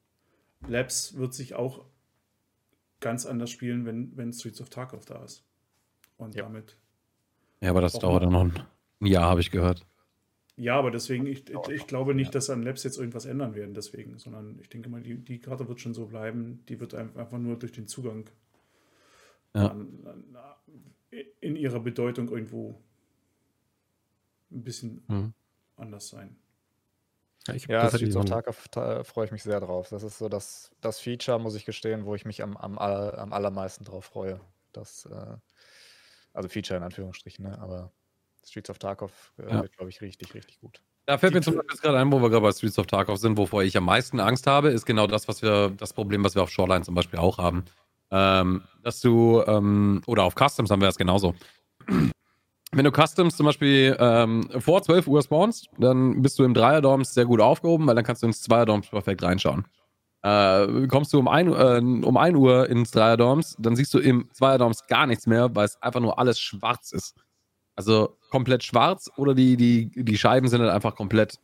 [0.66, 1.84] Labs wird sich auch
[3.00, 5.44] ganz anders spielen, wenn, wenn Streets of Tarkov da ist.
[6.16, 6.42] Und Ja.
[6.44, 6.76] damit.
[7.60, 9.84] Ja, aber das dauert dann noch ein Jahr, habe ich gehört.
[10.56, 13.74] Ja, aber deswegen, ich, ich, ich glaube nicht, dass an Labs jetzt irgendwas ändern werden,
[13.74, 16.62] deswegen, sondern ich denke mal, die, die Karte wird schon so bleiben.
[16.68, 18.28] Die wird ein- einfach nur durch den Zugang
[19.54, 19.68] Ja.
[19.68, 20.24] an, an,
[21.40, 22.80] in ihrer Bedeutung irgendwo
[24.50, 25.34] ein bisschen Mhm.
[25.76, 26.36] anders sein.
[27.46, 29.88] Ja, ich, Ja, das Streets of Tarkov ta- freue ich mich sehr drauf.
[29.88, 33.18] Das ist so das, das Feature, muss ich gestehen, wo ich mich am, am, aller-
[33.18, 34.40] am allermeisten drauf freue.
[34.72, 35.36] Das, äh,
[36.32, 37.58] also Feature in Anführungsstrichen, ne?
[37.58, 37.92] aber
[38.44, 39.62] Streets of Tarkov äh, Ja.
[39.62, 40.82] wird, glaube ich, richtig, richtig gut.
[41.06, 43.18] Da fällt Die mir zum Beispiel gerade ein, wo wir gerade bei Streets of Tarkov
[43.18, 46.36] sind, wovor ich am meisten Angst habe, ist genau das, was wir, das Problem, was
[46.36, 47.64] wir auf Shoreline zum Beispiel auch haben.
[48.12, 51.34] Ähm, dass du, ähm, oder auf Customs haben wir das genauso.
[52.74, 57.14] Wenn du Customs zum Beispiel ähm, vor 12 Uhr spawnst, dann bist du im Dreier-Dorms
[57.14, 59.66] sehr gut aufgehoben, weil dann kannst du ins Zweier-Dorms perfekt reinschauen.
[60.22, 64.28] Äh, kommst du um 1 äh, um 1 Uhr ins Dreier-Dorms, dann siehst du im
[64.32, 67.14] Zweier-Dorms gar nichts mehr, weil es einfach nur alles schwarz ist.
[67.76, 71.38] Also komplett schwarz oder die, die, die Scheiben sind halt einfach komplett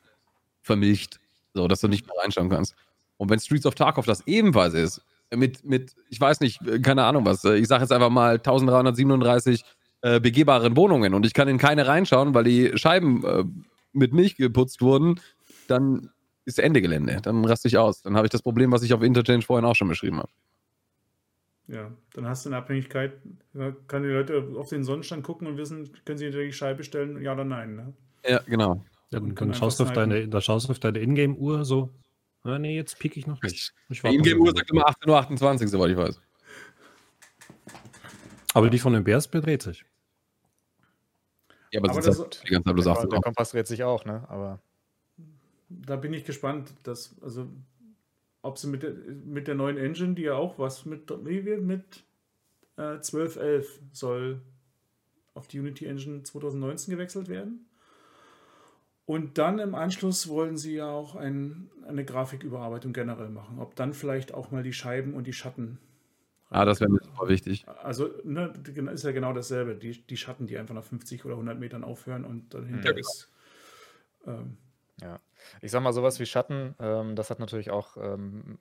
[0.63, 1.19] vermilcht,
[1.55, 2.75] so dass du nicht mehr reinschauen kannst.
[3.17, 5.03] Und wenn Streets of Tarkov das ebenfalls ist,
[5.35, 8.35] mit, mit ich weiß nicht, äh, keine Ahnung was, äh, ich sage jetzt einfach mal
[8.35, 9.65] 1337
[10.03, 13.45] äh, begehbaren Wohnungen und ich kann in keine reinschauen, weil die Scheiben äh,
[13.93, 15.21] mit Milch geputzt wurden,
[15.67, 16.11] dann
[16.45, 17.19] ist Ende Gelände.
[17.23, 18.03] Dann raste ich aus.
[18.03, 20.31] Dann habe ich das Problem, was ich auf Interchange vorhin auch schon beschrieben habe.
[21.67, 23.19] Ja, dann hast du eine Abhängigkeit.
[23.53, 26.83] Da kann die Leute auf den Sonnenstand gucken und wissen, können sie hinter die Scheibe
[26.83, 27.77] stellen, ja oder nein.
[27.77, 27.93] Ne?
[28.27, 28.83] Ja, genau.
[29.11, 31.91] Ja, dann, kann dann, schaust du auf deine, da schaust du auf deine Ingame-Uhr so.
[32.49, 33.75] Ah, nee, jetzt pick ich noch nicht.
[33.91, 36.21] Ich noch Ingame-Uhr eine sagt immer 18.28 Uhr, soweit ich weiß.
[38.55, 39.85] Aber die von den Bears bedreht sich.
[41.71, 43.23] Ja, aber, Aber das ist die ganze Zeit bloß Der, 18 der Uhr.
[43.23, 44.25] Kompass dreht sich auch, ne?
[44.29, 44.61] Aber
[45.69, 47.49] Da bin ich gespannt, dass, also,
[48.41, 51.59] ob sie mit der, mit der neuen Engine, die ja auch was mit, wie wir
[51.59, 52.05] mit
[52.77, 54.41] äh, 12.11 soll
[55.35, 57.68] auf die Unity Engine 2019 gewechselt werden.
[59.09, 63.59] Und dann im Anschluss wollen sie ja auch ein, eine Grafiküberarbeitung generell machen.
[63.59, 65.79] Ob dann vielleicht auch mal die Scheiben und die Schatten.
[66.51, 67.65] Ah, das wäre mir super wichtig.
[67.83, 68.53] Also, ne,
[68.93, 69.77] ist ja genau dasselbe.
[69.77, 73.31] Die, die Schatten, die einfach nach 50 oder 100 Metern aufhören und dahinter ja, ist.
[74.27, 74.59] Ähm,
[75.01, 75.21] ja,
[75.63, 78.59] ich sag mal, sowas wie Schatten, ähm, das hat natürlich auch, ähm,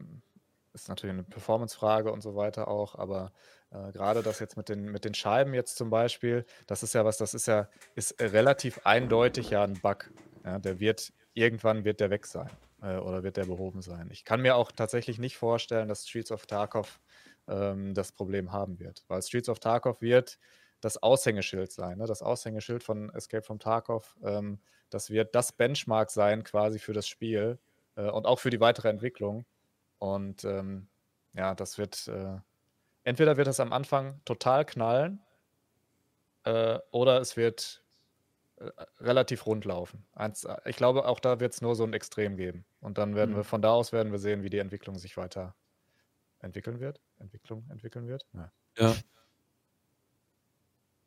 [0.71, 3.33] ist natürlich eine Performance-Frage und so weiter auch, aber
[3.71, 7.03] äh, gerade das jetzt mit den, mit den Scheiben jetzt zum Beispiel, das ist ja
[7.03, 10.09] was, das ist ja, ist relativ eindeutig ja ein Bug.
[10.47, 12.49] Ja, der wird, irgendwann wird der weg sein
[12.81, 14.07] äh, oder wird der behoben sein.
[14.13, 17.01] Ich kann mir auch tatsächlich nicht vorstellen, dass Streets of Tarkov
[17.49, 20.39] ähm, das Problem haben wird, weil Streets of Tarkov wird
[20.79, 22.05] das Aushängeschild sein, ne?
[22.05, 24.15] das Aushängeschild von Escape from Tarkov.
[24.23, 27.59] Ähm, das wird das Benchmark sein quasi für das Spiel
[27.97, 29.45] äh, und auch für die weitere Entwicklung.
[29.99, 30.87] Und ähm,
[31.33, 32.37] ja, das wird, äh,
[33.03, 35.21] entweder wird es am Anfang total knallen
[36.45, 37.83] äh, oder es wird
[38.99, 40.05] relativ rund laufen.
[40.13, 42.65] Eins, äh, ich glaube, auch da wird es nur so ein Extrem geben.
[42.79, 43.37] Und dann werden mhm.
[43.37, 45.55] wir von da aus werden wir sehen, wie die Entwicklung sich weiter
[46.39, 46.99] entwickeln wird.
[47.19, 48.25] Entwicklung entwickeln wird.
[48.33, 48.51] Ja.
[48.77, 48.95] ja.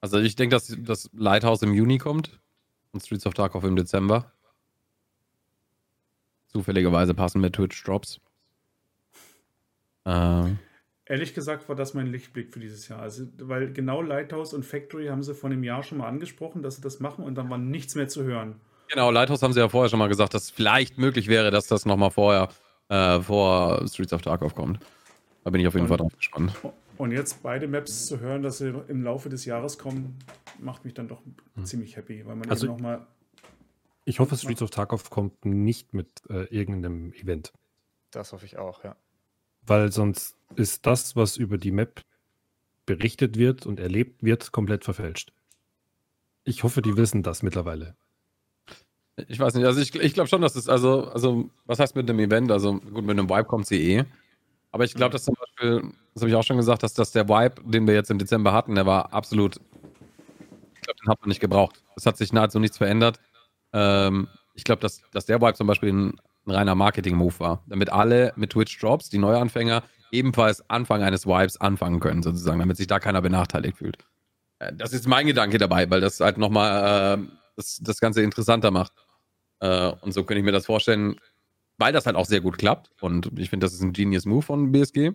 [0.00, 2.40] Also ich denke, dass das Lighthouse im Juni kommt
[2.92, 4.32] und Streets of Dark im Dezember.
[6.48, 8.20] Zufälligerweise passen mit Twitch Drops.
[10.04, 10.58] Ähm.
[11.10, 13.00] Ehrlich gesagt war das mein Lichtblick für dieses Jahr.
[13.00, 16.76] Also, weil genau Lighthouse und Factory haben sie vor einem Jahr schon mal angesprochen, dass
[16.76, 18.60] sie das machen und dann war nichts mehr zu hören.
[18.86, 21.84] Genau, Lighthouse haben sie ja vorher schon mal gesagt, dass vielleicht möglich wäre, dass das
[21.84, 22.48] nochmal vorher
[22.90, 24.78] äh, vor Streets of Dark aufkommt.
[25.42, 26.52] Da bin ich auf jeden und, Fall drauf gespannt.
[26.96, 30.16] Und jetzt beide Maps zu hören, dass sie im Laufe des Jahres kommen,
[30.60, 31.22] macht mich dann doch
[31.56, 31.64] hm.
[31.64, 33.04] ziemlich happy, weil man also eben nochmal.
[34.04, 37.52] Ich hoffe, Streets of Tarkov kommt nicht mit äh, irgendeinem Event.
[38.12, 38.94] Das hoffe ich auch, ja.
[39.70, 42.02] Weil sonst ist das, was über die Map
[42.86, 45.32] berichtet wird und erlebt wird, komplett verfälscht.
[46.42, 47.94] Ich hoffe, die wissen das mittlerweile.
[49.28, 52.10] Ich weiß nicht, also ich, ich glaube schon, dass es, also, also, was heißt mit
[52.10, 52.50] einem Event?
[52.50, 54.04] Also, gut, mit einem Vibe kommt sie eh.
[54.72, 57.28] Aber ich glaube, dass zum Beispiel, das habe ich auch schon gesagt, dass, dass der
[57.28, 59.60] Vibe, den wir jetzt im Dezember hatten, der war absolut,
[60.74, 61.80] ich glaube, den hat man nicht gebraucht.
[61.94, 63.20] Es hat sich nahezu nichts verändert.
[63.72, 67.90] Ähm, ich glaube, dass, dass der Vibe zum Beispiel ein ein reiner Marketing-Move war, damit
[67.90, 72.86] alle mit Twitch Drops, die Neuanfänger, ebenfalls Anfang eines Vibes anfangen können, sozusagen, damit sich
[72.86, 73.98] da keiner benachteiligt fühlt.
[74.58, 77.26] Äh, das ist mein Gedanke dabei, weil das halt nochmal äh,
[77.56, 78.92] das, das Ganze interessanter macht.
[79.60, 81.16] Äh, und so könnte ich mir das vorstellen,
[81.78, 82.90] weil das halt auch sehr gut klappt.
[83.00, 85.12] Und ich finde, das ist ein Genius Move von BSG,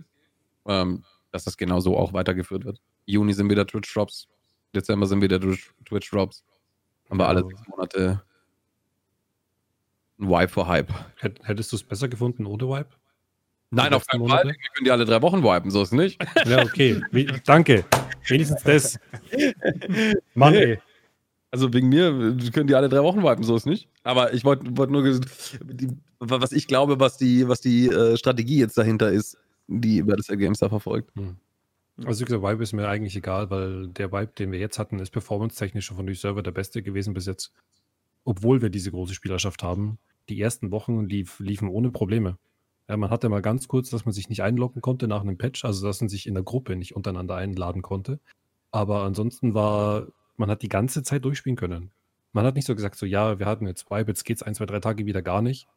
[0.67, 2.81] ähm, dass das genau so auch weitergeführt wird.
[3.05, 4.27] Juni sind wieder Twitch Drops,
[4.73, 6.43] Dezember sind wieder Twitch Drops.
[7.09, 8.21] Haben wir alle sechs Monate
[10.19, 10.93] ein Wipe vor Hype.
[11.43, 12.89] Hättest du es besser gefunden ohne Wipe?
[13.71, 14.45] Nein, auf keinen Fall.
[14.45, 16.23] Wir können die alle drei Wochen wipen, so ist es nicht.
[16.45, 17.01] Ja, okay.
[17.45, 17.83] Danke.
[18.27, 18.99] Wenigstens das.
[20.33, 20.79] Mann, ey.
[21.51, 22.11] Also wegen mir
[22.51, 23.89] können die alle drei Wochen wipen, so ist es nicht.
[24.03, 25.03] Aber ich wollte wollt nur,
[26.19, 29.37] was ich glaube, was die, was die äh, Strategie jetzt dahinter ist,
[29.67, 31.15] die über das Games da verfolgt.
[31.15, 31.37] Hm.
[32.03, 34.99] Also wie gesagt, Vibe ist mir eigentlich egal, weil der Vibe, den wir jetzt hatten,
[34.99, 37.53] ist performance-technisch von den Server der beste gewesen bis jetzt
[38.25, 42.37] obwohl wir diese große Spielerschaft haben, die ersten Wochen lief, liefen ohne Probleme.
[42.89, 45.63] Ja, man hatte mal ganz kurz, dass man sich nicht einloggen konnte nach einem Patch,
[45.63, 48.19] also dass man sich in der Gruppe nicht untereinander einladen konnte.
[48.71, 50.07] Aber ansonsten war,
[50.37, 51.91] man hat die ganze Zeit durchspielen können.
[52.33, 54.65] Man hat nicht so gesagt, so ja, wir hatten jetzt Vibe, jetzt geht's ein, zwei,
[54.65, 55.67] drei Tage wieder gar nicht.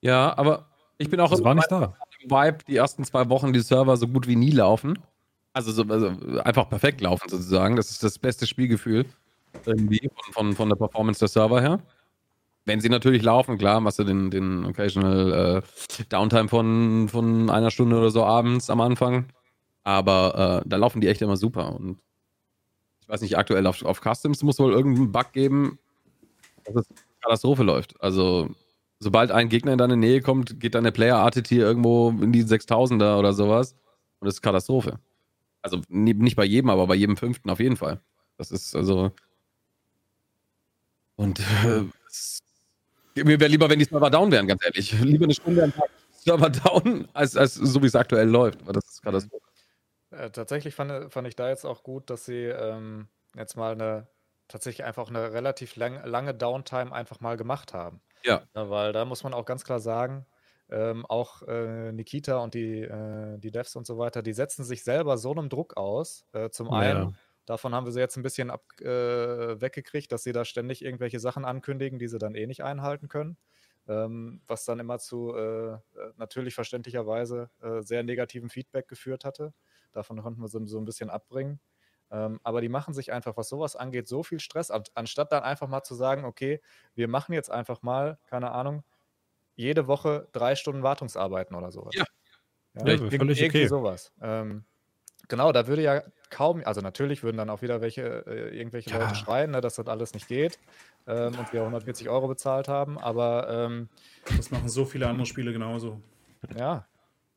[0.00, 1.96] Ja, aber ich bin auch das war nicht da.
[2.22, 4.98] Vibe die ersten zwei Wochen die Server so gut wie nie laufen.
[5.52, 6.08] Also, so, also
[6.40, 7.76] einfach perfekt laufen sozusagen.
[7.76, 9.06] Das ist das beste Spielgefühl
[9.66, 11.80] irgendwie von, von, von der Performance der Server her.
[12.64, 17.70] Wenn sie natürlich laufen, klar, machst du den, den Occasional äh, Downtime von, von einer
[17.70, 19.26] Stunde oder so abends am Anfang.
[19.82, 21.74] Aber äh, da laufen die echt immer super.
[21.74, 21.98] Und
[23.00, 25.78] ich weiß nicht, aktuell auf, auf Customs muss wohl irgendein Bug geben,
[26.64, 26.88] dass es
[27.20, 28.00] Katastrophe läuft.
[28.00, 28.50] Also,
[29.00, 33.32] sobald ein Gegner in deine Nähe kommt, geht deine Player-ATT irgendwo in die 6000er oder
[33.32, 33.74] sowas.
[34.20, 35.00] Und das ist Katastrophe.
[35.62, 38.00] Also, nicht bei jedem, aber bei jedem fünften auf jeden Fall.
[38.38, 39.12] Das ist also
[41.16, 41.84] und äh,
[43.22, 44.92] mir wäre lieber, wenn die Server down wären, ganz ehrlich.
[45.00, 48.60] Lieber eine Stunde am Tag Server down, als, als so wie es aktuell läuft.
[48.62, 49.44] Aber das ist Katastrophe.
[50.10, 54.06] Äh, tatsächlich fand, fand ich da jetzt auch gut, dass sie ähm, jetzt mal eine
[54.48, 58.00] tatsächlich einfach eine relativ lang, lange Downtime einfach mal gemacht haben.
[58.22, 58.42] Ja.
[58.54, 58.70] ja.
[58.70, 60.26] Weil da muss man auch ganz klar sagen,
[60.70, 64.84] ähm, auch äh, Nikita und die, äh, die Devs und so weiter, die setzen sich
[64.84, 66.26] selber so einem Druck aus.
[66.32, 66.72] Äh, zum ja.
[66.74, 70.84] einen, Davon haben wir sie jetzt ein bisschen ab, äh, weggekriegt, dass sie da ständig
[70.84, 73.36] irgendwelche Sachen ankündigen, die sie dann eh nicht einhalten können.
[73.88, 75.78] Ähm, was dann immer zu äh, äh
[76.16, 79.52] natürlich verständlicherweise äh, sehr negativem Feedback geführt hatte.
[79.90, 81.58] Davon konnten wir so, so ein bisschen abbringen.
[82.12, 85.66] Ähm, aber die machen sich einfach, was sowas angeht, so viel Stress, anstatt dann einfach
[85.66, 86.60] mal zu sagen, okay,
[86.94, 88.84] wir machen jetzt einfach mal, keine Ahnung,
[89.56, 91.94] jede Woche drei Stunden Wartungsarbeiten oder sowas.
[91.94, 92.04] Ja.
[92.74, 93.66] ja, ja völlig irgendwie okay.
[93.66, 94.12] sowas.
[94.20, 94.64] Ähm,
[95.32, 98.98] genau, da würde ja kaum, also natürlich würden dann auch wieder welche, äh, irgendwelche ja.
[98.98, 100.58] Leute schreien, ne, dass das alles nicht geht
[101.06, 103.88] ähm, und wir 140 Euro bezahlt haben, aber ähm,
[104.36, 106.02] das machen so viele andere Spiele genauso.
[106.54, 106.86] Ja,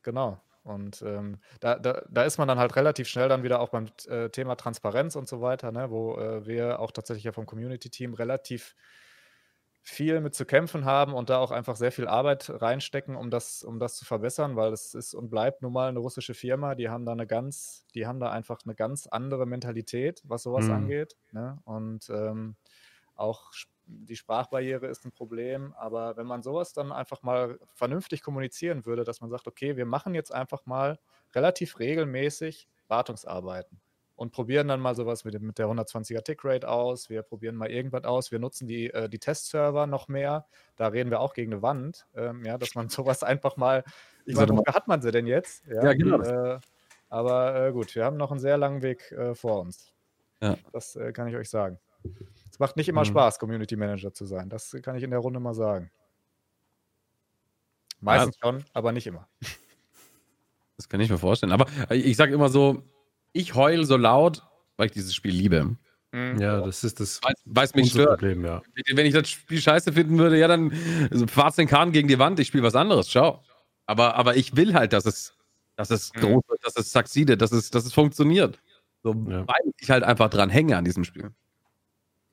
[0.04, 0.42] genau.
[0.64, 3.86] Und ähm, da, da, da, ist man dann halt relativ schnell dann wieder auch beim
[4.10, 8.14] äh, Thema Transparenz und so weiter, ne, wo äh, wir auch tatsächlich ja vom Community-Team
[8.14, 8.76] relativ
[9.88, 13.64] viel mit zu kämpfen haben und da auch einfach sehr viel Arbeit reinstecken, um das,
[13.64, 16.90] um das zu verbessern, weil es ist und bleibt nun mal eine russische Firma, die
[16.90, 20.72] haben da eine ganz, die haben da einfach eine ganz andere Mentalität, was sowas mhm.
[20.72, 21.16] angeht.
[21.32, 21.60] Ne?
[21.66, 22.56] Und ähm,
[23.14, 23.52] auch
[23.86, 29.04] die Sprachbarriere ist ein Problem, aber wenn man sowas dann einfach mal vernünftig kommunizieren würde,
[29.04, 30.98] dass man sagt, okay, wir machen jetzt einfach mal
[31.36, 33.80] relativ regelmäßig Wartungsarbeiten
[34.16, 38.06] und probieren dann mal sowas mit, mit der 120er Tickrate aus, wir probieren mal irgendwas
[38.06, 41.62] aus, wir nutzen die, äh, die Testserver noch mehr, da reden wir auch gegen eine
[41.62, 43.84] Wand, ähm, ja, dass man sowas einfach mal,
[44.26, 45.66] ich meine, wofür hat man sie denn jetzt?
[45.68, 46.22] Ja, ja genau.
[46.22, 46.60] Äh,
[47.10, 49.94] aber äh, gut, wir haben noch einen sehr langen Weg äh, vor uns.
[50.42, 50.58] Ja.
[50.74, 51.80] Das äh, kann ich euch sagen.
[52.50, 53.06] Es macht nicht immer mhm.
[53.06, 54.50] Spaß, Community Manager zu sein.
[54.50, 55.92] Das kann ich in der Runde mal sagen.
[58.00, 58.48] Meistens ja.
[58.48, 59.28] schon, aber nicht immer.
[60.78, 61.52] Das kann ich mir vorstellen.
[61.52, 62.84] Aber ich sage immer so,
[63.36, 64.44] ich heule so laut,
[64.78, 65.76] weil ich dieses Spiel liebe.
[66.12, 66.40] Mhm.
[66.40, 68.20] Ja, das ist das weiß, mich stört.
[68.20, 68.62] Problem, ja.
[68.94, 70.72] Wenn ich das Spiel scheiße finden würde, ja, dann
[71.12, 73.44] also, fahrt's den Kahn gegen die Wand, ich spiele was anderes, ciao.
[73.86, 75.36] Aber, aber ich will halt, dass es,
[75.76, 76.22] dass es mhm.
[76.22, 78.60] groß wird, dass es succeedet, dass es, dass es funktioniert.
[79.04, 79.46] So, ja.
[79.46, 81.32] Weil ich halt einfach dran hänge an diesem Spiel.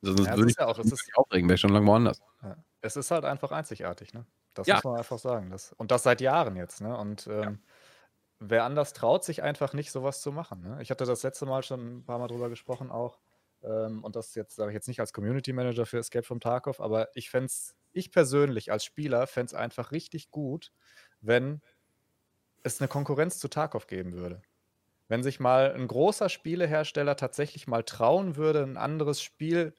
[0.02, 2.20] Sonst ja, würde ich ja auch, das ist, aufregen, wäre schon lange woanders.
[2.42, 2.56] Ja.
[2.80, 4.24] Es ist halt einfach einzigartig, ne?
[4.54, 4.76] Das ja.
[4.76, 5.50] muss man einfach sagen.
[5.50, 6.96] Das, und das seit Jahren jetzt, ne?
[6.96, 7.58] Und ähm,
[8.48, 10.62] wer anders traut sich einfach nicht, sowas zu machen.
[10.62, 10.78] Ne?
[10.82, 13.18] Ich hatte das letzte Mal schon ein paar Mal drüber gesprochen auch.
[13.62, 16.80] Ähm, und das jetzt sage ich jetzt nicht als Community Manager für Escape from Tarkov,
[16.80, 20.72] aber ich fände es, ich persönlich als Spieler fände es einfach richtig gut,
[21.20, 21.60] wenn
[22.64, 24.42] es eine Konkurrenz zu Tarkov geben würde.
[25.08, 29.74] Wenn sich mal ein großer Spielehersteller tatsächlich mal trauen würde, ein anderes Spiel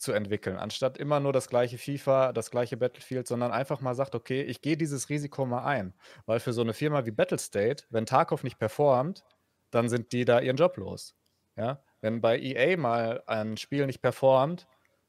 [0.00, 4.14] zu entwickeln, anstatt immer nur das gleiche FIFA, das gleiche Battlefield, sondern einfach mal sagt,
[4.14, 5.92] okay, ich gehe dieses Risiko mal ein.
[6.24, 9.24] Weil für so eine Firma wie Battlestate, wenn Tarkov nicht performt,
[9.70, 11.14] dann sind die da ihren Job los.
[11.56, 11.82] Ja?
[12.00, 14.66] Wenn bei EA mal ein Spiel nicht performt,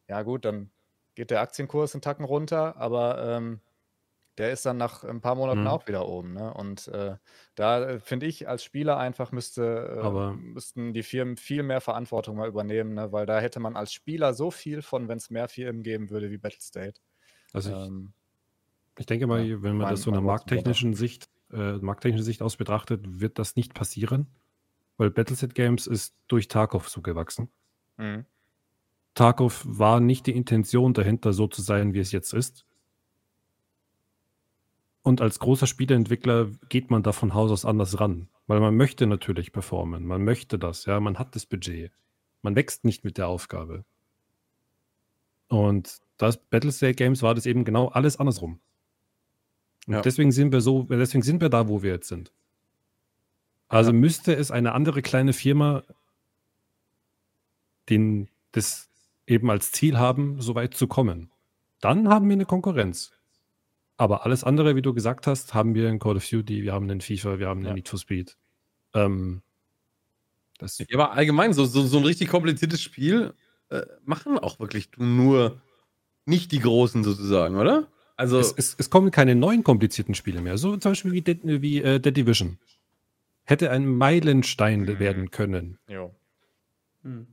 [0.09, 0.71] ja gut, dann
[1.15, 3.61] geht der Aktienkurs einen Tacken runter, aber ähm,
[4.37, 5.67] der ist dann nach ein paar Monaten mhm.
[5.67, 6.33] auch wieder oben.
[6.33, 6.53] Ne?
[6.53, 7.17] Und äh,
[7.55, 12.37] da äh, finde ich, als Spieler einfach müsste, äh, müssten die Firmen viel mehr Verantwortung
[12.37, 13.11] mal übernehmen, ne?
[13.11, 16.31] weil da hätte man als Spieler so viel von, wenn es mehr Firmen geben würde
[16.31, 17.01] wie Battlestate.
[17.53, 18.13] Also ähm,
[18.95, 22.25] ich, ich, denke mal, ja, wenn man mein, das so einer markttechnischen Sicht, äh, markttechnischen
[22.25, 24.27] Sicht aus betrachtet, wird das nicht passieren,
[24.97, 27.49] weil Battleset Games ist durch Tarkov so gewachsen.
[27.97, 28.25] Mhm.
[29.13, 32.65] Tarkov war nicht die Intention dahinter, so zu sein, wie es jetzt ist.
[35.03, 39.07] Und als großer Spieleentwickler geht man da von Haus aus anders ran, weil man möchte
[39.07, 41.91] natürlich performen, man möchte das, ja, man hat das Budget.
[42.43, 43.85] Man wächst nicht mit der Aufgabe.
[45.47, 48.59] Und das Battlestate Games war das eben genau alles andersrum.
[49.87, 50.01] Und ja.
[50.01, 52.31] deswegen sind wir so, deswegen sind wir da, wo wir jetzt sind.
[53.67, 53.97] Also ja.
[53.97, 55.83] müsste es eine andere kleine Firma
[57.89, 58.89] den, das
[59.27, 61.31] eben als Ziel haben, so weit zu kommen.
[61.79, 63.11] Dann haben wir eine Konkurrenz.
[64.01, 66.89] Aber alles andere, wie du gesagt hast, haben wir in Call of Duty, wir haben
[66.89, 67.73] in FIFA, wir haben in ja.
[67.75, 68.35] Need for Speed.
[68.95, 69.43] Ähm,
[70.57, 73.35] das ja, aber allgemein, so, so, so ein richtig kompliziertes Spiel
[73.69, 75.61] äh, machen auch wirklich nur
[76.25, 77.89] nicht die Großen sozusagen, oder?
[78.15, 80.57] Also es, es, es, kommen keine neuen komplizierten Spiele mehr.
[80.57, 82.57] So zum Beispiel wie Dead, wie, äh, Dead Division.
[83.43, 84.97] Hätte ein Meilenstein mhm.
[84.97, 85.77] werden können.
[85.87, 86.09] Ja.
[87.03, 87.27] Hm.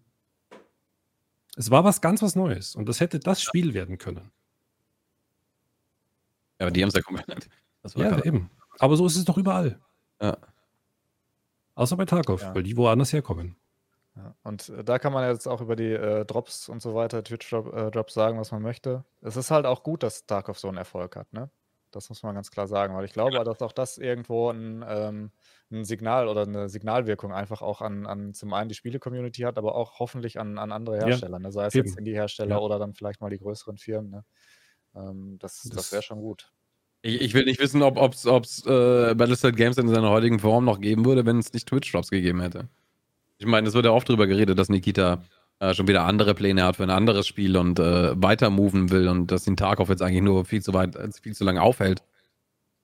[1.57, 4.31] Es war was ganz was Neues und das hätte das Spiel werden können.
[6.59, 7.49] Ja, aber die haben es ja komplett.
[7.95, 8.51] Ja, eben.
[8.79, 9.81] Aber so ist es doch überall.
[10.21, 10.37] Ja.
[11.75, 12.55] Außer bei Tarkov, ja.
[12.55, 13.57] weil die woanders herkommen.
[14.17, 14.35] Ja.
[14.43, 18.13] Und äh, da kann man jetzt auch über die äh, Drops und so weiter, Twitch-Drops
[18.13, 19.05] äh, sagen, was man möchte.
[19.21, 21.51] Es ist halt auch gut, dass Tarkov so einen Erfolg hat, ne?
[21.91, 23.45] Das muss man ganz klar sagen, weil ich glaube, ja.
[23.45, 25.31] dass auch das irgendwo ein, ähm,
[25.71, 29.75] ein, Signal oder eine Signalwirkung einfach auch an, an zum einen die Spiele-Community hat, aber
[29.75, 31.51] auch hoffentlich an, an andere Hersteller, ne?
[31.51, 31.87] sei es Eben.
[31.87, 34.11] jetzt Indie-Hersteller oder dann vielleicht mal die größeren Firmen.
[34.11, 34.25] Ne?
[34.99, 36.51] Ähm, das das, das wäre schon gut.
[37.03, 40.81] Ich, ich, will nicht wissen, ob es äh, Battlestate Games in seiner heutigen Form noch
[40.81, 42.69] geben würde, wenn es nicht Twitch-Drops gegeben hätte.
[43.39, 45.23] Ich meine, es wird ja oft darüber geredet, dass Nikita
[45.61, 49.09] äh, schon wieder andere Pläne hat für ein anderes Spiel und äh, weiter moven will
[49.09, 52.03] und dass den Tarkov jetzt eigentlich nur viel zu weit, äh, viel zu lange aufhält.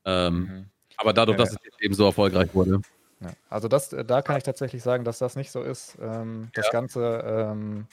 [0.04, 0.66] Ähm, mhm.
[0.96, 2.80] Aber dadurch, ja, dass es eben so erfolgreich wurde.
[3.20, 5.96] Ja, also das, äh, da kann ich tatsächlich sagen, dass das nicht so ist.
[6.00, 7.86] Ähm, das ganze ähm,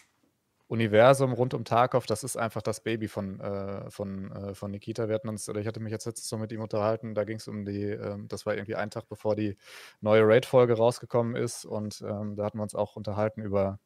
[0.72, 5.10] Universum rund um Tarkov, das ist einfach das Baby von, äh, von, äh, von Nikita.
[5.10, 7.36] Wir hatten uns, oder ich hatte mich jetzt letztens so mit ihm unterhalten, da ging
[7.38, 9.58] es um die, ähm, das war irgendwie ein Tag, bevor die
[10.00, 13.80] neue Raid-Folge rausgekommen ist und ähm, da hatten wir uns auch unterhalten über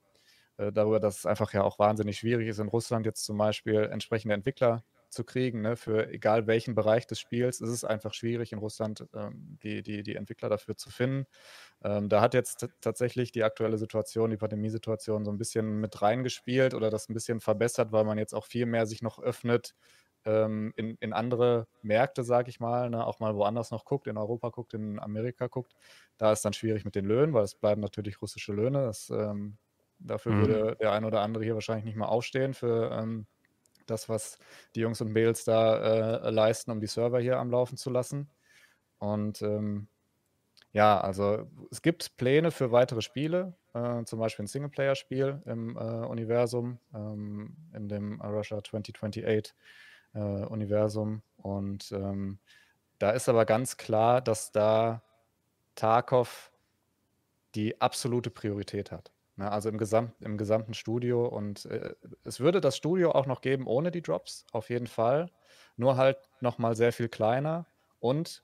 [0.58, 3.90] äh, darüber, dass es einfach ja auch wahnsinnig schwierig ist, in Russland jetzt zum Beispiel
[3.92, 4.84] entsprechende Entwickler
[5.16, 9.08] zu kriegen, ne, für egal welchen Bereich des Spiels, ist es einfach schwierig in Russland
[9.16, 11.26] ähm, die, die, die Entwickler dafür zu finden.
[11.84, 16.76] Ähm, da hat jetzt tatsächlich die aktuelle Situation, die Pandemiesituation so ein bisschen mit reingespielt
[16.76, 19.74] oder das ein bisschen verbessert, weil man jetzt auch viel mehr sich noch öffnet
[20.26, 24.18] ähm, in, in andere Märkte, sage ich mal, ne, auch mal woanders noch guckt, in
[24.18, 25.74] Europa guckt, in Amerika guckt.
[26.18, 28.86] Da ist dann schwierig mit den Löhnen, weil es bleiben natürlich russische Löhne.
[28.86, 29.58] Das, ähm,
[30.00, 30.42] dafür mhm.
[30.42, 33.28] würde der ein oder andere hier wahrscheinlich nicht mal aufstehen für ähm,
[33.86, 34.38] das, was
[34.76, 38.30] die Jungs und Mädels da äh, leisten, um die Server hier am Laufen zu lassen.
[39.00, 39.88] Und ähm,
[40.72, 45.80] ja, also es gibt Pläne für weitere Spiele, äh, zum Beispiel ein Singleplayer-Spiel im äh,
[45.80, 49.54] Universum, ähm, in dem Russia 2028
[50.14, 51.22] äh, Universum.
[51.38, 52.40] Und ähm,
[53.00, 55.02] da ist aber ganz klar, dass da
[55.76, 56.52] Tarkov
[57.56, 59.12] die absolute Priorität hat.
[59.38, 61.26] Ne, also im, Gesamt, im gesamten Studio.
[61.28, 61.94] Und äh,
[62.24, 65.30] es würde das Studio auch noch geben ohne die Drops, auf jeden Fall.
[65.76, 67.66] Nur halt nochmal sehr viel kleiner.
[68.00, 68.44] Und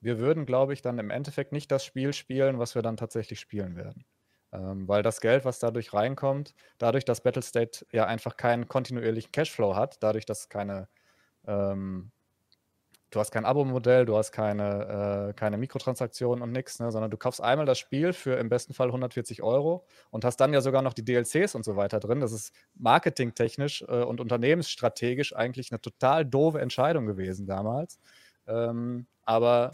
[0.00, 3.38] wir würden, glaube ich, dann im Endeffekt nicht das Spiel spielen, was wir dann tatsächlich
[3.38, 4.04] spielen werden.
[4.52, 9.76] Ähm, weil das Geld, was dadurch reinkommt, dadurch, dass Battlestate ja einfach keinen kontinuierlichen Cashflow
[9.76, 10.88] hat, dadurch, dass keine
[11.46, 12.12] ähm,
[13.12, 17.16] du hast kein Abo-Modell, du hast keine, äh, keine Mikrotransaktionen und nichts, ne, sondern du
[17.16, 20.82] kaufst einmal das Spiel für im besten Fall 140 Euro und hast dann ja sogar
[20.82, 22.20] noch die DLCs und so weiter drin.
[22.20, 28.00] Das ist marketingtechnisch äh, und unternehmensstrategisch eigentlich eine total doofe Entscheidung gewesen damals.
[28.46, 29.72] Ähm, aber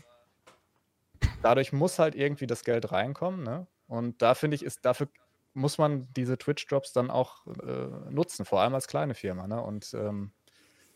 [1.42, 3.44] dadurch muss halt irgendwie das Geld reinkommen.
[3.44, 3.68] Ne?
[3.86, 5.08] Und da finde ich, ist dafür
[5.54, 9.46] muss man diese Twitch-Drops dann auch äh, nutzen, vor allem als kleine Firma.
[9.46, 9.60] Ne?
[9.60, 10.32] Und ähm,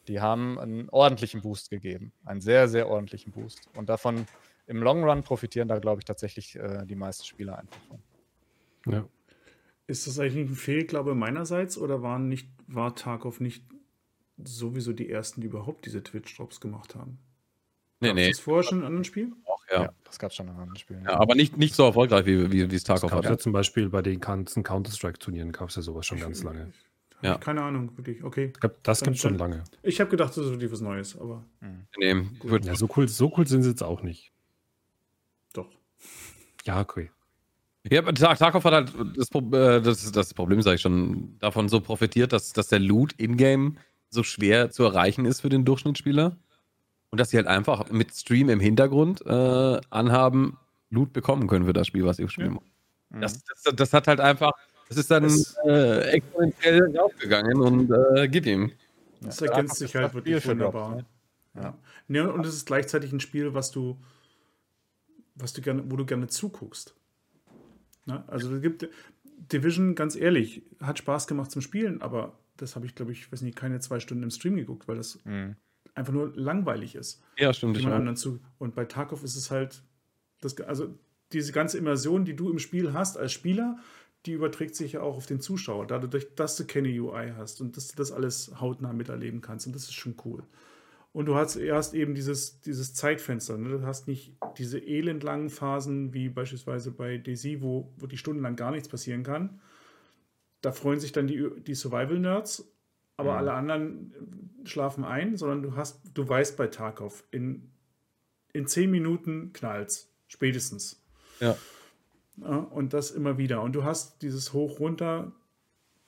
[0.08, 2.12] die haben einen ordentlichen Boost gegeben.
[2.24, 3.68] Einen sehr, sehr ordentlichen Boost.
[3.76, 4.26] Und davon
[4.66, 7.98] im Long Run profitieren da, glaube ich, tatsächlich äh, die meisten Spieler einfach von.
[8.92, 9.08] Ja.
[9.86, 13.64] Ist das eigentlich ein Fehlglaube meinerseits oder waren nicht, war Tarkov nicht
[14.42, 17.18] sowieso die ersten, die überhaupt diese Twitch-Drops gemacht haben?
[18.00, 18.28] Nee, Gab's nee.
[18.30, 19.36] das vorher schon in anderen Spielen?
[19.44, 19.82] Auch, ja.
[19.82, 21.04] ja das gab es schon in anderen Spielen.
[21.04, 23.24] Ja, aber nicht, nicht so erfolgreich, wie, wie, wie es Tarkov hat.
[23.24, 23.38] Ja.
[23.38, 26.72] Zum Beispiel bei den ganzen Counter-Strike-Turnieren gab es ja sowas schon ganz lange.
[27.22, 27.38] Ja.
[27.38, 28.22] Keine Ahnung, wirklich.
[28.24, 28.52] Okay.
[28.82, 29.62] Das gibt es schon lange.
[29.82, 31.44] Ich habe gedacht, das ist wirklich was Neues, aber.
[31.60, 31.86] Mhm.
[31.96, 34.32] Nee, ja, so cool, so cool sind sie jetzt auch nicht.
[35.52, 35.68] Doch.
[36.64, 37.10] Ja, okay.
[37.90, 41.80] Ja, aber Tarkov hat halt das, äh, das, das Problem, sage ich schon, davon so
[41.80, 43.78] profitiert, dass, dass der Loot in-game
[44.08, 46.36] so schwer zu erreichen ist für den Durchschnittsspieler.
[47.10, 50.58] Und dass sie halt einfach mit Stream im Hintergrund äh, anhaben,
[50.90, 52.58] Loot bekommen können für das Spiel, was sie spielen.
[53.12, 53.20] Ja.
[53.20, 54.52] Das, das, das, hat halt einfach
[54.92, 55.24] es ist dann
[55.64, 58.72] äh, exponentiell aufgegangen und äh, gib ihm.
[59.20, 60.96] Das ja, ergänzt sich halt wirklich wunderbar.
[60.96, 61.04] Ne?
[61.54, 61.78] Ja.
[62.08, 62.28] ja.
[62.28, 63.98] und es ist gleichzeitig ein Spiel, was du,
[65.34, 66.94] was du gerne, wo du gerne zuguckst.
[68.06, 68.24] Ne?
[68.26, 68.88] Also es gibt
[69.52, 73.42] Division, ganz ehrlich, hat Spaß gemacht zum Spielen, aber das habe ich, glaube ich, weiß
[73.42, 75.56] nicht, keine zwei Stunden im Stream geguckt, weil das mhm.
[75.94, 77.22] einfach nur langweilig ist.
[77.38, 77.78] Ja, stimmt.
[78.18, 79.82] Zu, und bei Tarkov ist es halt,
[80.40, 80.98] das, also
[81.32, 83.78] diese ganze Immersion, die du im Spiel hast als Spieler,
[84.26, 87.76] die überträgt sich ja auch auf den Zuschauer, dadurch, dass du keine UI hast und
[87.76, 89.66] dass du das alles hautnah miterleben kannst.
[89.66, 90.44] Und das ist schon cool.
[91.12, 93.58] Und du hast erst eben dieses, dieses Zeitfenster.
[93.58, 93.78] Ne?
[93.78, 98.70] Du hast nicht diese elendlangen Phasen wie beispielsweise bei DC, wo, wo die stundenlang gar
[98.70, 99.60] nichts passieren kann.
[100.62, 102.72] Da freuen sich dann die, die Survival-Nerds,
[103.16, 103.38] aber mhm.
[103.38, 107.70] alle anderen schlafen ein, sondern du hast, du weißt bei Tarkov, in,
[108.52, 110.08] in zehn Minuten knallt's.
[110.28, 111.02] Spätestens.
[111.40, 111.58] Ja.
[112.36, 113.62] Ja, und das immer wieder.
[113.62, 115.32] Und du hast dieses Hoch, runter.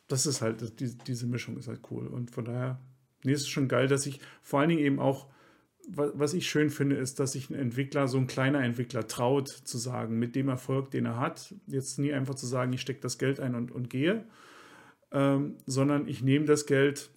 [0.09, 2.07] Das ist halt, die, diese Mischung ist halt cool.
[2.07, 2.81] Und von daher,
[3.23, 5.29] nee, ist es schon geil, dass ich vor allen Dingen eben auch,
[5.87, 9.77] was ich schön finde, ist, dass sich ein Entwickler, so ein kleiner Entwickler, traut zu
[9.77, 13.19] sagen, mit dem Erfolg, den er hat, jetzt nie einfach zu sagen, ich stecke das
[13.19, 14.25] Geld ein und, und gehe,
[15.13, 17.11] ähm, sondern ich nehme das Geld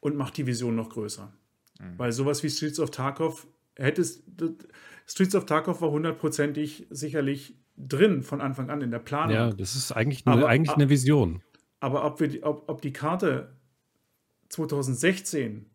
[0.00, 1.32] und mache die Vision noch größer.
[1.78, 1.98] Mhm.
[1.98, 4.24] Weil sowas wie Streets of Tarkov hättest,
[5.10, 9.34] Streets of Tarkov war hundertprozentig sicherlich drin von Anfang an in der Planung.
[9.34, 11.42] Ja, das ist eigentlich eine, aber, eigentlich eine Vision.
[11.80, 13.50] Aber ob, wir, ob, ob die Karte
[14.50, 15.66] 2016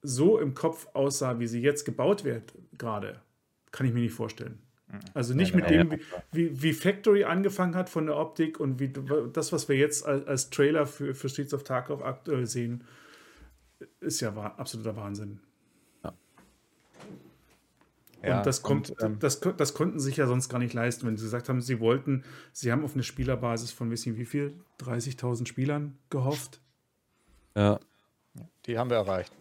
[0.00, 3.20] so im Kopf aussah, wie sie jetzt gebaut wird, gerade,
[3.70, 4.60] kann ich mir nicht vorstellen.
[4.90, 5.00] Mhm.
[5.12, 5.98] Also nicht mit dem,
[6.32, 8.90] wie, wie Factory angefangen hat von der Optik und wie
[9.32, 12.84] das, was wir jetzt als, als Trailer für, für Streets of Tarkov aktuell sehen,
[14.00, 15.40] ist ja absoluter Wahnsinn.
[18.24, 21.06] Ja, und das kommt, und, ähm, das, das konnten sich ja sonst gar nicht leisten,
[21.06, 24.54] wenn sie gesagt haben, sie wollten, sie haben auf eine Spielerbasis von wissen wie viel,
[24.80, 26.60] 30.000 Spielern gehofft.
[27.56, 27.78] Ja.
[28.66, 29.32] Die haben wir erreicht.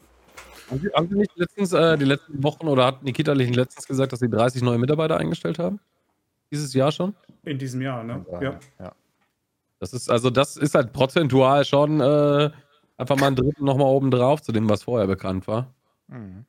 [0.69, 4.19] Haben Sie nicht letztens, äh, die letzten Wochen oder hat Nikita nicht letztens gesagt, dass
[4.19, 5.79] sie 30 neue Mitarbeiter eingestellt haben?
[6.51, 7.15] Dieses Jahr schon?
[7.43, 8.25] In diesem Jahr, ne?
[8.41, 8.59] Ja.
[8.79, 8.95] ja.
[9.79, 12.49] Das ist, also das ist halt prozentual schon äh,
[12.97, 15.73] einfach mal ein Drittel nochmal oben drauf zu dem, was vorher bekannt war.
[16.07, 16.45] Mhm.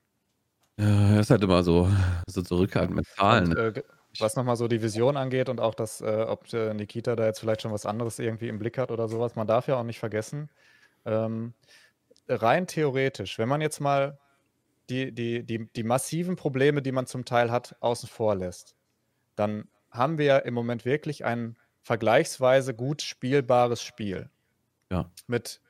[0.76, 1.88] Ja, ist halt immer so,
[2.28, 3.48] so zurückhaltend mit Zahlen.
[3.48, 3.82] Und, äh,
[4.20, 7.40] was nochmal so die Vision angeht und auch das, äh, ob äh, Nikita da jetzt
[7.40, 9.98] vielleicht schon was anderes irgendwie im Blick hat oder sowas, man darf ja auch nicht
[9.98, 10.50] vergessen,
[11.04, 11.54] ähm,
[12.28, 14.18] rein theoretisch, wenn man jetzt mal
[14.88, 18.76] die, die, die, die massiven Probleme, die man zum Teil hat, außen vor lässt,
[19.34, 24.30] dann haben wir ja im Moment wirklich ein vergleichsweise gut spielbares Spiel.
[24.90, 25.10] Ja.
[25.26, 25.60] Mit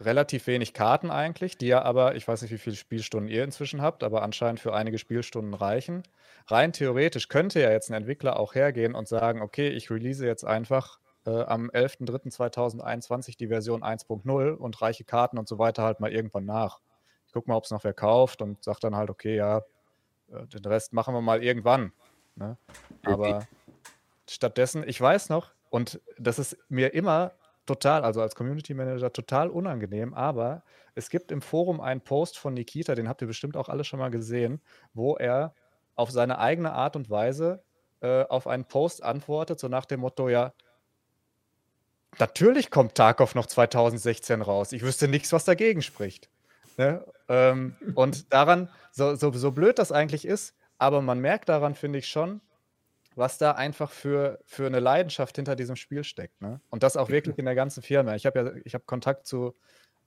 [0.00, 3.82] relativ wenig Karten eigentlich, die ja aber, ich weiß nicht, wie viele Spielstunden ihr inzwischen
[3.82, 6.02] habt, aber anscheinend für einige Spielstunden reichen.
[6.46, 10.44] Rein theoretisch könnte ja jetzt ein Entwickler auch hergehen und sagen, okay, ich release jetzt
[10.44, 16.12] einfach äh, am 11.03.2021 die Version 1.0 und reiche Karten und so weiter halt mal
[16.12, 16.80] irgendwann nach.
[17.26, 19.58] Ich gucke mal, ob es noch wer kauft und sage dann halt, okay, ja,
[20.32, 21.92] äh, den Rest machen wir mal irgendwann.
[22.36, 22.56] Ne?
[23.04, 23.46] Aber
[24.26, 27.32] stattdessen, ich weiß noch, und das ist mir immer
[27.66, 30.62] total, also als Community Manager total unangenehm, aber
[30.94, 33.98] es gibt im Forum einen Post von Nikita, den habt ihr bestimmt auch alle schon
[33.98, 34.60] mal gesehen,
[34.92, 35.54] wo er
[35.94, 37.62] auf seine eigene Art und Weise
[38.00, 40.52] äh, auf einen Post antwortet, so nach dem Motto, ja,
[42.18, 44.72] natürlich kommt Tarkov noch 2016 raus.
[44.72, 46.28] Ich wüsste nichts, was dagegen spricht.
[46.76, 47.04] Ne?
[47.28, 51.98] Ähm, und daran, so, so, so blöd das eigentlich ist, aber man merkt daran, finde
[51.98, 52.40] ich schon,
[53.20, 56.40] was da einfach für, für eine Leidenschaft hinter diesem Spiel steckt.
[56.40, 56.60] Ne?
[56.70, 58.14] Und das auch wirklich in der ganzen Firma.
[58.14, 59.54] Ich habe ja, ich habe Kontakt zu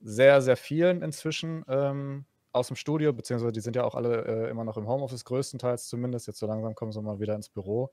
[0.02, 4.50] sehr, sehr vielen inzwischen ähm, aus dem Studio, beziehungsweise die sind ja auch alle äh,
[4.50, 6.26] immer noch im Homeoffice, größtenteils zumindest.
[6.26, 7.92] Jetzt so langsam kommen sie mal wieder ins Büro.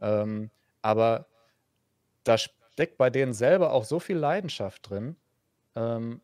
[0.00, 0.50] Ähm,
[0.82, 1.26] aber
[2.24, 5.16] da steckt bei denen selber auch so viel Leidenschaft drin,
[5.76, 6.20] ähm,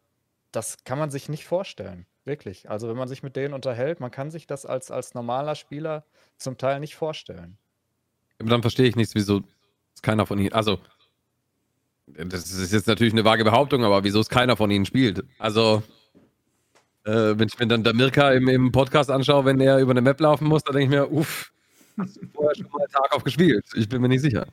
[0.51, 2.06] das kann man sich nicht vorstellen.
[2.24, 2.69] Wirklich.
[2.70, 6.05] Also wenn man sich mit denen unterhält, man kann sich das als, als normaler Spieler
[6.36, 7.59] zum Teil nicht vorstellen.
[8.43, 9.43] Aber dann verstehe ich nichts, wieso
[9.94, 10.52] ist keiner von ihnen.
[10.52, 10.78] Also,
[12.06, 15.24] das ist jetzt natürlich eine vage Behauptung, aber wieso es keiner von ihnen spielt?
[15.39, 15.82] Also,
[17.05, 20.02] äh, wenn ich mir dann der Mirka im, im Podcast anschaue, wenn er über eine
[20.02, 21.52] Map laufen muss, dann denke ich mir, uff,
[21.97, 23.64] hast du vorher schon mal Tag auf gespielt?
[23.74, 24.47] Ich bin mir nicht sicher.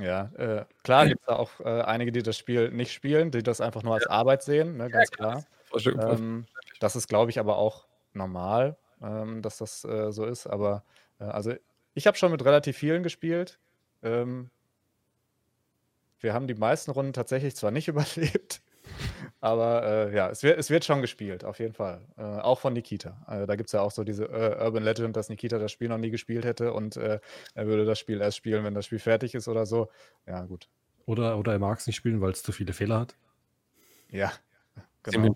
[0.00, 3.42] Ja, äh, klar gibt es da auch äh, einige, die das Spiel nicht spielen, die
[3.42, 4.10] das einfach nur als ja.
[4.10, 5.44] Arbeit sehen, ne, ganz ja, klar.
[5.70, 6.12] klar.
[6.12, 6.46] Ähm,
[6.80, 10.46] das ist, glaube ich, aber auch normal, ähm, dass das äh, so ist.
[10.46, 10.84] Aber
[11.18, 11.54] äh, also
[11.96, 13.58] ich habe schon mit relativ vielen gespielt.
[14.02, 14.50] Ähm,
[16.20, 18.60] wir haben die meisten Runden tatsächlich zwar nicht überlebt,
[19.40, 22.02] aber äh, ja, es wird, es wird schon gespielt, auf jeden Fall.
[22.18, 23.24] Äh, auch von Nikita.
[23.28, 25.88] Äh, da gibt es ja auch so diese äh, Urban Legend, dass Nikita das Spiel
[25.88, 27.18] noch nie gespielt hätte und äh,
[27.54, 29.90] er würde das Spiel erst spielen, wenn das Spiel fertig ist oder so.
[30.26, 30.68] Ja, gut.
[31.06, 33.14] Oder, oder er mag es nicht spielen, weil es zu viele Fehler hat.
[34.10, 34.32] Ja,
[35.02, 35.34] genau.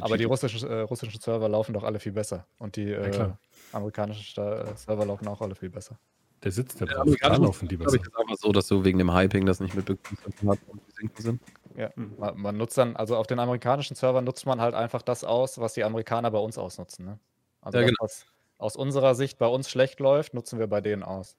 [0.00, 2.46] Aber die russischen, äh, russischen Server laufen doch alle viel besser.
[2.58, 3.38] Und die ja,
[3.72, 4.34] amerikanischen
[4.76, 5.98] Server laufen auch alle viel besser.
[6.42, 7.94] Der sitzt der ja, da laufen die besser.
[7.94, 11.22] Ich ist einfach so, dass du wegen dem Hyping das nicht mitbekommst, und die sinken
[11.22, 11.42] sind.
[11.76, 12.14] Ja, mhm.
[12.18, 15.58] man, man, nutzt dann, also auf den amerikanischen Servern nutzt man halt einfach das aus,
[15.58, 17.06] was die Amerikaner bei uns ausnutzen.
[17.06, 17.18] Ne?
[17.60, 18.04] Also ja, das, genau.
[18.04, 18.26] was
[18.58, 21.36] aus unserer Sicht bei uns schlecht läuft, nutzen wir bei denen aus.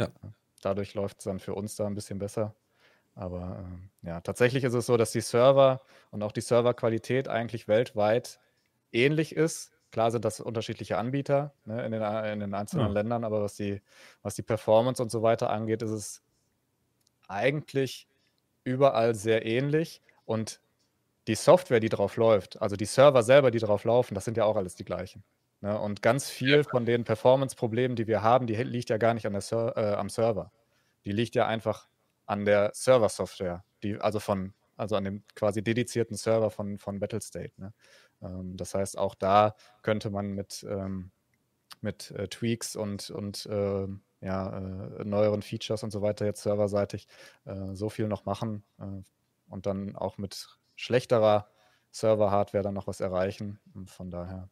[0.00, 0.08] Ja.
[0.62, 2.54] Dadurch läuft es dann für uns da ein bisschen besser.
[3.14, 7.68] Aber ähm, ja, tatsächlich ist es so, dass die Server und auch die Serverqualität eigentlich
[7.68, 8.40] weltweit
[8.90, 9.72] ähnlich ist.
[9.90, 12.92] Klar sind das unterschiedliche Anbieter ne, in, den, in, den, einzelnen ja.
[12.92, 13.82] Ländern, aber was die,
[14.22, 16.22] was die Performance und so weiter angeht, ist es
[17.28, 18.08] eigentlich
[18.64, 20.00] überall sehr ähnlich.
[20.24, 20.60] Und
[21.28, 24.44] die Software, die drauf läuft, also die Server selber, die drauf laufen, das sind ja
[24.44, 25.22] auch alles die gleichen.
[25.60, 25.78] Ne?
[25.78, 29.32] Und ganz viel von den Performance-Problemen, die wir haben, die liegt ja gar nicht an
[29.32, 30.50] der Ser äh, am Server.
[31.04, 31.88] Die liegt ja einfach
[32.26, 33.64] an der Server-Software,
[34.00, 37.52] also von, also an dem quasi dedizierten Server von, von Battlestate.
[37.56, 37.72] Ne?
[38.22, 41.10] Ähm, das heißt, auch da könnte man mit, ähm,
[41.80, 43.86] mit äh, Tweaks und, und äh,
[44.20, 47.08] ja, äh, neueren Features und so weiter jetzt serverseitig
[47.44, 49.02] äh, so viel noch machen äh,
[49.48, 51.48] und dann auch mit schlechterer
[51.90, 53.60] Server-Hardware dann noch was erreichen.
[53.74, 54.48] Und von daher.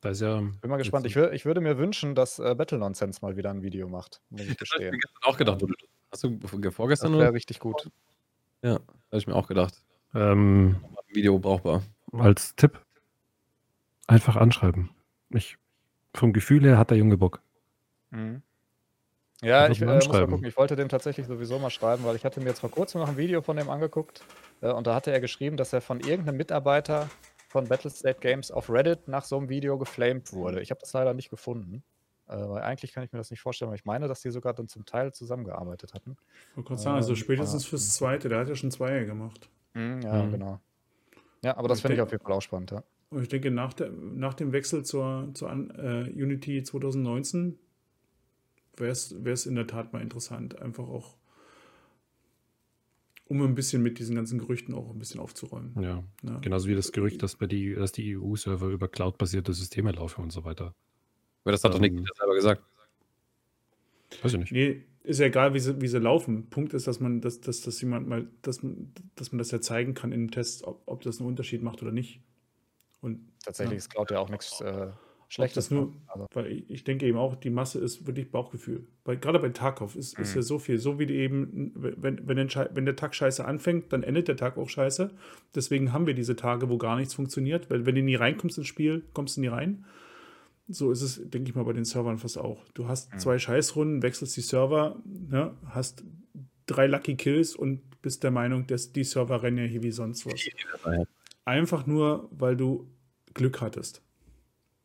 [0.00, 1.06] Da ist ja bin mal gespannt.
[1.06, 4.20] Ich, ich würde mir wünschen, dass äh, Battle Nonsense mal wieder ein Video macht.
[4.30, 4.94] Muss ich gestehen.
[4.94, 5.62] Ich gestern auch gedacht.
[6.10, 6.38] Hast du
[6.70, 7.12] vorgestern?
[7.12, 7.90] Das wäre richtig gut.
[8.62, 9.74] Ja, habe ich mir auch gedacht.
[10.14, 10.76] Ähm,
[11.08, 11.82] Video brauchbar.
[12.12, 12.80] Als Tipp
[14.06, 14.90] einfach anschreiben.
[15.30, 15.58] Ich,
[16.14, 17.42] vom Gefühl her hat der Junge Bock.
[18.10, 18.42] Mhm.
[19.42, 20.46] Ja, ich äh, muss mal gucken.
[20.46, 23.08] Ich wollte dem tatsächlich sowieso mal schreiben, weil ich hatte mir jetzt vor kurzem noch
[23.08, 24.24] ein Video von dem angeguckt
[24.60, 27.08] äh, und da hatte er geschrieben, dass er von irgendeinem Mitarbeiter
[27.48, 30.60] von Battlestate Games auf Reddit nach so einem Video geflamed wurde.
[30.60, 31.82] Ich habe das leider nicht gefunden.
[32.28, 34.54] Äh, weil eigentlich kann ich mir das nicht vorstellen, aber ich meine, dass die sogar
[34.54, 36.16] dann zum Teil zusammengearbeitet hatten.
[36.50, 39.04] Ich wollte gerade sagen, also Ähm, spätestens ah, fürs zweite, der hat ja schon Zweier
[39.04, 39.48] gemacht.
[39.74, 40.32] Mhm, ja, Mhm.
[40.32, 40.60] genau.
[41.44, 42.82] Ja, aber das finde ich auf jeden Fall auch spannend, ja.
[43.10, 47.58] Und ich denke, nach, der, nach dem Wechsel zur, zur äh, Unity 2019
[48.76, 51.16] wäre es in der Tat mal interessant, einfach auch,
[53.26, 55.74] um ein bisschen mit diesen ganzen Gerüchten auch ein bisschen aufzuräumen.
[55.82, 56.38] Ja, Ja.
[56.40, 60.30] genauso wie das Gerücht, dass, bei die, dass die EU-Server über Cloud-basierte Systeme laufen und
[60.30, 60.74] so weiter.
[61.48, 62.62] Aber das hat doch Ähm, Nick selber gesagt.
[64.22, 64.52] Weiß ich nicht.
[64.52, 66.50] Nee, ist ja egal, wie sie, wie sie laufen.
[66.50, 69.58] Punkt ist, dass man, dass, dass, dass jemand mal, dass, man- dass man das ja
[69.62, 72.20] zeigen kann in den Tests, ob, ob das einen Unterschied macht oder nicht.
[73.00, 73.78] Und Tatsächlich Ja.
[73.78, 74.88] ist Cloud ja auch nichts äh,
[75.28, 75.70] Schlechtes.
[75.70, 75.94] nur?
[76.08, 78.86] Also, weil ich, ich denke eben auch, die Masse ist wirklich Bauchgefühl.
[79.06, 80.36] Weil gerade bei Tarkov ist, ist Mhm.
[80.36, 83.90] ja so viel, so wie die eben, wenn, wenn, der, wenn der Tag scheiße anfängt,
[83.94, 85.10] dann endet der Tag auch scheiße.
[85.54, 88.66] Deswegen haben wir diese Tage, wo gar nichts funktioniert, weil wenn du nie reinkommst ins
[88.66, 89.86] Spiel, kommst du nie rein.
[90.68, 92.62] So ist es, denke ich mal, bei den Servern fast auch.
[92.74, 93.18] Du hast Mhm.
[93.18, 96.04] zwei Scheißrunden, wechselst die Server, ne, hast
[96.66, 100.26] drei Lucky Kills und bist der Meinung, dass die Server rennen ja hier wie sonst
[100.26, 100.40] was.
[101.44, 102.86] Einfach nur, weil du
[103.34, 104.02] Glück hattest.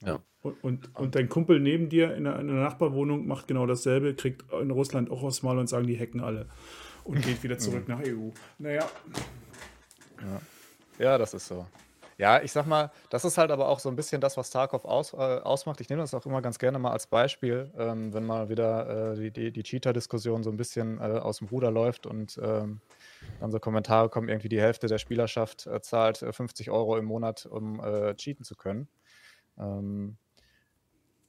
[0.05, 0.21] Ja.
[0.41, 4.13] Und, und, und dein Kumpel neben dir in einer, in einer Nachbarwohnung macht genau dasselbe,
[4.13, 6.47] kriegt in Russland auch aufs Maul und sagen, die hacken alle.
[7.03, 8.29] Und geht wieder zurück nach EU.
[8.57, 8.87] Naja,
[10.99, 11.65] ja, das ist so.
[12.17, 14.85] Ja, ich sag mal, das ist halt aber auch so ein bisschen das, was Tarkov
[14.85, 15.81] aus, äh, ausmacht.
[15.81, 19.15] Ich nehme das auch immer ganz gerne mal als Beispiel, ähm, wenn mal wieder äh,
[19.15, 22.81] die, die, die Cheater-Diskussion so ein bisschen äh, aus dem Ruder läuft und ähm,
[23.39, 27.05] dann so Kommentare kommen, irgendwie die Hälfte der Spielerschaft äh, zahlt äh, 50 Euro im
[27.05, 28.87] Monat, um äh, cheaten zu können.
[29.57, 30.17] Ähm,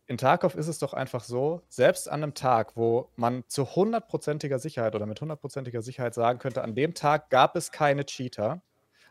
[0.06, 4.58] in Tarkov ist es doch einfach so, selbst an einem Tag, wo man zu hundertprozentiger
[4.58, 8.60] Sicherheit oder mit hundertprozentiger Sicherheit sagen könnte, an dem Tag gab es keine Cheater,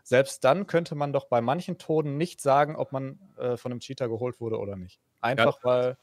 [0.04, 3.80] selbst dann könnte man doch bei manchen Toten nicht sagen, ob man äh, von einem
[3.80, 5.00] Cheater geholt wurde oder nicht.
[5.20, 5.96] Einfach weil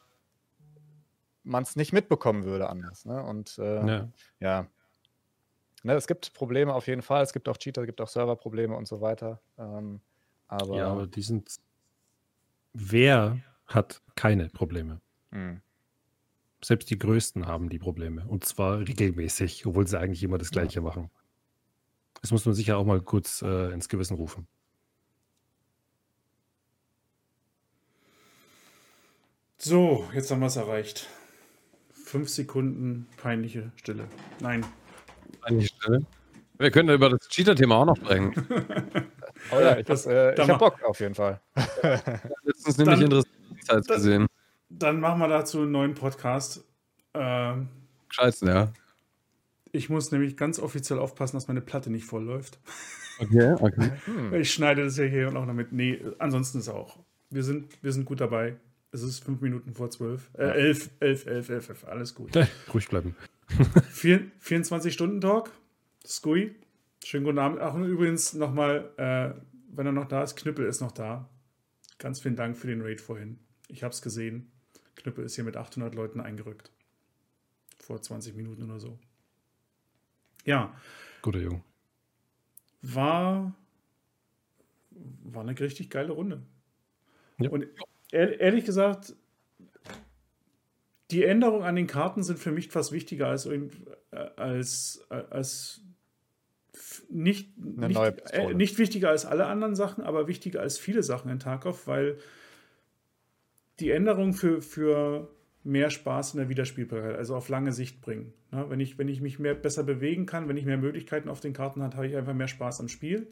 [1.44, 3.06] man es nicht mitbekommen würde anders.
[3.06, 3.24] Ne?
[3.24, 4.08] Und äh, ja.
[4.40, 4.68] Ja.
[5.84, 7.24] Ne, es gibt Probleme auf jeden Fall.
[7.24, 9.40] Es gibt auch Cheater, es gibt auch Serverprobleme und so weiter.
[9.58, 10.02] Ähm,
[10.48, 11.56] aber, ja, aber die sind.
[12.74, 15.02] Wer hat keine Probleme?
[15.32, 15.62] mh,
[16.64, 18.26] Selbst die Größten haben die Probleme.
[18.28, 21.10] Und zwar regelmäßig, obwohl sie eigentlich immer das Gleiche machen.
[22.22, 24.48] Das muss man sicher auch mal kurz äh, ins Gewissen rufen.
[29.58, 31.08] so, jetzt haben wir es erreicht.
[31.94, 34.08] Fünf Sekunden peinliche Stille.
[34.40, 34.66] Nein.
[35.42, 36.06] An die Stelle.
[36.58, 38.34] Wir können über das Cheater-Thema auch noch sprechen.
[39.52, 41.42] Oh ja, ich, Das- hab, äh, ich hab mach- Bock auf jeden Fall.
[42.44, 44.28] Letztens nämlich Dann- interessant Insights dann- gesehen.
[44.70, 46.64] Dann machen wir dazu einen neuen Podcast.
[47.16, 47.68] Ähm,
[48.10, 48.72] Scheiße, ja.
[49.72, 52.60] Ich muss nämlich ganz offiziell aufpassen, dass meine Platte nicht vollläuft.
[53.20, 53.92] Okay, okay.
[54.06, 54.34] Hm.
[54.42, 55.72] Ich schneide das ja hier und auch noch mit.
[55.72, 57.00] Nee, ansonsten ist auch.
[57.30, 58.58] Wir sind, wir sind gut dabei.
[58.92, 60.30] Es ist fünf Minuten vor zwölf.
[60.34, 61.88] Äh, elf, elf, elf, elf, elf.
[61.88, 62.32] Alles gut.
[62.74, 63.16] Ruhig bleiben.
[63.92, 65.52] Vier, 24-Stunden-Talk.
[66.06, 66.56] Skui.
[67.04, 67.60] Schönen guten Abend.
[67.62, 69.40] Ach, und übrigens nochmal, äh,
[69.74, 71.30] wenn er noch da ist, Knüppel ist noch da.
[72.00, 73.40] Ganz vielen Dank für den Raid vorhin.
[73.68, 74.52] Ich habe es gesehen.
[74.96, 76.72] Knüppel ist hier mit 800 Leuten eingerückt.
[77.80, 79.00] Vor 20 Minuten oder so.
[80.46, 80.76] Ja,
[81.22, 81.64] Guter Junge.
[82.82, 83.54] war,
[85.24, 86.42] war eine richtig geile Runde.
[87.40, 87.50] Ja.
[87.50, 87.68] Und
[88.12, 89.16] ehr- ehrlich gesagt,
[91.12, 93.70] die Änderungen an den Karten sind für mich fast wichtiger als, äh,
[94.38, 95.82] als, äh, als
[97.10, 98.00] nicht, nicht,
[98.32, 102.18] äh, nicht wichtiger als alle anderen Sachen, aber wichtiger als viele Sachen in Tarkov, weil
[103.80, 105.30] die Änderungen für, für
[105.64, 108.34] mehr Spaß in der Wiederspielbarkeit, also auf lange Sicht bringen.
[108.52, 108.66] Ne?
[108.70, 111.54] Wenn, ich, wenn ich mich mehr, besser bewegen kann, wenn ich mehr Möglichkeiten auf den
[111.54, 113.28] Karten habe, habe ich einfach mehr Spaß am Spiel.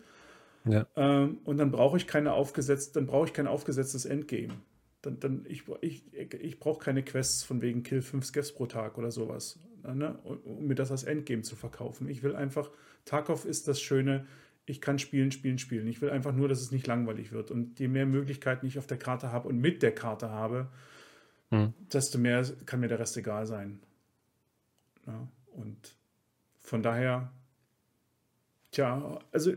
[0.65, 0.85] Ja.
[0.95, 4.53] Ähm, und dann brauche ich keine aufgesetzt, dann brauche ich kein aufgesetztes Endgame.
[5.01, 8.97] Dann, dann, ich ich, ich brauche keine Quests von wegen Kill 5 Skeffs pro Tag
[8.97, 10.19] oder sowas, ne?
[10.23, 12.09] um, um mir das als Endgame zu verkaufen.
[12.09, 12.69] Ich will einfach,
[13.05, 14.27] Tarkov ist das Schöne,
[14.65, 15.87] ich kann spielen, spielen, spielen.
[15.87, 17.49] Ich will einfach nur, dass es nicht langweilig wird.
[17.49, 20.67] Und je mehr Möglichkeiten ich auf der Karte habe und mit der Karte habe,
[21.51, 21.73] Hm.
[21.91, 23.79] desto mehr kann mir der Rest egal sein.
[25.07, 25.95] Ja, und
[26.59, 27.31] von daher,
[28.71, 29.53] tja, also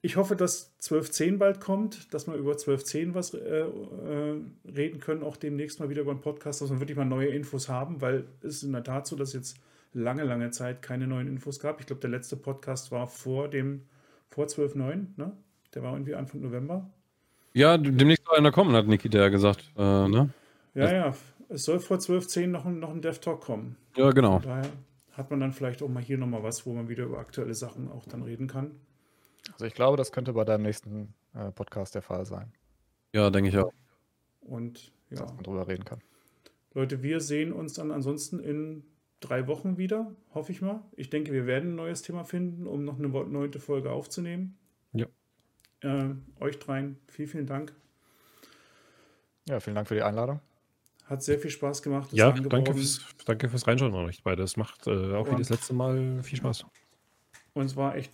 [0.00, 5.22] ich hoffe, dass 12.10 bald kommt, dass wir über 12.10 was äh, äh, reden können,
[5.22, 8.24] auch demnächst mal wieder über einen Podcast, dass wir wirklich mal neue Infos haben, weil
[8.40, 9.56] es ist in der Tat so, dass jetzt
[9.92, 11.80] lange, lange Zeit keine neuen Infos gab.
[11.80, 13.82] Ich glaube, der letzte Podcast war vor dem,
[14.30, 15.36] vor 12.9, ne?
[15.74, 16.88] Der war irgendwie Anfang November.
[17.58, 19.72] Ja, demnächst soll einer kommen, hat Nikita ja gesagt.
[19.76, 20.30] Äh, ne?
[20.74, 21.14] Ja, ja,
[21.48, 23.76] es soll vor 12.10 noch ein, noch ein Dev Talk kommen.
[23.96, 24.38] Ja, genau.
[24.38, 24.70] Daher
[25.10, 27.90] hat man dann vielleicht auch mal hier nochmal was, wo man wieder über aktuelle Sachen
[27.90, 28.76] auch dann reden kann.
[29.54, 32.52] Also ich glaube, das könnte bei deinem nächsten äh, Podcast der Fall sein,
[33.12, 33.72] Ja, denke ich auch.
[34.40, 35.98] Und ja, dass man drüber reden kann.
[36.74, 38.84] Leute, wir sehen uns dann ansonsten in
[39.18, 40.84] drei Wochen wieder, hoffe ich mal.
[40.94, 44.57] Ich denke, wir werden ein neues Thema finden, um noch eine neunte Folge aufzunehmen.
[45.82, 46.10] Ja.
[46.10, 47.72] Äh, euch dreien, vielen, vielen Dank.
[49.48, 50.40] Ja, vielen Dank für die Einladung.
[51.06, 52.12] Hat sehr viel Spaß gemacht.
[52.12, 54.42] Ja, danke fürs, danke fürs Reinschauen an euch beide.
[54.42, 56.66] Es macht äh, auch wie Und- das letzte Mal viel Spaß.
[57.54, 58.12] Und es war echt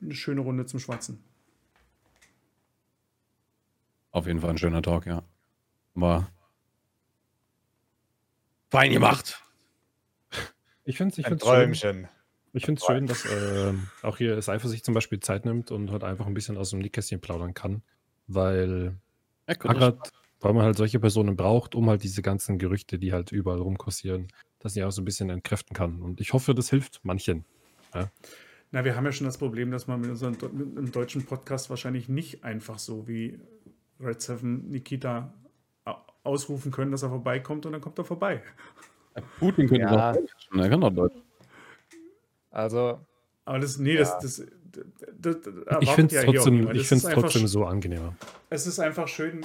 [0.00, 1.22] eine schöne Runde zum Schwatzen.
[4.12, 5.22] Auf jeden Fall ein schöner Talk, ja.
[5.94, 6.30] War
[8.70, 9.42] fein gemacht.
[10.84, 12.08] Ich finde es ich Ein find's schön,
[12.52, 16.04] Ich find's schön, dass ähm, auch hier Seifer sich zum Beispiel Zeit nimmt und halt
[16.04, 17.82] einfach ein bisschen aus dem Nähkästchen plaudern kann.
[18.28, 18.96] Weil
[19.46, 19.98] Ja, gerade,
[20.40, 24.28] weil man halt solche Personen braucht, um halt diese ganzen Gerüchte, die halt überall rumkursieren,
[24.58, 26.00] dass sie auch so ein bisschen entkräften kann.
[26.00, 27.44] Und ich hoffe, das hilft manchen.
[28.72, 31.70] Na, wir haben ja schon das Problem, dass man mit unserem mit einem deutschen Podcast
[31.70, 33.38] wahrscheinlich nicht einfach so wie
[34.00, 35.32] Red Seven Nikita
[35.84, 38.42] au- ausrufen können, dass er vorbeikommt und dann kommt er vorbei.
[39.38, 40.12] Putin könnte Ja.
[40.12, 40.48] doch Deutsch.
[40.54, 41.14] Er kann doch Deutsch.
[42.56, 43.00] Also,
[43.44, 44.46] Aber das, nee, das, das, das,
[45.18, 48.16] das, das Ich erwartet finde es ja trotzdem, ich Es find's trotzdem so angenehmer.
[48.48, 49.44] Es ist einfach schön,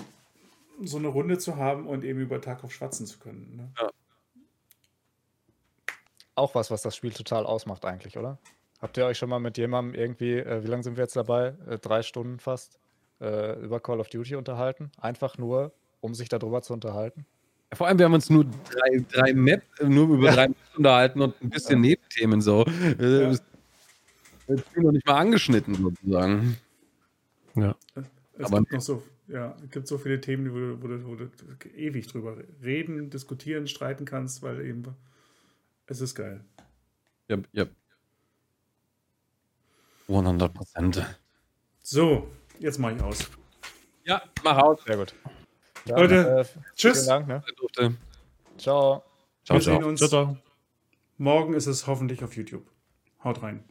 [0.81, 3.55] so eine Runde zu haben und eben über Tag auf schwatzen zu können.
[3.57, 3.89] Ne?
[6.35, 8.37] auch was, was das Spiel total ausmacht eigentlich, oder?
[8.81, 11.53] Habt ihr euch schon mal mit jemandem irgendwie, äh, wie lange sind wir jetzt dabei?
[11.67, 12.79] Äh, drei Stunden fast,
[13.19, 14.91] äh, über Call of Duty unterhalten?
[14.97, 17.25] Einfach nur, um sich darüber zu unterhalten?
[17.73, 21.41] Vor allem, wir haben uns nur drei, drei Map, nur über drei Maps unterhalten und
[21.41, 22.65] ein bisschen Nebenthemen so.
[22.65, 23.37] Äh, Ja.
[24.47, 26.57] Das Spiel noch nicht mal angeschnitten sozusagen.
[27.55, 27.75] Ja.
[28.37, 31.05] Es Aber- gibt noch so, ja, es gibt so viele Themen, wo du, wo, du,
[31.07, 34.83] wo du ewig drüber reden, diskutieren, streiten kannst, weil eben
[35.87, 36.43] es ist geil.
[37.29, 37.65] Ja, ja.
[40.09, 41.05] 100 Prozent.
[41.81, 42.27] So,
[42.59, 43.29] jetzt mache ich aus.
[44.03, 44.83] Ja, mach aus.
[44.85, 45.13] Sehr gut.
[45.85, 46.45] Dann, Leute, äh,
[46.75, 47.05] tschüss.
[47.05, 47.43] Vielen Dank, ne?
[48.57, 49.03] Ciao.
[49.43, 49.89] Ciao, Wir sehen ciao.
[49.89, 49.99] uns.
[49.99, 50.37] Ciao, ciao.
[51.17, 52.65] Morgen ist es hoffentlich auf YouTube.
[53.23, 53.63] Haut rein.